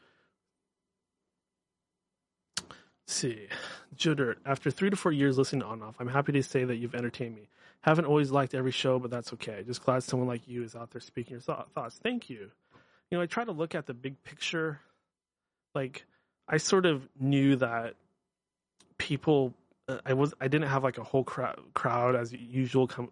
Let's 2.59 3.15
see, 3.15 3.47
Joe 3.95 4.15
Dirt. 4.15 4.39
After 4.45 4.71
three 4.71 4.91
to 4.91 4.97
four 4.97 5.13
years 5.13 5.39
listening 5.39 5.63
On 5.63 5.83
Off, 5.83 5.97
I'm 6.01 6.09
happy 6.09 6.33
to 6.33 6.43
say 6.43 6.65
that 6.65 6.77
you've 6.77 6.95
entertained 6.95 7.37
me. 7.37 7.49
Haven't 7.83 8.07
always 8.07 8.33
liked 8.33 8.55
every 8.55 8.73
show, 8.73 8.99
but 8.99 9.11
that's 9.13 9.33
okay. 9.35 9.63
Just 9.65 9.85
glad 9.85 10.03
someone 10.03 10.29
like 10.29 10.49
you 10.49 10.65
is 10.65 10.75
out 10.75 10.91
there 10.91 11.01
speaking 11.01 11.35
your 11.35 11.41
thought- 11.41 11.71
thoughts. 11.73 12.01
Thank 12.03 12.29
you. 12.29 12.51
You 13.11 13.19
know, 13.19 13.23
I 13.23 13.27
try 13.27 13.45
to 13.45 13.53
look 13.53 13.77
at 13.77 13.87
the 13.87 13.95
big 13.95 14.23
picture. 14.25 14.81
Like, 15.73 16.05
I 16.49 16.57
sort 16.57 16.87
of 16.87 17.09
knew 17.21 17.55
that 17.57 17.95
people. 19.07 19.55
Uh, 19.89 19.99
I 20.05 20.15
was. 20.15 20.35
I 20.41 20.49
didn't 20.49 20.69
have 20.69 20.83
like 20.83 20.99
a 20.99 21.05
whole 21.05 21.23
crowd, 21.23 21.61
crowd 21.75 22.17
as 22.17 22.33
usual, 22.33 22.89
come 22.89 23.11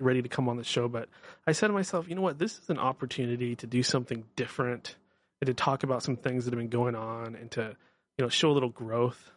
ready 0.00 0.20
to 0.20 0.28
come 0.28 0.48
on 0.48 0.56
the 0.56 0.64
show. 0.64 0.88
But 0.88 1.08
I 1.46 1.52
said 1.52 1.68
to 1.68 1.72
myself, 1.72 2.08
you 2.08 2.14
know 2.16 2.22
what? 2.22 2.38
This 2.38 2.58
is 2.58 2.68
an 2.68 2.78
opportunity 2.78 3.54
to 3.56 3.66
do 3.66 3.82
something 3.82 4.24
different 4.34 4.96
and 5.40 5.46
to 5.46 5.54
talk 5.54 5.84
about 5.84 6.02
some 6.02 6.16
things 6.16 6.44
that 6.44 6.52
have 6.52 6.58
been 6.58 6.68
going 6.68 6.94
on 6.94 7.36
and 7.36 7.50
to, 7.52 7.76
you 8.18 8.24
know, 8.24 8.28
show 8.28 8.50
a 8.50 8.52
little 8.52 8.68
growth 8.70 9.30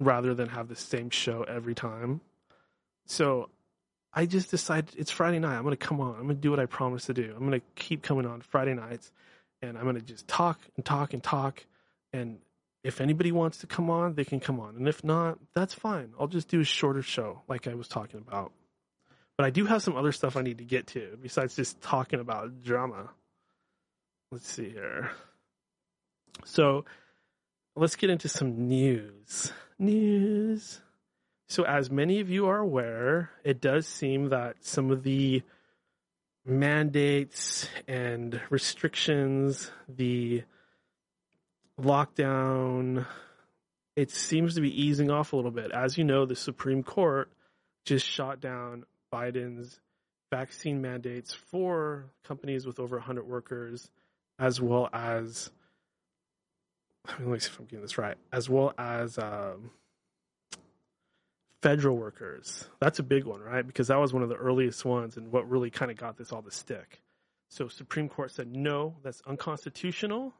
rather 0.00 0.34
than 0.34 0.48
have 0.48 0.68
the 0.68 0.76
same 0.76 1.10
show 1.10 1.44
every 1.44 1.74
time. 1.74 2.20
So 3.06 3.48
I 4.12 4.26
just 4.26 4.50
decided 4.50 4.90
it's 4.96 5.10
Friday 5.10 5.38
night. 5.38 5.56
I'm 5.56 5.62
going 5.62 5.76
to 5.76 5.86
come 5.86 6.00
on. 6.00 6.16
I'm 6.16 6.24
going 6.24 6.36
to 6.36 6.42
do 6.42 6.50
what 6.50 6.60
I 6.60 6.66
promised 6.66 7.06
to 7.06 7.14
do. 7.14 7.32
I'm 7.34 7.46
going 7.46 7.60
to 7.60 7.66
keep 7.76 8.02
coming 8.02 8.26
on 8.26 8.40
Friday 8.40 8.74
nights 8.74 9.12
and 9.62 9.78
I'm 9.78 9.84
going 9.84 9.96
to 9.96 10.02
just 10.02 10.26
talk 10.26 10.60
and 10.76 10.84
talk 10.84 11.14
and 11.14 11.22
talk. 11.22 11.64
And 12.12 12.38
if 12.82 13.00
anybody 13.00 13.32
wants 13.32 13.58
to 13.58 13.66
come 13.66 13.90
on, 13.90 14.14
they 14.14 14.24
can 14.24 14.40
come 14.40 14.58
on. 14.58 14.76
And 14.76 14.88
if 14.88 15.04
not, 15.04 15.38
that's 15.54 15.74
fine. 15.74 16.12
I'll 16.18 16.28
just 16.28 16.48
do 16.48 16.60
a 16.60 16.64
shorter 16.64 17.02
show 17.02 17.42
like 17.48 17.66
I 17.66 17.74
was 17.74 17.88
talking 17.88 18.20
about. 18.26 18.52
But 19.36 19.46
I 19.46 19.50
do 19.50 19.66
have 19.66 19.82
some 19.82 19.96
other 19.96 20.12
stuff 20.12 20.36
I 20.36 20.42
need 20.42 20.58
to 20.58 20.64
get 20.64 20.86
to 20.88 21.18
besides 21.20 21.56
just 21.56 21.80
talking 21.80 22.20
about 22.20 22.62
drama. 22.62 23.10
Let's 24.32 24.48
see 24.48 24.70
here. 24.70 25.10
So 26.44 26.84
let's 27.76 27.96
get 27.96 28.10
into 28.10 28.28
some 28.28 28.68
news. 28.68 29.52
News. 29.78 30.80
So, 31.48 31.64
as 31.64 31.90
many 31.90 32.20
of 32.20 32.30
you 32.30 32.46
are 32.46 32.58
aware, 32.58 33.30
it 33.42 33.60
does 33.60 33.84
seem 33.84 34.28
that 34.28 34.56
some 34.60 34.92
of 34.92 35.02
the 35.02 35.42
mandates 36.44 37.68
and 37.88 38.40
restrictions, 38.50 39.72
the 39.88 40.44
lockdown, 41.82 43.06
it 43.96 44.10
seems 44.10 44.54
to 44.54 44.60
be 44.60 44.82
easing 44.82 45.10
off 45.10 45.32
a 45.32 45.36
little 45.36 45.50
bit. 45.50 45.72
As 45.72 45.98
you 45.98 46.04
know, 46.04 46.26
the 46.26 46.36
Supreme 46.36 46.82
Court 46.82 47.30
just 47.84 48.06
shot 48.06 48.40
down 48.40 48.84
Biden's 49.12 49.80
vaccine 50.30 50.80
mandates 50.80 51.34
for 51.34 52.06
companies 52.24 52.66
with 52.66 52.78
over 52.78 52.96
100 52.96 53.26
workers, 53.26 53.90
as 54.38 54.60
well 54.60 54.88
as, 54.92 55.50
let 57.08 57.20
me 57.20 57.38
see 57.38 57.48
if 57.48 57.58
I'm 57.58 57.66
getting 57.66 57.82
this 57.82 57.98
right, 57.98 58.16
as 58.32 58.48
well 58.48 58.72
as 58.78 59.18
um, 59.18 59.70
federal 61.62 61.96
workers. 61.96 62.68
That's 62.78 63.00
a 63.00 63.02
big 63.02 63.24
one, 63.24 63.40
right? 63.40 63.66
Because 63.66 63.88
that 63.88 63.98
was 63.98 64.12
one 64.12 64.22
of 64.22 64.28
the 64.28 64.36
earliest 64.36 64.84
ones 64.84 65.16
and 65.16 65.32
what 65.32 65.48
really 65.50 65.70
kind 65.70 65.90
of 65.90 65.96
got 65.96 66.16
this 66.16 66.32
all 66.32 66.42
to 66.42 66.50
stick. 66.50 67.02
So 67.48 67.66
Supreme 67.68 68.08
Court 68.08 68.30
said, 68.30 68.54
no, 68.54 68.94
that's 69.02 69.20
unconstitutional. 69.26 70.32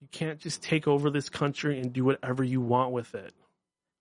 You 0.00 0.08
can't 0.10 0.38
just 0.38 0.62
take 0.62 0.88
over 0.88 1.10
this 1.10 1.28
country 1.28 1.78
and 1.78 1.92
do 1.92 2.04
whatever 2.04 2.42
you 2.42 2.60
want 2.60 2.92
with 2.92 3.14
it, 3.14 3.34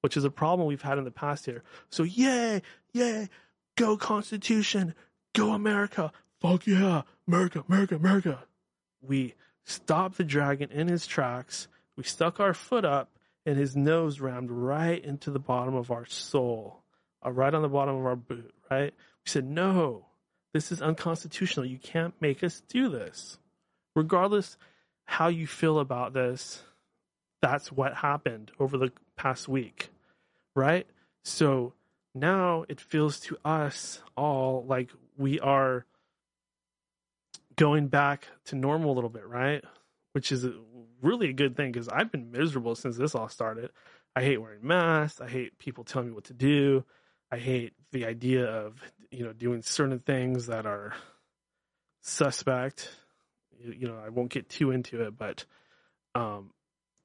which 0.02 0.16
is 0.16 0.24
a 0.24 0.30
problem 0.30 0.68
we've 0.68 0.82
had 0.82 0.98
in 0.98 1.04
the 1.04 1.12
past 1.12 1.46
here. 1.46 1.64
So 1.90 2.04
yay, 2.04 2.62
yay, 2.94 3.30
go 3.76 3.98
Constitution, 3.98 4.96
go 5.34 5.52
America, 5.52 6.12
fuck 6.40 6.66
yeah, 6.66 7.02
America, 7.28 7.64
America, 7.68 7.96
America. 7.96 8.44
We 9.02 9.36
stopped 9.66 10.18
the 10.18 10.24
dragon 10.24 10.70
in 10.72 10.88
his 10.88 11.06
tracks. 11.06 11.68
We 11.96 12.04
stuck 12.04 12.40
our 12.40 12.54
foot 12.54 12.86
up 12.86 13.12
and 13.46 13.58
his 13.58 13.76
nose 13.76 14.20
rammed 14.20 14.52
right 14.52 15.04
into 15.04 15.32
the 15.32 15.40
bottom 15.40 15.76
of 15.76 15.92
our 15.92 16.06
sole, 16.06 16.84
uh, 17.26 17.32
right 17.32 17.54
on 17.54 17.62
the 17.62 17.70
bottom 17.70 17.96
of 17.96 18.06
our 18.06 18.16
boot, 18.16 18.54
right? 18.70 18.94
We 18.94 19.30
said, 19.30 19.46
no, 19.46 20.06
this 20.54 20.72
is 20.72 20.82
unconstitutional. 20.82 21.66
You 21.66 21.78
can't 21.78 22.14
make 22.22 22.44
us 22.44 22.62
do 22.68 22.90
this. 22.90 23.38
Regardless 23.96 24.58
how 25.10 25.28
you 25.28 25.48
feel 25.48 25.80
about 25.80 26.14
this, 26.14 26.62
that's 27.42 27.72
what 27.72 27.96
happened 27.96 28.52
over 28.60 28.78
the 28.78 28.92
past 29.18 29.48
week, 29.48 29.90
right? 30.56 30.86
So 31.24 31.74
now 32.14 32.64
it 32.70 32.80
feels 32.80 33.20
to 33.22 33.38
us 33.44 34.04
all 34.16 34.64
like 34.68 34.92
we 35.18 35.40
are 35.40 35.86
going 37.56 37.88
back 37.88 38.28
to 38.46 38.56
normal 38.56 38.92
a 38.92 38.96
little 38.96 39.10
bit, 39.10 39.28
right? 39.28 39.64
Which 40.12 40.32
is 40.32 40.46
really 41.02 41.30
a 41.30 41.34
good 41.34 41.58
thing 41.58 41.72
because 41.72 41.90
I've 41.90 42.12
been 42.12 42.32
miserable 42.32 42.76
since 42.76 42.96
this 42.96 43.16
all 43.16 43.30
started. 43.30 43.72
I 44.16 44.22
hate 44.22 44.38
wearing 44.38 44.66
masks. 44.66 45.22
I 45.22 45.28
hate 45.28 45.58
people 45.58 45.84
telling 45.84 46.10
me 46.10 46.14
what 46.14 46.26
to 46.26 46.34
do. 46.34 46.86
I 47.32 47.38
hate 47.38 47.74
the 47.92 48.06
idea 48.06 48.46
of 48.46 48.80
you 49.10 49.24
know 49.24 49.34
doing 49.34 49.64
certain 49.64 50.00
things 50.00 50.46
that 50.48 50.68
are 50.68 50.94
suspect. 52.02 52.92
You, 53.62 53.88
know, 53.88 53.98
I 54.04 54.10
won't 54.10 54.32
get 54.32 54.50
too 54.50 54.72
into 54.72 55.02
it, 55.04 55.18
but 55.18 55.46
um, 56.16 56.52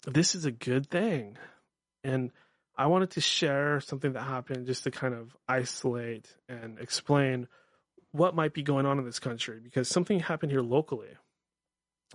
this 0.06 0.34
is 0.34 0.44
a 0.44 0.50
good 0.50 0.88
thing, 0.88 1.36
and 2.02 2.30
I 2.76 2.86
wanted 2.86 3.10
to 3.12 3.20
share 3.20 3.80
something 3.80 4.12
that 4.14 4.22
happened 4.22 4.66
just 4.66 4.84
to 4.84 4.90
kind 4.90 5.14
of 5.14 5.36
isolate 5.48 6.28
and 6.48 6.78
explain 6.78 7.46
what 8.10 8.34
might 8.34 8.52
be 8.52 8.62
going 8.62 8.86
on 8.86 8.98
in 8.98 9.04
this 9.04 9.18
country 9.18 9.60
because 9.62 9.88
something 9.88 10.20
happened 10.20 10.52
here 10.52 10.62
locally. 10.62 11.10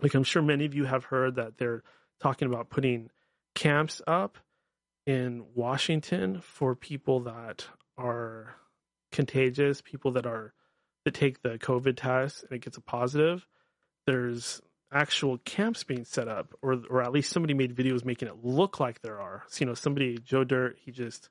Like 0.02 0.14
I'm 0.14 0.24
sure 0.24 0.42
many 0.42 0.66
of 0.66 0.74
you 0.74 0.86
have 0.86 1.06
heard 1.06 1.36
that 1.36 1.58
they're 1.58 1.84
talking 2.22 2.48
about 2.48 2.70
putting 2.70 3.10
camps 3.56 4.02
up 4.08 4.38
in 5.06 5.46
Washington 5.56 6.42
for 6.42 6.76
people 6.76 7.22
that 7.22 7.66
are 7.98 8.56
contagious, 9.12 9.82
people 9.82 10.12
that 10.14 10.26
are 10.26 10.54
that 11.06 11.14
take 11.14 11.42
the 11.42 11.58
COVID 11.58 11.98
test 11.98 12.44
and 12.44 12.52
it 12.54 12.62
gets 12.62 12.78
a 12.78 12.82
positive. 12.82 13.46
There's 14.06 14.62
actual 14.92 15.38
camps 15.40 15.84
being 15.84 16.06
set 16.06 16.28
up, 16.28 16.54
or 16.62 16.82
or 16.90 17.02
at 17.02 17.12
least 17.12 17.32
somebody 17.32 17.54
made 17.54 17.76
videos 17.76 18.06
making 18.06 18.28
it 18.28 18.44
look 18.44 18.80
like 18.80 19.02
there 19.02 19.20
are. 19.20 19.44
So, 19.48 19.62
you 19.62 19.66
know, 19.68 19.74
somebody 19.74 20.18
Joe 20.18 20.44
Dirt, 20.44 20.78
he 20.84 20.92
just 20.92 21.30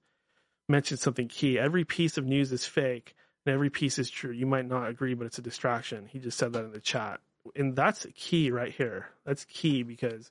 mentioned 0.68 1.00
something 1.00 1.28
key. 1.28 1.58
Every 1.58 1.84
piece 1.84 2.18
of 2.18 2.26
news 2.26 2.52
is 2.52 2.66
fake 2.66 3.14
and 3.46 3.54
every 3.54 3.70
piece 3.70 3.98
is 3.98 4.10
true. 4.10 4.30
You 4.30 4.46
might 4.46 4.66
not 4.66 4.88
agree, 4.88 5.14
but 5.14 5.26
it's 5.26 5.38
a 5.38 5.42
distraction. 5.42 6.06
He 6.06 6.18
just 6.18 6.38
said 6.38 6.52
that 6.52 6.64
in 6.64 6.72
the 6.72 6.80
chat. 6.80 7.20
And 7.56 7.74
that's 7.74 8.06
key 8.14 8.50
right 8.50 8.72
here. 8.72 9.08
That's 9.24 9.44
key 9.46 9.82
because 9.82 10.30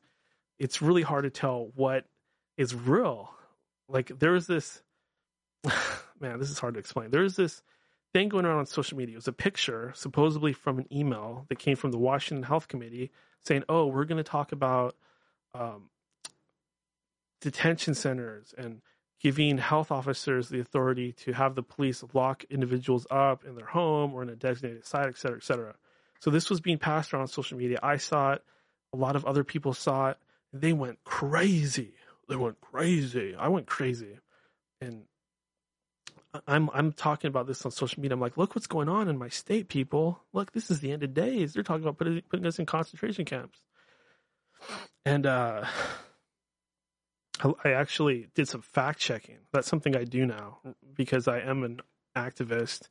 it's 0.59 0.81
really 0.81 1.01
hard 1.01 1.23
to 1.23 1.29
tell 1.29 1.71
what 1.75 2.05
is 2.57 2.75
real. 2.75 3.31
Like 3.89 4.11
there's 4.19 4.47
this 4.47 4.81
man, 6.19 6.39
this 6.39 6.49
is 6.49 6.59
hard 6.59 6.75
to 6.75 6.79
explain. 6.79 7.11
There's 7.11 7.35
this 7.35 7.61
thing 8.13 8.29
going 8.29 8.45
around 8.45 8.59
on 8.59 8.65
social 8.65 8.97
media. 8.97 9.13
It 9.13 9.17
was 9.17 9.27
a 9.27 9.33
picture, 9.33 9.91
supposedly 9.95 10.53
from 10.53 10.79
an 10.79 10.93
email 10.93 11.45
that 11.49 11.59
came 11.59 11.75
from 11.75 11.91
the 11.91 11.97
Washington 11.97 12.43
Health 12.43 12.67
Committee, 12.67 13.11
saying, 13.43 13.63
"Oh, 13.69 13.87
we're 13.87 14.05
going 14.05 14.23
to 14.23 14.29
talk 14.29 14.51
about 14.51 14.95
um, 15.53 15.89
detention 17.41 17.93
centers 17.93 18.53
and 18.57 18.81
giving 19.19 19.57
health 19.57 19.91
officers 19.91 20.49
the 20.49 20.59
authority 20.59 21.11
to 21.11 21.33
have 21.33 21.55
the 21.55 21.63
police 21.63 22.03
lock 22.13 22.43
individuals 22.49 23.07
up 23.09 23.43
in 23.43 23.55
their 23.55 23.65
home 23.65 24.13
or 24.13 24.21
in 24.21 24.29
a 24.29 24.35
designated 24.35 24.85
site, 24.85 25.07
et 25.07 25.17
cetera, 25.17 25.37
et 25.37 25.43
cetera." 25.43 25.75
So 26.19 26.31
this 26.31 26.49
was 26.49 26.61
being 26.61 26.79
passed 26.79 27.13
around 27.13 27.21
on 27.21 27.27
social 27.27 27.57
media. 27.57 27.79
I 27.83 27.97
saw 27.97 28.33
it. 28.33 28.43
A 28.93 28.97
lot 28.97 29.15
of 29.15 29.25
other 29.25 29.43
people 29.43 29.73
saw 29.73 30.09
it. 30.09 30.17
They 30.53 30.73
went 30.73 31.03
crazy. 31.03 31.93
They 32.29 32.35
went 32.35 32.59
crazy. 32.61 33.35
I 33.35 33.49
went 33.49 33.67
crazy, 33.67 34.19
and 34.81 35.03
I'm 36.47 36.69
I'm 36.73 36.91
talking 36.91 37.29
about 37.29 37.47
this 37.47 37.65
on 37.65 37.71
social 37.71 38.01
media. 38.01 38.15
I'm 38.15 38.21
like, 38.21 38.37
look 38.37 38.55
what's 38.55 38.67
going 38.67 38.89
on 38.89 39.07
in 39.07 39.17
my 39.17 39.29
state, 39.29 39.69
people. 39.69 40.23
Look, 40.33 40.51
this 40.51 40.69
is 40.69 40.79
the 40.79 40.91
end 40.91 41.03
of 41.03 41.13
days. 41.13 41.53
They're 41.53 41.63
talking 41.63 41.83
about 41.83 41.97
putting, 41.97 42.21
putting 42.29 42.45
us 42.45 42.59
in 42.59 42.65
concentration 42.65 43.25
camps. 43.25 43.61
And 45.05 45.25
uh, 45.25 45.65
I- 47.63 47.71
actually 47.71 48.27
did 48.35 48.47
some 48.47 48.61
fact 48.61 48.99
checking. 48.99 49.37
That's 49.53 49.67
something 49.67 49.95
I 49.95 50.03
do 50.03 50.25
now 50.25 50.59
because 50.95 51.27
I 51.27 51.39
am 51.39 51.63
an 51.63 51.81
activist. 52.15 52.89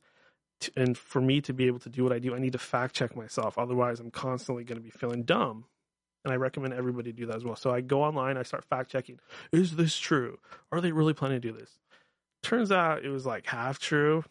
t- 0.59 0.71
And 0.75 0.97
for 0.97 1.21
me 1.21 1.41
to 1.41 1.53
be 1.53 1.67
able 1.67 1.79
to 1.79 1.89
do 1.89 2.03
what 2.03 2.13
I 2.13 2.19
do, 2.19 2.33
I 2.33 2.39
need 2.39 2.53
to 2.53 2.59
fact 2.59 2.95
check 2.95 3.15
myself. 3.15 3.57
Otherwise, 3.57 3.99
I'm 3.99 4.11
constantly 4.11 4.63
going 4.63 4.77
to 4.77 4.83
be 4.83 4.89
feeling 4.89 5.23
dumb. 5.23 5.65
And 6.23 6.33
I 6.33 6.37
recommend 6.37 6.73
everybody 6.73 7.13
do 7.13 7.25
that 7.27 7.35
as 7.35 7.45
well. 7.45 7.55
So 7.55 7.71
I 7.71 7.79
go 7.81 8.03
online, 8.03 8.37
I 8.37 8.43
start 8.43 8.65
fact 8.65 8.91
checking. 8.91 9.19
Is 9.51 9.75
this 9.75 9.97
true? 9.97 10.39
Are 10.71 10.81
they 10.81 10.91
really 10.91 11.13
planning 11.13 11.39
to 11.39 11.51
do 11.51 11.57
this? 11.57 11.79
Turns 12.47 12.71
out 12.71 13.03
it 13.03 13.09
was 13.09 13.25
like 13.25 13.45
half 13.45 13.77
true. 13.77 14.23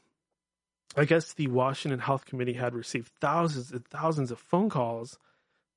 I 0.97 1.05
guess 1.05 1.35
the 1.35 1.49
Washington 1.49 2.01
Health 2.01 2.25
Committee 2.25 2.55
had 2.55 2.75
received 2.75 3.13
thousands 3.21 3.73
and 3.73 3.87
thousands 3.87 4.31
of 4.31 4.39
phone 4.39 4.71
calls 4.71 5.19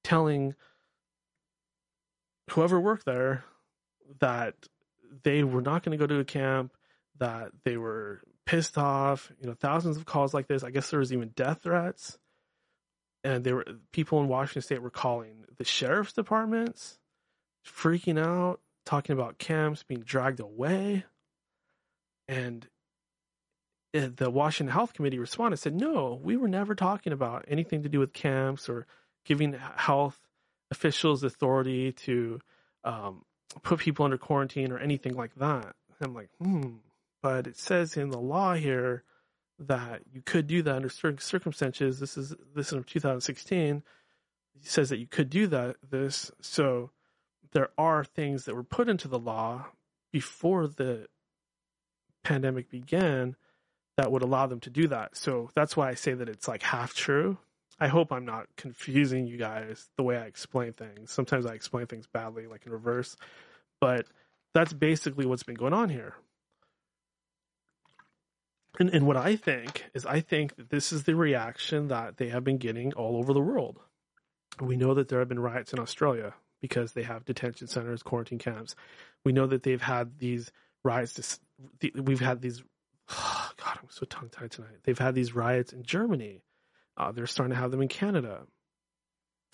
telling 0.05 0.55
whoever 2.51 2.79
worked 2.79 3.03
there 3.05 3.43
that 4.21 4.55
they 5.23 5.43
were 5.43 5.61
not 5.61 5.83
going 5.83 5.91
to 5.91 6.01
go 6.01 6.07
to 6.07 6.21
a 6.21 6.23
camp, 6.23 6.71
that 7.17 7.51
they 7.65 7.75
were 7.75 8.21
pissed 8.45 8.77
off, 8.77 9.29
you 9.41 9.45
know, 9.45 9.53
thousands 9.53 9.97
of 9.97 10.05
calls 10.05 10.33
like 10.33 10.47
this. 10.47 10.63
I 10.63 10.71
guess 10.71 10.89
there 10.91 11.01
was 11.01 11.11
even 11.11 11.33
death 11.35 11.63
threats. 11.63 12.17
And 13.21 13.43
there 13.43 13.57
were 13.57 13.65
people 13.91 14.21
in 14.21 14.29
Washington 14.29 14.61
state 14.61 14.81
were 14.81 14.89
calling 14.89 15.43
the 15.57 15.65
sheriff's 15.65 16.13
departments, 16.13 16.99
freaking 17.67 18.17
out, 18.17 18.61
talking 18.85 19.11
about 19.11 19.39
camps 19.39 19.83
being 19.83 20.03
dragged 20.03 20.39
away. 20.39 21.03
And 22.29 22.67
uh, 23.97 24.09
the 24.15 24.29
Washington 24.29 24.71
Health 24.71 24.93
Committee 24.93 25.17
responded 25.17 25.57
said, 25.57 25.73
"No, 25.73 26.19
we 26.23 26.37
were 26.37 26.47
never 26.47 26.75
talking 26.75 27.11
about 27.11 27.43
anything 27.47 27.81
to 27.83 27.89
do 27.89 27.99
with 27.99 28.13
camps 28.13 28.69
or 28.69 28.85
giving 29.25 29.53
health 29.53 30.19
officials 30.69 31.23
authority 31.23 31.91
to 31.91 32.39
um, 32.83 33.25
put 33.63 33.79
people 33.79 34.05
under 34.05 34.19
quarantine 34.19 34.71
or 34.71 34.77
anything 34.77 35.15
like 35.15 35.33
that." 35.35 35.75
I'm 36.01 36.13
like, 36.13 36.29
hmm. 36.39 36.75
But 37.23 37.47
it 37.47 37.57
says 37.57 37.97
in 37.97 38.11
the 38.11 38.19
law 38.19 38.53
here 38.53 39.03
that 39.57 40.03
you 40.13 40.21
could 40.21 40.45
do 40.45 40.61
that 40.61 40.75
under 40.75 40.89
certain 40.89 41.17
circumstances. 41.17 41.99
This 41.99 42.15
is 42.15 42.35
this 42.55 42.67
is 42.67 42.73
from 42.73 42.83
2016. 42.83 43.83
It 44.55 44.65
says 44.65 44.89
that 44.89 44.99
you 44.99 45.07
could 45.07 45.31
do 45.31 45.47
that. 45.47 45.77
This 45.89 46.31
so 46.41 46.91
there 47.53 47.69
are 47.75 48.05
things 48.05 48.45
that 48.45 48.53
were 48.53 48.63
put 48.63 48.87
into 48.87 49.07
the 49.07 49.19
law 49.19 49.65
before 50.11 50.67
the 50.67 51.07
pandemic 52.23 52.69
began 52.69 53.35
that 53.97 54.11
would 54.11 54.21
allow 54.21 54.47
them 54.47 54.59
to 54.61 54.69
do 54.69 54.87
that. 54.87 55.17
So 55.17 55.49
that's 55.55 55.75
why 55.75 55.89
I 55.89 55.93
say 55.93 56.13
that 56.13 56.29
it's 56.29 56.47
like 56.47 56.63
half 56.63 56.93
true. 56.93 57.37
I 57.79 57.87
hope 57.87 58.11
I'm 58.11 58.25
not 58.25 58.47
confusing 58.57 59.27
you 59.27 59.37
guys 59.37 59.89
the 59.95 60.03
way 60.03 60.17
I 60.17 60.23
explain 60.23 60.73
things. 60.73 61.11
Sometimes 61.11 61.45
I 61.45 61.53
explain 61.53 61.85
things 61.87 62.07
badly, 62.07 62.47
like 62.47 62.65
in 62.65 62.71
reverse, 62.71 63.15
but 63.79 64.05
that's 64.53 64.73
basically 64.73 65.25
what's 65.25 65.43
been 65.43 65.55
going 65.55 65.73
on 65.73 65.89
here. 65.89 66.15
And, 68.79 68.89
and 68.89 69.05
what 69.05 69.17
I 69.17 69.35
think 69.35 69.85
is, 69.93 70.05
I 70.05 70.21
think 70.21 70.55
that 70.55 70.69
this 70.69 70.91
is 70.91 71.03
the 71.03 71.15
reaction 71.15 71.89
that 71.89 72.17
they 72.17 72.29
have 72.29 72.43
been 72.43 72.57
getting 72.57 72.93
all 72.93 73.17
over 73.17 73.33
the 73.33 73.41
world. 73.41 73.79
We 74.61 74.77
know 74.77 74.93
that 74.93 75.09
there 75.09 75.19
have 75.19 75.29
been 75.29 75.39
riots 75.39 75.73
in 75.73 75.79
Australia 75.79 76.33
because 76.61 76.93
they 76.93 77.03
have 77.03 77.25
detention 77.25 77.67
centers, 77.67 78.03
quarantine 78.03 78.39
camps. 78.39 78.75
We 79.23 79.31
know 79.31 79.47
that 79.47 79.63
they've 79.63 79.81
had 79.81 80.19
these 80.19 80.51
riots. 80.83 81.39
We've 81.95 82.19
had 82.19 82.41
these. 82.41 82.63
Oh 83.09 83.51
God, 83.57 83.79
I'm 83.81 83.89
so 83.89 84.05
tongue 84.05 84.29
tied 84.29 84.51
tonight. 84.51 84.77
They've 84.83 84.97
had 84.97 85.15
these 85.15 85.33
riots 85.33 85.73
in 85.73 85.83
Germany. 85.83 86.43
Uh, 86.97 87.11
they're 87.11 87.27
starting 87.27 87.53
to 87.55 87.59
have 87.59 87.71
them 87.71 87.81
in 87.81 87.87
Canada. 87.87 88.41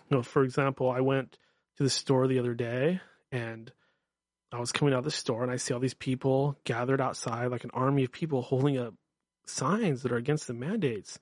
You 0.09 0.17
know, 0.17 0.23
for 0.23 0.43
example, 0.43 0.89
I 0.89 1.01
went 1.01 1.37
to 1.77 1.83
the 1.83 1.89
store 1.89 2.27
the 2.27 2.39
other 2.39 2.53
day 2.53 3.01
and 3.31 3.71
I 4.51 4.59
was 4.59 4.71
coming 4.71 4.93
out 4.93 4.99
of 4.99 5.03
the 5.03 5.11
store 5.11 5.43
and 5.43 5.51
I 5.51 5.57
see 5.57 5.73
all 5.73 5.79
these 5.79 5.93
people 5.93 6.57
gathered 6.63 7.01
outside, 7.01 7.47
like 7.47 7.63
an 7.63 7.71
army 7.73 8.03
of 8.03 8.11
people 8.11 8.41
holding 8.41 8.77
up 8.77 8.93
signs 9.45 10.03
that 10.03 10.11
are 10.11 10.17
against 10.17 10.47
the 10.47 10.53
mandates. 10.53 11.19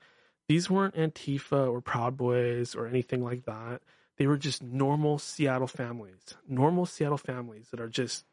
These 0.48 0.70
weren't 0.70 0.96
Antifa 0.96 1.72
or 1.72 1.82
Proud 1.82 2.18
Boys 2.18 2.76
or 2.76 2.88
anything 2.88 3.24
like 3.24 3.46
that. 3.46 3.82
They 4.18 4.28
were 4.28 4.38
just 4.38 4.62
normal 4.62 5.18
Seattle 5.18 5.68
families, 5.68 6.36
normal 6.48 6.86
Seattle 6.86 7.18
families 7.18 7.70
that 7.72 7.80
are 7.80 7.90
just 7.90 8.26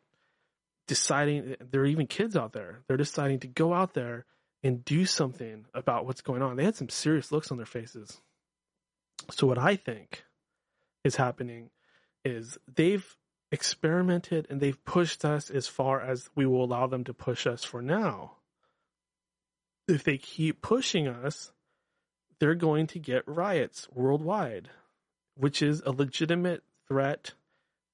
deciding. 0.91 1.55
There 1.71 1.83
are 1.83 1.87
even 1.87 2.09
kids 2.09 2.37
out 2.37 2.53
there. 2.53 2.81
They're 2.89 2.97
deciding 2.97 3.39
to 3.41 3.47
go 3.47 3.73
out 3.73 3.95
there 3.95 4.27
and 4.65 4.85
do 4.85 5.07
something 5.07 5.65
about 5.73 6.05
what's 6.05 6.21
going 6.21 6.43
on. 6.43 6.57
They 6.57 6.65
had 6.65 6.75
some 6.75 6.89
serious 6.89 7.31
looks 7.31 7.53
on 7.53 7.59
their 7.59 7.65
faces. 7.65 8.21
So, 9.31 9.47
what 9.47 9.57
I 9.57 9.77
think 9.77 10.25
is 11.05 11.15
happening 11.15 11.71
is 12.25 12.59
they've 12.67 13.07
experimented 13.53 14.49
and 14.51 14.61
they've 14.61 14.85
pushed 14.85 15.25
us 15.25 15.49
as 15.49 15.69
far 15.69 16.01
as 16.01 16.29
we 16.35 16.45
will 16.45 16.65
allow 16.65 16.89
them 16.89 17.05
to 17.05 17.15
push 17.15 17.47
us 17.47 17.62
for 17.62 17.81
now. 17.81 18.33
If 19.87 20.03
they 20.03 20.19
keep 20.19 20.61
pushing 20.61 21.07
us, 21.07 21.53
they're 22.41 22.57
going 22.57 22.89
to 22.89 22.99
get 22.99 23.29
riots 23.29 23.87
worldwide, 23.93 24.71
which 25.37 25.62
is 25.62 25.83
a 25.87 25.93
legitimate 25.93 26.65
threat 26.89 27.35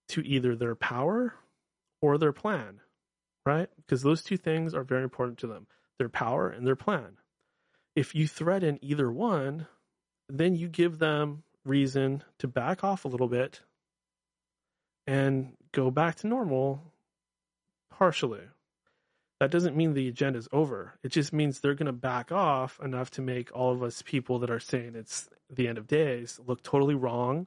to 0.08 0.26
either 0.26 0.56
their 0.56 0.74
power 0.74 1.34
or 2.00 2.16
their 2.16 2.32
plan, 2.32 2.80
right? 3.46 3.70
Because 3.76 4.02
those 4.02 4.22
two 4.22 4.36
things 4.36 4.74
are 4.74 4.82
very 4.82 5.04
important 5.04 5.38
to 5.38 5.46
them 5.46 5.66
their 5.98 6.08
power 6.10 6.50
and 6.50 6.66
their 6.66 6.76
plan. 6.76 7.16
If 7.94 8.14
you 8.14 8.28
threaten 8.28 8.78
either 8.82 9.10
one, 9.10 9.66
then 10.28 10.54
you 10.54 10.68
give 10.68 10.98
them 10.98 11.42
reason 11.64 12.22
to 12.38 12.46
back 12.46 12.84
off 12.84 13.06
a 13.06 13.08
little 13.08 13.28
bit 13.28 13.62
and 15.06 15.54
go 15.72 15.90
back 15.90 16.16
to 16.16 16.26
normal 16.26 16.92
partially. 17.90 18.42
That 19.40 19.50
doesn't 19.50 19.76
mean 19.76 19.94
the 19.94 20.08
agenda 20.08 20.38
is 20.38 20.48
over. 20.52 20.94
It 21.02 21.08
just 21.12 21.32
means 21.32 21.60
they're 21.60 21.74
going 21.74 21.86
to 21.86 21.92
back 21.92 22.32
off 22.32 22.78
enough 22.82 23.10
to 23.12 23.22
make 23.22 23.54
all 23.54 23.72
of 23.72 23.82
us 23.82 24.02
people 24.02 24.38
that 24.40 24.50
are 24.50 24.60
saying 24.60 24.94
it's 24.94 25.28
the 25.50 25.68
end 25.68 25.78
of 25.78 25.86
days 25.86 26.40
look 26.46 26.62
totally 26.62 26.94
wrong 26.94 27.46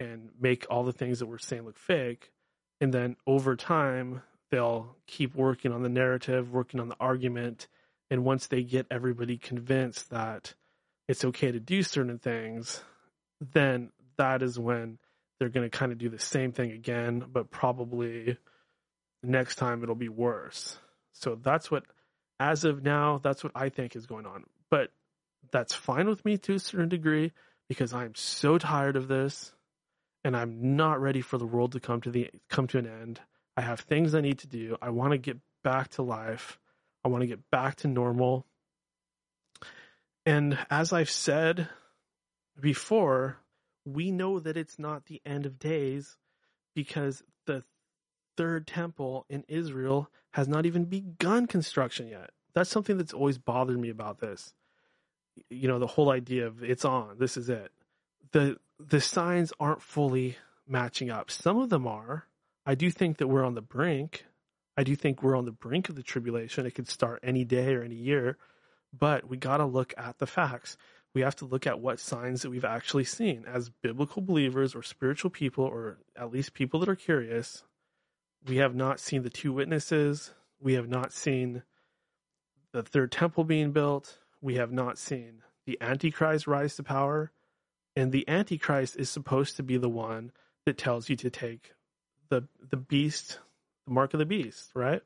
and 0.00 0.30
make 0.40 0.66
all 0.70 0.84
the 0.84 0.92
things 0.92 1.18
that 1.18 1.26
we're 1.26 1.38
saying 1.38 1.64
look 1.64 1.78
fake. 1.78 2.32
And 2.80 2.92
then 2.92 3.16
over 3.26 3.56
time, 3.56 4.22
they'll 4.50 4.96
keep 5.06 5.34
working 5.34 5.72
on 5.72 5.82
the 5.82 5.88
narrative, 5.88 6.52
working 6.52 6.80
on 6.80 6.88
the 6.88 6.96
argument. 7.00 7.68
And 8.10 8.24
once 8.24 8.46
they 8.46 8.62
get 8.62 8.86
everybody 8.90 9.36
convinced 9.36 10.10
that 10.10 10.54
it's 11.08 11.24
okay 11.24 11.52
to 11.52 11.60
do 11.60 11.82
certain 11.82 12.18
things, 12.18 12.82
then 13.52 13.90
that 14.16 14.42
is 14.42 14.58
when 14.58 14.98
they're 15.38 15.48
going 15.48 15.68
to 15.68 15.76
kind 15.76 15.92
of 15.92 15.98
do 15.98 16.08
the 16.08 16.18
same 16.18 16.52
thing 16.52 16.72
again, 16.72 17.24
but 17.30 17.50
probably 17.50 18.36
next 19.22 19.56
time 19.56 19.82
it'll 19.82 19.94
be 19.94 20.08
worse. 20.08 20.78
So 21.12 21.38
that's 21.40 21.70
what, 21.70 21.84
as 22.40 22.64
of 22.64 22.82
now, 22.82 23.18
that's 23.22 23.42
what 23.42 23.52
I 23.54 23.68
think 23.68 23.96
is 23.96 24.06
going 24.06 24.26
on. 24.26 24.44
But 24.70 24.90
that's 25.50 25.74
fine 25.74 26.08
with 26.08 26.24
me 26.24 26.36
to 26.38 26.54
a 26.54 26.58
certain 26.58 26.88
degree 26.88 27.32
because 27.68 27.92
I'm 27.92 28.14
so 28.14 28.58
tired 28.58 28.96
of 28.96 29.08
this 29.08 29.52
and 30.24 30.36
I'm 30.36 30.76
not 30.76 31.00
ready 31.00 31.20
for 31.20 31.38
the 31.38 31.46
world 31.46 31.72
to 31.72 31.80
come 31.80 32.00
to 32.02 32.10
the 32.10 32.30
come 32.48 32.66
to 32.68 32.78
an 32.78 32.86
end. 32.86 33.20
I 33.58 33.60
have 33.60 33.80
things 33.80 34.14
I 34.14 34.20
need 34.20 34.38
to 34.38 34.46
do. 34.46 34.76
I 34.80 34.90
want 34.90 35.10
to 35.10 35.18
get 35.18 35.36
back 35.64 35.88
to 35.88 36.02
life. 36.02 36.60
I 37.04 37.08
want 37.08 37.22
to 37.22 37.26
get 37.26 37.50
back 37.50 37.74
to 37.78 37.88
normal. 37.88 38.46
And 40.24 40.56
as 40.70 40.92
I've 40.92 41.10
said 41.10 41.68
before, 42.60 43.38
we 43.84 44.12
know 44.12 44.38
that 44.38 44.56
it's 44.56 44.78
not 44.78 45.06
the 45.06 45.20
end 45.26 45.44
of 45.44 45.58
days 45.58 46.16
because 46.76 47.24
the 47.46 47.64
third 48.36 48.68
temple 48.68 49.26
in 49.28 49.42
Israel 49.48 50.08
has 50.34 50.46
not 50.46 50.64
even 50.64 50.84
begun 50.84 51.48
construction 51.48 52.06
yet. 52.06 52.30
That's 52.54 52.70
something 52.70 52.96
that's 52.96 53.12
always 53.12 53.38
bothered 53.38 53.80
me 53.80 53.88
about 53.88 54.20
this. 54.20 54.54
You 55.50 55.66
know, 55.66 55.80
the 55.80 55.88
whole 55.88 56.12
idea 56.12 56.46
of 56.46 56.62
it's 56.62 56.84
on, 56.84 57.16
this 57.18 57.36
is 57.36 57.48
it. 57.48 57.72
The 58.30 58.58
the 58.78 59.00
signs 59.00 59.52
aren't 59.58 59.82
fully 59.82 60.36
matching 60.68 61.10
up. 61.10 61.28
Some 61.32 61.58
of 61.58 61.70
them 61.70 61.88
are. 61.88 62.28
I 62.68 62.76
do 62.76 62.90
think 62.90 63.16
that 63.16 63.26
we're 63.26 63.44
on 63.44 63.54
the 63.54 63.62
brink. 63.62 64.26
I 64.76 64.84
do 64.84 64.94
think 64.94 65.22
we're 65.22 65.36
on 65.36 65.44
the 65.46 65.50
brink 65.50 65.88
of 65.88 65.96
the 65.96 66.02
tribulation. 66.04 66.66
It 66.66 66.76
could 66.76 66.88
start 66.88 67.18
any 67.22 67.44
day 67.44 67.74
or 67.74 67.82
any 67.82 67.96
year, 67.96 68.36
but 68.96 69.28
we 69.28 69.36
got 69.36 69.56
to 69.56 69.64
look 69.64 69.92
at 69.96 70.18
the 70.18 70.26
facts 70.26 70.76
we 71.14 71.22
have 71.22 71.36
to 71.36 71.46
look 71.46 71.66
at 71.66 71.80
what 71.80 72.00
signs 72.00 72.42
that 72.42 72.50
we've 72.50 72.64
actually 72.64 73.04
seen 73.04 73.44
as 73.46 73.70
biblical 73.70 74.22
believers 74.22 74.74
or 74.74 74.82
spiritual 74.82 75.30
people, 75.30 75.64
or 75.64 75.98
at 76.16 76.30
least 76.30 76.54
people 76.54 76.80
that 76.80 76.88
are 76.88 76.96
curious. 76.96 77.64
We 78.46 78.58
have 78.58 78.74
not 78.74 79.00
seen 79.00 79.22
the 79.22 79.30
two 79.30 79.52
witnesses. 79.52 80.32
We 80.60 80.74
have 80.74 80.88
not 80.88 81.12
seen 81.12 81.62
the 82.72 82.82
third 82.82 83.10
temple 83.10 83.44
being 83.44 83.72
built. 83.72 84.18
We 84.40 84.56
have 84.56 84.70
not 84.70 84.98
seen 84.98 85.42
the 85.66 85.78
Antichrist 85.80 86.46
rise 86.46 86.76
to 86.76 86.82
power. 86.82 87.32
And 87.96 88.12
the 88.12 88.28
Antichrist 88.28 88.96
is 88.96 89.10
supposed 89.10 89.56
to 89.56 89.62
be 89.62 89.76
the 89.76 89.88
one 89.88 90.30
that 90.66 90.78
tells 90.78 91.08
you 91.08 91.16
to 91.16 91.30
take 91.30 91.72
the 92.30 92.46
the 92.70 92.76
beast, 92.76 93.38
the 93.86 93.92
mark 93.92 94.14
of 94.14 94.18
the 94.18 94.26
beast, 94.26 94.70
right? 94.74 95.02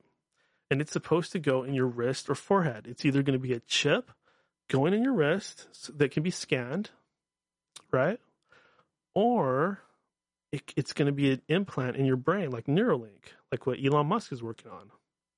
And 0.70 0.80
it's 0.80 0.92
supposed 0.92 1.32
to 1.32 1.38
go 1.38 1.64
in 1.64 1.74
your 1.74 1.86
wrist 1.86 2.30
or 2.30 2.34
forehead. 2.34 2.86
It's 2.88 3.04
either 3.04 3.22
going 3.22 3.38
to 3.38 3.46
be 3.46 3.52
a 3.52 3.60
chip 3.60 4.10
going 4.68 4.94
in 4.94 5.02
your 5.02 5.12
wrist 5.12 5.68
that 5.98 6.12
can 6.12 6.22
be 6.22 6.30
scanned, 6.30 6.90
right? 7.90 8.18
Or 9.14 9.80
it, 10.50 10.72
it's 10.76 10.92
going 10.92 11.06
to 11.06 11.12
be 11.12 11.32
an 11.32 11.42
implant 11.48 11.96
in 11.96 12.06
your 12.06 12.16
brain, 12.16 12.50
like 12.50 12.66
Neuralink, 12.66 13.34
like 13.50 13.66
what 13.66 13.78
Elon 13.84 14.06
Musk 14.06 14.32
is 14.32 14.42
working 14.42 14.70
on. 14.70 14.90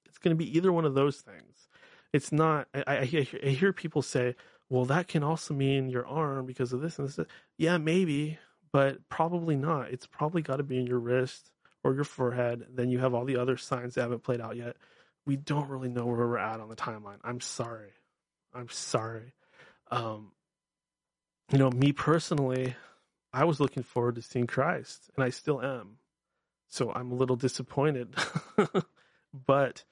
It's 0.07 0.19
going 0.19 0.37
to 0.37 0.43
be 0.43 0.57
either 0.57 0.73
one 0.73 0.85
of 0.85 0.95
those 0.95 1.17
things. 1.17 1.69
It's 2.13 2.31
not. 2.31 2.69
I, 2.73 2.85
I, 2.87 2.99
I 2.99 3.05
hear- 3.05 3.41
I 3.45 3.49
hear 3.49 3.73
people 3.73 4.03
say, 4.03 4.37
"Well, 4.69 4.85
that 4.85 5.09
can 5.09 5.25
also 5.25 5.53
mean 5.53 5.89
your 5.89 6.07
arm 6.07 6.47
because 6.47 6.73
of 6.73 6.81
this 6.81 6.99
and 6.99 7.09
this." 7.09 7.19
Yeah, 7.59 7.79
maybe, 7.79 8.39
but 8.73 9.09
probably 9.09 9.57
not. 9.57 9.91
It's 9.91 10.07
probably 10.07 10.43
got 10.43 10.57
to 10.57 10.63
be 10.63 10.79
in 10.79 10.87
your 10.87 11.01
wrist 11.01 11.51
or 11.85 11.95
your 11.95 12.05
forehead. 12.05 12.67
Then 12.75 12.89
you 12.89 12.99
have 12.99 13.15
all 13.15 13.25
the 13.25 13.37
other 13.37 13.57
signs 13.57 13.95
that 13.95 14.03
haven't 14.03 14.25
played 14.25 14.41
out 14.41 14.57
yet. 14.57 14.77
We 15.27 15.37
don't 15.37 15.69
really 15.69 15.89
know 15.89 16.07
where 16.07 16.17
we're 16.17 16.39
at 16.39 16.61
on 16.61 16.69
the 16.69 16.77
timeline. 16.77 17.19
I'm 17.23 17.41
sorry. 17.41 17.93
I'm 18.53 18.69
sorry. 18.69 19.33
Um, 19.91 20.33
you 21.53 21.59
know, 21.59 21.71
me 21.71 21.93
personally, 21.93 22.75
I 23.33 23.45
was 23.45 23.61
looking 23.61 23.83
forward 23.83 24.17
to 24.17 24.23
seeing 24.23 24.47
Christ, 24.47 25.11
and 25.15 25.25
I 25.25 25.31
still 25.31 25.63
am. 25.63 25.99
So 26.69 26.91
I'm 26.93 27.13
a 27.13 27.15
little 27.15 27.37
disappointed. 27.37 28.15
but 29.47 29.85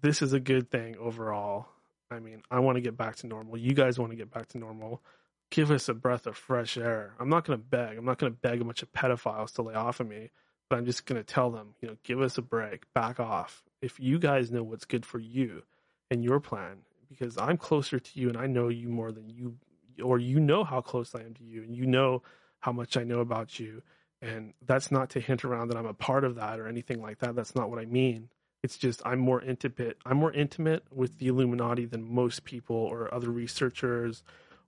this 0.00 0.22
is 0.22 0.32
a 0.32 0.40
good 0.40 0.70
thing 0.70 0.96
overall. 0.98 1.68
I 2.10 2.20
mean, 2.20 2.42
I 2.50 2.60
want 2.60 2.76
to 2.76 2.80
get 2.80 2.96
back 2.96 3.16
to 3.16 3.26
normal. 3.26 3.56
You 3.56 3.74
guys 3.74 3.98
want 3.98 4.12
to 4.12 4.16
get 4.16 4.30
back 4.30 4.48
to 4.48 4.58
normal. 4.58 5.02
Give 5.50 5.70
us 5.70 5.88
a 5.88 5.94
breath 5.94 6.26
of 6.26 6.36
fresh 6.36 6.76
air. 6.76 7.14
I'm 7.18 7.28
not 7.28 7.44
going 7.44 7.58
to 7.58 7.64
beg. 7.64 7.98
I'm 7.98 8.04
not 8.04 8.18
going 8.18 8.32
to 8.32 8.38
beg 8.38 8.60
a 8.60 8.64
bunch 8.64 8.82
of 8.82 8.92
pedophiles 8.92 9.52
to 9.54 9.62
lay 9.62 9.74
off 9.74 10.00
of 10.00 10.08
me, 10.08 10.30
but 10.68 10.78
I'm 10.78 10.86
just 10.86 11.06
going 11.06 11.20
to 11.20 11.24
tell 11.24 11.50
them, 11.50 11.74
you 11.80 11.88
know, 11.88 11.96
give 12.02 12.20
us 12.20 12.38
a 12.38 12.42
break, 12.42 12.92
back 12.94 13.20
off. 13.20 13.62
If 13.82 14.00
you 14.00 14.18
guys 14.18 14.50
know 14.50 14.62
what's 14.62 14.84
good 14.84 15.04
for 15.04 15.18
you 15.18 15.62
and 16.10 16.24
your 16.24 16.40
plan, 16.40 16.78
because 17.08 17.36
I'm 17.38 17.56
closer 17.56 17.98
to 17.98 18.20
you 18.20 18.28
and 18.28 18.36
I 18.36 18.46
know 18.46 18.68
you 18.68 18.88
more 18.88 19.12
than 19.12 19.28
you, 19.28 19.56
or 20.02 20.18
you 20.18 20.40
know 20.40 20.64
how 20.64 20.80
close 20.80 21.14
I 21.14 21.20
am 21.20 21.34
to 21.34 21.44
you 21.44 21.62
and 21.62 21.76
you 21.76 21.86
know 21.86 22.22
how 22.60 22.72
much 22.72 22.96
I 22.96 23.04
know 23.04 23.20
about 23.20 23.60
you. 23.60 23.82
And 24.22 24.54
that's 24.64 24.90
not 24.90 25.10
to 25.10 25.20
hint 25.20 25.44
around 25.44 25.68
that 25.68 25.76
I'm 25.76 25.86
a 25.86 25.94
part 25.94 26.24
of 26.24 26.36
that 26.36 26.58
or 26.58 26.66
anything 26.66 27.02
like 27.02 27.18
that. 27.18 27.36
That's 27.36 27.54
not 27.54 27.68
what 27.68 27.78
I 27.78 27.84
mean. 27.84 28.30
It's 28.62 28.78
just 28.78 29.02
I'm 29.04 29.18
more 29.18 29.42
intimate. 29.42 29.98
I'm 30.06 30.16
more 30.16 30.32
intimate 30.32 30.84
with 30.90 31.18
the 31.18 31.26
Illuminati 31.26 31.84
than 31.84 32.14
most 32.14 32.44
people 32.44 32.76
or 32.76 33.12
other 33.12 33.28
researchers 33.28 34.22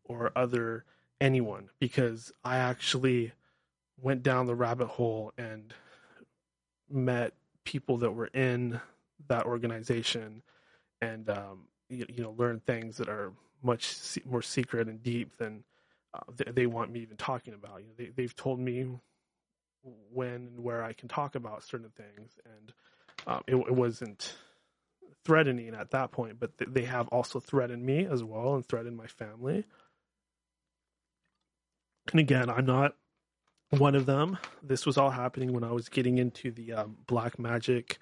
or 0.04 0.30
other 0.36 0.84
anyone 1.20 1.70
because 1.80 2.32
I 2.44 2.58
actually 2.58 3.32
went 3.98 4.22
down 4.22 4.44
the 4.44 4.54
rabbit 4.54 4.88
hole 4.88 5.32
and 5.38 5.72
met 6.90 7.32
people 7.64 7.98
that 7.98 8.12
were 8.12 8.28
in 8.28 8.80
that 9.28 9.44
organization 9.46 10.42
and 11.00 11.28
um, 11.30 11.66
you, 11.88 12.06
you 12.08 12.22
know 12.22 12.34
learned 12.38 12.64
things 12.64 12.96
that 12.96 13.08
are 13.08 13.32
much 13.62 14.18
more 14.24 14.42
secret 14.42 14.88
and 14.88 15.02
deep 15.02 15.36
than 15.38 15.64
uh, 16.14 16.20
they, 16.36 16.52
they 16.52 16.66
want 16.66 16.90
me 16.92 17.00
even 17.00 17.16
talking 17.16 17.54
about. 17.54 17.80
You 17.80 17.88
know, 17.88 17.94
they, 17.96 18.10
they've 18.14 18.34
told 18.36 18.60
me 18.60 18.86
when 20.12 20.34
and 20.34 20.60
where 20.64 20.82
I 20.82 20.92
can 20.92 21.08
talk 21.08 21.34
about 21.34 21.62
certain 21.62 21.90
things, 21.96 22.32
and 22.44 22.72
um, 23.26 23.42
it, 23.46 23.56
it 23.56 23.74
wasn't 23.74 24.34
threatening 25.24 25.74
at 25.74 25.90
that 25.90 26.12
point, 26.12 26.38
but 26.38 26.56
th- 26.58 26.70
they 26.72 26.84
have 26.84 27.08
also 27.08 27.40
threatened 27.40 27.84
me 27.84 28.06
as 28.06 28.22
well 28.22 28.54
and 28.54 28.64
threatened 28.66 28.96
my 28.96 29.06
family. 29.06 29.64
And 32.10 32.20
again, 32.20 32.48
I'm 32.48 32.66
not 32.66 32.94
one 33.70 33.94
of 33.94 34.06
them. 34.06 34.38
This 34.62 34.86
was 34.86 34.96
all 34.96 35.10
happening 35.10 35.52
when 35.52 35.64
I 35.64 35.72
was 35.72 35.88
getting 35.88 36.18
into 36.18 36.50
the 36.50 36.72
um, 36.72 36.96
black 37.06 37.38
magic 37.38 37.98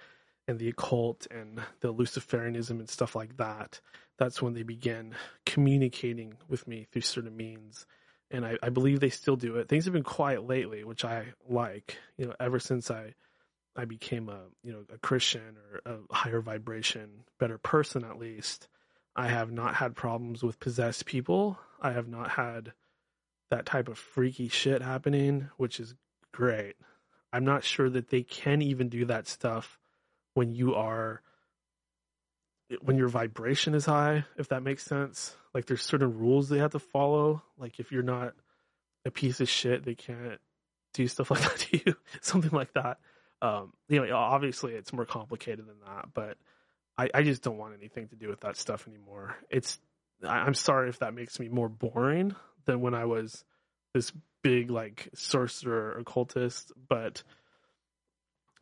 and 0.47 0.59
the 0.59 0.69
occult 0.69 1.27
and 1.31 1.61
the 1.81 1.93
Luciferianism 1.93 2.70
and 2.70 2.89
stuff 2.89 3.16
like 3.16 3.36
that. 3.39 3.81
That's 4.19 4.41
when 4.41 4.55
they 4.55 4.62
began 4.62 5.15
communicating 5.47 6.35
with 6.49 6.69
me 6.69 6.86
through 6.93 7.03
certain 7.03 7.36
means. 7.36 7.86
And 8.31 8.45
I, 8.45 8.59
I 8.62 8.69
believe 8.69 9.01
they 9.01 9.11
still 9.11 9.36
do 9.36 9.57
it. 9.57 9.69
Things 9.69 9.85
have 9.85 9.95
been 9.95 10.03
quiet 10.03 10.47
lately, 10.47 10.85
which 10.85 11.05
I 11.05 11.27
like. 11.49 11.99
You 12.16 12.27
know, 12.27 12.35
ever 12.39 12.59
since 12.59 12.91
I 12.91 13.15
I 13.77 13.85
became 13.86 14.28
a 14.28 14.43
you 14.62 14.73
know 14.73 14.85
a 14.93 14.99
Christian 14.99 15.57
or 15.73 15.93
a 15.93 16.15
higher 16.15 16.41
vibration, 16.41 17.24
better 17.39 17.59
person 17.59 18.05
at 18.05 18.19
least. 18.19 18.69
I 19.16 19.28
have 19.28 19.53
not 19.53 19.77
had 19.77 19.95
problems 19.95 20.43
with 20.43 20.61
possessed 20.61 21.07
people. 21.07 21.59
I 21.81 21.93
have 21.93 22.09
not 22.09 22.31
had 22.31 22.73
that 23.51 23.66
type 23.66 23.89
of 23.89 23.99
freaky 23.99 24.49
shit 24.49 24.83
happening, 24.83 25.49
which 25.57 25.81
is 25.81 25.95
great. 26.33 26.77
I'm 27.33 27.45
not 27.45 27.65
sure 27.65 27.91
that 27.91 28.11
they 28.11 28.23
can 28.23 28.62
even 28.62 28.89
do 28.89 29.07
that 29.07 29.27
stuff 29.27 29.79
when 30.35 30.53
you 30.53 30.75
are 30.75 31.21
when 32.83 32.97
your 32.97 33.09
vibration 33.09 33.75
is 33.75 33.85
high, 33.85 34.25
if 34.37 34.49
that 34.49 34.62
makes 34.62 34.85
sense. 34.85 35.37
Like 35.53 35.66
there's 35.66 35.83
certain 35.83 36.19
rules 36.19 36.49
they 36.49 36.59
have 36.59 36.73
to 36.73 36.79
follow. 36.79 37.43
Like 37.59 37.79
if 37.79 37.93
you're 37.93 38.03
not 38.03 38.35
a 39.05 39.11
piece 39.11 39.41
of 39.41 39.49
shit, 39.49 39.85
they 39.85 39.95
can't 39.95 40.41
do 40.95 41.07
stuff 41.07 41.31
like 41.33 41.43
that 41.43 41.59
to 41.59 41.81
you. 41.85 41.97
Something 42.21 42.53
like 42.53 42.73
that. 42.75 42.99
Um, 43.43 43.73
you 43.89 44.05
know, 44.05 44.16
obviously 44.16 44.73
it's 44.73 44.93
more 44.93 45.05
complicated 45.05 45.66
than 45.66 45.81
that, 45.87 46.07
but 46.15 46.39
I, 46.97 47.11
I 47.12 47.23
just 47.23 47.43
don't 47.43 47.59
want 47.59 47.75
anything 47.75 48.09
to 48.09 48.16
do 48.16 48.29
with 48.29 48.41
that 48.41 48.57
stuff 48.57 48.89
anymore. 48.89 49.37
It's 49.51 49.79
I, 50.23 50.39
I'm 50.39 50.55
sorry 50.55 50.89
if 50.89 51.01
that 51.01 51.15
makes 51.15 51.39
me 51.39 51.49
more 51.49 51.69
boring 51.69 52.35
than 52.65 52.81
when 52.81 52.95
I 52.95 53.05
was 53.05 53.45
this 53.93 54.12
big 54.43 54.70
like 54.70 55.09
sorcerer 55.15 55.93
occultist, 55.99 56.73
but 56.89 57.23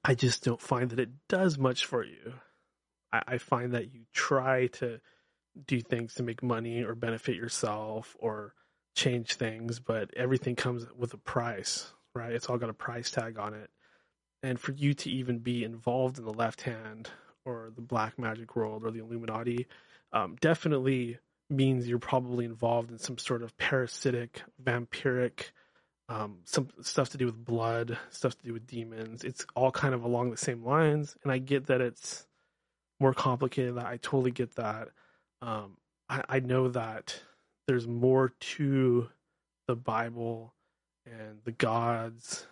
I 0.04 0.14
just 0.14 0.44
don't 0.44 0.60
find 0.60 0.90
that 0.90 1.00
it 1.00 1.10
does 1.28 1.58
much 1.58 1.86
for 1.86 2.04
you. 2.04 2.34
I, 3.12 3.22
I 3.26 3.38
find 3.38 3.72
that 3.72 3.92
you 3.92 4.02
try 4.12 4.66
to 4.68 5.00
do 5.66 5.80
things 5.80 6.14
to 6.14 6.22
make 6.22 6.42
money 6.42 6.82
or 6.82 6.94
benefit 6.94 7.36
yourself 7.36 8.16
or 8.18 8.54
change 8.94 9.34
things, 9.34 9.80
but 9.80 10.12
everything 10.16 10.56
comes 10.56 10.86
with 10.96 11.14
a 11.14 11.18
price, 11.18 11.92
right? 12.14 12.32
It's 12.32 12.46
all 12.46 12.58
got 12.58 12.70
a 12.70 12.74
price 12.74 13.10
tag 13.10 13.38
on 13.38 13.54
it. 13.54 13.70
And 14.42 14.58
for 14.58 14.72
you 14.72 14.94
to 14.94 15.10
even 15.10 15.38
be 15.38 15.62
involved 15.62 16.18
in 16.18 16.24
the 16.24 16.32
left 16.32 16.62
hand 16.62 17.10
or 17.44 17.70
the 17.74 17.82
black 17.82 18.18
magic 18.18 18.56
world 18.56 18.84
or 18.84 18.90
the 18.90 19.00
Illuminati, 19.00 19.66
um, 20.12 20.36
definitely 20.40 21.18
means 21.52 21.88
you're 21.88 21.98
probably 21.98 22.44
involved 22.44 22.90
in 22.90 22.98
some 22.98 23.18
sort 23.18 23.42
of 23.42 23.56
parasitic, 23.56 24.42
vampiric, 24.62 25.50
um, 26.08 26.38
some 26.44 26.68
stuff 26.82 27.10
to 27.10 27.18
do 27.18 27.26
with 27.26 27.44
blood, 27.44 27.98
stuff 28.10 28.36
to 28.38 28.44
do 28.44 28.52
with 28.52 28.66
demons. 28.66 29.24
It's 29.24 29.46
all 29.54 29.70
kind 29.70 29.94
of 29.94 30.04
along 30.04 30.30
the 30.30 30.36
same 30.36 30.64
lines. 30.64 31.16
And 31.22 31.32
I 31.32 31.38
get 31.38 31.66
that 31.66 31.80
it's 31.80 32.26
more 33.00 33.14
complicated. 33.14 33.78
I 33.78 33.98
totally 34.02 34.30
get 34.30 34.56
that. 34.56 34.88
Um, 35.40 35.76
I, 36.08 36.22
I 36.28 36.40
know 36.40 36.68
that 36.68 37.20
there's 37.66 37.86
more 37.86 38.32
to 38.40 39.08
the 39.66 39.76
Bible 39.76 40.54
and 41.06 41.38
the 41.44 41.52
gods, 41.52 42.46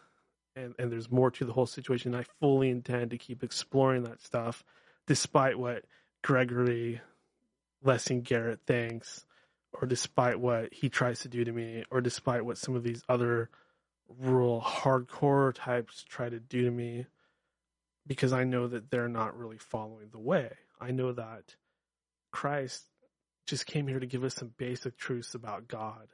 and, 0.56 0.74
and 0.78 0.90
there's 0.90 1.10
more 1.10 1.30
to 1.32 1.44
the 1.44 1.52
whole 1.52 1.66
situation. 1.66 2.14
I 2.14 2.24
fully 2.40 2.70
intend 2.70 3.10
to 3.10 3.18
keep 3.18 3.42
exploring 3.42 4.04
that 4.04 4.22
stuff, 4.22 4.64
despite 5.06 5.58
what 5.58 5.84
Gregory 6.22 7.00
Lessing 7.82 8.22
Garrett 8.22 8.60
thinks, 8.66 9.24
or 9.72 9.86
despite 9.86 10.38
what 10.38 10.72
he 10.72 10.88
tries 10.88 11.20
to 11.20 11.28
do 11.28 11.44
to 11.44 11.52
me, 11.52 11.84
or 11.90 12.00
despite 12.00 12.44
what 12.44 12.58
some 12.58 12.76
of 12.76 12.82
these 12.82 13.02
other 13.08 13.50
rural 14.18 14.60
hardcore 14.60 15.54
types 15.54 16.04
try 16.08 16.28
to 16.28 16.40
do 16.40 16.64
to 16.64 16.70
me, 16.70 17.06
because 18.06 18.32
I 18.32 18.44
know 18.44 18.66
that 18.66 18.90
they're 18.90 19.08
not 19.08 19.38
really 19.38 19.58
following 19.58 20.08
the 20.10 20.18
way. 20.18 20.50
I 20.80 20.90
know 20.90 21.12
that 21.12 21.56
Christ 22.32 22.84
just 23.46 23.66
came 23.66 23.86
here 23.86 24.00
to 24.00 24.06
give 24.06 24.24
us 24.24 24.34
some 24.34 24.52
basic 24.56 24.96
truths 24.96 25.34
about 25.34 25.68
God. 25.68 26.08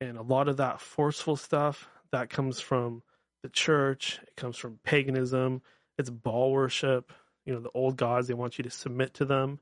And 0.00 0.18
a 0.18 0.22
lot 0.22 0.48
of 0.48 0.58
that 0.58 0.80
forceful 0.80 1.36
stuff 1.36 1.88
that 2.12 2.30
comes 2.30 2.60
from 2.60 3.02
the 3.42 3.48
church, 3.48 4.20
it 4.22 4.36
comes 4.36 4.56
from 4.56 4.78
paganism, 4.84 5.62
it's 5.98 6.10
Baal 6.10 6.50
worship, 6.52 7.12
you 7.44 7.52
know, 7.52 7.60
the 7.60 7.70
old 7.74 7.96
gods, 7.96 8.28
they 8.28 8.34
want 8.34 8.58
you 8.58 8.64
to 8.64 8.70
submit 8.70 9.14
to 9.14 9.24
them. 9.24 9.60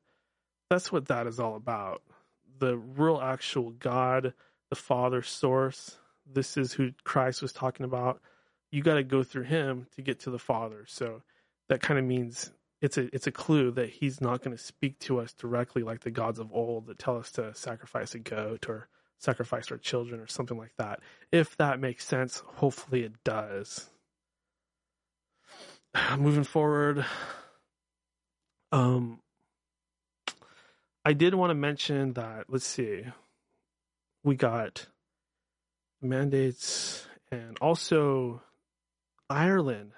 That's 0.72 0.90
what 0.90 1.08
that 1.08 1.26
is 1.26 1.38
all 1.38 1.54
about. 1.54 2.00
The 2.58 2.78
real 2.78 3.20
actual 3.22 3.72
God, 3.72 4.32
the 4.70 4.74
Father 4.74 5.20
source, 5.20 5.98
this 6.24 6.56
is 6.56 6.72
who 6.72 6.92
Christ 7.04 7.42
was 7.42 7.52
talking 7.52 7.84
about. 7.84 8.22
You 8.70 8.82
got 8.82 8.94
to 8.94 9.02
go 9.02 9.22
through 9.22 9.42
him 9.42 9.86
to 9.96 10.00
get 10.00 10.20
to 10.20 10.30
the 10.30 10.38
Father. 10.38 10.86
So 10.88 11.20
that 11.68 11.82
kind 11.82 11.98
of 12.00 12.06
means 12.06 12.52
it's 12.80 12.96
a 12.96 13.14
it's 13.14 13.26
a 13.26 13.30
clue 13.30 13.70
that 13.72 13.90
he's 13.90 14.22
not 14.22 14.42
going 14.42 14.56
to 14.56 14.62
speak 14.62 14.98
to 15.00 15.20
us 15.20 15.34
directly 15.34 15.82
like 15.82 16.00
the 16.00 16.10
gods 16.10 16.38
of 16.38 16.50
old 16.54 16.86
that 16.86 16.98
tell 16.98 17.18
us 17.18 17.30
to 17.32 17.54
sacrifice 17.54 18.14
a 18.14 18.18
goat 18.18 18.66
or 18.66 18.88
sacrifice 19.18 19.70
our 19.70 19.76
children 19.76 20.20
or 20.20 20.26
something 20.26 20.56
like 20.56 20.72
that. 20.78 21.00
If 21.30 21.54
that 21.58 21.80
makes 21.80 22.06
sense, 22.06 22.42
hopefully 22.46 23.02
it 23.02 23.22
does. 23.24 23.90
Moving 26.16 26.44
forward, 26.44 27.04
um, 28.72 29.21
I 31.04 31.12
did 31.12 31.34
want 31.34 31.50
to 31.50 31.54
mention 31.54 32.12
that. 32.14 32.44
Let's 32.48 32.66
see, 32.66 33.04
we 34.22 34.36
got 34.36 34.86
mandates 36.00 37.06
and 37.30 37.56
also 37.60 38.42
Ireland 39.30 39.92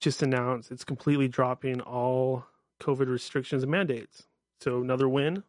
just 0.00 0.22
announced 0.22 0.70
it's 0.70 0.84
completely 0.84 1.28
dropping 1.28 1.80
all 1.80 2.44
COVID 2.80 3.08
restrictions 3.08 3.62
and 3.62 3.70
mandates. 3.70 4.26
So 4.60 4.80
another 4.80 5.08
win, 5.08 5.42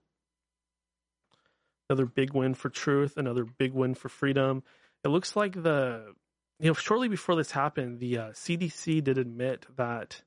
another 1.89 2.05
big 2.05 2.33
win 2.33 2.53
for 2.53 2.69
truth, 2.69 3.17
another 3.17 3.45
big 3.45 3.73
win 3.73 3.93
for 3.93 4.09
freedom. 4.09 4.63
It 5.03 5.09
looks 5.09 5.35
like 5.35 5.61
the 5.61 6.13
you 6.59 6.67
know, 6.67 6.73
shortly 6.73 7.07
before 7.07 7.35
this 7.35 7.51
happened, 7.51 7.99
the 7.99 8.17
uh, 8.17 8.29
CDC 8.29 9.03
did 9.03 9.17
admit 9.17 9.65
that 9.77 10.21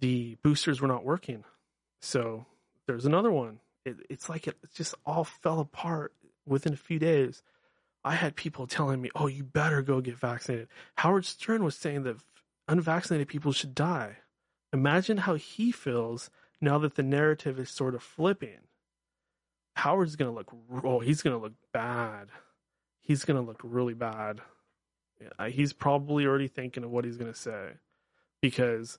the 0.00 0.36
boosters 0.42 0.82
were 0.82 0.88
not 0.88 1.04
working. 1.04 1.44
So 2.00 2.46
there's 2.86 3.06
another 3.06 3.30
one. 3.30 3.60
It, 3.84 3.96
it's 4.08 4.28
like 4.28 4.46
it, 4.46 4.56
just 4.74 4.94
all 5.06 5.24
fell 5.24 5.60
apart 5.60 6.12
within 6.46 6.72
a 6.72 6.76
few 6.76 6.98
days. 6.98 7.42
I 8.04 8.14
had 8.14 8.36
people 8.36 8.66
telling 8.66 9.00
me, 9.00 9.10
"Oh, 9.14 9.26
you 9.26 9.44
better 9.44 9.82
go 9.82 10.00
get 10.00 10.16
vaccinated." 10.16 10.68
Howard 10.96 11.24
Stern 11.24 11.64
was 11.64 11.76
saying 11.76 12.04
that 12.04 12.16
unvaccinated 12.68 13.28
people 13.28 13.52
should 13.52 13.74
die. 13.74 14.18
Imagine 14.72 15.18
how 15.18 15.34
he 15.34 15.72
feels 15.72 16.30
now 16.60 16.78
that 16.78 16.94
the 16.94 17.02
narrative 17.02 17.58
is 17.58 17.70
sort 17.70 17.94
of 17.94 18.02
flipping. 18.02 18.60
Howard's 19.74 20.16
gonna 20.16 20.32
look. 20.32 20.52
Oh, 20.84 21.00
he's 21.00 21.22
gonna 21.22 21.38
look 21.38 21.54
bad. 21.72 22.28
He's 23.00 23.24
gonna 23.24 23.42
look 23.42 23.60
really 23.62 23.94
bad. 23.94 24.40
Yeah, 25.20 25.48
he's 25.48 25.72
probably 25.72 26.26
already 26.26 26.48
thinking 26.48 26.84
of 26.84 26.90
what 26.90 27.04
he's 27.04 27.16
gonna 27.16 27.34
say, 27.34 27.72
because 28.40 28.98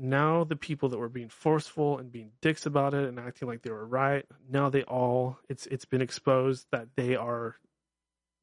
now 0.00 0.44
the 0.44 0.56
people 0.56 0.88
that 0.88 0.98
were 0.98 1.10
being 1.10 1.28
forceful 1.28 1.98
and 1.98 2.10
being 2.10 2.30
dicks 2.40 2.64
about 2.64 2.94
it 2.94 3.06
and 3.06 3.20
acting 3.20 3.46
like 3.46 3.62
they 3.62 3.70
were 3.70 3.86
right, 3.86 4.24
now 4.48 4.70
they 4.70 4.82
all 4.82 5.38
it's 5.48 5.66
it's 5.66 5.84
been 5.84 6.00
exposed 6.00 6.66
that 6.72 6.88
they 6.96 7.14
are 7.14 7.56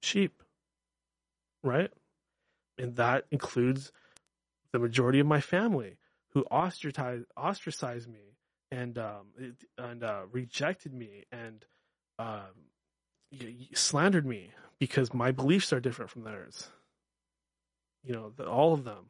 sheep. 0.01 0.43
Right? 1.63 1.91
And 2.77 2.95
that 2.97 3.25
includes 3.31 3.91
the 4.71 4.79
majority 4.79 5.19
of 5.19 5.25
my 5.25 5.41
family 5.41 5.97
who 6.33 6.43
ostracized 6.43 7.25
ostracized 7.35 8.07
me 8.07 8.35
and 8.69 8.99
um 8.99 9.55
and 9.79 10.03
uh, 10.03 10.21
rejected 10.31 10.93
me 10.93 11.23
and 11.31 11.65
um 12.19 12.67
slandered 13.73 14.27
me 14.27 14.51
because 14.79 15.11
my 15.11 15.31
beliefs 15.31 15.73
are 15.73 15.79
different 15.79 16.11
from 16.11 16.23
theirs. 16.23 16.69
You 18.03 18.13
know, 18.13 18.31
the, 18.35 18.47
all 18.47 18.73
of 18.73 18.83
them, 18.83 19.09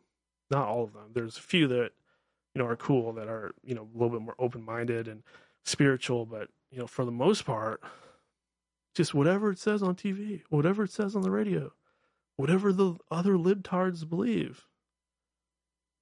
not 0.49 0.67
all 0.69 0.85
of 0.85 0.93
them. 0.93 1.11
There's 1.13 1.37
a 1.37 1.41
few 1.41 1.67
that 1.67 1.91
you 2.57 2.63
know 2.63 2.69
are 2.69 2.75
cool 2.75 3.13
that 3.13 3.27
are 3.27 3.51
you 3.63 3.75
know 3.75 3.83
a 3.83 3.93
little 3.93 4.09
bit 4.09 4.23
more 4.23 4.33
open 4.39 4.65
minded 4.65 5.07
and 5.07 5.21
spiritual, 5.63 6.25
but 6.25 6.49
you 6.71 6.79
know 6.79 6.87
for 6.87 7.05
the 7.05 7.11
most 7.11 7.45
part, 7.45 7.83
just 8.95 9.13
whatever 9.13 9.51
it 9.51 9.59
says 9.59 9.83
on 9.83 9.93
TV, 9.93 10.41
whatever 10.49 10.85
it 10.85 10.91
says 10.91 11.15
on 11.15 11.21
the 11.21 11.29
radio, 11.29 11.71
whatever 12.35 12.73
the 12.73 12.95
other 13.11 13.33
libtards 13.33 14.09
believe. 14.09 14.65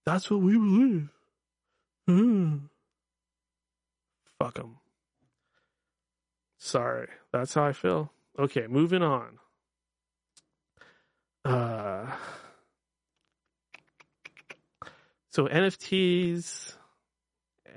That's 0.06 0.32
what 0.32 0.40
we 0.40 0.54
believe. 0.54 1.10
Mm. 2.10 2.70
Fuck 4.40 4.54
them. 4.54 4.78
Sorry, 6.58 7.10
that's 7.34 7.54
how 7.54 7.66
I 7.66 7.74
feel. 7.74 8.14
Okay, 8.40 8.68
moving 8.68 9.04
on. 9.04 9.40
Uh, 11.44 12.12
so 15.36 15.50
NFTs, 15.50 16.76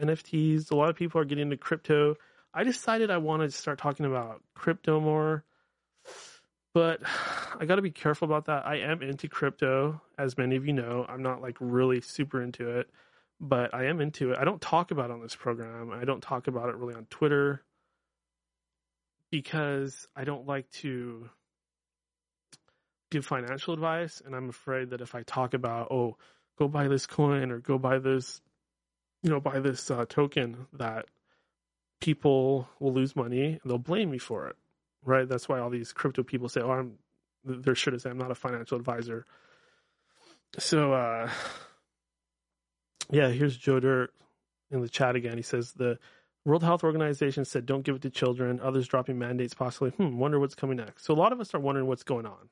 NFTs. 0.00 0.70
A 0.70 0.76
lot 0.76 0.90
of 0.90 0.94
people 0.94 1.20
are 1.20 1.24
getting 1.24 1.42
into 1.42 1.56
crypto. 1.56 2.14
I 2.54 2.62
decided 2.62 3.10
I 3.10 3.16
wanted 3.16 3.50
to 3.50 3.56
start 3.56 3.80
talking 3.80 4.06
about 4.06 4.44
crypto 4.54 5.00
more, 5.00 5.42
but 6.72 7.00
I 7.58 7.64
got 7.64 7.74
to 7.74 7.82
be 7.82 7.90
careful 7.90 8.26
about 8.26 8.44
that. 8.44 8.64
I 8.64 8.76
am 8.76 9.02
into 9.02 9.26
crypto, 9.26 10.00
as 10.16 10.38
many 10.38 10.54
of 10.54 10.68
you 10.68 10.72
know. 10.72 11.04
I'm 11.08 11.20
not 11.20 11.42
like 11.42 11.56
really 11.58 12.00
super 12.00 12.40
into 12.40 12.78
it, 12.78 12.88
but 13.40 13.74
I 13.74 13.86
am 13.86 14.00
into 14.00 14.30
it. 14.30 14.38
I 14.38 14.44
don't 14.44 14.60
talk 14.60 14.92
about 14.92 15.10
it 15.10 15.14
on 15.14 15.20
this 15.20 15.34
program. 15.34 15.90
I 15.90 16.04
don't 16.04 16.22
talk 16.22 16.46
about 16.46 16.68
it 16.68 16.76
really 16.76 16.94
on 16.94 17.06
Twitter 17.10 17.64
because 19.32 20.06
I 20.14 20.22
don't 20.22 20.46
like 20.46 20.70
to 20.74 21.28
give 23.10 23.26
financial 23.26 23.74
advice 23.74 24.22
and 24.24 24.36
I'm 24.36 24.48
afraid 24.48 24.90
that 24.90 25.00
if 25.00 25.16
I 25.16 25.24
talk 25.24 25.54
about, 25.54 25.90
oh, 25.90 26.18
go 26.58 26.68
buy 26.68 26.88
this 26.88 27.06
coin 27.06 27.50
or 27.50 27.58
go 27.58 27.78
buy 27.78 27.98
this, 27.98 28.40
you 29.22 29.30
know, 29.30 29.40
buy 29.40 29.60
this 29.60 29.90
uh, 29.90 30.04
token 30.08 30.66
that 30.74 31.06
people 32.00 32.68
will 32.80 32.92
lose 32.92 33.16
money 33.16 33.58
and 33.60 33.60
they'll 33.64 33.78
blame 33.78 34.10
me 34.10 34.18
for 34.18 34.48
it. 34.48 34.56
Right? 35.04 35.28
That's 35.28 35.48
why 35.48 35.60
all 35.60 35.70
these 35.70 35.92
crypto 35.92 36.22
people 36.22 36.48
say, 36.48 36.60
"Oh, 36.60 36.70
I'm." 36.70 36.98
They're 37.44 37.76
sure 37.76 37.92
to 37.92 38.00
say 38.00 38.10
I'm 38.10 38.18
not 38.18 38.32
a 38.32 38.34
financial 38.34 38.76
advisor. 38.76 39.24
So, 40.58 40.92
uh, 40.92 41.30
yeah, 43.10 43.28
here's 43.28 43.56
Joe 43.56 43.80
Dirt 43.80 44.12
in 44.70 44.80
the 44.80 44.88
chat 44.88 45.16
again. 45.16 45.36
He 45.36 45.42
says 45.42 45.72
the 45.72 45.98
World 46.44 46.62
Health 46.62 46.84
Organization 46.84 47.44
said 47.44 47.64
don't 47.66 47.82
give 47.82 47.96
it 47.96 48.02
to 48.02 48.10
children. 48.10 48.60
Others 48.60 48.88
dropping 48.88 49.18
mandates 49.18 49.54
possibly. 49.54 49.90
Hmm, 49.90 50.18
wonder 50.18 50.40
what's 50.40 50.54
coming 50.54 50.78
next. 50.78 51.04
So 51.04 51.14
a 51.14 51.16
lot 51.16 51.32
of 51.32 51.40
us 51.40 51.54
are 51.54 51.60
wondering 51.60 51.86
what's 51.86 52.02
going 52.02 52.26
on. 52.26 52.48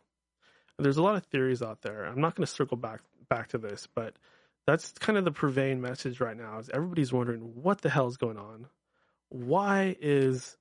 And 0.79 0.85
there's 0.85 0.99
a 0.99 1.03
lot 1.03 1.17
of 1.17 1.25
theories 1.25 1.63
out 1.63 1.83
there. 1.83 2.05
I'm 2.05 2.21
not 2.21 2.35
going 2.35 2.47
to 2.47 2.53
circle 2.53 2.77
back 2.77 3.01
back 3.29 3.49
to 3.49 3.59
this, 3.59 3.89
but 3.95 4.15
that's 4.67 4.93
kind 4.93 5.19
of 5.19 5.25
the 5.25 5.31
prevailing 5.31 5.81
message 5.81 6.21
right 6.21 6.37
now. 6.37 6.59
Is 6.59 6.69
everybody's 6.71 7.13
wondering 7.13 7.41
what 7.63 7.81
the 7.81 7.91
hell 7.91 8.09
is 8.09 8.17
going 8.17 8.37
on? 8.37 8.67
Why 9.29 9.97
is 10.01 10.57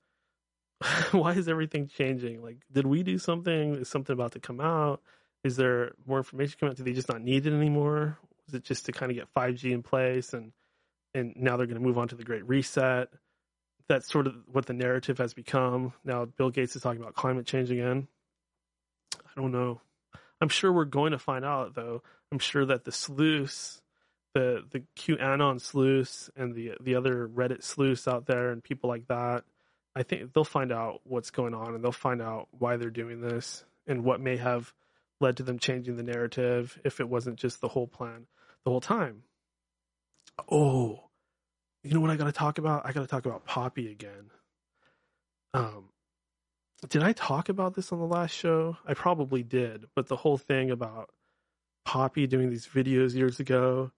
why 1.11 1.33
is 1.33 1.47
everything 1.47 1.87
changing? 1.87 2.41
Like, 2.41 2.57
did 2.71 2.85
we 2.85 3.03
do 3.03 3.17
something? 3.17 3.75
Is 3.75 3.89
something 3.89 4.13
about 4.13 4.33
to 4.33 4.39
come 4.39 4.61
out? 4.61 5.01
Is 5.43 5.57
there 5.57 5.91
more 6.05 6.17
information 6.17 6.57
coming 6.59 6.71
out? 6.71 6.77
Do 6.77 6.83
they 6.83 6.93
just 6.93 7.09
not 7.09 7.21
need 7.21 7.45
it 7.45 7.53
anymore? 7.53 8.17
Was 8.45 8.55
it 8.55 8.63
just 8.63 8.85
to 8.85 8.91
kind 8.91 9.11
of 9.11 9.17
get 9.17 9.33
5G 9.33 9.71
in 9.71 9.83
place 9.83 10.33
and 10.33 10.51
and 11.13 11.33
now 11.37 11.55
they're 11.55 11.65
going 11.65 11.79
to 11.79 11.85
move 11.85 11.97
on 11.97 12.09
to 12.09 12.15
the 12.15 12.23
Great 12.23 12.47
Reset? 12.47 13.09
That's 13.87 14.11
sort 14.11 14.27
of 14.27 14.35
what 14.51 14.65
the 14.65 14.73
narrative 14.73 15.17
has 15.19 15.33
become. 15.33 15.93
Now 16.03 16.25
Bill 16.25 16.49
Gates 16.49 16.75
is 16.75 16.81
talking 16.81 17.01
about 17.01 17.15
climate 17.15 17.45
change 17.45 17.71
again. 17.71 18.07
I 19.15 19.41
don't 19.41 19.51
know. 19.51 19.81
I'm 20.41 20.49
sure 20.49 20.71
we're 20.71 20.85
going 20.85 21.11
to 21.11 21.19
find 21.19 21.45
out 21.45 21.75
though. 21.75 22.03
I'm 22.31 22.39
sure 22.39 22.65
that 22.65 22.83
the 22.83 22.91
sleuths, 22.91 23.81
the 24.33 24.63
the 24.69 24.83
QAnon 24.97 25.61
sleuths 25.61 26.29
and 26.35 26.53
the 26.53 26.73
the 26.81 26.95
other 26.95 27.27
Reddit 27.27 27.63
sleuths 27.63 28.07
out 28.07 28.25
there 28.25 28.51
and 28.51 28.63
people 28.63 28.89
like 28.89 29.07
that, 29.07 29.43
I 29.95 30.03
think 30.03 30.33
they'll 30.33 30.43
find 30.43 30.71
out 30.71 31.01
what's 31.03 31.31
going 31.31 31.53
on 31.53 31.75
and 31.75 31.83
they'll 31.83 31.91
find 31.91 32.21
out 32.21 32.47
why 32.51 32.77
they're 32.77 32.89
doing 32.89 33.21
this 33.21 33.63
and 33.87 34.03
what 34.03 34.19
may 34.19 34.37
have 34.37 34.73
led 35.21 35.37
to 35.37 35.43
them 35.43 35.59
changing 35.59 35.95
the 35.95 36.03
narrative 36.03 36.79
if 36.83 36.99
it 36.99 37.07
wasn't 37.07 37.37
just 37.37 37.61
the 37.61 37.69
whole 37.69 37.87
plan 37.87 38.27
the 38.65 38.71
whole 38.71 38.81
time. 38.81 39.23
Oh, 40.49 41.05
you 41.83 41.93
know 41.93 42.01
what 42.01 42.09
I 42.09 42.17
got 42.17 42.25
to 42.25 42.31
talk 42.31 42.57
about? 42.57 42.85
I 42.85 42.91
got 42.91 43.01
to 43.01 43.07
talk 43.07 43.25
about 43.25 43.45
Poppy 43.45 43.91
again. 43.91 44.31
Um, 45.53 45.85
did 46.89 47.03
I 47.03 47.13
talk 47.13 47.47
about 47.47 47.75
this 47.75 47.91
on 47.91 47.99
the 47.99 48.05
last 48.05 48.31
show? 48.31 48.77
I 48.85 48.95
probably 48.95 49.43
did, 49.43 49.85
but 49.95 50.07
the 50.07 50.17
whole 50.17 50.37
thing 50.37 50.71
about 50.71 51.09
Poppy 51.85 52.27
doing 52.27 52.49
these 52.49 52.67
videos 52.67 53.15
years 53.15 53.39
ago, 53.39 53.91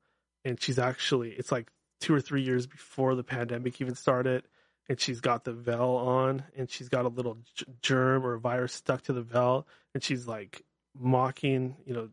and 0.46 0.62
she's 0.62 0.78
actually, 0.78 1.32
it's 1.32 1.52
like 1.52 1.70
two 2.00 2.14
or 2.14 2.22
three 2.22 2.44
years 2.44 2.68
before 2.68 3.16
the 3.16 3.24
pandemic 3.24 3.82
even 3.82 3.96
started, 3.96 4.44
and 4.90 5.00
she's 5.00 5.20
got 5.20 5.44
the 5.44 5.54
veil 5.54 5.96
on, 6.06 6.44
and 6.56 6.70
she's 6.70 6.90
got 6.90 7.06
a 7.06 7.10
little 7.10 7.38
germ 7.82 8.26
or 8.26 8.38
virus 8.38 8.74
stuck 8.74 9.02
to 9.04 9.14
the 9.14 9.22
veil, 9.22 9.66
and 9.94 10.04
she's 10.04 10.28
like 10.28 10.64
mocking, 11.00 11.78
you 11.86 11.94
know, 11.94 12.10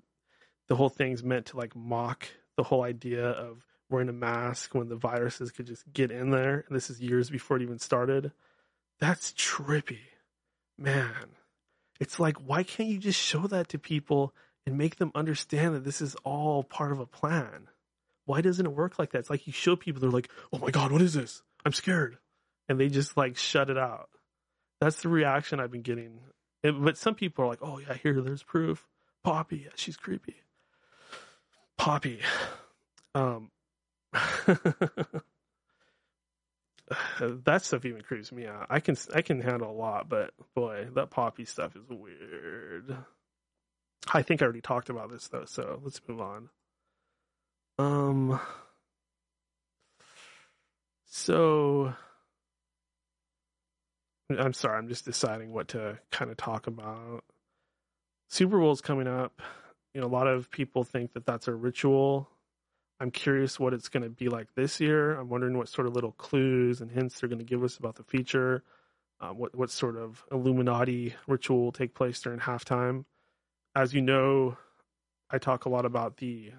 the 0.69 0.77
whole 0.77 0.89
thing's 0.89 1.23
meant 1.23 1.47
to 1.47 1.57
like 1.57 1.77
mock 1.77 2.27
the 2.57 2.63
whole 2.63 2.83
idea 2.83 3.27
of 3.27 3.67
wearing 3.91 4.09
a 4.09 4.13
mask 4.13 4.75
when 4.75 4.89
the 4.89 4.97
viruses 4.97 5.51
could 5.51 5.67
just 5.67 5.85
get 5.93 6.11
in 6.11 6.31
there. 6.31 6.65
And 6.67 6.75
this 6.75 6.89
is 6.89 7.01
years 7.01 7.31
before 7.31 7.57
it 7.57 7.63
even 7.63 7.79
started. 7.79 8.33
That's 8.99 9.33
trippy. 9.33 9.99
Man, 10.79 11.37
it's 12.01 12.19
like, 12.19 12.39
why 12.39 12.63
can't 12.63 12.89
you 12.89 12.99
just 12.99 13.21
show 13.21 13.47
that 13.49 13.69
to 13.69 13.79
people 13.79 14.35
and 14.67 14.79
make 14.79 14.97
them 14.97 15.13
understand 15.15 15.75
that 15.75 15.85
this 15.85 16.01
is 16.01 16.15
all 16.25 16.63
part 16.63 16.93
of 16.93 17.01
a 17.01 17.07
plan? 17.07 17.69
Why 18.27 18.41
doesn't 18.41 18.65
it 18.65 18.73
work 18.73 18.99
like 18.99 19.13
that? 19.13 19.19
It's 19.19 19.31
like 19.31 19.47
you 19.47 19.53
show 19.53 19.77
people, 19.77 20.01
they're 20.01 20.11
like, 20.11 20.31
oh 20.53 20.59
my 20.59 20.71
God, 20.71 20.93
what 20.93 21.03
is 21.03 21.15
this? 21.15 21.43
I'm 21.65 21.73
scared. 21.73 22.19
And 22.69 22.81
they 22.81 22.89
just 22.89 23.17
like 23.17 23.37
shut 23.37 23.71
it 23.71 23.79
out. 23.79 24.09
That's 24.81 25.03
the 25.03 25.09
reaction 25.09 25.61
I've 25.61 25.71
been 25.71 25.83
getting. 25.83 26.21
but 26.63 26.97
some 26.97 27.15
people 27.15 27.45
are 27.45 27.49
like, 27.49 27.63
oh 27.63 27.79
yeah, 27.79 27.95
here, 27.95 28.21
there's 28.21 28.43
proof. 28.43 28.87
Poppy, 29.23 29.63
yeah, 29.65 29.71
she's 29.77 29.97
creepy. 29.97 30.37
Poppy. 31.77 32.21
Um, 33.15 33.51
that 37.21 37.63
stuff 37.63 37.85
even 37.85 38.03
creeps 38.03 38.33
me 38.33 38.47
out. 38.47 38.67
I 38.71 38.81
can 38.81 38.97
I 39.15 39.23
can 39.23 39.41
handle 39.41 39.71
a 39.71 39.73
lot, 39.73 40.09
but 40.09 40.33
boy, 40.55 40.89
that 40.95 41.11
poppy 41.11 41.45
stuff 41.45 41.77
is 41.77 41.89
weird. 41.89 42.97
I 44.13 44.23
think 44.23 44.43
I 44.43 44.45
already 44.45 44.61
talked 44.61 44.91
about 44.91 45.11
this 45.11 45.29
though, 45.29 45.45
so 45.47 45.81
let's 45.83 46.01
move 46.09 46.21
on. 46.21 46.49
Um 47.79 48.41
so 51.07 51.95
I'm 54.31 54.53
sorry, 54.53 54.79
I'm 54.79 54.89
just 54.89 55.05
deciding 55.05 55.53
what 55.53 55.69
to 55.69 55.99
kind 56.11 56.31
of 56.31 56.37
talk 56.37 56.67
about. 56.67 57.25
Super 58.29 58.59
Bowl's 58.59 58.81
coming 58.81 59.07
up. 59.07 59.41
You 59.95 60.01
know, 60.01 60.07
a 60.07 60.09
lot 60.09 60.27
of 60.27 60.51
people 60.51 60.83
think 60.83 61.13
that 61.13 61.27
that's 61.27 61.47
a 61.47 61.55
ritual 61.55 62.29
I'm 63.01 63.11
curious 63.11 63.59
what 63.59 63.75
it's 63.75 63.89
going 63.89 64.05
to 64.05 64.11
be 64.11 64.29
like 64.29 64.55
this 64.55 64.81
year. 64.81 65.19
I'm 65.19 65.29
wondering 65.29 65.59
what 65.59 65.69
sort 65.69 65.87
of 65.87 65.95
little 65.95 66.13
clues 66.13 66.81
and 66.81 66.91
hints 66.91 67.21
they're 67.21 67.29
going 67.29 67.41
to 67.41 67.45
give 67.45 67.65
us 67.65 67.77
about 67.77 67.97
the 67.97 68.05
feature. 68.05 68.63
Um, 69.21 69.39
what 69.39 69.55
what 69.55 69.71
sort 69.71 69.97
of 69.97 70.25
Illuminati 70.31 71.15
ritual 71.27 71.65
will 71.65 71.73
take 71.73 71.95
place 71.95 72.21
during 72.21 72.41
halftime? 72.41 73.05
As 73.75 73.93
you 73.93 74.03
know, 74.03 74.57
I 75.31 75.39
talk 75.39 75.65
a 75.65 75.69
lot 75.69 75.85
about 75.85 76.19
the 76.19 76.53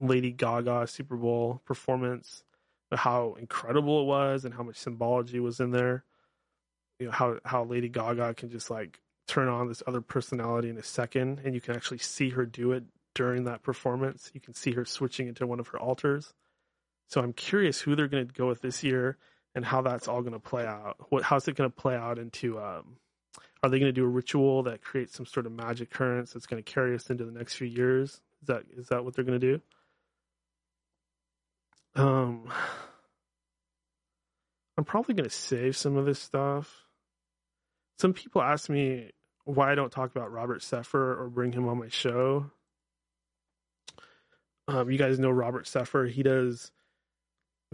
Lady 0.00 0.32
Gaga 0.32 0.86
Super 0.86 1.16
Bowl 1.16 1.60
performance, 1.64 2.42
how 2.92 3.36
incredible 3.38 4.02
it 4.02 4.06
was, 4.06 4.44
and 4.44 4.54
how 4.54 4.62
much 4.62 4.76
symbology 4.76 5.40
was 5.40 5.60
in 5.60 5.70
there. 5.70 6.04
You 6.98 7.06
know 7.06 7.12
how 7.12 7.38
how 7.44 7.64
Lady 7.64 7.88
Gaga 7.88 8.34
can 8.34 8.50
just 8.50 8.70
like 8.70 9.00
turn 9.28 9.48
on 9.48 9.68
this 9.68 9.82
other 9.86 10.00
personality 10.00 10.68
in 10.68 10.78
a 10.78 10.82
second, 10.82 11.40
and 11.44 11.54
you 11.54 11.60
can 11.60 11.76
actually 11.76 11.98
see 11.98 12.30
her 12.30 12.44
do 12.44 12.72
it 12.72 12.84
during 13.14 13.44
that 13.44 13.62
performance. 13.62 14.30
You 14.34 14.40
can 14.40 14.54
see 14.54 14.72
her 14.72 14.84
switching 14.84 15.28
into 15.28 15.46
one 15.46 15.60
of 15.60 15.68
her 15.68 15.78
alters. 15.78 16.34
So 17.08 17.20
I'm 17.20 17.32
curious 17.32 17.80
who 17.80 17.94
they're 17.94 18.08
going 18.08 18.26
to 18.26 18.34
go 18.34 18.48
with 18.48 18.60
this 18.62 18.82
year 18.82 19.16
and 19.54 19.64
how 19.64 19.82
that's 19.82 20.08
all 20.08 20.22
going 20.22 20.34
to 20.34 20.38
play 20.38 20.66
out. 20.66 20.96
What 21.08 21.22
how's 21.22 21.48
it 21.48 21.56
going 21.56 21.70
to 21.70 21.76
play 21.76 21.96
out 21.96 22.18
into? 22.18 22.58
Um, 22.60 22.96
are 23.62 23.70
they 23.70 23.78
going 23.78 23.88
to 23.88 24.00
do 24.00 24.04
a 24.04 24.08
ritual 24.08 24.62
that 24.64 24.82
creates 24.82 25.14
some 25.14 25.26
sort 25.26 25.46
of 25.46 25.52
magic 25.52 25.90
currents 25.90 26.32
that's 26.32 26.46
going 26.46 26.62
to 26.62 26.72
carry 26.72 26.94
us 26.94 27.10
into 27.10 27.24
the 27.24 27.32
next 27.32 27.54
few 27.54 27.66
years? 27.66 28.20
Is 28.42 28.46
that 28.46 28.62
is 28.76 28.88
that 28.88 29.04
what 29.04 29.14
they're 29.14 29.24
going 29.24 29.40
to 29.40 29.60
do? 31.94 32.02
Um, 32.02 32.52
I'm 34.76 34.84
probably 34.84 35.14
going 35.14 35.28
to 35.28 35.34
save 35.34 35.76
some 35.76 35.96
of 35.96 36.06
this 36.06 36.20
stuff. 36.20 36.84
Some 37.98 38.12
people 38.12 38.40
ask 38.40 38.68
me 38.68 39.10
why 39.44 39.72
I 39.72 39.74
don't 39.74 39.90
talk 39.90 40.14
about 40.14 40.30
Robert 40.30 40.60
Sepehr 40.60 41.18
or 41.18 41.28
bring 41.28 41.52
him 41.52 41.68
on 41.68 41.78
my 41.78 41.88
show. 41.88 42.50
Um, 44.68 44.90
you 44.90 44.98
guys 44.98 45.18
know 45.18 45.30
Robert 45.30 45.64
Sepehr. 45.64 46.08
He 46.08 46.22
does 46.22 46.70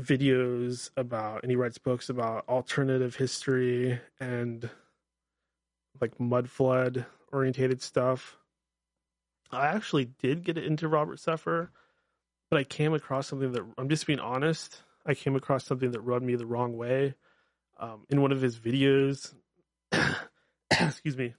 videos 0.01 0.91
about 0.97 1.43
and 1.43 1.51
he 1.51 1.57
writes 1.57 1.79
books 1.79 2.09
about 2.09 2.49
alternative 2.49 3.17
history 3.17 4.01
and 4.19 4.71
like 6.01 6.19
mud 6.19 6.49
flood 6.49 7.07
orientated 7.33 7.83
stuff. 7.83 8.37
I 9.51 9.69
actually 9.69 10.07
did 10.07 10.45
get 10.45 10.59
into 10.59 10.89
Robert 10.89 11.19
Sepehr, 11.19 11.69
but 12.51 12.59
I 12.59 12.65
came 12.65 12.95
across 12.95 13.29
something 13.29 13.53
that 13.53 13.63
I'm 13.79 13.89
just 13.89 14.07
being 14.07 14.21
honest. 14.21 14.83
I 15.07 15.15
came 15.15 15.37
across 15.37 15.65
something 15.65 15.93
that 15.93 16.01
rubbed 16.01 16.25
me 16.25 16.35
the 16.35 16.47
wrong 16.47 16.77
way. 16.77 17.15
Um, 17.79 18.05
in 18.09 18.21
one 18.21 18.33
of 18.33 18.41
his 18.41 18.59
videos, 18.59 19.35
excuse 20.71 21.17
me, 21.17 21.35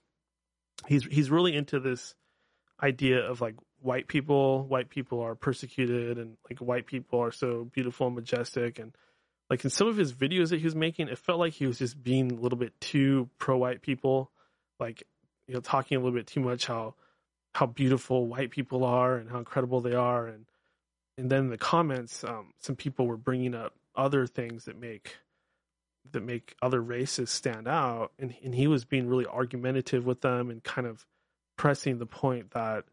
he's 0.86 1.04
he's 1.04 1.30
really 1.30 1.54
into 1.54 1.80
this 1.80 2.14
idea 2.82 3.20
of 3.20 3.40
like 3.40 3.54
white 3.80 4.08
people 4.08 4.66
white 4.66 4.88
people 4.88 5.20
are 5.20 5.34
persecuted 5.34 6.18
and 6.18 6.36
like 6.48 6.58
white 6.60 6.86
people 6.86 7.20
are 7.20 7.32
so 7.32 7.64
beautiful 7.72 8.06
and 8.06 8.16
majestic 8.16 8.78
and 8.78 8.94
like 9.48 9.64
in 9.64 9.70
some 9.70 9.86
of 9.86 9.96
his 9.96 10.12
videos 10.12 10.50
that 10.50 10.58
he 10.58 10.64
was 10.64 10.74
making 10.74 11.08
it 11.08 11.18
felt 11.18 11.38
like 11.38 11.52
he 11.52 11.66
was 11.66 11.78
just 11.78 12.02
being 12.02 12.32
a 12.32 12.40
little 12.40 12.58
bit 12.58 12.78
too 12.80 13.28
pro 13.38 13.56
white 13.56 13.82
people 13.82 14.30
like 14.78 15.02
you 15.46 15.54
know 15.54 15.60
talking 15.60 15.96
a 15.96 16.00
little 16.00 16.16
bit 16.16 16.26
too 16.26 16.40
much 16.40 16.66
how 16.66 16.94
how 17.54 17.66
beautiful 17.66 18.26
white 18.26 18.50
people 18.50 18.84
are 18.84 19.16
and 19.16 19.30
how 19.30 19.38
incredible 19.38 19.80
they 19.80 19.94
are. 19.94 20.26
And 20.26 20.46
and 21.18 21.30
then 21.30 21.44
in 21.44 21.50
the 21.50 21.58
comments 21.58 22.22
um, 22.24 22.52
some 22.60 22.76
people 22.76 23.06
were 23.06 23.16
bringing 23.16 23.54
up 23.54 23.74
other 23.94 24.26
things 24.26 24.66
that 24.66 24.78
make 24.78 25.16
that 26.12 26.22
make 26.22 26.54
other 26.62 26.80
races 26.80 27.30
stand 27.30 27.66
out. 27.66 28.12
And 28.18 28.34
and 28.42 28.54
he 28.54 28.66
was 28.66 28.84
being 28.84 29.08
really 29.08 29.26
argumentative 29.26 30.04
with 30.04 30.20
them 30.20 30.50
and 30.50 30.62
kind 30.62 30.86
of 30.86 31.06
pressing 31.56 31.98
the 31.98 32.06
point 32.06 32.50
that 32.50 32.84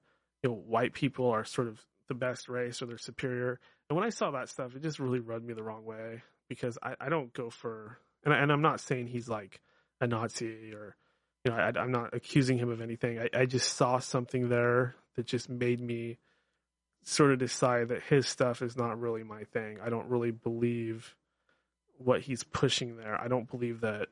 you 0.41 0.49
know 0.49 0.55
white 0.55 0.93
people 0.93 1.30
are 1.30 1.43
sort 1.43 1.68
of 1.68 1.81
the 2.07 2.14
best 2.14 2.49
race 2.49 2.81
or 2.81 2.85
they're 2.85 2.97
superior. 2.97 3.60
And 3.89 3.97
when 3.97 4.05
i 4.05 4.10
saw 4.10 4.31
that 4.31 4.49
stuff 4.49 4.76
it 4.76 4.81
just 4.81 4.99
really 4.99 5.19
rubbed 5.19 5.45
me 5.45 5.53
the 5.53 5.61
wrong 5.61 5.85
way 5.85 6.23
because 6.49 6.77
i, 6.81 6.95
I 6.99 7.10
don't 7.10 7.34
go 7.34 7.49
for 7.49 7.99
and, 8.23 8.34
I, 8.34 8.38
and 8.38 8.51
i'm 8.51 8.61
not 8.61 8.80
saying 8.80 9.07
he's 9.07 9.30
like 9.30 9.61
a 10.01 10.07
nazi 10.07 10.73
or 10.73 10.95
you 11.43 11.51
know 11.51 11.57
I, 11.57 11.71
am 11.81 11.91
not 11.91 12.13
accusing 12.13 12.57
him 12.57 12.69
of 12.69 12.81
anything 12.81 13.19
I, 13.19 13.29
I 13.41 13.45
just 13.45 13.73
saw 13.75 13.99
something 13.99 14.49
there 14.49 14.95
that 15.15 15.25
just 15.25 15.49
made 15.49 15.79
me 15.79 16.17
sort 17.03 17.31
of 17.31 17.39
decide 17.39 17.89
that 17.89 18.03
his 18.03 18.27
stuff 18.27 18.61
is 18.61 18.77
not 18.77 18.99
really 18.99 19.23
my 19.23 19.43
thing 19.45 19.77
i 19.83 19.89
don't 19.89 20.09
really 20.09 20.31
believe 20.31 21.15
what 21.97 22.21
he's 22.21 22.43
pushing 22.43 22.97
there 22.97 23.19
i 23.19 23.27
don't 23.27 23.49
believe 23.49 23.81
that 23.81 24.07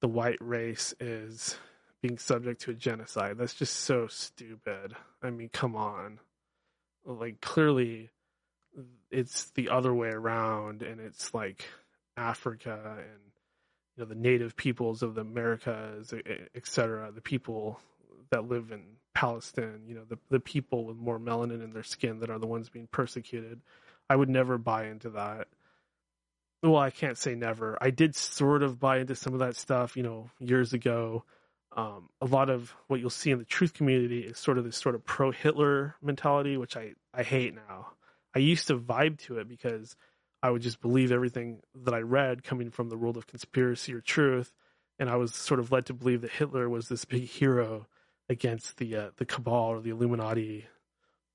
the 0.00 0.08
white 0.08 0.38
race 0.40 0.94
is 1.00 1.56
being 2.02 2.18
subject 2.18 2.60
to 2.62 2.72
a 2.72 2.74
genocide. 2.74 3.38
That's 3.38 3.54
just 3.54 3.74
so 3.76 4.08
stupid. 4.08 4.94
I 5.22 5.30
mean, 5.30 5.48
come 5.50 5.76
on. 5.76 6.18
Like 7.06 7.40
clearly 7.40 8.10
it's 9.10 9.50
the 9.50 9.68
other 9.70 9.94
way 9.94 10.08
around 10.08 10.82
and 10.82 11.00
it's 11.00 11.32
like 11.32 11.64
Africa 12.16 12.96
and 12.98 13.31
you 13.96 14.02
know 14.02 14.08
the 14.08 14.14
native 14.14 14.56
peoples 14.56 15.02
of 15.02 15.14
the 15.14 15.20
Americas, 15.20 16.12
etc. 16.54 17.12
The 17.12 17.20
people 17.20 17.80
that 18.30 18.48
live 18.48 18.72
in 18.72 18.82
Palestine, 19.14 19.82
you 19.86 19.94
know, 19.94 20.04
the 20.08 20.18
the 20.30 20.40
people 20.40 20.84
with 20.84 20.96
more 20.96 21.18
melanin 21.18 21.62
in 21.62 21.72
their 21.72 21.82
skin 21.82 22.20
that 22.20 22.30
are 22.30 22.38
the 22.38 22.46
ones 22.46 22.68
being 22.68 22.88
persecuted. 22.90 23.60
I 24.08 24.16
would 24.16 24.28
never 24.28 24.58
buy 24.58 24.86
into 24.86 25.10
that. 25.10 25.48
Well, 26.62 26.76
I 26.76 26.90
can't 26.90 27.18
say 27.18 27.34
never. 27.34 27.76
I 27.80 27.90
did 27.90 28.14
sort 28.14 28.62
of 28.62 28.78
buy 28.78 28.98
into 28.98 29.16
some 29.16 29.32
of 29.32 29.40
that 29.40 29.56
stuff, 29.56 29.96
you 29.96 30.02
know, 30.02 30.30
years 30.38 30.72
ago 30.72 31.24
um, 31.76 32.08
a 32.20 32.26
lot 32.26 32.50
of 32.50 32.74
what 32.88 33.00
you'll 33.00 33.10
see 33.10 33.30
in 33.30 33.38
the 33.38 33.44
truth 33.44 33.72
community 33.72 34.20
is 34.20 34.38
sort 34.38 34.58
of 34.58 34.64
this 34.64 34.76
sort 34.76 34.94
of 34.94 35.04
pro 35.04 35.30
Hitler 35.30 35.96
mentality, 36.02 36.56
which 36.56 36.76
I, 36.76 36.92
I 37.14 37.22
hate 37.22 37.54
now. 37.54 37.92
I 38.34 38.40
used 38.40 38.66
to 38.68 38.78
vibe 38.78 39.18
to 39.20 39.38
it 39.38 39.48
because 39.48 39.96
I 40.42 40.50
would 40.50 40.62
just 40.62 40.80
believe 40.80 41.12
everything 41.12 41.60
that 41.74 41.94
I 41.94 42.00
read 42.00 42.42
coming 42.42 42.70
from 42.70 42.88
the 42.88 42.96
world 42.96 43.16
of 43.16 43.26
conspiracy 43.26 43.94
or 43.94 44.00
truth. 44.00 44.52
And 44.98 45.08
I 45.08 45.16
was 45.16 45.34
sort 45.34 45.60
of 45.60 45.72
led 45.72 45.86
to 45.86 45.94
believe 45.94 46.22
that 46.22 46.32
Hitler 46.32 46.68
was 46.68 46.88
this 46.88 47.04
big 47.04 47.24
hero 47.24 47.86
against 48.28 48.78
the 48.78 48.96
uh, 48.96 49.10
the 49.16 49.24
cabal 49.24 49.70
or 49.70 49.80
the 49.80 49.90
Illuminati, 49.90 50.66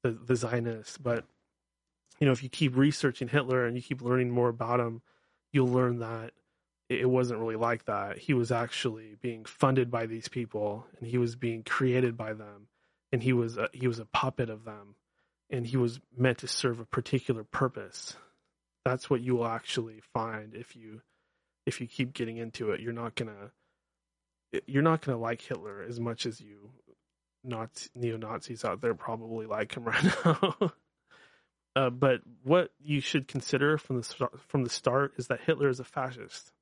the, 0.04 0.12
the 0.12 0.36
Zionists. 0.36 0.98
But 0.98 1.26
you 2.20 2.26
know, 2.26 2.34
if 2.34 2.44
you 2.44 2.50
keep 2.50 2.76
researching 2.76 3.28
Hitler 3.28 3.66
and 3.66 3.76
you 3.76 3.82
keep 3.82 4.02
learning 4.02 4.32
more 4.32 4.50
about 4.50 4.80
him, 4.80 5.02
you'll 5.52 5.68
learn 5.68 6.00
that 6.00 6.32
it 6.90 7.10
wasn't 7.10 7.40
really 7.40 7.56
like 7.56 7.86
that. 7.86 8.18
He 8.18 8.34
was 8.34 8.52
actually 8.52 9.16
being 9.22 9.46
funded 9.46 9.92
by 9.92 10.06
these 10.06 10.28
people, 10.28 10.86
and 11.00 11.08
he 11.10 11.18
was 11.18 11.36
being 11.36 11.64
created 11.64 12.16
by 12.16 12.34
them, 12.34 12.68
and 13.12 13.22
he 13.22 13.34
was 13.34 13.58
a, 13.58 13.70
he 13.74 13.88
was 13.88 14.00
a 14.00 14.06
puppet 14.06 14.50
of 14.50 14.64
them, 14.64 14.96
and 15.50 15.68
he 15.68 15.78
was 15.78 16.00
meant 16.16 16.40
to 16.40 16.48
serve 16.48 16.80
a 16.80 16.86
particular 16.86 17.44
purpose. 17.44 18.16
That's 18.88 19.10
what 19.10 19.20
you 19.20 19.36
will 19.36 19.48
actually 19.48 20.00
find 20.14 20.56
if 20.56 20.74
you 20.74 21.02
if 21.66 21.82
you 21.82 21.88
keep 21.88 22.14
getting 22.14 22.38
into 22.38 22.72
it. 22.72 22.80
You're 22.80 22.94
not 22.94 23.16
gonna 23.16 23.52
you're 24.66 24.82
not 24.82 25.02
gonna 25.02 25.18
like 25.18 25.42
Hitler 25.42 25.84
as 25.84 26.00
much 26.00 26.26
as 26.26 26.40
you 26.40 26.70
not 27.44 27.86
neo 27.96 28.16
Nazis 28.16 28.64
out 28.64 28.80
there 28.80 28.94
probably 28.94 29.46
like 29.46 29.76
him 29.76 29.84
right 29.90 30.06
now. 30.24 30.72
uh, 31.76 31.90
but 31.90 32.22
what 32.44 32.72
you 32.80 33.02
should 33.02 33.28
consider 33.28 33.78
from 33.78 33.98
the 33.98 34.30
from 34.48 34.64
the 34.64 34.70
start 34.70 35.16
is 35.18 35.28
that 35.28 35.42
Hitler 35.42 35.68
is 35.68 35.82
a 35.82 35.84
fascist 35.84 36.54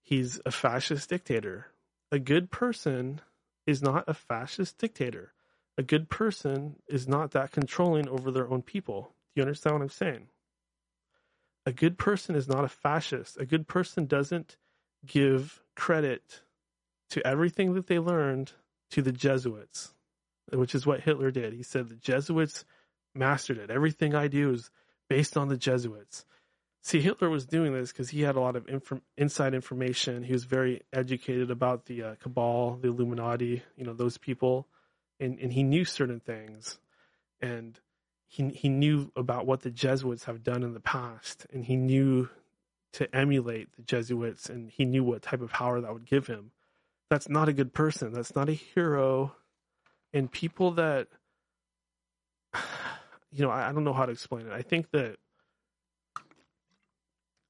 he's 0.00 0.40
a 0.46 0.52
fascist 0.52 1.10
dictator. 1.10 1.72
A 2.12 2.20
good 2.20 2.52
person 2.52 3.20
is 3.66 3.82
not 3.82 4.04
a 4.06 4.14
fascist 4.14 4.78
dictator. 4.78 5.32
A 5.76 5.82
good 5.82 6.08
person 6.08 6.76
is 6.86 7.08
not 7.08 7.32
that 7.32 7.50
controlling 7.50 8.08
over 8.08 8.30
their 8.30 8.48
own 8.48 8.62
people. 8.62 9.12
Do 9.34 9.40
you 9.40 9.42
understand 9.42 9.74
what 9.74 9.82
I'm 9.82 9.88
saying? 9.88 10.28
A 11.66 11.72
good 11.72 11.98
person 11.98 12.34
is 12.34 12.48
not 12.48 12.64
a 12.64 12.68
fascist. 12.68 13.38
A 13.38 13.46
good 13.46 13.68
person 13.68 14.06
doesn't 14.06 14.56
give 15.06 15.62
credit 15.76 16.42
to 17.10 17.26
everything 17.26 17.74
that 17.74 17.86
they 17.86 17.98
learned 17.98 18.52
to 18.90 19.02
the 19.02 19.12
Jesuits, 19.12 19.94
which 20.52 20.74
is 20.74 20.86
what 20.86 21.00
Hitler 21.00 21.30
did. 21.30 21.52
He 21.52 21.62
said 21.62 21.88
the 21.88 21.96
Jesuits 21.96 22.64
mastered 23.14 23.58
it. 23.58 23.70
Everything 23.70 24.14
I 24.14 24.28
do 24.28 24.52
is 24.52 24.70
based 25.08 25.36
on 25.36 25.48
the 25.48 25.56
Jesuits. 25.56 26.24
See, 26.82 27.00
Hitler 27.00 27.28
was 27.28 27.44
doing 27.44 27.72
this 27.72 27.92
because 27.92 28.08
he 28.08 28.22
had 28.22 28.36
a 28.36 28.40
lot 28.40 28.56
of 28.56 28.68
inf- 28.68 29.02
inside 29.16 29.54
information. 29.54 30.22
He 30.22 30.32
was 30.32 30.44
very 30.44 30.82
educated 30.92 31.50
about 31.50 31.86
the 31.86 32.02
uh, 32.02 32.14
cabal, 32.16 32.78
the 32.80 32.88
Illuminati, 32.88 33.62
you 33.76 33.84
know, 33.84 33.94
those 33.94 34.16
people, 34.16 34.68
and 35.20 35.38
and 35.38 35.52
he 35.52 35.64
knew 35.64 35.84
certain 35.84 36.20
things, 36.20 36.78
and 37.40 37.78
he 38.28 38.48
he 38.50 38.68
knew 38.68 39.10
about 39.16 39.46
what 39.46 39.62
the 39.62 39.70
Jesuits 39.70 40.24
have 40.24 40.42
done 40.42 40.62
in 40.62 40.74
the 40.74 40.80
past, 40.80 41.46
and 41.52 41.64
he 41.64 41.76
knew 41.76 42.28
to 42.92 43.14
emulate 43.14 43.74
the 43.76 43.82
Jesuits, 43.82 44.48
and 44.48 44.70
he 44.70 44.84
knew 44.84 45.02
what 45.02 45.22
type 45.22 45.40
of 45.40 45.50
power 45.50 45.80
that 45.80 45.92
would 45.92 46.06
give 46.06 46.26
him. 46.26 46.52
That's 47.10 47.28
not 47.28 47.48
a 47.48 47.54
good 47.54 47.72
person. 47.72 48.12
That's 48.12 48.36
not 48.36 48.50
a 48.50 48.52
hero, 48.52 49.34
and 50.12 50.30
people 50.30 50.72
that, 50.72 51.08
you 53.32 53.44
know, 53.44 53.50
I, 53.50 53.70
I 53.70 53.72
don't 53.72 53.84
know 53.84 53.94
how 53.94 54.06
to 54.06 54.12
explain 54.12 54.46
it. 54.46 54.52
I 54.52 54.62
think 54.62 54.90
that 54.92 55.16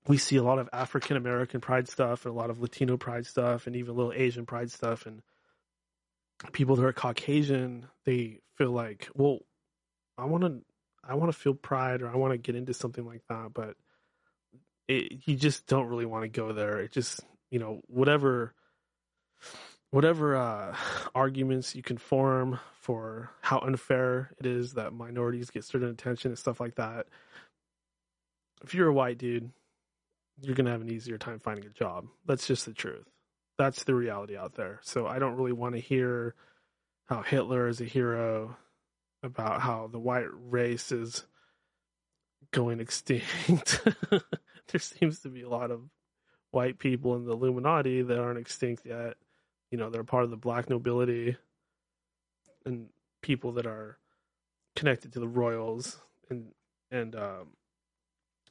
we 0.06 0.16
see 0.16 0.36
a 0.36 0.42
lot 0.42 0.58
of 0.58 0.68
African 0.72 1.16
American 1.16 1.60
pride 1.60 1.88
stuff 1.88 2.24
and 2.24 2.34
a 2.34 2.38
lot 2.38 2.50
of 2.50 2.60
Latino 2.60 2.96
pride 2.96 3.26
stuff 3.26 3.66
and 3.66 3.74
even 3.76 3.90
a 3.90 3.96
little 3.96 4.12
Asian 4.12 4.46
pride 4.46 4.70
stuff 4.70 5.06
and 5.06 5.22
people 6.52 6.76
that 6.76 6.84
are 6.84 6.92
Caucasian 6.92 7.86
they 8.04 8.38
feel 8.56 8.70
like 8.70 9.08
well 9.14 9.40
I 10.18 10.26
want 10.26 10.44
to 10.44 10.60
I 11.04 11.14
want 11.14 11.32
to 11.32 11.38
feel 11.38 11.54
pride 11.54 12.02
or 12.02 12.10
I 12.10 12.16
want 12.16 12.32
to 12.32 12.38
get 12.38 12.56
into 12.56 12.74
something 12.74 13.06
like 13.06 13.22
that 13.28 13.52
but 13.54 13.76
it, 14.88 15.22
you 15.26 15.36
just 15.36 15.66
don't 15.66 15.86
really 15.86 16.06
want 16.06 16.24
to 16.24 16.28
go 16.28 16.52
there 16.52 16.80
it 16.80 16.92
just 16.92 17.20
you 17.50 17.58
know 17.58 17.80
whatever 17.86 18.54
whatever 19.90 20.36
uh, 20.36 20.76
arguments 21.14 21.74
you 21.74 21.82
can 21.82 21.98
form 21.98 22.58
for 22.80 23.30
how 23.40 23.58
unfair 23.60 24.30
it 24.38 24.46
is 24.46 24.74
that 24.74 24.92
minorities 24.92 25.50
get 25.50 25.64
certain 25.64 25.88
attention 25.88 26.30
and 26.30 26.38
stuff 26.38 26.60
like 26.60 26.76
that. 26.76 27.06
If 28.62 28.74
you're 28.74 28.88
a 28.88 28.92
white 28.92 29.18
dude, 29.18 29.50
you're 30.40 30.54
gonna 30.54 30.70
have 30.70 30.82
an 30.82 30.90
easier 30.90 31.18
time 31.18 31.40
finding 31.40 31.66
a 31.66 31.70
job. 31.70 32.06
That's 32.26 32.46
just 32.46 32.66
the 32.66 32.72
truth. 32.72 33.06
That's 33.56 33.84
the 33.84 33.94
reality 33.94 34.36
out 34.36 34.54
there. 34.54 34.80
So 34.82 35.06
I 35.06 35.18
don't 35.18 35.36
really 35.36 35.52
want 35.52 35.74
to 35.74 35.80
hear 35.80 36.34
how 37.06 37.22
Hitler 37.22 37.68
is 37.68 37.80
a 37.80 37.84
hero, 37.84 38.56
about 39.22 39.60
how 39.60 39.88
the 39.90 39.98
white 39.98 40.28
race 40.30 40.92
is 40.92 41.24
going 42.52 42.80
extinct. 42.80 43.86
there 44.10 44.80
seems 44.80 45.20
to 45.20 45.28
be 45.28 45.42
a 45.42 45.48
lot 45.48 45.70
of 45.70 45.82
white 46.50 46.78
people 46.78 47.14
in 47.16 47.24
the 47.24 47.32
Illuminati 47.32 48.02
that 48.02 48.18
aren't 48.18 48.38
extinct 48.38 48.86
yet. 48.86 49.14
You 49.70 49.78
know, 49.78 49.90
they're 49.90 50.04
part 50.04 50.24
of 50.24 50.30
the 50.30 50.36
black 50.36 50.70
nobility 50.70 51.36
and 52.64 52.88
people 53.22 53.52
that 53.52 53.66
are 53.66 53.98
connected 54.76 55.12
to 55.12 55.20
the 55.20 55.28
royals 55.28 56.00
and 56.30 56.52
and 56.90 57.14
um, 57.14 57.48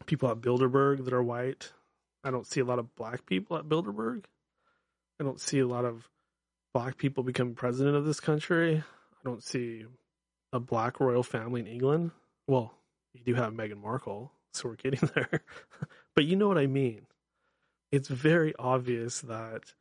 people 0.06 0.30
at 0.30 0.42
Bilderberg 0.42 1.06
that 1.06 1.14
are 1.14 1.24
white. 1.24 1.72
I 2.24 2.30
don't 2.30 2.46
see 2.46 2.60
a 2.60 2.66
lot 2.66 2.80
of 2.80 2.96
black 2.96 3.26
people 3.26 3.58
at 3.58 3.66
Bilderberg. 3.66 4.26
I 5.20 5.24
don't 5.24 5.40
see 5.40 5.60
a 5.60 5.68
lot 5.68 5.86
of 5.86 6.10
black 6.74 6.98
people 6.98 7.24
become 7.24 7.56
president 7.56 7.96
of 7.96 8.06
this 8.06 8.20
country. 8.20 8.78
I 8.78 9.24
don't 9.24 9.44
see 9.44 9.86
a 10.54 10.60
black 10.60 11.00
royal 11.00 11.24
family 11.24 11.62
in 11.62 11.68
England. 11.68 12.12
Well, 12.48 12.74
you 13.14 13.22
do 13.24 13.34
have 13.36 13.54
Meghan 13.54 13.82
Markle, 13.82 14.32
so 14.54 14.70
we're 14.70 14.76
getting 14.76 15.10
there. 15.16 15.42
but 16.16 16.26
you 16.26 16.36
know 16.36 16.48
what 16.48 16.58
I 16.58 16.68
mean. 16.68 17.02
It's 17.92 18.08
very 18.10 18.54
obvious 18.60 19.22
that 19.22 19.74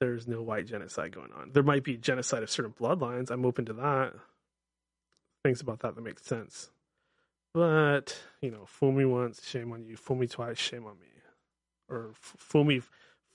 there's 0.00 0.26
no 0.26 0.42
white 0.42 0.66
genocide 0.66 1.14
going 1.14 1.32
on. 1.32 1.50
There 1.52 1.62
might 1.62 1.84
be 1.84 1.96
genocide 1.96 2.42
of 2.42 2.50
certain 2.50 2.72
bloodlines. 2.72 3.30
I'm 3.30 3.44
open 3.44 3.66
to 3.66 3.72
that. 3.74 4.14
Things 5.44 5.60
about 5.60 5.80
that 5.80 5.94
that 5.94 6.00
make 6.00 6.18
sense. 6.18 6.70
But, 7.54 8.18
you 8.40 8.50
know, 8.50 8.64
fool 8.66 8.92
me 8.92 9.04
once, 9.04 9.46
shame 9.46 9.72
on 9.72 9.84
you. 9.84 9.96
Fool 9.96 10.16
me 10.16 10.26
twice, 10.26 10.58
shame 10.58 10.86
on 10.86 10.98
me. 10.98 11.06
Or 11.88 12.10
fool 12.14 12.64
me, 12.64 12.80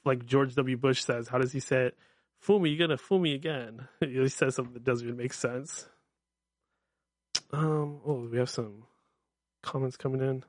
like 0.03 0.25
George 0.25 0.55
W. 0.55 0.75
Bush 0.77 1.03
says. 1.03 1.27
How 1.27 1.37
does 1.37 1.53
he 1.53 1.59
say 1.59 1.85
it? 1.85 1.97
Fool 2.39 2.59
me, 2.59 2.69
you're 2.69 2.79
going 2.79 2.97
to 2.97 3.03
fool 3.03 3.19
me 3.19 3.33
again. 3.33 3.87
he 3.99 4.27
says 4.29 4.55
something 4.55 4.73
that 4.73 4.83
doesn't 4.83 5.05
even 5.05 5.17
make 5.17 5.33
sense. 5.33 5.87
Um, 7.51 8.01
oh, 8.05 8.27
we 8.31 8.37
have 8.37 8.49
some 8.49 8.83
comments 9.63 9.97
coming 9.97 10.21
in. 10.21 10.43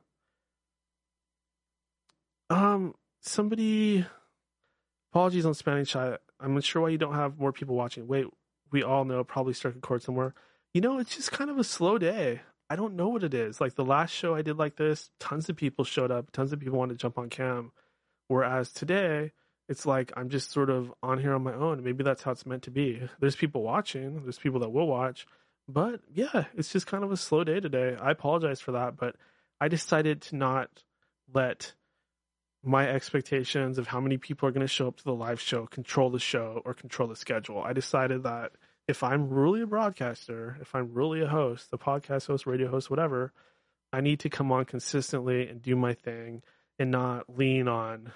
Um, 2.51 2.95
somebody, 3.21 4.05
apologies 5.13 5.47
on 5.47 5.55
Spanish 5.55 5.91
chat. 5.91 6.21
I'm 6.41 6.55
not 6.55 6.65
sure 6.65 6.83
why 6.83 6.89
you 6.89 6.99
don't 6.99 7.15
have 7.15 7.39
more 7.39 7.53
people 7.53 7.77
watching. 7.77 8.09
Wait, 8.09 8.27
we 8.71 8.83
all 8.83 9.05
know 9.05 9.23
probably 9.25 9.55
a 9.65 9.73
chord 9.73 10.03
somewhere. 10.03 10.35
You 10.75 10.81
know, 10.81 10.99
it's 10.99 11.15
just 11.15 11.33
kind 11.33 11.51
of 11.51 11.59
a 11.59 11.65
slow 11.65 11.99
day. 11.99 12.41
I 12.71 12.77
don't 12.77 12.97
know 12.97 13.09
what 13.09 13.25
it 13.25 13.35
is. 13.35 13.61
Like 13.61 13.75
the 13.75 13.85
last 13.85 14.13
show 14.13 14.35
I 14.35 14.43
did 14.43 14.59
like 14.59 14.77
this, 14.77 15.11
tons 15.19 15.49
of 15.49 15.57
people 15.57 15.85
showed 15.85 16.11
up, 16.11 16.31
tons 16.33 16.53
of 16.53 16.61
people 16.61 16.79
wanted 16.79 16.95
to 16.95 16.99
jump 16.99 17.19
on 17.19 17.31
cam. 17.31 17.73
Whereas 18.29 18.71
today, 18.71 19.33
it's 19.69 19.87
like 19.87 20.13
I'm 20.17 20.29
just 20.29 20.51
sort 20.51 20.69
of 20.69 20.93
on 21.03 21.19
here 21.19 21.35
on 21.35 21.43
my 21.43 21.55
own. 21.55 21.83
Maybe 21.83 22.05
that's 22.05 22.23
how 22.23 22.33
it's 22.33 22.47
meant 22.47 22.65
to 22.65 22.71
be. 22.71 23.09
There's 23.21 23.37
people 23.37 23.63
watching, 23.63 24.23
there's 24.23 24.39
people 24.39 24.61
that 24.61 24.71
will 24.71 24.87
watch, 24.87 25.27
but 25.69 26.01
yeah, 26.13 26.47
it's 26.57 26.73
just 26.73 26.87
kind 26.87 27.05
of 27.05 27.13
a 27.13 27.17
slow 27.17 27.45
day 27.45 27.61
today. 27.61 27.97
I 28.01 28.11
apologize 28.11 28.61
for 28.61 28.73
that, 28.73 28.97
but 28.97 29.17
I 29.61 29.69
decided 29.69 30.23
to 30.23 30.37
not 30.37 30.83
let 31.33 31.75
my 32.65 32.89
expectations 32.89 33.79
of 33.79 33.87
how 33.87 34.01
many 34.01 34.17
people 34.17 34.49
are 34.49 34.53
going 34.53 34.67
to 34.67 34.73
show 34.73 34.89
up 34.89 34.97
to 34.97 35.05
the 35.05 35.15
live 35.15 35.41
show 35.41 35.67
control 35.67 36.11
the 36.11 36.19
show 36.19 36.63
or 36.65 36.75
control 36.75 37.09
the 37.09 37.17
schedule. 37.17 37.63
I 37.63 37.73
decided 37.73 38.25
that 38.25 38.53
if 38.89 39.03
I'm 39.03 39.29
really 39.29 39.61
a 39.61 39.67
broadcaster, 39.67 40.57
if 40.61 40.75
I'm 40.75 40.93
really 40.95 41.21
a 41.21 41.29
host, 41.29 41.69
a 41.73 41.79
podcast 41.79 42.27
host, 42.27 42.47
radio 42.47 42.69
host, 42.69 42.91
whatever, 42.91 43.33
I 43.93 44.01
need 44.01 44.21
to 44.21 44.31
come 44.31 44.51
on 44.51 44.65
consistently 44.65 45.47
and 45.47 45.63
do 45.63 45.77
my 45.77 45.95
thing 45.95 46.43
and 46.79 46.91
not 46.91 47.37
lean 47.37 47.69
on, 47.69 48.13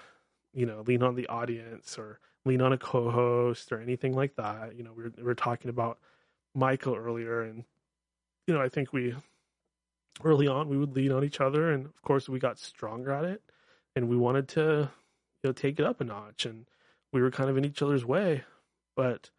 you 0.53 0.65
know, 0.65 0.83
lean 0.85 1.03
on 1.03 1.15
the 1.15 1.27
audience 1.27 1.97
or 1.97 2.19
lean 2.45 2.61
on 2.61 2.73
a 2.73 2.77
co-host 2.77 3.71
or 3.71 3.79
anything 3.79 4.13
like 4.13 4.35
that. 4.35 4.75
You 4.75 4.83
know, 4.83 4.93
we 4.93 5.03
are 5.03 5.13
we 5.17 5.31
are 5.31 5.35
talking 5.35 5.69
about 5.69 5.99
Michael 6.55 6.95
earlier, 6.95 7.41
and 7.41 7.63
you 8.47 8.53
know, 8.53 8.61
I 8.61 8.69
think 8.69 8.93
we 8.93 9.15
early 10.23 10.47
on 10.47 10.69
we 10.69 10.77
would 10.77 10.95
lean 10.95 11.11
on 11.11 11.23
each 11.23 11.41
other, 11.41 11.71
and 11.71 11.85
of 11.85 12.01
course 12.01 12.29
we 12.29 12.39
got 12.39 12.59
stronger 12.59 13.11
at 13.11 13.25
it, 13.25 13.41
and 13.95 14.09
we 14.09 14.17
wanted 14.17 14.47
to 14.49 14.89
you 15.43 15.49
know 15.49 15.53
take 15.53 15.79
it 15.79 15.85
up 15.85 16.01
a 16.01 16.03
notch, 16.03 16.45
and 16.45 16.65
we 17.11 17.21
were 17.21 17.31
kind 17.31 17.49
of 17.49 17.57
in 17.57 17.65
each 17.65 17.81
other's 17.81 18.05
way, 18.05 18.43
but 18.95 19.29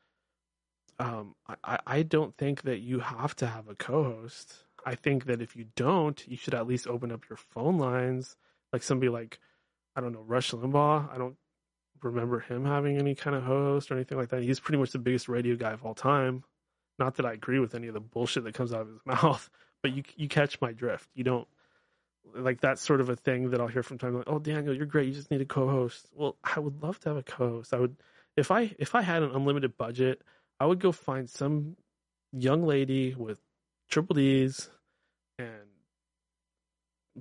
um, 0.99 1.35
I, 1.65 1.78
I 1.86 2.03
don't 2.03 2.36
think 2.36 2.62
that 2.62 2.78
you 2.78 3.01
have 3.01 3.35
to 3.36 3.47
have 3.47 3.69
a 3.69 3.74
co-host. 3.74 4.65
I 4.86 4.95
think 4.95 5.24
that 5.27 5.43
if 5.43 5.57
you 5.57 5.66
don't, 5.77 6.23
you 6.28 6.36
should 6.36 6.55
at 6.55 6.66
least 6.66 6.86
open 6.86 7.11
up 7.11 7.28
your 7.28 7.36
phone 7.36 7.78
lines, 7.78 8.36
like 8.73 8.82
somebody 8.82 9.09
like 9.09 9.39
I 9.97 10.01
don't 10.01 10.12
know 10.12 10.24
Rush 10.27 10.51
Limbaugh. 10.53 11.12
I 11.12 11.19
don't 11.19 11.36
remember 12.03 12.41
him 12.41 12.65
having 12.65 12.99
any 12.99 13.15
kind 13.15 13.35
of 13.35 13.43
host 13.45 13.91
or 13.91 13.95
anything 13.95 14.19
like 14.19 14.28
that. 14.28 14.43
He's 14.43 14.61
pretty 14.61 14.78
much 14.78 14.93
the 14.93 14.99
biggest 14.99 15.28
radio 15.28 15.57
guy 15.57 15.73
of 15.73 15.85
all 15.85 15.95
time. 15.95 16.45
Not 16.99 17.16
that 17.16 17.27
I 17.27 17.33
agree 17.33 17.59
with 17.59 17.75
any 17.75 17.89
of 17.89 17.95
the 17.95 18.01
bullshit 18.01 18.45
that 18.45 18.55
comes 18.55 18.73
out 18.73 18.83
of 18.83 18.89
his 18.89 19.01
mouth, 19.05 19.49
but 19.83 19.93
you 19.93 20.03
you 20.16 20.29
catch 20.29 20.61
my 20.61 20.73
drift. 20.73 21.09
You 21.15 21.25
don't 21.25 21.49
like 22.35 22.61
that's 22.61 22.83
sort 22.83 23.01
of 23.01 23.09
a 23.09 23.16
thing 23.16 23.51
that 23.51 23.61
I'll 23.61 23.69
hear 23.69 23.83
from 23.83 23.99
time. 23.99 24.16
Like, 24.16 24.25
oh, 24.27 24.39
Daniel, 24.39 24.75
you're 24.75 24.87
great. 24.87 25.09
You 25.09 25.15
just 25.15 25.31
need 25.31 25.41
a 25.41 25.47
co-host. 25.47 26.09
Well, 26.15 26.37
I 26.43 26.61
would 26.61 26.83
love 26.83 26.99
to 27.01 27.11
have 27.11 27.19
a 27.19 27.23
co-host. 27.23 27.75
I 27.75 27.79
would 27.79 27.97
if 28.37 28.51
I 28.51 28.75
if 28.79 28.95
I 28.95 29.03
had 29.03 29.23
an 29.23 29.31
unlimited 29.33 29.77
budget, 29.77 30.23
I 30.61 30.66
would 30.66 30.81
go 30.81 30.93
find 30.93 31.29
some 31.29 31.77
young 32.33 32.65
lady 32.65 33.15
with 33.15 33.41
triple 33.91 34.15
D's 34.15 34.71
and 35.39 35.49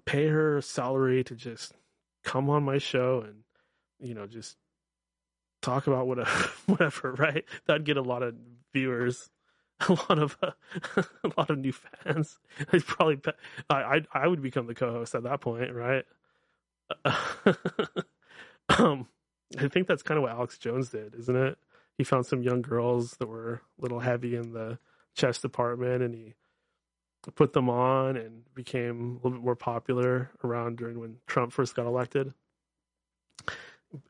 pay 0.05 0.27
her 0.27 0.61
salary 0.61 1.23
to 1.23 1.35
just 1.35 1.73
come 2.23 2.49
on 2.49 2.63
my 2.63 2.77
show 2.77 3.23
and 3.25 3.43
you 3.99 4.13
know 4.13 4.25
just 4.25 4.57
talk 5.61 5.87
about 5.87 6.07
whatever 6.07 6.49
whatever 6.65 7.13
right 7.13 7.45
that'd 7.65 7.85
get 7.85 7.97
a 7.97 8.01
lot 8.01 8.23
of 8.23 8.35
viewers 8.73 9.29
a 9.89 9.93
lot 9.93 10.19
of 10.19 10.37
uh, 10.41 10.51
a 11.23 11.31
lot 11.37 11.49
of 11.49 11.57
new 11.57 11.73
fans. 11.73 12.39
I'd 12.73 12.85
probably 12.85 13.19
I, 13.69 13.75
I 13.75 14.01
I 14.13 14.27
would 14.27 14.41
become 14.41 14.67
the 14.67 14.75
co-host 14.75 15.15
at 15.15 15.23
that 15.23 15.41
point, 15.41 15.73
right? 15.73 16.05
um, 18.77 19.07
I 19.57 19.67
think 19.67 19.87
that's 19.87 20.03
kind 20.03 20.17
of 20.17 20.23
what 20.23 20.31
Alex 20.31 20.57
Jones 20.57 20.89
did, 20.89 21.15
isn't 21.15 21.35
it? 21.35 21.57
He 21.97 22.03
found 22.03 22.25
some 22.25 22.41
young 22.41 22.61
girls 22.61 23.11
that 23.19 23.27
were 23.27 23.61
a 23.79 23.81
little 23.81 23.99
heavy 23.99 24.35
in 24.35 24.51
the 24.53 24.79
chess 25.15 25.39
department, 25.39 26.01
and 26.01 26.13
he 26.13 26.33
put 27.35 27.53
them 27.53 27.69
on 27.69 28.17
and 28.17 28.43
became 28.53 29.11
a 29.11 29.27
little 29.27 29.39
bit 29.39 29.45
more 29.45 29.55
popular 29.55 30.31
around 30.43 30.77
during 30.77 30.99
when 30.99 31.17
Trump 31.27 31.53
first 31.53 31.75
got 31.75 31.85
elected. 31.85 32.33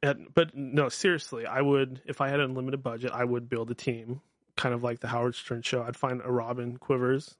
And, 0.01 0.27
but 0.33 0.55
no, 0.55 0.87
seriously, 0.89 1.45
I 1.45 1.61
would 1.61 2.01
if 2.05 2.21
I 2.21 2.29
had 2.29 2.39
an 2.39 2.51
unlimited 2.51 2.81
budget, 2.81 3.11
I 3.13 3.23
would 3.23 3.49
build 3.49 3.69
a 3.69 3.75
team 3.75 4.21
kind 4.55 4.73
of 4.73 4.83
like 4.83 4.99
the 4.99 5.07
Howard 5.07 5.35
Stern 5.35 5.61
show. 5.61 5.83
I'd 5.83 5.95
find 5.95 6.21
a 6.23 6.31
Robin 6.31 6.77
Quivers 6.77 7.35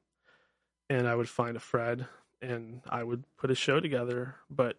and 0.89 1.07
I 1.07 1.15
would 1.15 1.29
find 1.29 1.55
a 1.55 1.59
Fred 1.59 2.07
and 2.41 2.81
I 2.89 3.03
would 3.03 3.23
put 3.37 3.51
a 3.51 3.55
show 3.55 3.79
together. 3.79 4.35
But 4.49 4.77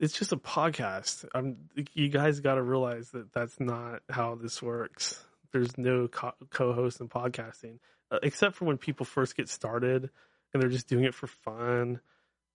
it's 0.00 0.18
just 0.18 0.32
a 0.32 0.36
podcast. 0.36 1.24
I'm, 1.34 1.68
you 1.94 2.08
guys 2.08 2.40
got 2.40 2.54
to 2.56 2.62
realize 2.62 3.10
that 3.10 3.32
that's 3.32 3.60
not 3.60 4.02
how 4.08 4.34
this 4.34 4.62
works. 4.62 5.22
There's 5.52 5.76
no 5.76 6.08
co- 6.08 6.34
host 6.50 7.00
in 7.00 7.08
podcasting, 7.08 7.78
uh, 8.10 8.18
except 8.22 8.56
for 8.56 8.64
when 8.64 8.78
people 8.78 9.04
first 9.04 9.36
get 9.36 9.48
started 9.48 10.10
and 10.52 10.62
they're 10.62 10.70
just 10.70 10.88
doing 10.88 11.04
it 11.04 11.14
for 11.14 11.26
fun. 11.26 12.00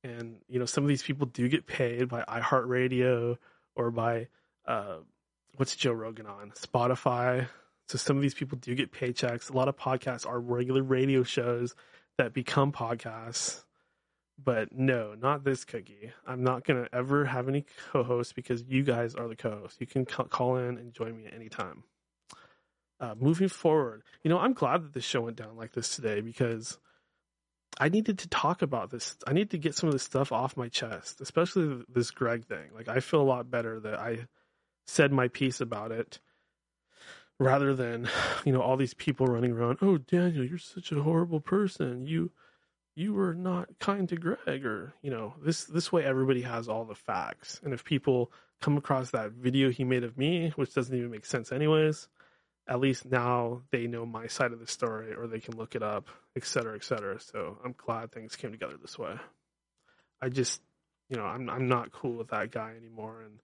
And, 0.03 0.37
you 0.47 0.59
know, 0.59 0.65
some 0.65 0.83
of 0.83 0.87
these 0.87 1.03
people 1.03 1.27
do 1.27 1.47
get 1.47 1.67
paid 1.67 2.09
by 2.09 2.23
iHeartRadio 2.23 3.37
or 3.75 3.91
by, 3.91 4.27
uh, 4.65 4.97
what's 5.55 5.75
Joe 5.75 5.93
Rogan 5.93 6.25
on? 6.25 6.51
Spotify 6.51 7.47
so 7.87 7.97
some 7.97 8.17
of 8.17 8.21
these 8.21 8.33
people 8.33 8.57
do 8.57 8.75
get 8.75 8.91
paychecks. 8.91 9.49
A 9.49 9.53
lot 9.53 9.69
of 9.69 9.77
podcasts 9.77 10.27
are 10.27 10.39
regular 10.39 10.83
radio 10.83 11.23
shows 11.23 11.73
that 12.17 12.33
become 12.33 12.71
podcasts. 12.71 13.63
But 14.43 14.71
no, 14.71 15.15
not 15.15 15.43
this 15.43 15.65
cookie. 15.65 16.11
I'm 16.27 16.43
not 16.43 16.63
going 16.63 16.83
to 16.83 16.95
ever 16.95 17.25
have 17.25 17.47
any 17.47 17.65
co 17.91 18.03
hosts 18.03 18.33
because 18.33 18.63
you 18.67 18.83
guys 18.83 19.15
are 19.15 19.27
the 19.27 19.35
co 19.35 19.51
hosts. 19.51 19.77
You 19.79 19.87
can 19.87 20.05
call 20.05 20.57
in 20.57 20.77
and 20.77 20.93
join 20.93 21.17
me 21.17 21.25
at 21.25 21.33
any 21.33 21.49
time. 21.49 21.83
Uh, 22.99 23.15
moving 23.17 23.47
forward, 23.47 24.03
you 24.23 24.29
know, 24.29 24.39
I'm 24.39 24.53
glad 24.53 24.83
that 24.83 24.93
this 24.93 25.03
show 25.03 25.21
went 25.21 25.37
down 25.37 25.55
like 25.55 25.73
this 25.73 25.95
today 25.95 26.21
because 26.21 26.77
I 27.79 27.89
needed 27.89 28.19
to 28.19 28.27
talk 28.27 28.61
about 28.61 28.89
this. 28.91 29.15
I 29.25 29.33
need 29.33 29.51
to 29.51 29.57
get 29.57 29.75
some 29.75 29.87
of 29.87 29.93
this 29.93 30.03
stuff 30.03 30.31
off 30.31 30.57
my 30.57 30.67
chest, 30.67 31.21
especially 31.21 31.83
this 31.89 32.11
Greg 32.11 32.45
thing. 32.45 32.69
Like, 32.75 32.87
I 32.87 32.99
feel 32.99 33.21
a 33.21 33.23
lot 33.23 33.49
better 33.49 33.79
that 33.79 33.99
I 33.99 34.27
said 34.87 35.11
my 35.11 35.27
piece 35.27 35.61
about 35.61 35.91
it 35.91 36.19
rather 37.39 37.73
than 37.75 38.09
you 38.45 38.51
know 38.53 38.61
all 38.61 38.77
these 38.77 38.93
people 38.93 39.27
running 39.27 39.51
around 39.51 39.77
oh 39.81 39.97
daniel 39.97 40.45
you're 40.45 40.57
such 40.57 40.91
a 40.91 41.01
horrible 41.01 41.39
person 41.39 42.05
you 42.05 42.31
you 42.95 43.13
were 43.13 43.33
not 43.33 43.69
kind 43.79 44.09
to 44.09 44.15
greg 44.15 44.65
or 44.65 44.93
you 45.01 45.11
know 45.11 45.33
this 45.43 45.65
this 45.65 45.91
way 45.91 46.03
everybody 46.03 46.41
has 46.41 46.67
all 46.67 46.85
the 46.85 46.95
facts 46.95 47.59
and 47.63 47.73
if 47.73 47.83
people 47.83 48.31
come 48.61 48.77
across 48.77 49.11
that 49.11 49.31
video 49.31 49.69
he 49.69 49.83
made 49.83 50.03
of 50.03 50.17
me 50.17 50.51
which 50.55 50.73
doesn't 50.73 50.97
even 50.97 51.11
make 51.11 51.25
sense 51.25 51.51
anyways 51.51 52.07
at 52.67 52.79
least 52.79 53.05
now 53.05 53.61
they 53.71 53.87
know 53.87 54.05
my 54.05 54.27
side 54.27 54.51
of 54.51 54.59
the 54.59 54.67
story 54.67 55.13
or 55.13 55.27
they 55.27 55.39
can 55.39 55.55
look 55.55 55.75
it 55.75 55.83
up, 55.83 56.09
et 56.35 56.43
cetera, 56.43 56.75
et 56.75 56.83
cetera. 56.83 57.19
So 57.19 57.57
I'm 57.63 57.73
glad 57.77 58.11
things 58.11 58.35
came 58.35 58.51
together 58.51 58.75
this 58.79 58.99
way. 58.99 59.15
I 60.21 60.29
just, 60.29 60.61
you 61.09 61.15
know, 61.15 61.23
I'm 61.23 61.49
I'm 61.49 61.67
not 61.67 61.91
cool 61.91 62.17
with 62.17 62.29
that 62.29 62.51
guy 62.51 62.73
anymore, 62.75 63.21
and 63.21 63.39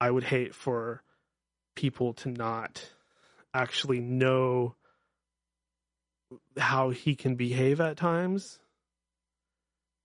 I 0.00 0.10
would 0.10 0.24
hate 0.24 0.54
for 0.54 1.02
people 1.76 2.14
to 2.14 2.30
not 2.30 2.84
actually 3.54 4.00
know 4.00 4.74
how 6.56 6.90
he 6.90 7.14
can 7.14 7.36
behave 7.36 7.80
at 7.80 7.96
times 7.96 8.58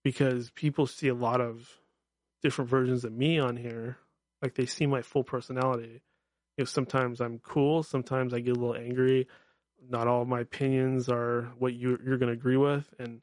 because 0.04 0.50
people 0.52 0.88
see 0.88 1.08
a 1.08 1.14
lot 1.14 1.42
of 1.42 1.80
different 2.42 2.70
versions 2.70 3.04
of 3.04 3.12
me 3.12 3.40
on 3.40 3.56
here. 3.56 3.98
Like 4.42 4.56
they 4.56 4.66
see 4.66 4.86
my 4.86 5.02
full 5.02 5.24
personality. 5.24 6.02
You 6.58 6.62
know 6.62 6.66
sometimes 6.66 7.20
i'm 7.20 7.40
cool 7.40 7.82
sometimes 7.82 8.34
i 8.34 8.40
get 8.40 8.58
a 8.58 8.60
little 8.60 8.76
angry. 8.76 9.28
Not 9.90 10.08
all 10.08 10.26
my 10.26 10.42
opinions 10.42 11.10
are 11.10 11.52
what 11.58 11.74
you, 11.74 12.00
you're 12.06 12.18
going 12.18 12.32
to 12.32 12.40
agree 12.40 12.58
with. 12.58 12.94
And 13.00 13.22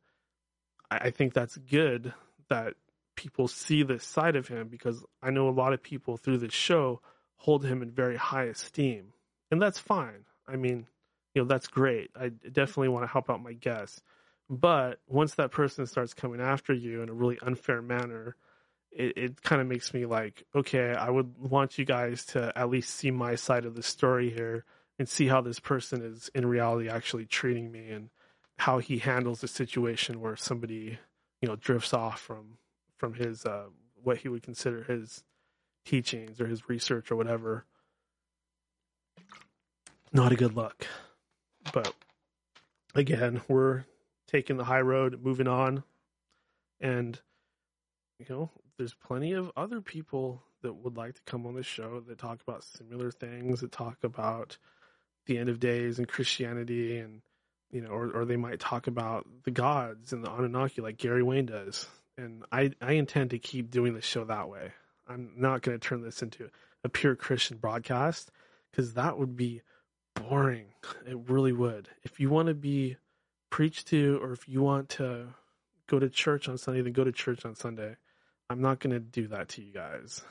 I, 0.91 0.97
I 0.97 1.11
think 1.11 1.33
that's 1.33 1.57
good 1.57 2.13
that 2.49 2.75
people 3.17 3.49
see 3.49 3.83
this 3.83 4.05
side 4.05 4.35
of 4.35 4.49
him 4.49 4.69
because 4.69 5.05
i 5.23 5.31
know 5.31 5.49
a 5.49 5.51
lot 5.51 5.75
of 5.75 5.83
people 5.83 6.17
through 6.17 6.39
this 6.39 6.55
show 6.55 7.01
hold 7.37 7.65
him 7.65 7.83
in 7.83 7.91
very 7.91 8.17
high 8.17 8.45
esteem 8.45 9.13
and 9.51 9.61
that's 9.61 9.79
fine. 9.79 10.25
I 10.47 10.57
mean 10.57 10.87
you 11.35 11.43
know 11.43 11.49
that's 11.49 11.69
great. 11.69 12.11
I 12.19 12.29
definitely 12.29 12.89
want 12.89 13.05
to 13.05 13.13
help 13.13 13.31
out 13.31 13.43
my 13.43 13.53
guests. 13.53 14.03
But 14.49 14.99
once 15.07 15.37
that 15.37 15.53
person 15.53 15.87
starts 15.87 16.13
coming 16.13 16.41
after 16.41 16.73
you 16.73 17.03
in 17.03 17.09
a 17.09 17.13
really 17.15 17.39
unfair 17.41 17.81
manner 17.81 18.37
it, 18.93 19.17
it 19.17 19.43
kind 19.43 19.61
of 19.61 19.69
makes 19.69 19.95
me 19.95 20.07
like, 20.07 20.45
okay, 20.55 20.93
I 20.95 21.11
would 21.11 21.39
want 21.39 21.79
you 21.79 21.85
guys 21.85 22.25
to 22.27 22.53
at 22.57 22.71
least 22.71 22.91
see 22.91 23.11
my 23.11 23.35
side 23.35 23.65
of 23.65 23.75
the 23.75 23.83
story 23.83 24.31
here 24.31 24.65
and 24.99 25.09
see 25.09 25.29
how 25.29 25.41
this 25.41 25.61
person 25.61 26.03
is 26.03 26.31
in 26.35 26.47
reality 26.47 26.89
actually 26.89 27.27
treating 27.27 27.71
me 27.71 27.91
and 27.91 28.11
how 28.59 28.79
he 28.79 28.99
handles 28.99 29.41
the 29.41 29.49
situation 29.49 30.21
where 30.21 30.37
somebody, 30.37 30.99
you 31.41 31.49
know, 31.49 31.57
drifts 31.57 31.95
off 31.95 32.21
from 32.21 32.59
from 32.97 33.15
his 33.15 33.47
uh, 33.47 33.67
what 34.03 34.19
he 34.19 34.29
would 34.29 34.43
consider 34.43 34.83
his 34.83 35.25
teachings 35.87 36.41
or 36.41 36.47
his 36.47 36.69
research 36.69 37.11
or 37.11 37.17
whatever. 37.17 37.65
Not 40.13 40.33
a 40.33 40.37
good 40.37 40.57
look. 40.57 40.87
But 41.73 41.95
again, 42.95 43.41
we're 43.49 43.85
taking 44.27 44.57
the 44.57 44.65
high 44.65 44.81
road, 44.81 45.21
moving 45.23 45.49
on. 45.49 45.85
And 46.81 47.21
you 48.19 48.27
know, 48.29 48.51
there's 48.77 48.95
plenty 48.95 49.33
of 49.33 49.51
other 49.57 49.81
people 49.81 50.43
that 50.63 50.75
would 50.75 50.97
like 50.97 51.15
to 51.15 51.23
come 51.23 51.47
on 51.47 51.55
the 51.55 51.63
show 51.63 52.01
that 52.01 52.19
talk 52.19 52.41
about 52.47 52.65
similar 52.65 53.11
things, 53.11 53.61
that 53.61 53.73
talk 53.73 53.99
about 54.03 54.59
the 55.27 55.39
end 55.39 55.49
of 55.49 55.61
days 55.61 55.99
and 55.99 56.09
Christianity 56.09 56.99
and 56.99 57.23
you 57.71 57.81
know, 57.81 57.91
or 57.91 58.11
or 58.11 58.25
they 58.25 58.37
might 58.37 58.59
talk 58.59 58.89
about 58.89 59.27
the 59.45 59.51
gods 59.51 60.13
and 60.13 60.25
the 60.25 60.31
Anunnaki 60.31 60.83
like 60.83 60.97
Gary 60.97 61.23
Wayne 61.23 61.47
does. 61.47 61.87
And 62.19 62.45
I 62.51 62.73
I 62.81 62.93
intend 62.93 63.31
to 63.31 63.39
keep 63.39 63.71
doing 63.71 63.95
the 63.95 64.03
show 64.03 64.25
that 64.25 64.49
way. 64.49 64.73
I'm 65.09 65.33
not 65.37 65.63
going 65.63 65.79
to 65.79 65.89
turn 65.89 66.03
this 66.03 66.23
into 66.23 66.51
a 66.85 66.89
pure 66.89 67.17
Christian 67.17 67.59
broadcast 67.59 68.31
because 68.71 68.95
that 68.95 69.19
would 69.19 69.37
be 69.37 69.63
boring. 70.15 70.67
It 71.07 71.17
really 71.29 71.53
would. 71.53 71.89
If 72.03 72.21
you 72.21 72.31
want 72.31 72.49
to 72.49 72.55
be 72.55 72.97
preached 73.51 73.89
to 73.89 74.19
or 74.23 74.33
if 74.33 74.49
you 74.49 74.63
want 74.63 74.89
to 74.91 75.29
go 75.87 75.99
to 75.99 76.09
church 76.09 76.49
on 76.49 76.59
Sunday, 76.59 76.83
then 76.83 76.93
go 76.93 77.05
to 77.05 77.13
church 77.13 77.45
on 77.45 77.55
Sunday. 77.55 77.97
I'm 78.49 78.61
not 78.61 78.81
going 78.81 78.93
to 78.93 79.01
do 79.01 79.29
that 79.29 79.49
to 79.51 79.63
you 79.63 79.73
guys. 79.73 80.23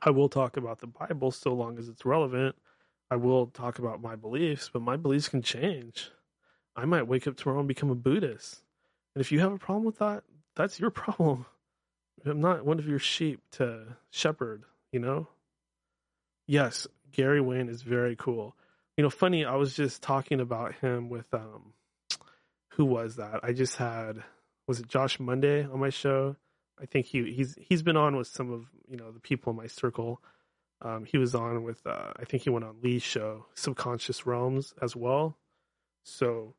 I 0.00 0.10
will 0.10 0.28
talk 0.28 0.56
about 0.56 0.78
the 0.78 0.86
Bible 0.86 1.30
so 1.30 1.52
long 1.52 1.78
as 1.78 1.88
it's 1.88 2.04
relevant. 2.04 2.56
I 3.10 3.16
will 3.16 3.46
talk 3.46 3.78
about 3.78 4.02
my 4.02 4.16
beliefs, 4.16 4.70
but 4.72 4.82
my 4.82 4.96
beliefs 4.96 5.28
can 5.28 5.42
change. 5.42 6.10
I 6.76 6.84
might 6.84 7.08
wake 7.08 7.26
up 7.26 7.36
tomorrow 7.36 7.58
and 7.58 7.68
become 7.68 7.90
a 7.90 7.96
Buddhist. 7.96 8.62
And 9.14 9.20
if 9.20 9.32
you 9.32 9.40
have 9.40 9.52
a 9.52 9.58
problem 9.58 9.84
with 9.84 9.98
that, 9.98 10.22
that's 10.54 10.78
your 10.78 10.90
problem. 10.92 11.46
I'm 12.24 12.40
not 12.40 12.64
one 12.64 12.78
of 12.78 12.86
your 12.86 12.98
sheep 12.98 13.40
to 13.52 13.96
shepherd, 14.10 14.64
you 14.92 15.00
know? 15.00 15.28
Yes, 16.46 16.86
Gary 17.12 17.40
Wayne 17.40 17.68
is 17.68 17.82
very 17.82 18.16
cool. 18.16 18.56
You 18.96 19.02
know, 19.04 19.10
funny, 19.10 19.44
I 19.44 19.54
was 19.56 19.74
just 19.74 20.02
talking 20.02 20.40
about 20.40 20.74
him 20.76 21.08
with 21.08 21.32
um 21.32 21.72
who 22.70 22.84
was 22.84 23.16
that? 23.16 23.40
I 23.42 23.52
just 23.52 23.76
had 23.76 24.22
was 24.66 24.80
it 24.80 24.88
Josh 24.88 25.18
Monday 25.18 25.64
on 25.64 25.80
my 25.80 25.90
show? 25.90 26.36
I 26.80 26.86
think 26.86 27.06
he 27.06 27.32
he's 27.32 27.56
he's 27.60 27.82
been 27.82 27.96
on 27.96 28.16
with 28.16 28.28
some 28.28 28.52
of 28.52 28.66
you 28.88 28.96
know 28.96 29.10
the 29.10 29.20
people 29.20 29.50
in 29.50 29.56
my 29.56 29.66
circle. 29.66 30.20
Um, 30.80 31.04
he 31.04 31.18
was 31.18 31.34
on 31.34 31.64
with 31.64 31.84
uh, 31.86 32.12
I 32.16 32.24
think 32.24 32.44
he 32.44 32.50
went 32.50 32.64
on 32.64 32.76
Lee's 32.82 33.02
show, 33.02 33.46
Subconscious 33.54 34.26
Realms, 34.26 34.74
as 34.80 34.94
well. 34.94 35.36
So 36.04 36.54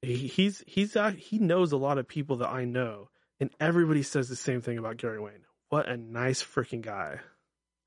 he, 0.00 0.26
he's 0.26 0.64
he's 0.66 0.96
uh, 0.96 1.10
he 1.10 1.38
knows 1.38 1.72
a 1.72 1.76
lot 1.76 1.98
of 1.98 2.08
people 2.08 2.36
that 2.36 2.48
I 2.48 2.64
know, 2.64 3.10
and 3.40 3.50
everybody 3.60 4.02
says 4.02 4.28
the 4.28 4.36
same 4.36 4.62
thing 4.62 4.78
about 4.78 4.96
Gary 4.96 5.20
Wayne. 5.20 5.44
What 5.68 5.88
a 5.88 5.96
nice 5.96 6.42
freaking 6.42 6.82
guy, 6.82 7.20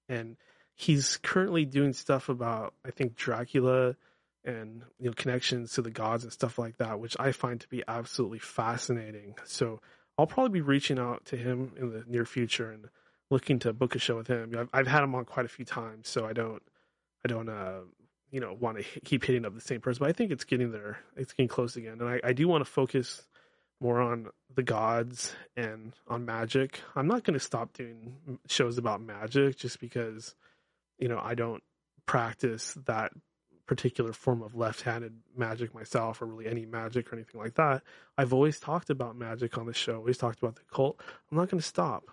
and 0.07 0.37
he's 0.75 1.17
currently 1.17 1.65
doing 1.65 1.93
stuff 1.93 2.29
about 2.29 2.73
I 2.85 2.91
think 2.91 3.15
Dracula 3.15 3.95
and 4.43 4.83
you 4.99 5.07
know 5.07 5.13
connections 5.13 5.73
to 5.73 5.81
the 5.81 5.91
gods 5.91 6.23
and 6.23 6.31
stuff 6.31 6.59
like 6.59 6.77
that, 6.77 6.99
which 6.99 7.15
I 7.19 7.31
find 7.31 7.59
to 7.61 7.67
be 7.67 7.83
absolutely 7.87 8.39
fascinating. 8.39 9.35
So 9.45 9.81
I'll 10.17 10.27
probably 10.27 10.59
be 10.59 10.61
reaching 10.61 10.99
out 10.99 11.25
to 11.25 11.37
him 11.37 11.73
in 11.77 11.91
the 11.91 12.03
near 12.07 12.25
future 12.25 12.71
and 12.71 12.89
looking 13.29 13.59
to 13.59 13.73
book 13.73 13.95
a 13.95 13.99
show 13.99 14.17
with 14.17 14.27
him. 14.27 14.55
I've, 14.57 14.69
I've 14.73 14.87
had 14.87 15.03
him 15.03 15.15
on 15.15 15.25
quite 15.25 15.45
a 15.45 15.49
few 15.49 15.65
times, 15.65 16.07
so 16.07 16.25
I 16.25 16.33
don't, 16.33 16.61
I 17.25 17.27
don't, 17.27 17.49
uh, 17.49 17.79
you 18.31 18.39
know, 18.39 18.53
want 18.53 18.77
to 18.77 18.99
keep 19.01 19.25
hitting 19.25 19.45
up 19.45 19.55
the 19.55 19.61
same 19.61 19.81
person. 19.81 19.99
But 20.01 20.09
I 20.09 20.13
think 20.13 20.31
it's 20.31 20.43
getting 20.43 20.71
there. 20.71 20.99
It's 21.15 21.33
getting 21.33 21.47
close 21.47 21.75
again, 21.75 21.97
and 21.99 22.09
I, 22.09 22.19
I 22.23 22.33
do 22.33 22.47
want 22.47 22.63
to 22.63 22.69
focus 22.69 23.23
more 23.81 23.99
on 23.99 24.27
the 24.53 24.63
gods 24.63 25.35
and 25.57 25.93
on 26.07 26.25
magic. 26.25 26.79
I'm 26.95 27.07
not 27.07 27.23
going 27.23 27.33
to 27.33 27.43
stop 27.43 27.73
doing 27.73 28.39
shows 28.47 28.77
about 28.77 29.01
magic 29.01 29.57
just 29.57 29.79
because, 29.79 30.35
you 30.99 31.07
know, 31.07 31.19
I 31.21 31.35
don't 31.35 31.63
practice 32.05 32.77
that 32.85 33.11
particular 33.67 34.13
form 34.13 34.43
of 34.43 34.55
left-handed 34.55 35.13
magic 35.35 35.73
myself 35.73 36.21
or 36.21 36.27
really 36.27 36.47
any 36.47 36.65
magic 36.65 37.11
or 37.11 37.15
anything 37.15 37.41
like 37.41 37.55
that. 37.55 37.81
I've 38.17 38.33
always 38.33 38.59
talked 38.59 38.89
about 38.89 39.17
magic 39.17 39.57
on 39.57 39.65
the 39.65 39.73
show 39.73 39.97
always 39.97 40.17
talked 40.17 40.39
about 40.39 40.55
the 40.55 40.61
cult. 40.71 40.99
I'm 41.31 41.37
not 41.37 41.49
going 41.49 41.61
to 41.61 41.67
stop. 41.67 42.03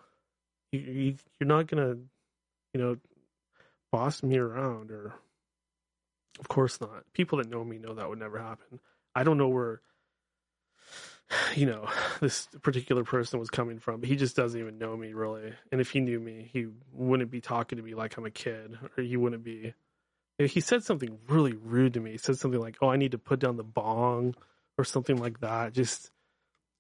You, 0.71 0.81
you, 0.81 1.15
you're 1.39 1.49
not 1.49 1.67
going 1.67 1.85
to 1.85 2.01
you 2.73 2.81
know 2.81 2.97
boss 3.91 4.23
me 4.23 4.39
around 4.39 4.91
or 4.91 5.13
of 6.41 6.49
course 6.49 6.81
not. 6.81 7.05
People 7.13 7.39
that 7.39 7.51
know 7.51 7.63
me 7.63 7.79
know 7.79 7.95
that 7.95 8.09
would 8.09 8.19
never 8.19 8.39
happen. 8.39 8.81
I 9.15 9.25
don't 9.25 9.37
know 9.37 9.49
where 9.49 9.83
you 11.55 11.67
know 11.67 11.89
this 12.21 12.49
particular 12.63 13.05
person 13.05 13.39
was 13.39 13.51
coming 13.51 13.79
from 13.79 14.01
but 14.01 14.09
he 14.09 14.17
just 14.17 14.37
doesn't 14.37 14.61
even 14.61 14.79
know 14.79 14.97
me 14.97 15.13
really 15.13 15.53
and 15.71 15.81
if 15.81 15.91
he 15.91 16.01
knew 16.01 16.21
me 16.21 16.49
he 16.53 16.67
wouldn't 16.93 17.31
be 17.31 17.41
talking 17.41 17.77
to 17.77 17.83
me 17.83 17.95
like 17.95 18.17
i'm 18.17 18.27
a 18.27 18.31
kid 18.31 18.79
or 18.97 19.03
he 19.03 19.17
wouldn't 19.17 19.45
be 19.45 19.75
he 20.39 20.61
said 20.61 20.85
something 20.85 21.19
really 21.29 21.53
rude 21.53 21.95
to 21.95 22.01
me. 22.01 22.13
He 22.13 22.19
said 22.19 22.39
something 22.39 22.61
like, 22.61 22.79
"Oh, 22.81 22.89
I 22.89 22.97
need 22.97 23.13
to 23.13 23.19
put 23.19 23.41
down 23.41 23.57
the 23.57 23.65
bong," 23.65 24.35
or 24.79 24.85
something 24.85 25.17
like 25.17 25.41
that. 25.41 25.73
Just 25.73 26.11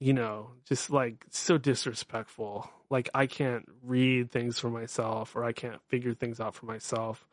you 0.01 0.13
know, 0.13 0.53
just 0.65 0.91
like 0.91 1.25
so 1.31 1.59
disrespectful. 1.59 2.69
Like 2.91 3.09
I 3.15 3.27
can't 3.27 3.67
read 3.83 4.31
things 4.31 4.59
for 4.59 4.71
myself, 4.71 5.37
or 5.37 5.45
I 5.45 5.53
can't 5.53 5.83
figure 5.89 6.15
things 6.15 6.41
out 6.41 6.55
for 6.55 6.67
myself. 6.67 7.27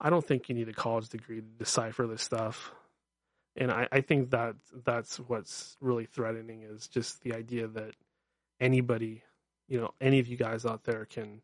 I 0.00 0.10
don't 0.10 0.26
think 0.26 0.48
you 0.48 0.54
need 0.54 0.68
a 0.68 0.72
college 0.72 1.08
degree 1.08 1.36
to 1.36 1.46
decipher 1.58 2.06
this 2.06 2.22
stuff. 2.22 2.72
And 3.56 3.70
I, 3.70 3.86
I 3.92 4.00
think 4.00 4.30
that 4.30 4.54
that's 4.84 5.18
what's 5.18 5.76
really 5.80 6.06
threatening 6.06 6.62
is 6.62 6.88
just 6.88 7.22
the 7.22 7.34
idea 7.34 7.66
that 7.68 7.94
anybody, 8.60 9.22
you 9.68 9.78
know, 9.80 9.92
any 10.00 10.18
of 10.18 10.26
you 10.26 10.36
guys 10.36 10.64
out 10.64 10.84
there 10.84 11.04
can 11.04 11.42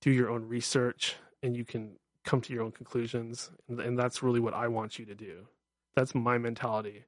do 0.00 0.10
your 0.10 0.30
own 0.30 0.48
research 0.48 1.16
and 1.42 1.56
you 1.56 1.64
can 1.64 1.92
come 2.24 2.40
to 2.40 2.52
your 2.52 2.62
own 2.62 2.72
conclusions. 2.72 3.50
And, 3.68 3.80
and 3.80 3.98
that's 3.98 4.22
really 4.22 4.40
what 4.40 4.54
i 4.54 4.68
want 4.68 4.98
you 4.98 5.04
to 5.06 5.14
do. 5.14 5.46
That's 5.94 6.14
my 6.14 6.38
mentality. 6.38 7.04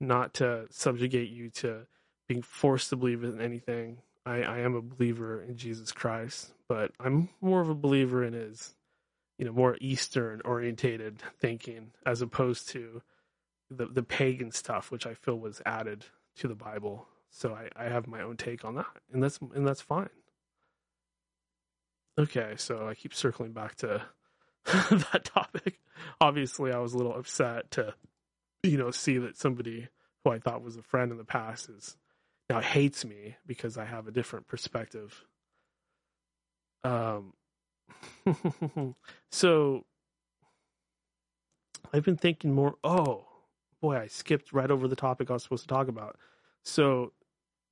Not 0.00 0.34
to 0.34 0.66
subjugate 0.70 1.30
you 1.30 1.50
to 1.50 1.86
being 2.28 2.42
forced 2.42 2.90
to 2.90 2.96
believe 2.96 3.24
in 3.24 3.40
anything. 3.40 3.98
I, 4.24 4.42
I 4.42 4.58
am 4.60 4.74
a 4.74 4.82
believer 4.82 5.42
in 5.42 5.56
jesus 5.56 5.90
christ 5.90 6.52
but 6.68 6.92
i'm 7.00 7.28
more 7.40 7.60
of 7.60 7.68
a 7.68 7.74
believer 7.74 8.22
in 8.24 8.34
his 8.34 8.74
you 9.38 9.44
know 9.44 9.52
more 9.52 9.76
eastern 9.80 10.40
orientated 10.44 11.20
thinking 11.40 11.90
as 12.06 12.22
opposed 12.22 12.68
to 12.70 13.02
the 13.76 13.86
the 13.86 14.02
pagan 14.02 14.50
stuff 14.50 14.90
which 14.90 15.06
i 15.06 15.14
feel 15.14 15.38
was 15.38 15.60
added 15.66 16.04
to 16.36 16.48
the 16.48 16.54
bible 16.54 17.08
so 17.30 17.54
i, 17.54 17.68
I 17.76 17.88
have 17.88 18.06
my 18.06 18.22
own 18.22 18.36
take 18.36 18.64
on 18.64 18.74
that 18.76 18.86
and 19.12 19.22
that's 19.22 19.38
and 19.54 19.66
that's 19.66 19.80
fine 19.80 20.10
okay 22.18 22.54
so 22.56 22.86
i 22.88 22.94
keep 22.94 23.14
circling 23.14 23.52
back 23.52 23.74
to 23.76 24.02
that 24.64 25.24
topic. 25.24 25.80
Obviously, 26.20 26.72
I 26.72 26.78
was 26.78 26.94
a 26.94 26.96
little 26.96 27.14
upset 27.14 27.70
to, 27.72 27.94
you 28.62 28.78
know, 28.78 28.90
see 28.90 29.18
that 29.18 29.36
somebody 29.36 29.88
who 30.24 30.30
I 30.30 30.38
thought 30.38 30.62
was 30.62 30.76
a 30.76 30.82
friend 30.82 31.10
in 31.10 31.18
the 31.18 31.24
past 31.24 31.68
is 31.68 31.96
now 32.48 32.60
hates 32.60 33.04
me 33.04 33.36
because 33.46 33.76
I 33.76 33.84
have 33.84 34.06
a 34.06 34.12
different 34.12 34.46
perspective. 34.46 35.24
Um, 36.84 37.34
so 39.32 39.84
I've 41.92 42.04
been 42.04 42.16
thinking 42.16 42.52
more. 42.52 42.76
Oh 42.84 43.26
boy, 43.82 43.98
I 43.98 44.06
skipped 44.06 44.54
right 44.54 44.70
over 44.70 44.88
the 44.88 44.96
topic 44.96 45.28
I 45.28 45.34
was 45.34 45.42
supposed 45.42 45.64
to 45.64 45.68
talk 45.68 45.88
about. 45.88 46.16
So 46.62 47.12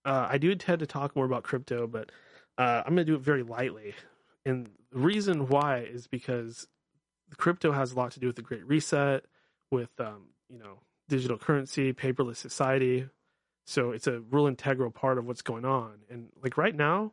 uh, 0.04 0.26
I 0.28 0.36
do 0.36 0.50
intend 0.50 0.80
to 0.80 0.86
talk 0.86 1.16
more 1.16 1.24
about 1.24 1.44
crypto, 1.44 1.86
but 1.86 2.10
uh, 2.58 2.82
I'm 2.84 2.94
going 2.94 3.06
to 3.06 3.12
do 3.12 3.14
it 3.14 3.22
very 3.22 3.42
lightly. 3.42 3.94
And 4.44 4.68
the 4.92 4.98
reason 4.98 5.48
why 5.48 5.78
is 5.78 6.06
because 6.06 6.66
crypto 7.36 7.72
has 7.72 7.92
a 7.92 7.96
lot 7.96 8.10
to 8.12 8.20
do 8.20 8.26
with 8.26 8.36
the 8.36 8.42
Great 8.42 8.66
Reset, 8.66 9.24
with 9.70 9.90
um, 10.00 10.26
you 10.48 10.58
know 10.58 10.80
digital 11.08 11.38
currency, 11.38 11.92
paperless 11.92 12.36
society. 12.36 13.08
So 13.66 13.92
it's 13.92 14.08
a 14.08 14.20
real 14.30 14.46
integral 14.46 14.90
part 14.90 15.16
of 15.16 15.26
what's 15.26 15.42
going 15.42 15.64
on. 15.64 16.00
And 16.10 16.28
like 16.42 16.56
right 16.56 16.74
now, 16.74 17.12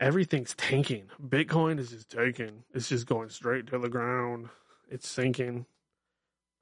everything's 0.00 0.54
tanking. 0.56 1.04
Bitcoin 1.24 1.78
is 1.78 1.90
just 1.90 2.10
tanking. 2.10 2.64
It's 2.74 2.88
just 2.88 3.06
going 3.06 3.28
straight 3.28 3.68
to 3.68 3.78
the 3.78 3.88
ground. 3.88 4.48
It's 4.88 5.08
sinking. 5.08 5.66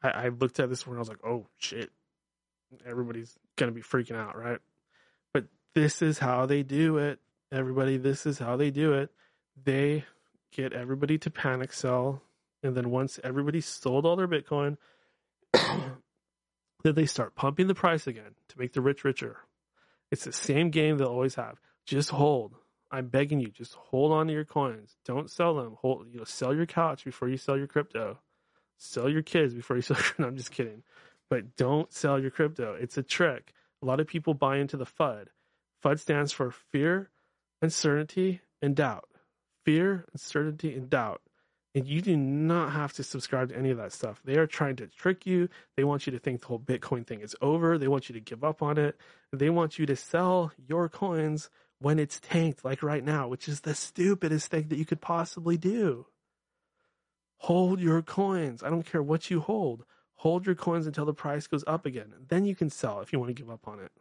I, 0.03 0.09
I 0.11 0.29
looked 0.29 0.61
at 0.61 0.69
this 0.69 0.87
one. 0.87 0.97
I 0.97 1.01
was 1.01 1.09
like, 1.09 1.25
oh 1.25 1.47
shit. 1.59 1.91
Everybody's 2.87 3.35
gonna 3.57 3.73
be 3.73 3.81
freaking 3.83 4.17
out, 4.17 4.37
right? 4.37 4.59
But 5.33 5.47
this 5.75 6.03
is 6.03 6.19
how 6.19 6.47
they 6.47 6.63
do 6.63 6.99
it. 6.99 7.19
Everybody, 7.51 7.97
this 7.97 8.27
is 8.27 8.39
how 8.39 8.57
they 8.57 8.71
do 8.71 8.93
it. 8.93 9.11
They 9.65 10.05
get 10.53 10.73
everybody 10.73 11.19
to 11.19 11.31
panic 11.31 11.73
sell, 11.73 12.23
and 12.63 12.77
then 12.77 12.91
once 12.91 13.19
everybody 13.25 13.61
sold 13.61 14.05
all 14.05 14.17
their 14.17 14.29
Bitcoin, 14.29 14.77
then 15.53 16.95
they 16.95 17.07
start 17.07 17.35
pumping 17.35 17.69
the 17.69 17.75
price 17.75 18.07
again 18.07 18.35
to 18.49 18.59
make 18.59 18.75
the 18.75 18.83
rich 18.83 19.03
richer. 19.05 19.39
It's 20.11 20.25
the 20.25 20.33
same 20.33 20.71
game 20.71 20.99
they'll 20.99 21.09
always 21.09 21.35
have. 21.37 21.59
Just 21.87 22.11
hold. 22.11 22.55
I'm 22.91 23.09
begging 23.09 23.41
you, 23.41 23.51
just 23.51 23.75
hold 23.75 24.13
on 24.13 24.27
to 24.29 24.33
your 24.33 24.45
coins. 24.45 24.97
Don't 25.05 25.31
sell 25.31 25.55
them. 25.55 25.77
Hold, 25.81 26.07
you 26.11 26.19
know, 26.19 26.25
sell 26.25 26.55
your 26.55 26.67
couch 26.67 27.05
before 27.05 27.29
you 27.29 27.37
sell 27.37 27.59
your 27.59 27.67
crypto. 27.67 28.19
Sell 28.79 29.09
your 29.09 29.23
kids 29.23 29.55
before 29.55 29.77
you 29.77 29.83
sell. 29.83 29.99
no, 30.19 30.27
I'm 30.27 30.37
just 30.37 30.53
kidding. 30.53 30.83
But 31.31 31.57
don't 31.57 31.93
sell 31.93 32.19
your 32.19 32.31
crypto. 32.31 32.75
It's 32.81 32.97
a 32.97 33.03
trick. 33.03 33.53
A 33.83 33.87
lot 33.87 34.01
of 34.01 34.07
people 34.07 34.35
buy 34.35 34.57
into 34.59 34.77
the 34.77 34.87
FUD. 34.87 35.27
FUD 35.85 36.01
stands 36.01 36.33
for 36.33 36.51
fear, 36.51 37.11
uncertainty, 37.63 38.41
and 38.63 38.75
doubt. 38.75 39.09
Fear, 39.65 40.07
uncertainty, 40.13 40.75
and 40.75 40.89
doubt. 40.89 41.21
And 41.75 41.87
you 41.87 42.01
do 42.01 42.17
not 42.17 42.73
have 42.73 42.95
to 42.95 43.05
subscribe 43.05 43.51
to 43.51 43.57
any 43.57 43.71
of 43.71 43.77
that 43.77 43.93
stuff. 43.93 44.21
They 44.25 44.37
are 44.37 44.47
trying 44.47 44.77
to 44.77 44.87
trick 44.87 45.27
you. 45.27 45.49
They 45.77 45.85
want 45.85 46.07
you 46.07 46.13
to 46.13 46.19
think 46.19 46.41
the 46.41 46.47
whole 46.49 46.59
Bitcoin 46.59 47.07
thing 47.07 47.21
is 47.21 47.37
over. 47.43 47.79
They 47.79 47.89
want 47.89 48.09
you 48.09 48.15
to 48.15 48.21
give 48.21 48.43
up 48.43 48.63
on 48.63 48.79
it. 48.79 48.97
They 49.33 49.51
want 49.51 49.79
you 49.79 49.87
to 49.87 49.95
sell 49.95 50.51
your 50.67 50.89
coins 50.89 51.51
when 51.79 51.99
it's 51.99 52.19
tanked, 52.21 52.65
like 52.65 52.83
right 52.83 53.05
now, 53.05 53.29
which 53.29 53.49
is 53.49 53.61
the 53.61 53.75
stupidest 53.75 54.51
thing 54.51 54.69
that 54.69 54.79
you 54.79 54.87
could 54.87 55.01
possibly 55.01 55.57
do. 55.57 56.07
Hold 57.39 57.81
your 57.81 58.03
coins. 58.03 58.63
I 58.63 58.71
don't 58.71 58.85
care 58.85 59.03
what 59.03 59.31
you 59.31 59.41
hold. 59.41 59.85
Hold 60.17 60.47
your 60.47 60.55
coins 60.55 60.87
until 60.87 61.05
the 61.05 61.15
price 61.15 61.47
goes 61.47 61.65
up 61.67 61.87
again. 61.87 62.13
Then 62.29 62.45
you 62.45 62.55
can 62.55 62.71
sell 62.71 63.01
if 63.01 63.13
you 63.13 63.19
want 63.21 63.29
to 63.29 63.41
give 63.41 63.51
up 63.51 63.69
on 63.69 63.79
it. 63.79 63.93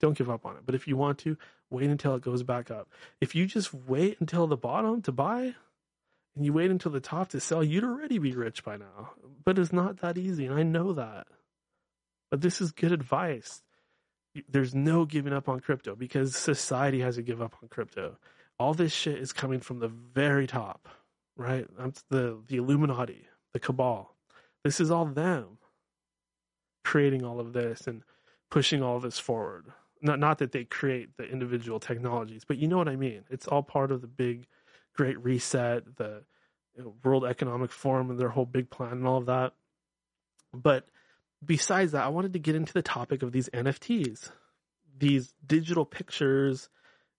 Don't 0.00 0.16
give 0.16 0.30
up 0.30 0.44
on 0.46 0.56
it. 0.56 0.62
But 0.64 0.74
if 0.74 0.88
you 0.88 0.96
want 0.96 1.18
to, 1.20 1.36
wait 1.70 1.90
until 1.90 2.14
it 2.14 2.22
goes 2.22 2.42
back 2.42 2.70
up. 2.70 2.88
If 3.20 3.34
you 3.34 3.46
just 3.46 3.74
wait 3.74 4.18
until 4.20 4.46
the 4.46 4.56
bottom 4.56 5.02
to 5.02 5.12
buy 5.12 5.54
and 6.34 6.44
you 6.44 6.52
wait 6.52 6.70
until 6.70 6.92
the 6.92 7.00
top 7.00 7.28
to 7.30 7.40
sell, 7.40 7.62
you'd 7.62 7.84
already 7.84 8.18
be 8.18 8.34
rich 8.34 8.64
by 8.64 8.76
now. 8.76 9.10
But 9.44 9.58
it's 9.58 9.72
not 9.72 9.98
that 9.98 10.18
easy, 10.18 10.46
and 10.46 10.54
I 10.54 10.62
know 10.62 10.92
that. 10.94 11.26
But 12.30 12.40
this 12.40 12.60
is 12.60 12.72
good 12.72 12.92
advice. 12.92 13.62
There's 14.48 14.74
no 14.74 15.04
giving 15.04 15.32
up 15.32 15.48
on 15.48 15.60
crypto 15.60 15.94
because 15.94 16.34
society 16.34 17.00
has 17.00 17.16
to 17.16 17.22
give 17.22 17.40
up 17.40 17.54
on 17.62 17.68
crypto. 17.68 18.16
All 18.58 18.74
this 18.74 18.92
shit 18.92 19.18
is 19.18 19.32
coming 19.32 19.60
from 19.60 19.78
the 19.78 19.88
very 19.88 20.46
top, 20.46 20.88
right? 21.36 21.66
The 22.10 22.38
the 22.46 22.56
Illuminati, 22.56 23.26
the 23.52 23.60
cabal. 23.60 24.14
This 24.62 24.80
is 24.80 24.90
all 24.90 25.04
them 25.06 25.58
creating 26.84 27.24
all 27.24 27.40
of 27.40 27.52
this 27.52 27.86
and 27.86 28.02
pushing 28.50 28.82
all 28.82 29.00
this 29.00 29.18
forward. 29.18 29.66
Not 30.00 30.18
not 30.18 30.38
that 30.38 30.52
they 30.52 30.64
create 30.64 31.16
the 31.16 31.24
individual 31.24 31.80
technologies, 31.80 32.44
but 32.46 32.58
you 32.58 32.68
know 32.68 32.78
what 32.78 32.88
I 32.88 32.96
mean. 32.96 33.24
It's 33.30 33.48
all 33.48 33.62
part 33.62 33.90
of 33.90 34.00
the 34.00 34.06
big 34.06 34.46
Great 34.94 35.22
Reset, 35.22 35.96
the 35.96 36.22
you 36.76 36.84
know, 36.84 36.94
World 37.02 37.24
Economic 37.24 37.72
Forum, 37.72 38.10
and 38.10 38.18
their 38.18 38.28
whole 38.28 38.46
big 38.46 38.70
plan 38.70 38.92
and 38.92 39.06
all 39.06 39.18
of 39.18 39.26
that. 39.26 39.54
But 40.52 40.86
besides 41.44 41.92
that, 41.92 42.04
I 42.04 42.08
wanted 42.08 42.32
to 42.34 42.38
get 42.38 42.54
into 42.54 42.72
the 42.72 42.82
topic 42.82 43.22
of 43.22 43.32
these 43.32 43.48
NFTs, 43.50 44.30
these 44.96 45.34
digital 45.44 45.84
pictures 45.84 46.68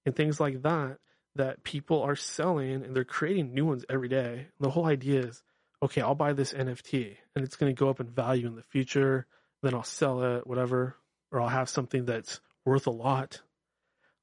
and 0.06 0.16
things 0.16 0.40
like 0.40 0.62
that 0.62 1.00
that 1.36 1.64
people 1.64 2.02
are 2.02 2.16
selling 2.16 2.84
and 2.84 2.96
they're 2.96 3.04
creating 3.04 3.54
new 3.54 3.66
ones 3.66 3.86
every 3.90 4.08
day. 4.08 4.48
The 4.60 4.70
whole 4.70 4.86
idea 4.86 5.22
is, 5.22 5.44
okay, 5.84 6.02
I'll 6.02 6.16
buy 6.16 6.34
this 6.34 6.54
NFT 6.54 7.18
and 7.36 7.44
it's 7.44 7.56
going 7.56 7.74
to 7.74 7.80
go 7.80 7.90
up 7.90 8.00
in 8.00 8.08
value 8.08 8.48
in 8.48 8.56
the 8.56 8.64
future. 8.64 9.26
Then 9.62 9.74
I'll 9.74 9.84
sell 9.84 10.22
it, 10.24 10.48
whatever, 10.48 10.96
or 11.32 11.42
I'll 11.42 11.48
have 11.50 11.70
something 11.70 12.06
that's 12.06 12.40
worth 12.66 12.88
a 12.88 12.92
lot. 12.92 13.42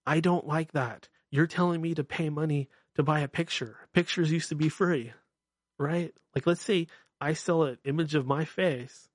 I 0.07 0.21
don't 0.21 0.47
like 0.47 0.73
that. 0.73 1.09
You're 1.31 1.47
telling 1.47 1.81
me 1.81 1.95
to 1.95 2.05
pay 2.05 2.29
money 2.29 2.69
to 2.97 3.03
buy 3.03 3.21
a 3.21 3.29
picture. 3.29 3.77
Pictures 3.93 4.33
used 4.33 4.51
to 4.51 4.55
be 4.55 4.69
free, 4.69 5.13
right? 5.79 6.13
Like, 6.35 6.47
let's 6.47 6.63
say 6.63 6.89
I 7.21 7.35
sell 7.35 7.63
an 7.65 7.79
image 7.85 8.15
of 8.15 8.27
my 8.27 8.45
face. 8.45 9.09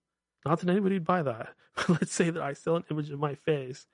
Not 0.46 0.60
that 0.60 0.70
anybody'd 0.70 1.06
buy 1.06 1.24
that. 1.24 1.54
but 1.76 1.90
let's 1.90 2.14
say 2.14 2.30
that 2.30 2.42
I 2.42 2.54
sell 2.54 2.78
an 2.78 2.86
image 2.90 3.12
of 3.12 3.20
my 3.20 3.36
face 3.36 3.86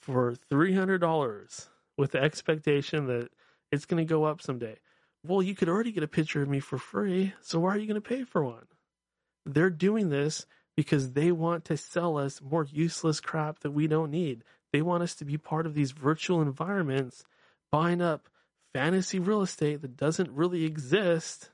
for 0.00 0.34
$300 0.50 1.68
with 1.96 2.12
the 2.12 2.22
expectation 2.22 3.06
that 3.06 3.28
it's 3.72 3.86
going 3.86 4.04
to 4.04 4.08
go 4.08 4.24
up 4.24 4.40
someday. 4.42 4.76
Well, 5.24 5.42
you 5.42 5.54
could 5.54 5.68
already 5.68 5.92
get 5.92 6.02
a 6.02 6.08
picture 6.08 6.42
of 6.42 6.48
me 6.48 6.60
for 6.60 6.78
free. 6.78 7.34
So 7.42 7.60
why 7.60 7.74
are 7.74 7.78
you 7.78 7.86
going 7.86 8.00
to 8.00 8.08
pay 8.08 8.24
for 8.24 8.42
one? 8.42 8.66
They're 9.44 9.70
doing 9.70 10.08
this 10.08 10.46
because 10.76 11.12
they 11.12 11.32
want 11.32 11.64
to 11.66 11.76
sell 11.76 12.16
us 12.16 12.40
more 12.40 12.66
useless 12.70 13.20
crap 13.20 13.60
that 13.60 13.72
we 13.72 13.86
don't 13.86 14.10
need. 14.10 14.44
They 14.72 14.82
want 14.82 15.02
us 15.02 15.14
to 15.16 15.24
be 15.24 15.36
part 15.36 15.66
of 15.66 15.74
these 15.74 15.90
virtual 15.90 16.40
environments, 16.40 17.24
buying 17.70 18.00
up 18.00 18.28
fantasy 18.72 19.18
real 19.18 19.42
estate 19.42 19.82
that 19.82 19.96
doesn't 19.96 20.30
really 20.30 20.64
exist 20.64 21.50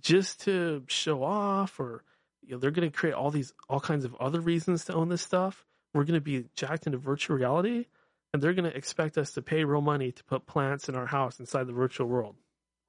just 0.00 0.40
to 0.42 0.82
show 0.86 1.22
off 1.22 1.78
or 1.78 2.02
you 2.42 2.52
know 2.52 2.58
they're 2.58 2.70
going 2.70 2.90
to 2.90 2.96
create 2.96 3.14
all 3.14 3.30
these 3.30 3.52
all 3.68 3.80
kinds 3.80 4.04
of 4.04 4.14
other 4.16 4.40
reasons 4.40 4.84
to 4.84 4.94
own 4.94 5.08
this 5.08 5.20
stuff 5.20 5.66
we're 5.92 6.04
going 6.04 6.14
to 6.14 6.20
be 6.20 6.46
jacked 6.56 6.86
into 6.86 6.98
virtual 6.98 7.36
reality 7.36 7.84
and 8.32 8.42
they're 8.42 8.54
going 8.54 8.70
to 8.70 8.76
expect 8.76 9.18
us 9.18 9.32
to 9.32 9.42
pay 9.42 9.64
real 9.64 9.80
money 9.80 10.12
to 10.12 10.24
put 10.24 10.46
plants 10.46 10.88
in 10.88 10.94
our 10.94 11.06
house 11.06 11.38
inside 11.40 11.66
the 11.66 11.72
virtual 11.72 12.06
world 12.06 12.36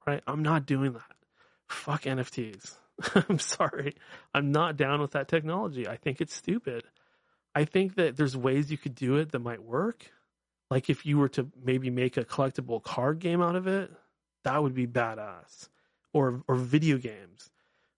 right? 0.06 0.22
I'm 0.26 0.42
not 0.42 0.66
doing 0.66 0.92
that. 0.92 1.02
Fuck 1.68 2.02
nfts 2.02 2.76
i'm 3.28 3.38
sorry. 3.38 3.96
I'm 4.32 4.52
not 4.52 4.76
down 4.76 5.00
with 5.00 5.12
that 5.12 5.26
technology. 5.28 5.88
I 5.88 5.96
think 5.96 6.20
it's 6.20 6.34
stupid. 6.34 6.84
I 7.54 7.64
think 7.64 7.96
that 7.96 8.16
there's 8.16 8.36
ways 8.36 8.70
you 8.70 8.78
could 8.78 8.94
do 8.94 9.16
it 9.16 9.32
that 9.32 9.40
might 9.40 9.62
work. 9.62 10.10
Like 10.70 10.88
if 10.88 11.04
you 11.04 11.18
were 11.18 11.28
to 11.30 11.48
maybe 11.60 11.90
make 11.90 12.16
a 12.16 12.24
collectible 12.24 12.82
card 12.82 13.18
game 13.18 13.42
out 13.42 13.56
of 13.56 13.66
it, 13.66 13.90
that 14.44 14.62
would 14.62 14.74
be 14.74 14.86
badass. 14.86 15.68
Or 16.12 16.42
or 16.46 16.54
video 16.54 16.98
games. 16.98 17.50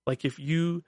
Like 0.06 0.24
if 0.24 0.39
you 0.39 0.82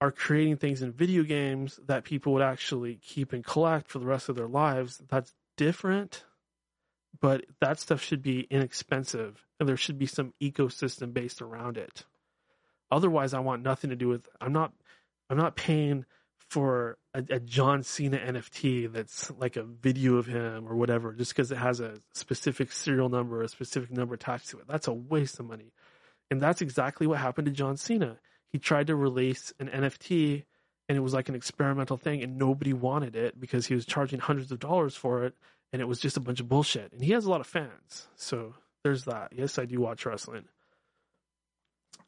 are 0.00 0.12
creating 0.12 0.58
things 0.58 0.82
in 0.82 0.92
video 0.92 1.24
games 1.24 1.80
that 1.86 2.04
people 2.04 2.32
would 2.34 2.42
actually 2.42 2.96
keep 2.96 3.32
and 3.32 3.44
collect 3.44 3.90
for 3.90 3.98
the 3.98 4.06
rest 4.06 4.28
of 4.28 4.36
their 4.36 4.48
lives, 4.48 5.02
that's 5.08 5.32
different. 5.62 6.24
But 7.20 7.44
that 7.60 7.78
stuff 7.78 8.02
should 8.02 8.22
be 8.22 8.40
inexpensive 8.50 9.46
and 9.60 9.68
there 9.68 9.76
should 9.76 9.98
be 9.98 10.06
some 10.06 10.32
ecosystem 10.42 11.12
based 11.12 11.40
around 11.40 11.76
it. 11.76 12.04
Otherwise 12.90 13.32
I 13.32 13.40
want 13.40 13.62
nothing 13.62 13.90
to 13.90 13.96
do 13.96 14.08
with 14.08 14.28
I'm 14.40 14.52
not 14.52 14.72
I'm 15.30 15.36
not 15.36 15.56
paying 15.56 16.04
for 16.50 16.98
a, 17.14 17.24
a, 17.30 17.40
John 17.40 17.82
Cena 17.82 18.18
NFT 18.18 18.92
that's 18.92 19.30
like 19.38 19.56
a 19.56 19.62
video 19.62 20.16
of 20.16 20.26
him 20.26 20.68
or 20.68 20.76
whatever, 20.76 21.14
just 21.14 21.34
because 21.34 21.50
it 21.50 21.56
has 21.56 21.80
a 21.80 21.94
specific 22.12 22.72
serial 22.72 23.08
number, 23.08 23.42
a 23.42 23.48
specific 23.48 23.90
number 23.90 24.14
attached 24.14 24.50
to 24.50 24.58
it. 24.58 24.66
That's 24.68 24.88
a 24.88 24.92
waste 24.92 25.40
of 25.40 25.46
money. 25.46 25.72
And 26.30 26.42
that's 26.42 26.60
exactly 26.60 27.06
what 27.06 27.18
happened 27.18 27.46
to 27.46 27.52
John 27.52 27.78
Cena. 27.78 28.18
He 28.50 28.58
tried 28.58 28.88
to 28.88 28.96
release 28.96 29.54
an 29.58 29.68
NFT 29.68 30.44
and 30.92 30.98
it 30.98 31.00
was 31.00 31.14
like 31.14 31.30
an 31.30 31.34
experimental 31.34 31.96
thing 31.96 32.22
and 32.22 32.36
nobody 32.36 32.74
wanted 32.74 33.16
it 33.16 33.40
because 33.40 33.66
he 33.66 33.74
was 33.74 33.86
charging 33.86 34.20
hundreds 34.20 34.52
of 34.52 34.58
dollars 34.58 34.94
for 34.94 35.24
it 35.24 35.34
and 35.72 35.80
it 35.80 35.86
was 35.86 35.98
just 35.98 36.18
a 36.18 36.20
bunch 36.20 36.38
of 36.38 36.50
bullshit. 36.50 36.92
And 36.92 37.02
he 37.02 37.12
has 37.12 37.24
a 37.24 37.30
lot 37.30 37.40
of 37.40 37.46
fans. 37.46 38.08
So 38.14 38.52
there's 38.84 39.04
that. 39.04 39.32
Yes, 39.34 39.58
I 39.58 39.64
do 39.64 39.80
watch 39.80 40.04
wrestling. 40.04 40.44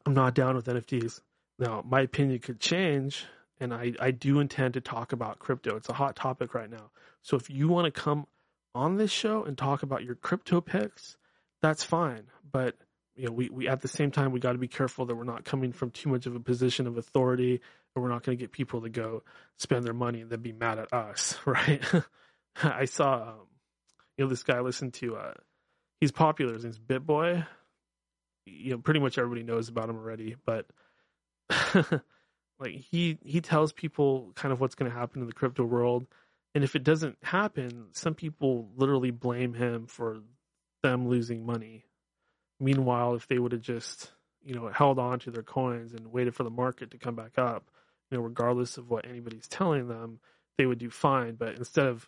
I'm 0.05 0.13
not 0.13 0.35
down 0.35 0.55
with 0.55 0.67
NFTs. 0.67 1.19
Now, 1.57 1.83
my 1.83 2.01
opinion 2.01 2.37
could 2.37 2.59
change 2.59 3.25
and 3.59 3.73
I, 3.73 3.93
I 3.99 4.11
do 4.11 4.39
intend 4.39 4.75
to 4.75 4.81
talk 4.81 5.13
about 5.13 5.39
crypto. 5.39 5.75
It's 5.77 5.89
a 5.89 5.93
hot 5.93 6.15
topic 6.15 6.53
right 6.53 6.69
now. 6.69 6.91
So 7.23 7.37
if 7.37 7.49
you 7.49 7.67
want 7.67 7.85
to 7.85 7.91
come 7.99 8.27
on 8.75 8.97
this 8.97 9.09
show 9.09 9.45
and 9.45 9.57
talk 9.57 9.81
about 9.81 10.03
your 10.03 10.13
crypto 10.13 10.61
picks, 10.61 11.17
that's 11.59 11.83
fine. 11.83 12.25
But 12.51 12.75
you 13.15 13.25
know, 13.25 13.31
we, 13.31 13.49
we 13.49 13.67
at 13.67 13.81
the 13.81 13.87
same 13.87 14.11
time 14.11 14.31
we 14.31 14.39
got 14.39 14.51
to 14.51 14.59
be 14.59 14.67
careful 14.67 15.07
that 15.07 15.15
we're 15.15 15.23
not 15.23 15.43
coming 15.43 15.71
from 15.71 15.89
too 15.89 16.09
much 16.09 16.27
of 16.27 16.35
a 16.35 16.39
position 16.39 16.85
of 16.85 16.99
authority, 16.99 17.61
and 17.95 18.03
we're 18.03 18.09
not 18.09 18.23
going 18.23 18.37
to 18.37 18.41
get 18.41 18.51
people 18.51 18.81
to 18.81 18.89
go 18.89 19.23
spend 19.57 19.85
their 19.85 19.93
money 19.93 20.21
and 20.21 20.29
then 20.29 20.41
be 20.41 20.51
mad 20.51 20.79
at 20.79 20.93
us, 20.93 21.37
right? 21.45 21.83
I 22.61 22.85
saw, 22.85 23.29
um, 23.29 23.47
you 24.17 24.25
know, 24.25 24.29
this 24.29 24.43
guy 24.43 24.59
listened 24.59 24.93
to. 24.95 25.15
Uh, 25.17 25.33
he's 25.99 26.11
popular. 26.11 26.53
His 26.53 26.63
name's 26.63 26.79
BitBoy. 26.79 27.45
You 28.45 28.71
know, 28.71 28.77
pretty 28.77 28.99
much 28.99 29.17
everybody 29.17 29.43
knows 29.43 29.69
about 29.69 29.89
him 29.89 29.97
already, 29.97 30.35
but 30.45 30.67
Like 32.59 32.71
he 32.71 33.17
he 33.23 33.41
tells 33.41 33.73
people 33.73 34.31
kind 34.35 34.53
of 34.53 34.61
what's 34.61 34.75
going 34.75 34.89
to 34.89 34.97
happen 34.97 35.21
in 35.21 35.27
the 35.27 35.33
crypto 35.33 35.65
world, 35.65 36.07
and 36.53 36.63
if 36.63 36.75
it 36.75 36.83
doesn't 36.83 37.17
happen, 37.21 37.87
some 37.91 38.13
people 38.15 38.69
literally 38.75 39.11
blame 39.11 39.53
him 39.53 39.87
for 39.87 40.21
them 40.81 41.07
losing 41.07 41.45
money. 41.45 41.85
Meanwhile, 42.59 43.15
if 43.15 43.27
they 43.27 43.39
would 43.39 43.51
have 43.51 43.61
just 43.61 44.11
you 44.43 44.55
know 44.55 44.69
held 44.69 44.99
on 44.99 45.19
to 45.19 45.31
their 45.31 45.43
coins 45.43 45.93
and 45.93 46.13
waited 46.13 46.33
for 46.33 46.43
the 46.43 46.49
market 46.49 46.91
to 46.91 46.97
come 46.97 47.15
back 47.15 47.37
up, 47.37 47.69
you 48.11 48.17
know, 48.17 48.23
regardless 48.23 48.77
of 48.77 48.89
what 48.89 49.05
anybody's 49.07 49.47
telling 49.47 49.87
them, 49.87 50.19
they 50.57 50.65
would 50.65 50.77
do 50.77 50.89
fine. 50.89 51.35
But 51.35 51.57
instead 51.57 51.87
of 51.87 52.07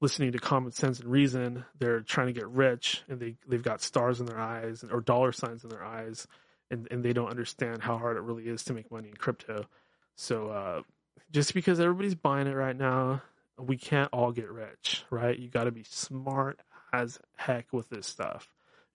listening 0.00 0.32
to 0.32 0.38
common 0.38 0.72
sense 0.72 1.00
and 1.00 1.10
reason, 1.10 1.64
they're 1.78 2.00
trying 2.00 2.26
to 2.28 2.32
get 2.32 2.48
rich 2.48 3.02
and 3.08 3.20
they 3.20 3.36
they've 3.46 3.62
got 3.62 3.80
stars 3.80 4.20
in 4.20 4.26
their 4.26 4.38
eyes 4.38 4.84
or 4.90 5.00
dollar 5.00 5.32
signs 5.32 5.64
in 5.64 5.70
their 5.70 5.84
eyes, 5.84 6.26
and 6.70 6.88
and 6.90 7.04
they 7.04 7.12
don't 7.12 7.30
understand 7.30 7.82
how 7.82 7.98
hard 7.98 8.16
it 8.16 8.22
really 8.22 8.48
is 8.48 8.64
to 8.64 8.74
make 8.74 8.90
money 8.90 9.08
in 9.08 9.14
crypto. 9.14 9.66
So 10.14 10.48
uh, 10.48 10.82
just 11.30 11.54
because 11.54 11.80
everybody's 11.80 12.14
buying 12.14 12.46
it 12.46 12.54
right 12.54 12.76
now, 12.76 13.22
we 13.58 13.76
can't 13.76 14.10
all 14.12 14.32
get 14.32 14.50
rich, 14.50 15.04
right? 15.10 15.38
You 15.38 15.48
got 15.48 15.64
to 15.64 15.72
be 15.72 15.84
smart 15.84 16.60
as 16.92 17.18
heck 17.36 17.72
with 17.72 17.88
this 17.88 18.06
stuff. 18.06 18.48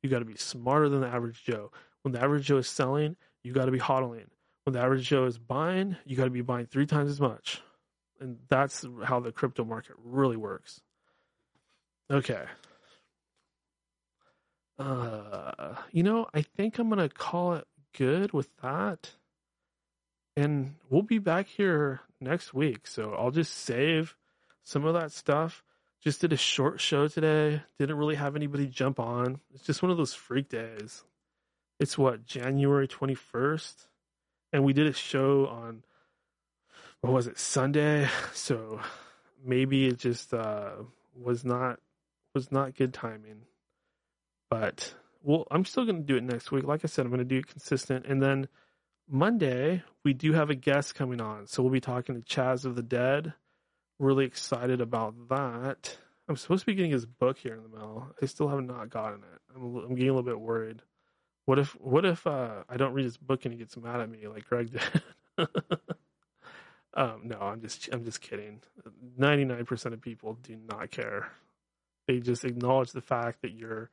You 0.03 0.09
got 0.09 0.19
to 0.19 0.25
be 0.25 0.35
smarter 0.35 0.89
than 0.89 1.01
the 1.01 1.07
average 1.07 1.43
Joe. 1.43 1.71
When 2.03 2.11
the 2.11 2.21
average 2.21 2.45
Joe 2.45 2.57
is 2.57 2.67
selling, 2.67 3.15
you 3.43 3.53
got 3.53 3.65
to 3.65 3.71
be 3.71 3.79
hodling. 3.79 4.27
When 4.67 4.73
the 4.73 4.81
average 4.81 5.07
Joe 5.07 5.23
is 5.23 5.37
buying, 5.37 5.95
you 6.05 6.17
got 6.17 6.25
to 6.25 6.29
be 6.29 6.41
buying 6.41 6.65
three 6.65 6.85
times 6.85 7.09
as 7.09 7.21
much. 7.21 7.61
And 8.19 8.37
that's 8.49 8.85
how 9.05 9.21
the 9.21 9.31
crypto 9.31 9.63
market 9.63 9.95
really 10.03 10.35
works. 10.35 10.81
Okay. 12.11 12.43
Uh, 14.77 15.75
you 15.93 16.03
know, 16.03 16.27
I 16.33 16.41
think 16.41 16.79
I'm 16.79 16.89
going 16.89 16.99
to 16.99 17.07
call 17.07 17.53
it 17.53 17.65
good 17.97 18.33
with 18.33 18.49
that. 18.61 19.09
And 20.35 20.75
we'll 20.89 21.01
be 21.01 21.19
back 21.19 21.47
here 21.47 22.01
next 22.19 22.53
week. 22.53 22.87
So 22.87 23.15
I'll 23.17 23.31
just 23.31 23.53
save 23.53 24.17
some 24.65 24.83
of 24.83 24.95
that 24.95 25.13
stuff. 25.13 25.63
Just 26.03 26.19
did 26.19 26.33
a 26.33 26.37
short 26.37 26.81
show 26.81 27.07
today. 27.07 27.61
Didn't 27.79 27.95
really 27.95 28.15
have 28.15 28.35
anybody 28.35 28.67
jump 28.67 28.99
on. 28.99 29.39
It's 29.53 29.63
just 29.63 29.81
one 29.81 29.91
of 29.91 29.97
those 29.97 30.13
freak 30.13 30.49
days. 30.49 31.05
It's 31.79 31.97
what, 31.97 32.25
January 32.25 32.89
21st? 32.89 33.87
And 34.53 34.63
we 34.63 34.73
did 34.73 34.87
a 34.87 34.93
show 34.93 35.47
on, 35.47 35.83
what 37.01 37.13
was 37.13 37.27
it, 37.27 37.37
Sunday? 37.37 38.09
So 38.33 38.79
maybe 39.43 39.87
it 39.87 39.97
just 39.99 40.33
uh, 40.33 40.71
was 41.15 41.43
not 41.43 41.79
was 42.33 42.51
not 42.51 42.75
good 42.75 42.93
timing. 42.93 43.41
But 44.49 44.93
well, 45.23 45.45
I'm 45.51 45.65
still 45.65 45.85
going 45.85 45.97
to 45.97 46.03
do 46.03 46.15
it 46.15 46.23
next 46.23 46.51
week. 46.51 46.63
Like 46.63 46.81
I 46.83 46.87
said, 46.87 47.05
I'm 47.05 47.11
going 47.11 47.19
to 47.19 47.25
do 47.25 47.37
it 47.37 47.47
consistent. 47.47 48.05
And 48.05 48.21
then 48.21 48.47
Monday, 49.09 49.83
we 50.03 50.13
do 50.13 50.33
have 50.33 50.49
a 50.49 50.55
guest 50.55 50.95
coming 50.95 51.21
on. 51.21 51.47
So 51.47 51.63
we'll 51.63 51.71
be 51.71 51.81
talking 51.81 52.15
to 52.15 52.21
Chaz 52.21 52.65
of 52.65 52.75
the 52.75 52.83
Dead. 52.83 53.33
Really 53.99 54.25
excited 54.25 54.79
about 54.79 55.15
that. 55.29 55.97
I'm 56.29 56.35
supposed 56.35 56.61
to 56.61 56.65
be 56.67 56.75
getting 56.75 56.91
his 56.91 57.05
book 57.05 57.37
here 57.37 57.55
in 57.55 57.63
the 57.63 57.77
mail. 57.77 58.13
I 58.21 58.25
still 58.25 58.49
have 58.49 58.63
not 58.63 58.89
gotten 58.89 59.19
it. 59.23 59.41
I'm, 59.55 59.75
I'm 59.77 59.95
getting 59.95 60.09
a 60.09 60.13
little 60.13 60.23
bit 60.23 60.39
worried. 60.39 60.81
What 61.47 61.59
if 61.59 61.71
what 61.79 62.03
if 62.03 62.27
uh, 62.27 62.63
I 62.67 62.75
don't 62.75 62.93
read 62.93 63.05
his 63.05 63.15
book 63.15 63.45
and 63.45 63.53
he 63.53 63.57
gets 63.57 63.77
mad 63.77 64.01
at 64.01 64.09
me 64.09 64.27
like 64.27 64.43
Greg 64.45 64.69
did? 64.69 65.47
um, 66.93 67.21
no, 67.23 67.39
I'm 67.39 67.61
just 67.61 67.87
I'm 67.93 68.03
just 68.03 68.19
kidding. 68.19 68.59
Ninety 69.17 69.45
nine 69.45 69.65
percent 69.65 69.95
of 69.95 70.01
people 70.01 70.37
do 70.43 70.57
not 70.57 70.91
care. 70.91 71.31
They 72.05 72.19
just 72.19 72.43
acknowledge 72.43 72.91
the 72.91 72.99
fact 72.99 73.43
that 73.43 73.53
you're 73.53 73.89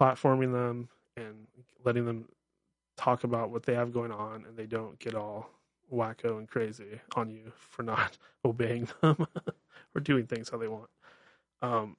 platforming 0.00 0.52
them 0.52 0.88
and 1.16 1.46
letting 1.84 2.04
them 2.04 2.24
talk 2.96 3.22
about 3.22 3.50
what 3.50 3.62
they 3.62 3.74
have 3.74 3.92
going 3.92 4.10
on, 4.10 4.44
and 4.44 4.56
they 4.56 4.66
don't 4.66 4.98
get 4.98 5.14
all 5.14 5.50
wacko 5.92 6.36
and 6.36 6.48
crazy 6.48 7.00
on 7.14 7.30
you 7.30 7.52
for 7.54 7.84
not 7.84 8.18
obeying 8.44 8.88
them 9.02 9.24
or 9.94 10.00
doing 10.00 10.26
things 10.26 10.50
how 10.50 10.58
they 10.58 10.66
want. 10.66 10.90
Um, 11.62 11.96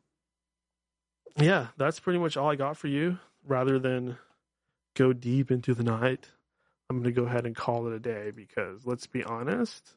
yeah, 1.37 1.67
that's 1.77 2.01
pretty 2.01 2.19
much 2.19 2.35
all 2.35 2.49
I 2.49 2.55
got 2.55 2.75
for 2.75 2.89
you. 2.89 3.17
Rather 3.45 3.80
than 3.80 4.18
go 4.95 5.14
deep 5.14 5.49
into 5.52 5.74
the 5.74 5.84
night, 5.84 6.30
I'm 6.90 6.98
going 6.98 7.14
to 7.14 7.22
go 7.22 7.28
ahead 7.28 7.45
and 7.45 7.56
call 7.56 7.88
it 7.88 7.94
a 7.94 7.99
day 7.99 8.32
because 8.32 8.86
let's 8.86 9.07
be 9.07 9.24
honest, 9.24 9.95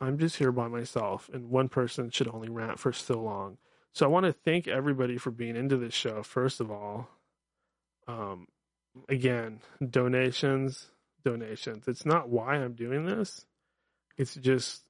I'm 0.00 0.18
just 0.18 0.36
here 0.36 0.52
by 0.52 0.68
myself, 0.68 1.28
and 1.32 1.50
one 1.50 1.68
person 1.68 2.10
should 2.10 2.28
only 2.28 2.48
rant 2.48 2.78
for 2.78 2.92
so 2.92 3.20
long. 3.20 3.58
So 3.92 4.06
I 4.06 4.08
want 4.08 4.26
to 4.26 4.32
thank 4.32 4.68
everybody 4.68 5.18
for 5.18 5.30
being 5.30 5.56
into 5.56 5.76
this 5.76 5.94
show. 5.94 6.22
First 6.22 6.60
of 6.60 6.70
all, 6.70 7.08
um, 8.06 8.46
again, 9.08 9.60
donations, 9.90 10.90
donations. 11.24 11.88
It's 11.88 12.06
not 12.06 12.28
why 12.28 12.56
I'm 12.56 12.74
doing 12.74 13.06
this. 13.06 13.46
It's 14.16 14.34
just 14.34 14.84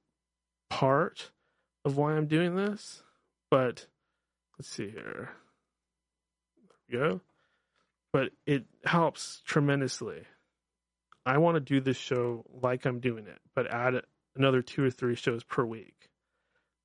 part 0.69 1.31
of 1.85 1.97
why 1.97 2.13
I'm 2.13 2.27
doing 2.27 2.55
this. 2.55 3.01
But 3.49 3.87
let's 4.57 4.69
see 4.69 4.89
here. 4.89 5.31
There 6.89 7.01
we 7.01 7.09
go. 7.09 7.21
But 8.11 8.29
it 8.45 8.65
helps 8.83 9.41
tremendously. 9.45 10.23
I 11.25 11.37
want 11.37 11.55
to 11.55 11.59
do 11.59 11.79
this 11.79 11.97
show 11.97 12.45
like 12.61 12.85
I'm 12.85 12.99
doing 12.99 13.27
it, 13.27 13.37
but 13.55 13.71
add 13.71 14.01
another 14.35 14.61
two 14.61 14.83
or 14.83 14.89
three 14.89 15.15
shows 15.15 15.43
per 15.43 15.63
week. 15.63 16.09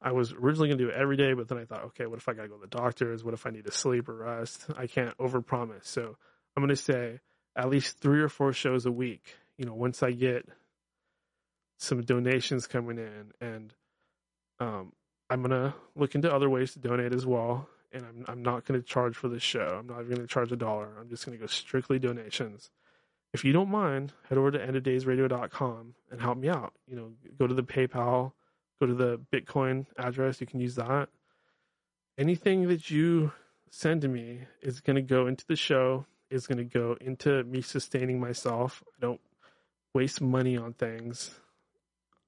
I 0.02 0.12
was 0.12 0.32
originally 0.32 0.68
going 0.68 0.78
to 0.78 0.84
do 0.84 0.90
it 0.90 0.96
every 0.96 1.16
day, 1.16 1.32
but 1.32 1.48
then 1.48 1.56
I 1.56 1.64
thought, 1.64 1.84
okay, 1.86 2.04
what 2.04 2.18
if 2.18 2.28
I 2.28 2.34
got 2.34 2.42
to 2.42 2.48
go 2.48 2.56
to 2.56 2.60
the 2.60 2.76
doctors? 2.76 3.24
What 3.24 3.32
if 3.32 3.46
I 3.46 3.50
need 3.50 3.64
to 3.64 3.72
sleep 3.72 4.08
or 4.08 4.16
rest? 4.16 4.66
I 4.76 4.86
can't 4.86 5.16
overpromise. 5.16 5.86
So 5.86 6.16
I'm 6.54 6.62
going 6.62 6.68
to 6.68 6.76
say 6.76 7.20
at 7.56 7.70
least 7.70 8.00
three 8.00 8.20
or 8.20 8.28
four 8.28 8.52
shows 8.52 8.84
a 8.84 8.92
week. 8.92 9.34
You 9.56 9.64
know, 9.64 9.74
once 9.74 10.02
I 10.02 10.10
get 10.10 10.46
some 11.78 12.02
donations 12.02 12.66
coming 12.66 12.98
in, 12.98 13.32
and 13.40 13.72
um, 14.60 14.92
I'm 15.30 15.42
going 15.42 15.50
to 15.52 15.74
look 15.96 16.14
into 16.14 16.32
other 16.32 16.50
ways 16.50 16.74
to 16.74 16.80
donate 16.80 17.14
as 17.14 17.24
well. 17.24 17.68
And 17.94 18.04
I'm 18.04 18.24
I'm 18.28 18.42
not 18.42 18.66
going 18.66 18.80
to 18.80 18.86
charge 18.86 19.16
for 19.16 19.28
this 19.28 19.42
show. 19.42 19.78
I'm 19.80 19.86
not 19.86 20.00
even 20.00 20.16
going 20.16 20.26
to 20.26 20.32
charge 20.32 20.52
a 20.52 20.56
dollar. 20.56 20.90
I'm 21.00 21.08
just 21.08 21.24
going 21.24 21.38
to 21.38 21.40
go 21.40 21.46
strictly 21.46 21.98
donations. 21.98 22.70
If 23.32 23.44
you 23.44 23.52
don't 23.52 23.70
mind, 23.70 24.12
head 24.28 24.38
over 24.38 24.50
to 24.50 24.58
endofdaysradio.com 24.58 25.94
and 26.10 26.20
help 26.20 26.38
me 26.38 26.48
out. 26.48 26.72
You 26.86 26.96
know, 26.96 27.12
go 27.38 27.46
to 27.46 27.54
the 27.54 27.62
PayPal 27.62 28.32
go 28.80 28.86
to 28.86 28.94
the 28.94 29.20
Bitcoin 29.32 29.86
address. 29.98 30.40
You 30.40 30.46
can 30.46 30.60
use 30.60 30.76
that. 30.76 31.08
Anything 32.18 32.68
that 32.68 32.90
you 32.90 33.32
send 33.70 34.02
to 34.02 34.08
me 34.08 34.40
is 34.62 34.80
going 34.80 34.96
to 34.96 35.02
go 35.02 35.26
into 35.26 35.44
the 35.46 35.56
show, 35.56 36.06
is 36.30 36.46
going 36.46 36.58
to 36.58 36.64
go 36.64 36.96
into 37.00 37.42
me 37.44 37.60
sustaining 37.60 38.20
myself. 38.20 38.82
I 38.96 39.00
don't 39.00 39.20
waste 39.94 40.20
money 40.20 40.56
on 40.56 40.72
things. 40.72 41.38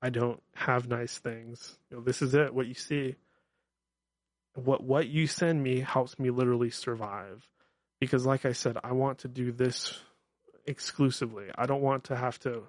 I 0.02 0.10
don't 0.10 0.42
have 0.54 0.88
nice 0.88 1.18
things. 1.18 1.78
You 1.90 1.96
know, 1.96 2.02
this 2.02 2.22
is 2.22 2.34
it, 2.34 2.54
what 2.54 2.66
you 2.66 2.74
see. 2.74 3.16
What 4.56 4.82
what 4.82 5.08
you 5.08 5.26
send 5.26 5.62
me 5.62 5.80
helps 5.80 6.18
me 6.18 6.30
literally 6.30 6.70
survive. 6.70 7.48
Because 8.00 8.26
like 8.26 8.44
I 8.44 8.52
said, 8.52 8.76
I 8.82 8.92
want 8.92 9.18
to 9.18 9.28
do 9.28 9.52
this 9.52 9.98
exclusively. 10.66 11.46
I 11.54 11.66
don't 11.66 11.82
want 11.82 12.04
to 12.04 12.16
have 12.16 12.38
to 12.40 12.64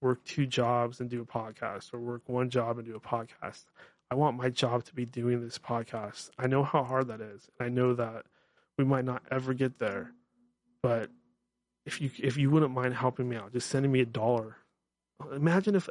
work 0.00 0.24
two 0.24 0.46
jobs 0.46 1.00
and 1.00 1.10
do 1.10 1.22
a 1.22 1.26
podcast 1.26 1.92
or 1.92 2.00
work 2.00 2.22
one 2.26 2.50
job 2.50 2.78
and 2.78 2.86
do 2.86 2.96
a 2.96 3.00
podcast. 3.00 3.64
I 4.10 4.14
want 4.14 4.36
my 4.36 4.50
job 4.50 4.84
to 4.84 4.94
be 4.94 5.06
doing 5.06 5.40
this 5.40 5.58
podcast. 5.58 6.30
I 6.38 6.46
know 6.46 6.62
how 6.62 6.84
hard 6.84 7.08
that 7.08 7.20
is. 7.20 7.48
I 7.58 7.68
know 7.68 7.94
that 7.94 8.26
we 8.76 8.84
might 8.84 9.04
not 9.04 9.22
ever 9.30 9.54
get 9.54 9.78
there. 9.78 10.12
But 10.82 11.10
if 11.86 12.00
you 12.00 12.10
if 12.18 12.36
you 12.36 12.50
wouldn't 12.50 12.74
mind 12.74 12.94
helping 12.94 13.28
me 13.28 13.36
out, 13.36 13.52
just 13.52 13.70
sending 13.70 13.90
me 13.90 14.00
a 14.00 14.06
dollar. 14.06 14.56
Imagine 15.34 15.76
if 15.76 15.88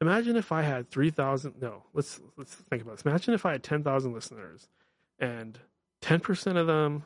imagine 0.00 0.36
if 0.36 0.52
I 0.52 0.62
had 0.62 0.90
3000 0.90 1.54
no, 1.60 1.82
let's 1.92 2.20
let's 2.36 2.54
think 2.54 2.82
about 2.82 2.96
this. 2.96 3.06
Imagine 3.06 3.34
if 3.34 3.46
I 3.46 3.52
had 3.52 3.62
10,000 3.62 4.12
listeners 4.12 4.68
and 5.18 5.58
10% 6.02 6.56
of 6.56 6.66
them 6.66 7.04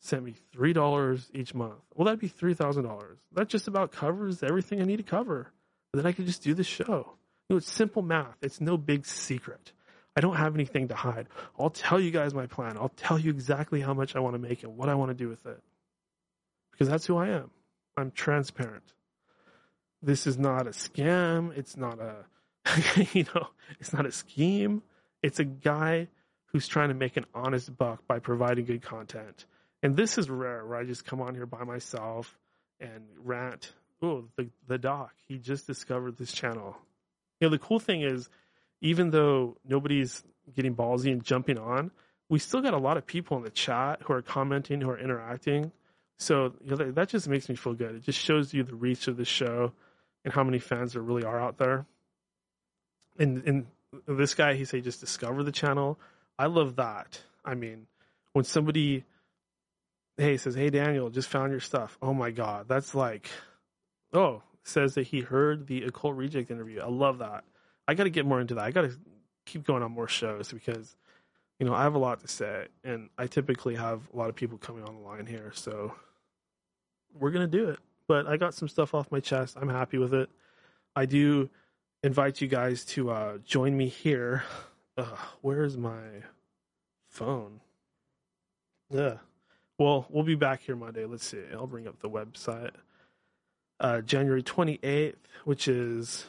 sent 0.00 0.24
me 0.24 0.34
$3 0.54 1.26
each 1.34 1.54
month. 1.54 1.80
Well, 1.94 2.04
that'd 2.04 2.20
be 2.20 2.28
$3,000. 2.28 3.16
That 3.32 3.48
just 3.48 3.68
about 3.68 3.92
covers 3.92 4.42
everything 4.42 4.80
I 4.80 4.84
need 4.84 4.98
to 4.98 5.02
cover 5.02 5.52
then 5.96 6.06
I 6.06 6.12
could 6.12 6.26
just 6.26 6.42
do 6.42 6.54
the 6.54 6.64
show. 6.64 7.14
You 7.48 7.54
know, 7.54 7.56
it's 7.56 7.70
simple 7.70 8.02
math. 8.02 8.36
It's 8.42 8.60
no 8.60 8.76
big 8.76 9.06
secret. 9.06 9.72
I 10.16 10.20
don't 10.20 10.36
have 10.36 10.54
anything 10.54 10.88
to 10.88 10.94
hide. 10.94 11.28
I'll 11.58 11.70
tell 11.70 12.00
you 12.00 12.10
guys 12.10 12.34
my 12.34 12.46
plan. 12.46 12.76
I'll 12.76 12.92
tell 12.96 13.18
you 13.18 13.30
exactly 13.30 13.80
how 13.80 13.94
much 13.94 14.16
I 14.16 14.20
want 14.20 14.34
to 14.34 14.38
make 14.38 14.62
and 14.62 14.76
what 14.76 14.88
I 14.88 14.94
want 14.94 15.10
to 15.10 15.14
do 15.14 15.28
with 15.28 15.44
it. 15.46 15.62
Because 16.72 16.88
that's 16.88 17.06
who 17.06 17.16
I 17.16 17.28
am. 17.28 17.50
I'm 17.96 18.10
transparent. 18.10 18.92
This 20.02 20.26
is 20.26 20.38
not 20.38 20.66
a 20.66 20.70
scam. 20.70 21.56
It's 21.56 21.76
not 21.76 21.98
a, 21.98 22.24
you 23.12 23.24
know, 23.34 23.48
it's 23.80 23.92
not 23.92 24.06
a 24.06 24.12
scheme. 24.12 24.82
It's 25.22 25.40
a 25.40 25.44
guy 25.44 26.08
who's 26.46 26.68
trying 26.68 26.88
to 26.88 26.94
make 26.94 27.16
an 27.16 27.26
honest 27.34 27.76
buck 27.76 28.06
by 28.06 28.18
providing 28.18 28.64
good 28.64 28.82
content. 28.82 29.46
And 29.82 29.96
this 29.96 30.18
is 30.18 30.30
rare 30.30 30.64
where 30.64 30.78
I 30.78 30.84
just 30.84 31.04
come 31.04 31.20
on 31.20 31.34
here 31.34 31.46
by 31.46 31.64
myself 31.64 32.38
and 32.80 33.04
rant 33.18 33.72
oh, 34.02 34.24
the 34.36 34.48
the 34.66 34.78
doc. 34.78 35.12
He 35.26 35.38
just 35.38 35.66
discovered 35.66 36.16
this 36.16 36.32
channel. 36.32 36.76
You 37.40 37.48
know, 37.48 37.50
the 37.50 37.58
cool 37.58 37.78
thing 37.78 38.02
is, 38.02 38.28
even 38.80 39.10
though 39.10 39.56
nobody's 39.66 40.24
getting 40.54 40.74
ballsy 40.74 41.12
and 41.12 41.22
jumping 41.22 41.58
on, 41.58 41.90
we 42.28 42.38
still 42.38 42.60
got 42.60 42.74
a 42.74 42.78
lot 42.78 42.96
of 42.96 43.06
people 43.06 43.36
in 43.36 43.42
the 43.42 43.50
chat 43.50 44.00
who 44.02 44.12
are 44.12 44.22
commenting, 44.22 44.80
who 44.80 44.90
are 44.90 44.98
interacting. 44.98 45.72
So 46.18 46.54
you 46.62 46.70
know, 46.70 46.76
that, 46.76 46.94
that 46.94 47.08
just 47.08 47.28
makes 47.28 47.48
me 47.48 47.56
feel 47.56 47.74
good. 47.74 47.96
It 47.96 48.02
just 48.02 48.18
shows 48.18 48.54
you 48.54 48.62
the 48.62 48.74
reach 48.74 49.08
of 49.08 49.16
the 49.16 49.24
show, 49.24 49.72
and 50.26 50.34
how 50.34 50.42
many 50.42 50.58
fans 50.58 50.92
there 50.92 51.02
really 51.02 51.24
are 51.24 51.40
out 51.40 51.56
there. 51.56 51.86
And 53.16 53.42
and 53.46 53.66
this 54.06 54.34
guy, 54.34 54.54
he 54.54 54.66
say 54.66 54.82
just 54.82 55.00
discover 55.00 55.42
the 55.44 55.52
channel. 55.52 55.98
I 56.38 56.46
love 56.46 56.76
that. 56.76 57.22
I 57.44 57.54
mean, 57.54 57.86
when 58.32 58.44
somebody 58.44 59.04
hey 60.18 60.36
says, 60.36 60.56
"Hey 60.56 60.68
Daniel, 60.68 61.08
just 61.08 61.28
found 61.28 61.52
your 61.52 61.60
stuff." 61.60 61.96
Oh 62.02 62.12
my 62.12 62.32
god, 62.32 62.66
that's 62.68 62.94
like, 62.94 63.30
oh, 64.12 64.42
says 64.64 64.94
that 64.94 65.06
he 65.06 65.20
heard 65.20 65.68
the 65.68 65.84
occult 65.84 66.16
reject 66.16 66.50
interview. 66.50 66.80
I 66.80 66.88
love 66.88 67.18
that. 67.18 67.44
I 67.86 67.94
got 67.94 68.04
to 68.04 68.10
get 68.10 68.26
more 68.26 68.40
into 68.40 68.56
that. 68.56 68.64
I 68.64 68.72
got 68.72 68.82
to 68.82 68.98
keep 69.46 69.64
going 69.64 69.84
on 69.84 69.92
more 69.92 70.08
shows 70.08 70.52
because 70.52 70.96
you 71.60 71.66
know 71.66 71.72
I 71.72 71.84
have 71.84 71.94
a 71.94 71.98
lot 71.98 72.20
to 72.20 72.28
say, 72.28 72.66
and 72.82 73.10
I 73.16 73.28
typically 73.28 73.76
have 73.76 74.02
a 74.12 74.16
lot 74.16 74.28
of 74.28 74.34
people 74.34 74.58
coming 74.58 74.82
on 74.82 74.96
the 74.96 75.02
line 75.02 75.26
here, 75.26 75.52
so 75.54 75.94
we're 77.14 77.30
gonna 77.30 77.46
do 77.46 77.68
it. 77.68 77.78
But 78.08 78.26
I 78.26 78.36
got 78.36 78.54
some 78.54 78.68
stuff 78.68 78.94
off 78.94 79.10
my 79.10 79.20
chest. 79.20 79.56
I'm 79.60 79.68
happy 79.68 79.98
with 79.98 80.14
it. 80.14 80.30
I 80.94 81.06
do 81.06 81.50
invite 82.02 82.40
you 82.40 82.48
guys 82.48 82.84
to 82.86 83.10
uh, 83.10 83.38
join 83.38 83.76
me 83.76 83.88
here. 83.88 84.44
Ugh, 84.98 85.18
where's 85.42 85.76
my 85.76 86.22
phone? 87.10 87.60
Yeah. 88.90 89.16
Well, 89.78 90.06
we'll 90.08 90.24
be 90.24 90.36
back 90.36 90.62
here 90.62 90.76
Monday. 90.76 91.04
Let's 91.04 91.26
see. 91.26 91.42
I'll 91.52 91.66
bring 91.66 91.86
up 91.86 92.00
the 92.00 92.08
website. 92.08 92.70
Uh, 93.78 94.00
January 94.00 94.42
28th, 94.42 95.14
which 95.44 95.68
is. 95.68 96.26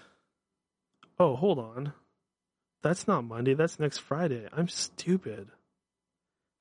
Oh, 1.19 1.35
hold 1.35 1.59
on. 1.59 1.93
That's 2.83 3.07
not 3.07 3.23
Monday. 3.23 3.53
That's 3.53 3.79
next 3.79 3.99
Friday. 3.99 4.47
I'm 4.51 4.67
stupid. 4.67 5.49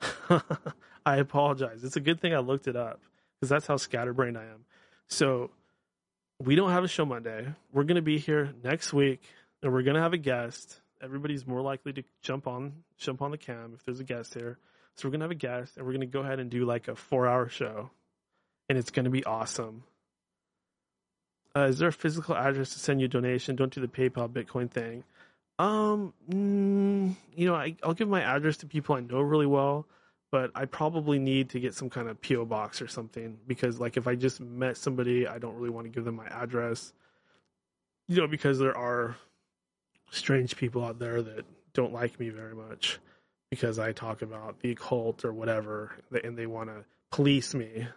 I 1.07 1.17
apologize. 1.17 1.83
It's 1.83 1.97
a 1.97 2.01
good 2.01 2.21
thing 2.21 2.35
I 2.35 2.39
looked 2.39 2.69
it 2.69 2.77
up 2.77 3.01
because 3.35 3.49
that's 3.49 3.67
how 3.67 3.77
scatterbrained 3.77 4.39
I 4.39 4.45
am. 4.45 4.66
So 5.09 5.51
we 6.43 6.55
don't 6.55 6.71
have 6.71 6.85
a 6.85 6.89
show 6.89 7.05
Monday. 7.05 7.47
We're 7.73 7.85
going 7.85 7.97
to 7.97 8.03
be 8.03 8.19
here 8.19 8.53
next 8.63 8.93
week, 8.93 9.23
and 9.63 9.73
we're 9.73 9.83
going 9.83 9.97
to 9.97 10.03
have 10.03 10.13
a 10.13 10.19
guest. 10.19 10.81
Everybody's 11.03 11.47
more 11.47 11.61
likely 11.61 11.93
to 11.95 12.03
jump 12.23 12.47
on 12.47 12.85
jump 12.99 13.23
on 13.23 13.31
the 13.31 13.39
cam 13.39 13.73
if 13.75 13.85
there's 13.85 14.01
a 14.01 14.05
guest 14.05 14.35
here. 14.35 14.59
So 14.97 15.07
we're 15.07 15.13
going 15.13 15.21
to 15.21 15.25
have 15.25 15.31
a 15.31 15.35
guest, 15.35 15.77
and 15.77 15.87
we're 15.87 15.93
going 15.93 16.01
to 16.01 16.07
go 16.07 16.21
ahead 16.21 16.41
and 16.41 16.51
do 16.51 16.65
like 16.65 16.89
a 16.89 16.97
four 16.97 17.27
hour 17.27 17.49
show, 17.49 17.91
and 18.69 18.79
it's 18.79 18.91
going 18.91 19.05
to 19.05 19.11
be 19.11 19.25
awesome. 19.25 19.85
Uh, 21.55 21.69
is 21.69 21.79
there 21.79 21.89
a 21.89 21.93
physical 21.93 22.37
address 22.37 22.75
to 22.75 22.79
send 22.79 23.01
you 23.01 23.07
a 23.07 23.09
donation? 23.09 23.57
Don't 23.57 23.73
do 23.73 23.81
the 23.81 23.89
PayPal 23.89 24.29
Bitcoin 24.29 24.71
thing. 24.71 25.05
Um, 25.59 26.13
mm, 26.31 27.15
you 27.35 27.47
know, 27.47 27.55
I, 27.55 27.77
I'll 27.83 27.95
give 27.95 28.09
my 28.09 28.21
address 28.21 28.59
to 28.59 28.67
people 28.67 28.95
I 28.95 29.01
know 29.01 29.21
really 29.21 29.47
well 29.47 29.87
but 30.37 30.51
I 30.55 30.67
probably 30.67 31.19
need 31.19 31.49
to 31.51 31.61
get 31.61 31.73
some 31.73 31.89
kind 31.89 32.11
of 32.11 32.21
PO 32.21 32.45
box 32.45 32.83
or 32.83 32.89
something 32.89 33.39
because 33.47 33.81
like 33.81 33.97
if 33.97 34.07
I 34.07 34.17
just 34.17 34.39
met 34.39 34.77
somebody, 34.77 35.27
I 35.27 35.39
don't 35.39 35.55
really 35.55 35.71
want 35.71 35.87
to 35.87 35.91
give 35.91 36.05
them 36.05 36.17
my 36.17 36.27
address. 36.27 36.93
You 38.07 38.19
know, 38.19 38.27
because 38.27 38.59
there 38.59 38.77
are 38.77 39.17
strange 40.11 40.55
people 40.55 40.85
out 40.85 40.99
there 40.99 41.23
that 41.23 41.47
don't 41.73 41.95
like 41.95 42.21
me 42.21 42.29
very 42.29 42.55
much 42.55 42.99
because 43.49 43.79
I 43.79 43.93
talk 43.93 44.21
about 44.21 44.61
the 44.61 44.73
occult 44.73 45.25
or 45.25 45.33
whatever 45.33 45.97
and 46.23 46.37
they 46.37 46.45
want 46.45 46.69
to 46.69 46.85
police 47.11 47.55
me 47.55 47.89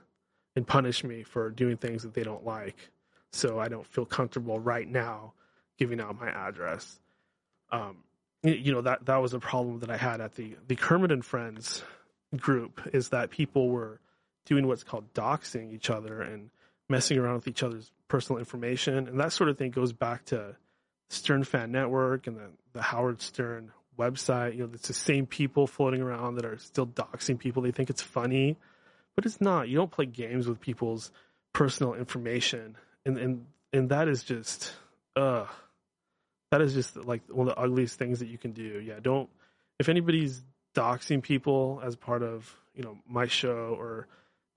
and 0.55 0.65
punish 0.65 1.03
me 1.03 1.23
for 1.23 1.49
doing 1.49 1.75
things 1.75 2.03
that 2.03 2.13
they 2.13 2.23
don't 2.23 2.45
like. 2.45 2.89
So 3.33 3.59
I 3.59 3.67
don't 3.67 3.85
feel 3.85 4.05
comfortable 4.05 4.61
right 4.61 4.87
now 4.87 5.33
giving 5.77 5.99
out 5.99 6.17
my 6.17 6.29
address. 6.29 7.01
Um, 7.69 7.97
you 8.43 8.71
know 8.71 8.79
that 8.79 9.07
that 9.07 9.17
was 9.17 9.33
a 9.33 9.39
problem 9.39 9.79
that 9.79 9.89
I 9.89 9.97
had 9.97 10.21
at 10.21 10.35
the 10.35 10.55
the 10.69 10.77
Kermit 10.77 11.11
and 11.11 11.25
Friends 11.25 11.83
group 12.35 12.81
is 12.93 13.09
that 13.09 13.31
people 13.31 13.69
were 13.69 13.99
doing 14.45 14.67
what's 14.67 14.83
called 14.83 15.13
doxing 15.13 15.73
each 15.73 15.89
other 15.89 16.21
and 16.21 16.49
messing 16.87 17.17
around 17.17 17.35
with 17.35 17.47
each 17.47 17.63
other's 17.63 17.91
personal 18.07 18.39
information. 18.39 19.07
And 19.07 19.19
that 19.19 19.31
sort 19.31 19.49
of 19.49 19.57
thing 19.57 19.71
goes 19.71 19.93
back 19.93 20.25
to 20.25 20.55
Stern 21.09 21.43
Fan 21.43 21.71
Network 21.71 22.27
and 22.27 22.37
the, 22.37 22.49
the 22.73 22.81
Howard 22.81 23.21
Stern 23.21 23.71
website. 23.97 24.53
You 24.53 24.63
know, 24.63 24.69
it's 24.73 24.87
the 24.87 24.93
same 24.93 25.25
people 25.25 25.67
floating 25.67 26.01
around 26.01 26.35
that 26.35 26.45
are 26.45 26.57
still 26.57 26.87
doxing 26.87 27.37
people. 27.37 27.61
They 27.61 27.71
think 27.71 27.89
it's 27.89 28.01
funny, 28.01 28.57
but 29.15 29.25
it's 29.25 29.41
not. 29.41 29.69
You 29.69 29.77
don't 29.77 29.91
play 29.91 30.05
games 30.05 30.47
with 30.47 30.59
people's 30.59 31.11
personal 31.53 31.93
information. 31.93 32.75
And, 33.05 33.17
and, 33.17 33.45
and 33.73 33.89
that 33.89 34.07
is 34.07 34.23
just, 34.23 34.73
uh, 35.15 35.45
that 36.51 36.61
is 36.61 36.73
just 36.73 36.95
like 36.95 37.21
one 37.29 37.47
of 37.47 37.55
the 37.55 37.61
ugliest 37.61 37.99
things 37.99 38.19
that 38.19 38.27
you 38.27 38.37
can 38.37 38.51
do. 38.51 38.81
Yeah. 38.83 38.99
Don't, 39.01 39.29
if 39.79 39.89
anybody's 39.89 40.43
doxing 40.79 41.21
people 41.21 41.81
as 41.83 41.95
part 41.95 42.23
of 42.23 42.55
you 42.73 42.83
know 42.83 42.97
my 43.07 43.27
show 43.27 43.75
or 43.77 44.07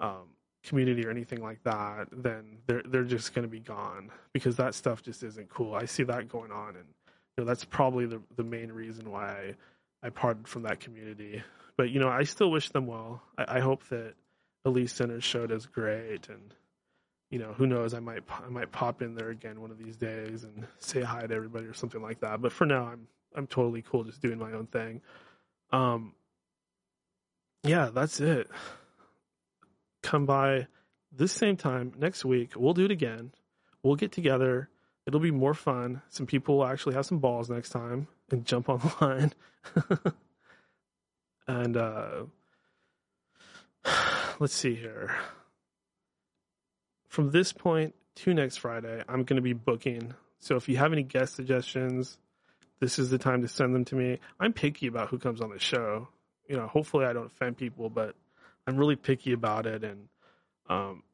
um, 0.01 0.29
community 0.63 1.05
or 1.05 1.11
anything 1.11 1.43
like 1.43 1.63
that, 1.65 2.07
then 2.13 2.59
they're 2.67 2.83
they're 2.87 3.05
just 3.05 3.35
going 3.35 3.43
to 3.43 3.51
be 3.51 3.61
gone 3.61 4.11
because 4.33 4.57
that 4.57 4.75
stuff 4.75 5.03
just 5.03 5.23
isn't 5.23 5.49
cool. 5.49 5.75
I 5.75 5.87
see 5.87 6.05
that 6.05 6.29
going 6.29 6.53
on, 6.53 6.77
and 6.77 6.87
you 7.37 7.43
know 7.43 7.45
that's 7.45 7.65
probably 7.65 8.07
the 8.07 8.21
the 8.37 8.45
main 8.45 8.71
reason 8.71 9.11
why 9.11 9.55
I, 10.03 10.07
I 10.07 10.11
parted 10.11 10.47
from 10.47 10.63
that 10.63 10.81
community. 10.81 11.43
But 11.77 11.91
you 11.91 11.99
know, 11.99 12.09
I 12.09 12.25
still 12.25 12.51
wish 12.51 12.71
them 12.71 12.87
well. 12.87 13.23
I, 13.37 13.57
I 13.57 13.61
hope 13.61 13.89
that 13.89 14.15
Elise 14.65 14.93
Center's 14.93 15.25
show 15.25 15.47
does 15.47 15.67
great, 15.67 16.29
and 16.29 16.55
you 17.31 17.39
know, 17.39 17.53
who 17.55 17.67
knows? 17.67 17.95
I 17.95 18.01
might 18.01 18.23
I 18.31 18.49
might 18.49 18.71
pop 18.71 19.03
in 19.03 19.17
there 19.17 19.31
again 19.31 19.61
one 19.61 19.73
of 19.73 19.79
these 19.79 19.97
days 19.97 20.45
and 20.45 20.67
say 20.79 21.01
hi 21.03 21.27
to 21.27 21.35
everybody 21.35 21.67
or 21.67 21.75
something 21.75 22.03
like 22.03 22.21
that. 22.21 22.41
But 22.41 22.53
for 22.53 22.67
now, 22.67 22.85
I'm 22.85 23.09
I'm 23.35 23.47
totally 23.49 23.83
cool 23.83 24.05
just 24.05 24.23
doing 24.23 24.39
my 24.39 24.53
own 24.53 24.67
thing. 24.67 25.01
Um, 25.73 26.15
yeah, 27.65 27.91
that's 27.93 28.21
it. 28.21 28.49
Come 30.03 30.27
by 30.27 30.67
this 31.11 31.33
same 31.33 31.57
time 31.57 31.93
next 31.99 32.25
week. 32.25 32.53
We'll 32.57 32.75
do 32.75 32.85
it 32.85 32.91
again. 32.91 33.33
We'll 33.83 33.97
get 33.97 34.13
together. 34.13 34.69
It'll 35.07 35.21
be 35.21 35.31
more 35.31 35.55
fun. 35.55 36.03
Some 36.09 36.27
people 36.27 36.59
will 36.59 36.67
actually 36.67 36.95
have 36.95 37.07
some 37.07 37.19
balls 37.19 37.51
next 37.51 37.71
time 37.71 38.09
and 38.31 38.45
jump 38.45 38.69
on 38.69 38.79
the 38.79 38.95
line. 39.01 39.33
and 41.47 41.77
uh, 41.77 42.25
let's 44.39 44.55
see 44.55 44.75
here. 44.75 45.15
From 47.09 47.31
this 47.31 47.53
point 47.53 47.95
to 48.17 48.35
next 48.35 48.59
Friday, 48.59 49.03
I'm 49.09 49.25
going 49.25 49.37
to 49.37 49.43
be 49.43 49.53
booking. 49.53 50.15
So 50.39 50.57
if 50.57 50.69
you 50.69 50.77
have 50.79 50.93
any 50.93 51.03
guest 51.03 51.35
suggestions, 51.35 52.19
this 52.83 52.99
is 52.99 53.11
the 53.11 53.19
time 53.19 53.43
to 53.43 53.49
send 53.49 53.73
them 53.77 53.85
to 53.85 53.95
me. 53.95 54.19
I'm 54.41 54.53
picky 54.53 54.89
about 54.89 55.09
who 55.09 55.17
comes 55.17 55.41
on 55.41 55.51
the 55.51 55.59
show. 55.61 56.09
You 56.49 56.57
know, 56.57 56.67
hopefully 56.67 57.05
I 57.05 57.13
don't 57.13 57.27
offend 57.27 57.57
people, 57.57 57.89
but 57.89 58.17
I'm 58.67 58.77
really 58.77 58.97
picky 58.97 59.33
about 59.33 59.67
it, 59.67 59.85
and 59.85 60.09
um, 60.69 61.05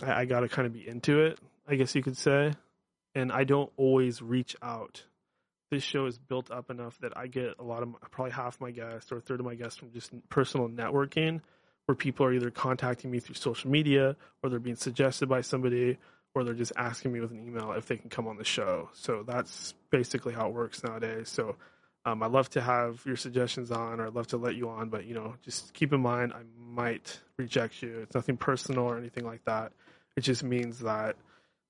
I, 0.00 0.20
I 0.20 0.24
got 0.24 0.40
to 0.40 0.48
kind 0.48 0.66
of 0.66 0.72
be 0.72 0.86
into 0.86 1.20
it, 1.22 1.40
I 1.66 1.74
guess 1.74 1.96
you 1.96 2.02
could 2.04 2.16
say. 2.16 2.52
And 3.12 3.32
I 3.32 3.42
don't 3.42 3.72
always 3.76 4.22
reach 4.22 4.54
out. 4.62 5.02
This 5.72 5.82
show 5.82 6.06
is 6.06 6.16
built 6.16 6.52
up 6.52 6.70
enough 6.70 6.96
that 7.00 7.16
I 7.16 7.26
get 7.26 7.56
a 7.58 7.64
lot 7.64 7.82
of 7.82 7.96
probably 8.12 8.30
half 8.30 8.60
my 8.60 8.70
guests 8.70 9.10
or 9.10 9.16
a 9.16 9.20
third 9.20 9.40
of 9.40 9.46
my 9.46 9.56
guests 9.56 9.80
from 9.80 9.90
just 9.90 10.12
personal 10.28 10.68
networking, 10.68 11.40
where 11.86 11.96
people 11.96 12.24
are 12.24 12.32
either 12.32 12.52
contacting 12.52 13.10
me 13.10 13.18
through 13.18 13.34
social 13.34 13.68
media 13.68 14.14
or 14.44 14.48
they're 14.48 14.60
being 14.60 14.76
suggested 14.76 15.28
by 15.28 15.40
somebody 15.40 15.98
or 16.34 16.44
they're 16.44 16.54
just 16.54 16.72
asking 16.76 17.12
me 17.12 17.20
with 17.20 17.30
an 17.30 17.46
email 17.46 17.72
if 17.72 17.86
they 17.86 17.96
can 17.96 18.10
come 18.10 18.26
on 18.26 18.36
the 18.36 18.44
show. 18.44 18.88
So 18.94 19.24
that's 19.26 19.74
basically 19.90 20.32
how 20.32 20.48
it 20.48 20.54
works 20.54 20.82
nowadays. 20.82 21.28
So 21.28 21.56
um, 22.04 22.22
I'd 22.22 22.32
love 22.32 22.48
to 22.50 22.60
have 22.60 23.02
your 23.04 23.16
suggestions 23.16 23.70
on, 23.70 24.00
or 24.00 24.06
I'd 24.06 24.14
love 24.14 24.28
to 24.28 24.36
let 24.36 24.54
you 24.54 24.68
on, 24.68 24.88
but 24.88 25.04
you 25.04 25.14
know, 25.14 25.34
just 25.42 25.72
keep 25.74 25.92
in 25.92 26.00
mind 26.00 26.32
I 26.32 26.42
might 26.58 27.20
reject 27.36 27.82
you. 27.82 28.00
It's 28.00 28.14
nothing 28.14 28.36
personal 28.36 28.84
or 28.84 28.98
anything 28.98 29.24
like 29.24 29.44
that. 29.44 29.72
It 30.16 30.22
just 30.22 30.42
means 30.42 30.80
that 30.80 31.16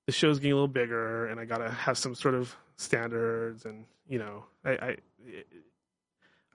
the 0.05 0.11
show's 0.11 0.39
getting 0.39 0.53
a 0.53 0.55
little 0.55 0.67
bigger, 0.67 1.27
and 1.27 1.39
I 1.39 1.45
gotta 1.45 1.69
have 1.69 1.97
some 1.97 2.15
sort 2.15 2.35
of 2.35 2.55
standards, 2.77 3.65
and 3.65 3.85
you 4.07 4.19
know, 4.19 4.45
I. 4.65 4.71
I 4.71 4.97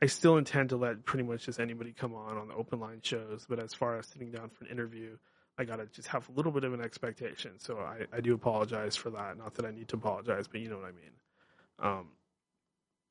I 0.00 0.06
still 0.06 0.36
intend 0.36 0.68
to 0.68 0.76
let 0.76 1.04
pretty 1.04 1.24
much 1.24 1.46
just 1.46 1.58
anybody 1.58 1.92
come 1.92 2.14
on 2.14 2.36
on 2.36 2.46
the 2.46 2.54
open 2.54 2.78
line 2.78 3.00
shows, 3.02 3.46
but 3.48 3.58
as 3.58 3.74
far 3.74 3.98
as 3.98 4.06
sitting 4.06 4.30
down 4.30 4.48
for 4.50 4.64
an 4.64 4.70
interview, 4.70 5.16
I 5.58 5.64
gotta 5.64 5.86
just 5.86 6.08
have 6.08 6.28
a 6.28 6.32
little 6.32 6.52
bit 6.52 6.64
of 6.64 6.72
an 6.72 6.80
expectation. 6.80 7.58
So 7.58 7.78
I, 7.78 8.16
I 8.16 8.20
do 8.20 8.34
apologize 8.34 8.96
for 8.96 9.10
that. 9.10 9.36
Not 9.36 9.54
that 9.54 9.66
I 9.66 9.70
need 9.70 9.88
to 9.88 9.96
apologize, 9.96 10.46
but 10.46 10.60
you 10.60 10.68
know 10.68 10.76
what 10.76 10.86
I 10.86 10.92
mean. 10.92 11.98
Um, 11.98 12.08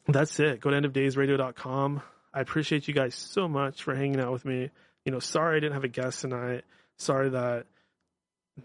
that's 0.08 0.40
it. 0.40 0.62
Go 0.62 0.70
to 0.70 0.82
endofdaysradio.com. 0.82 2.02
I 2.34 2.40
appreciate 2.40 2.88
you 2.88 2.94
guys 2.94 3.16
so 3.16 3.48
much 3.48 3.84
for 3.84 3.94
hanging 3.94 4.20
out 4.20 4.32
with 4.32 4.46
me. 4.46 4.70
You 5.06 5.12
know, 5.12 5.20
sorry 5.20 5.58
I 5.58 5.60
didn't 5.60 5.74
have 5.74 5.84
a 5.84 5.90
guest 5.90 6.22
tonight. 6.22 6.64
Sorry 6.98 7.30
that 7.30 7.66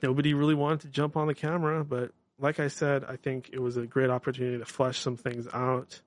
nobody 0.03 0.35
really 0.35 0.55
wanted 0.55 0.83
to 0.83 0.89
jump 0.89 1.17
on 1.17 1.27
the 1.27 1.35
camera, 1.35 1.85
but 1.85 2.13
like 2.39 2.61
I 2.61 2.69
said, 2.69 3.05
I 3.05 3.17
think 3.17 3.51
it 3.53 3.61
was 3.61 3.77
a 3.77 3.87
great 3.87 4.11
opportunity 4.11 4.59
to 4.59 4.65
flesh 4.65 4.99
some 4.99 5.17
things 5.17 5.47
out 5.53 6.01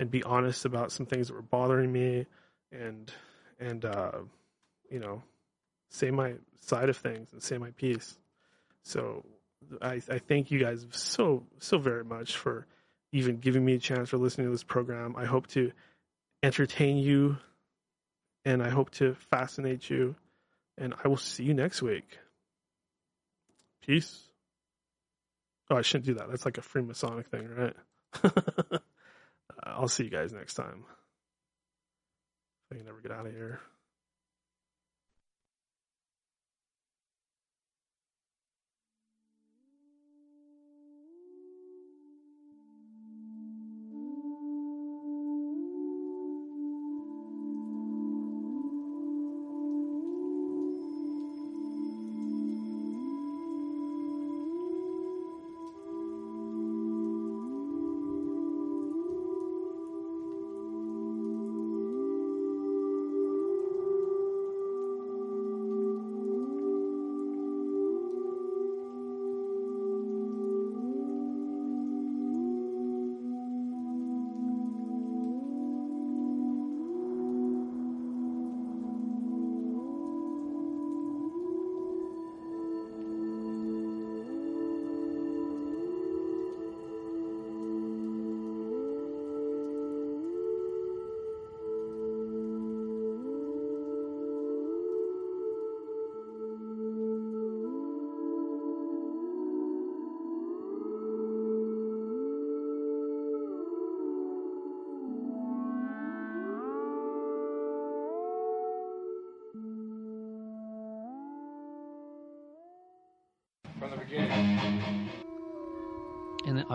and 0.00 0.10
be 0.10 0.22
honest 0.22 0.64
about 0.64 0.92
some 0.92 1.06
things 1.06 1.28
that 1.28 1.34
were 1.34 1.42
bothering 1.42 1.90
me 1.90 2.26
and 2.72 3.12
and 3.58 3.84
uh, 3.84 4.18
you 4.90 4.98
know 4.98 5.22
say 5.88 6.10
my 6.10 6.34
side 6.60 6.88
of 6.88 6.96
things 6.96 7.32
and 7.32 7.42
say 7.42 7.58
my 7.58 7.70
piece. 7.72 8.18
So 8.82 9.24
I, 9.82 10.00
I 10.10 10.18
thank 10.18 10.50
you 10.50 10.58
guys 10.58 10.86
so 10.90 11.44
so 11.58 11.78
very 11.78 12.04
much 12.04 12.36
for 12.36 12.66
even 13.12 13.38
giving 13.38 13.64
me 13.64 13.74
a 13.74 13.78
chance 13.78 14.10
for 14.10 14.18
listening 14.18 14.46
to 14.46 14.50
this 14.50 14.64
program. 14.64 15.16
I 15.16 15.24
hope 15.24 15.46
to 15.48 15.72
entertain 16.42 16.98
you 16.98 17.38
and 18.44 18.62
I 18.62 18.68
hope 18.68 18.90
to 18.92 19.14
fascinate 19.30 19.90
you. 19.90 20.16
And 20.76 20.94
I 21.04 21.08
will 21.08 21.16
see 21.16 21.44
you 21.44 21.54
next 21.54 21.82
week. 21.82 22.18
Peace. 23.82 24.20
Oh, 25.70 25.76
I 25.76 25.82
shouldn't 25.82 26.06
do 26.06 26.14
that. 26.14 26.30
That's 26.30 26.44
like 26.44 26.58
a 26.58 26.62
Freemasonic 26.62 27.26
thing, 27.26 27.48
right? 27.48 27.76
I'll 29.62 29.88
see 29.88 30.04
you 30.04 30.10
guys 30.10 30.32
next 30.32 30.54
time. 30.54 30.84
I 32.72 32.76
can 32.76 32.84
never 32.84 33.00
get 33.00 33.12
out 33.12 33.26
of 33.26 33.32
here. 33.32 33.60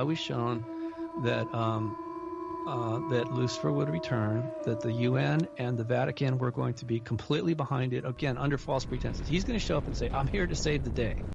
Was 0.03 0.19
shown 0.19 0.67
that 1.17 1.53
um, 1.53 1.95
uh, 2.65 3.01
that 3.07 3.32
Lucifer 3.32 3.72
would 3.72 3.90
return, 3.90 4.53
that 4.64 4.82
the 4.82 4.91
UN 4.91 5.48
and 5.57 5.77
the 5.77 5.83
Vatican 5.83 6.38
were 6.38 6.51
going 6.51 6.75
to 6.75 6.85
be 6.85 6.99
completely 6.99 7.53
behind 7.53 7.93
it, 7.93 8.06
again 8.06 8.38
under 8.38 8.57
false 8.57 8.85
pretenses. 8.85 9.27
He's 9.27 9.43
going 9.43 9.59
to 9.59 9.64
show 9.65 9.77
up 9.77 9.88
and 9.88 9.98
say, 9.98 10.09
"I'm 10.14 10.27
here 10.27 10.48
to 10.48 10.56
save 10.56 10.83
the 10.83 10.91
day." 10.91 11.25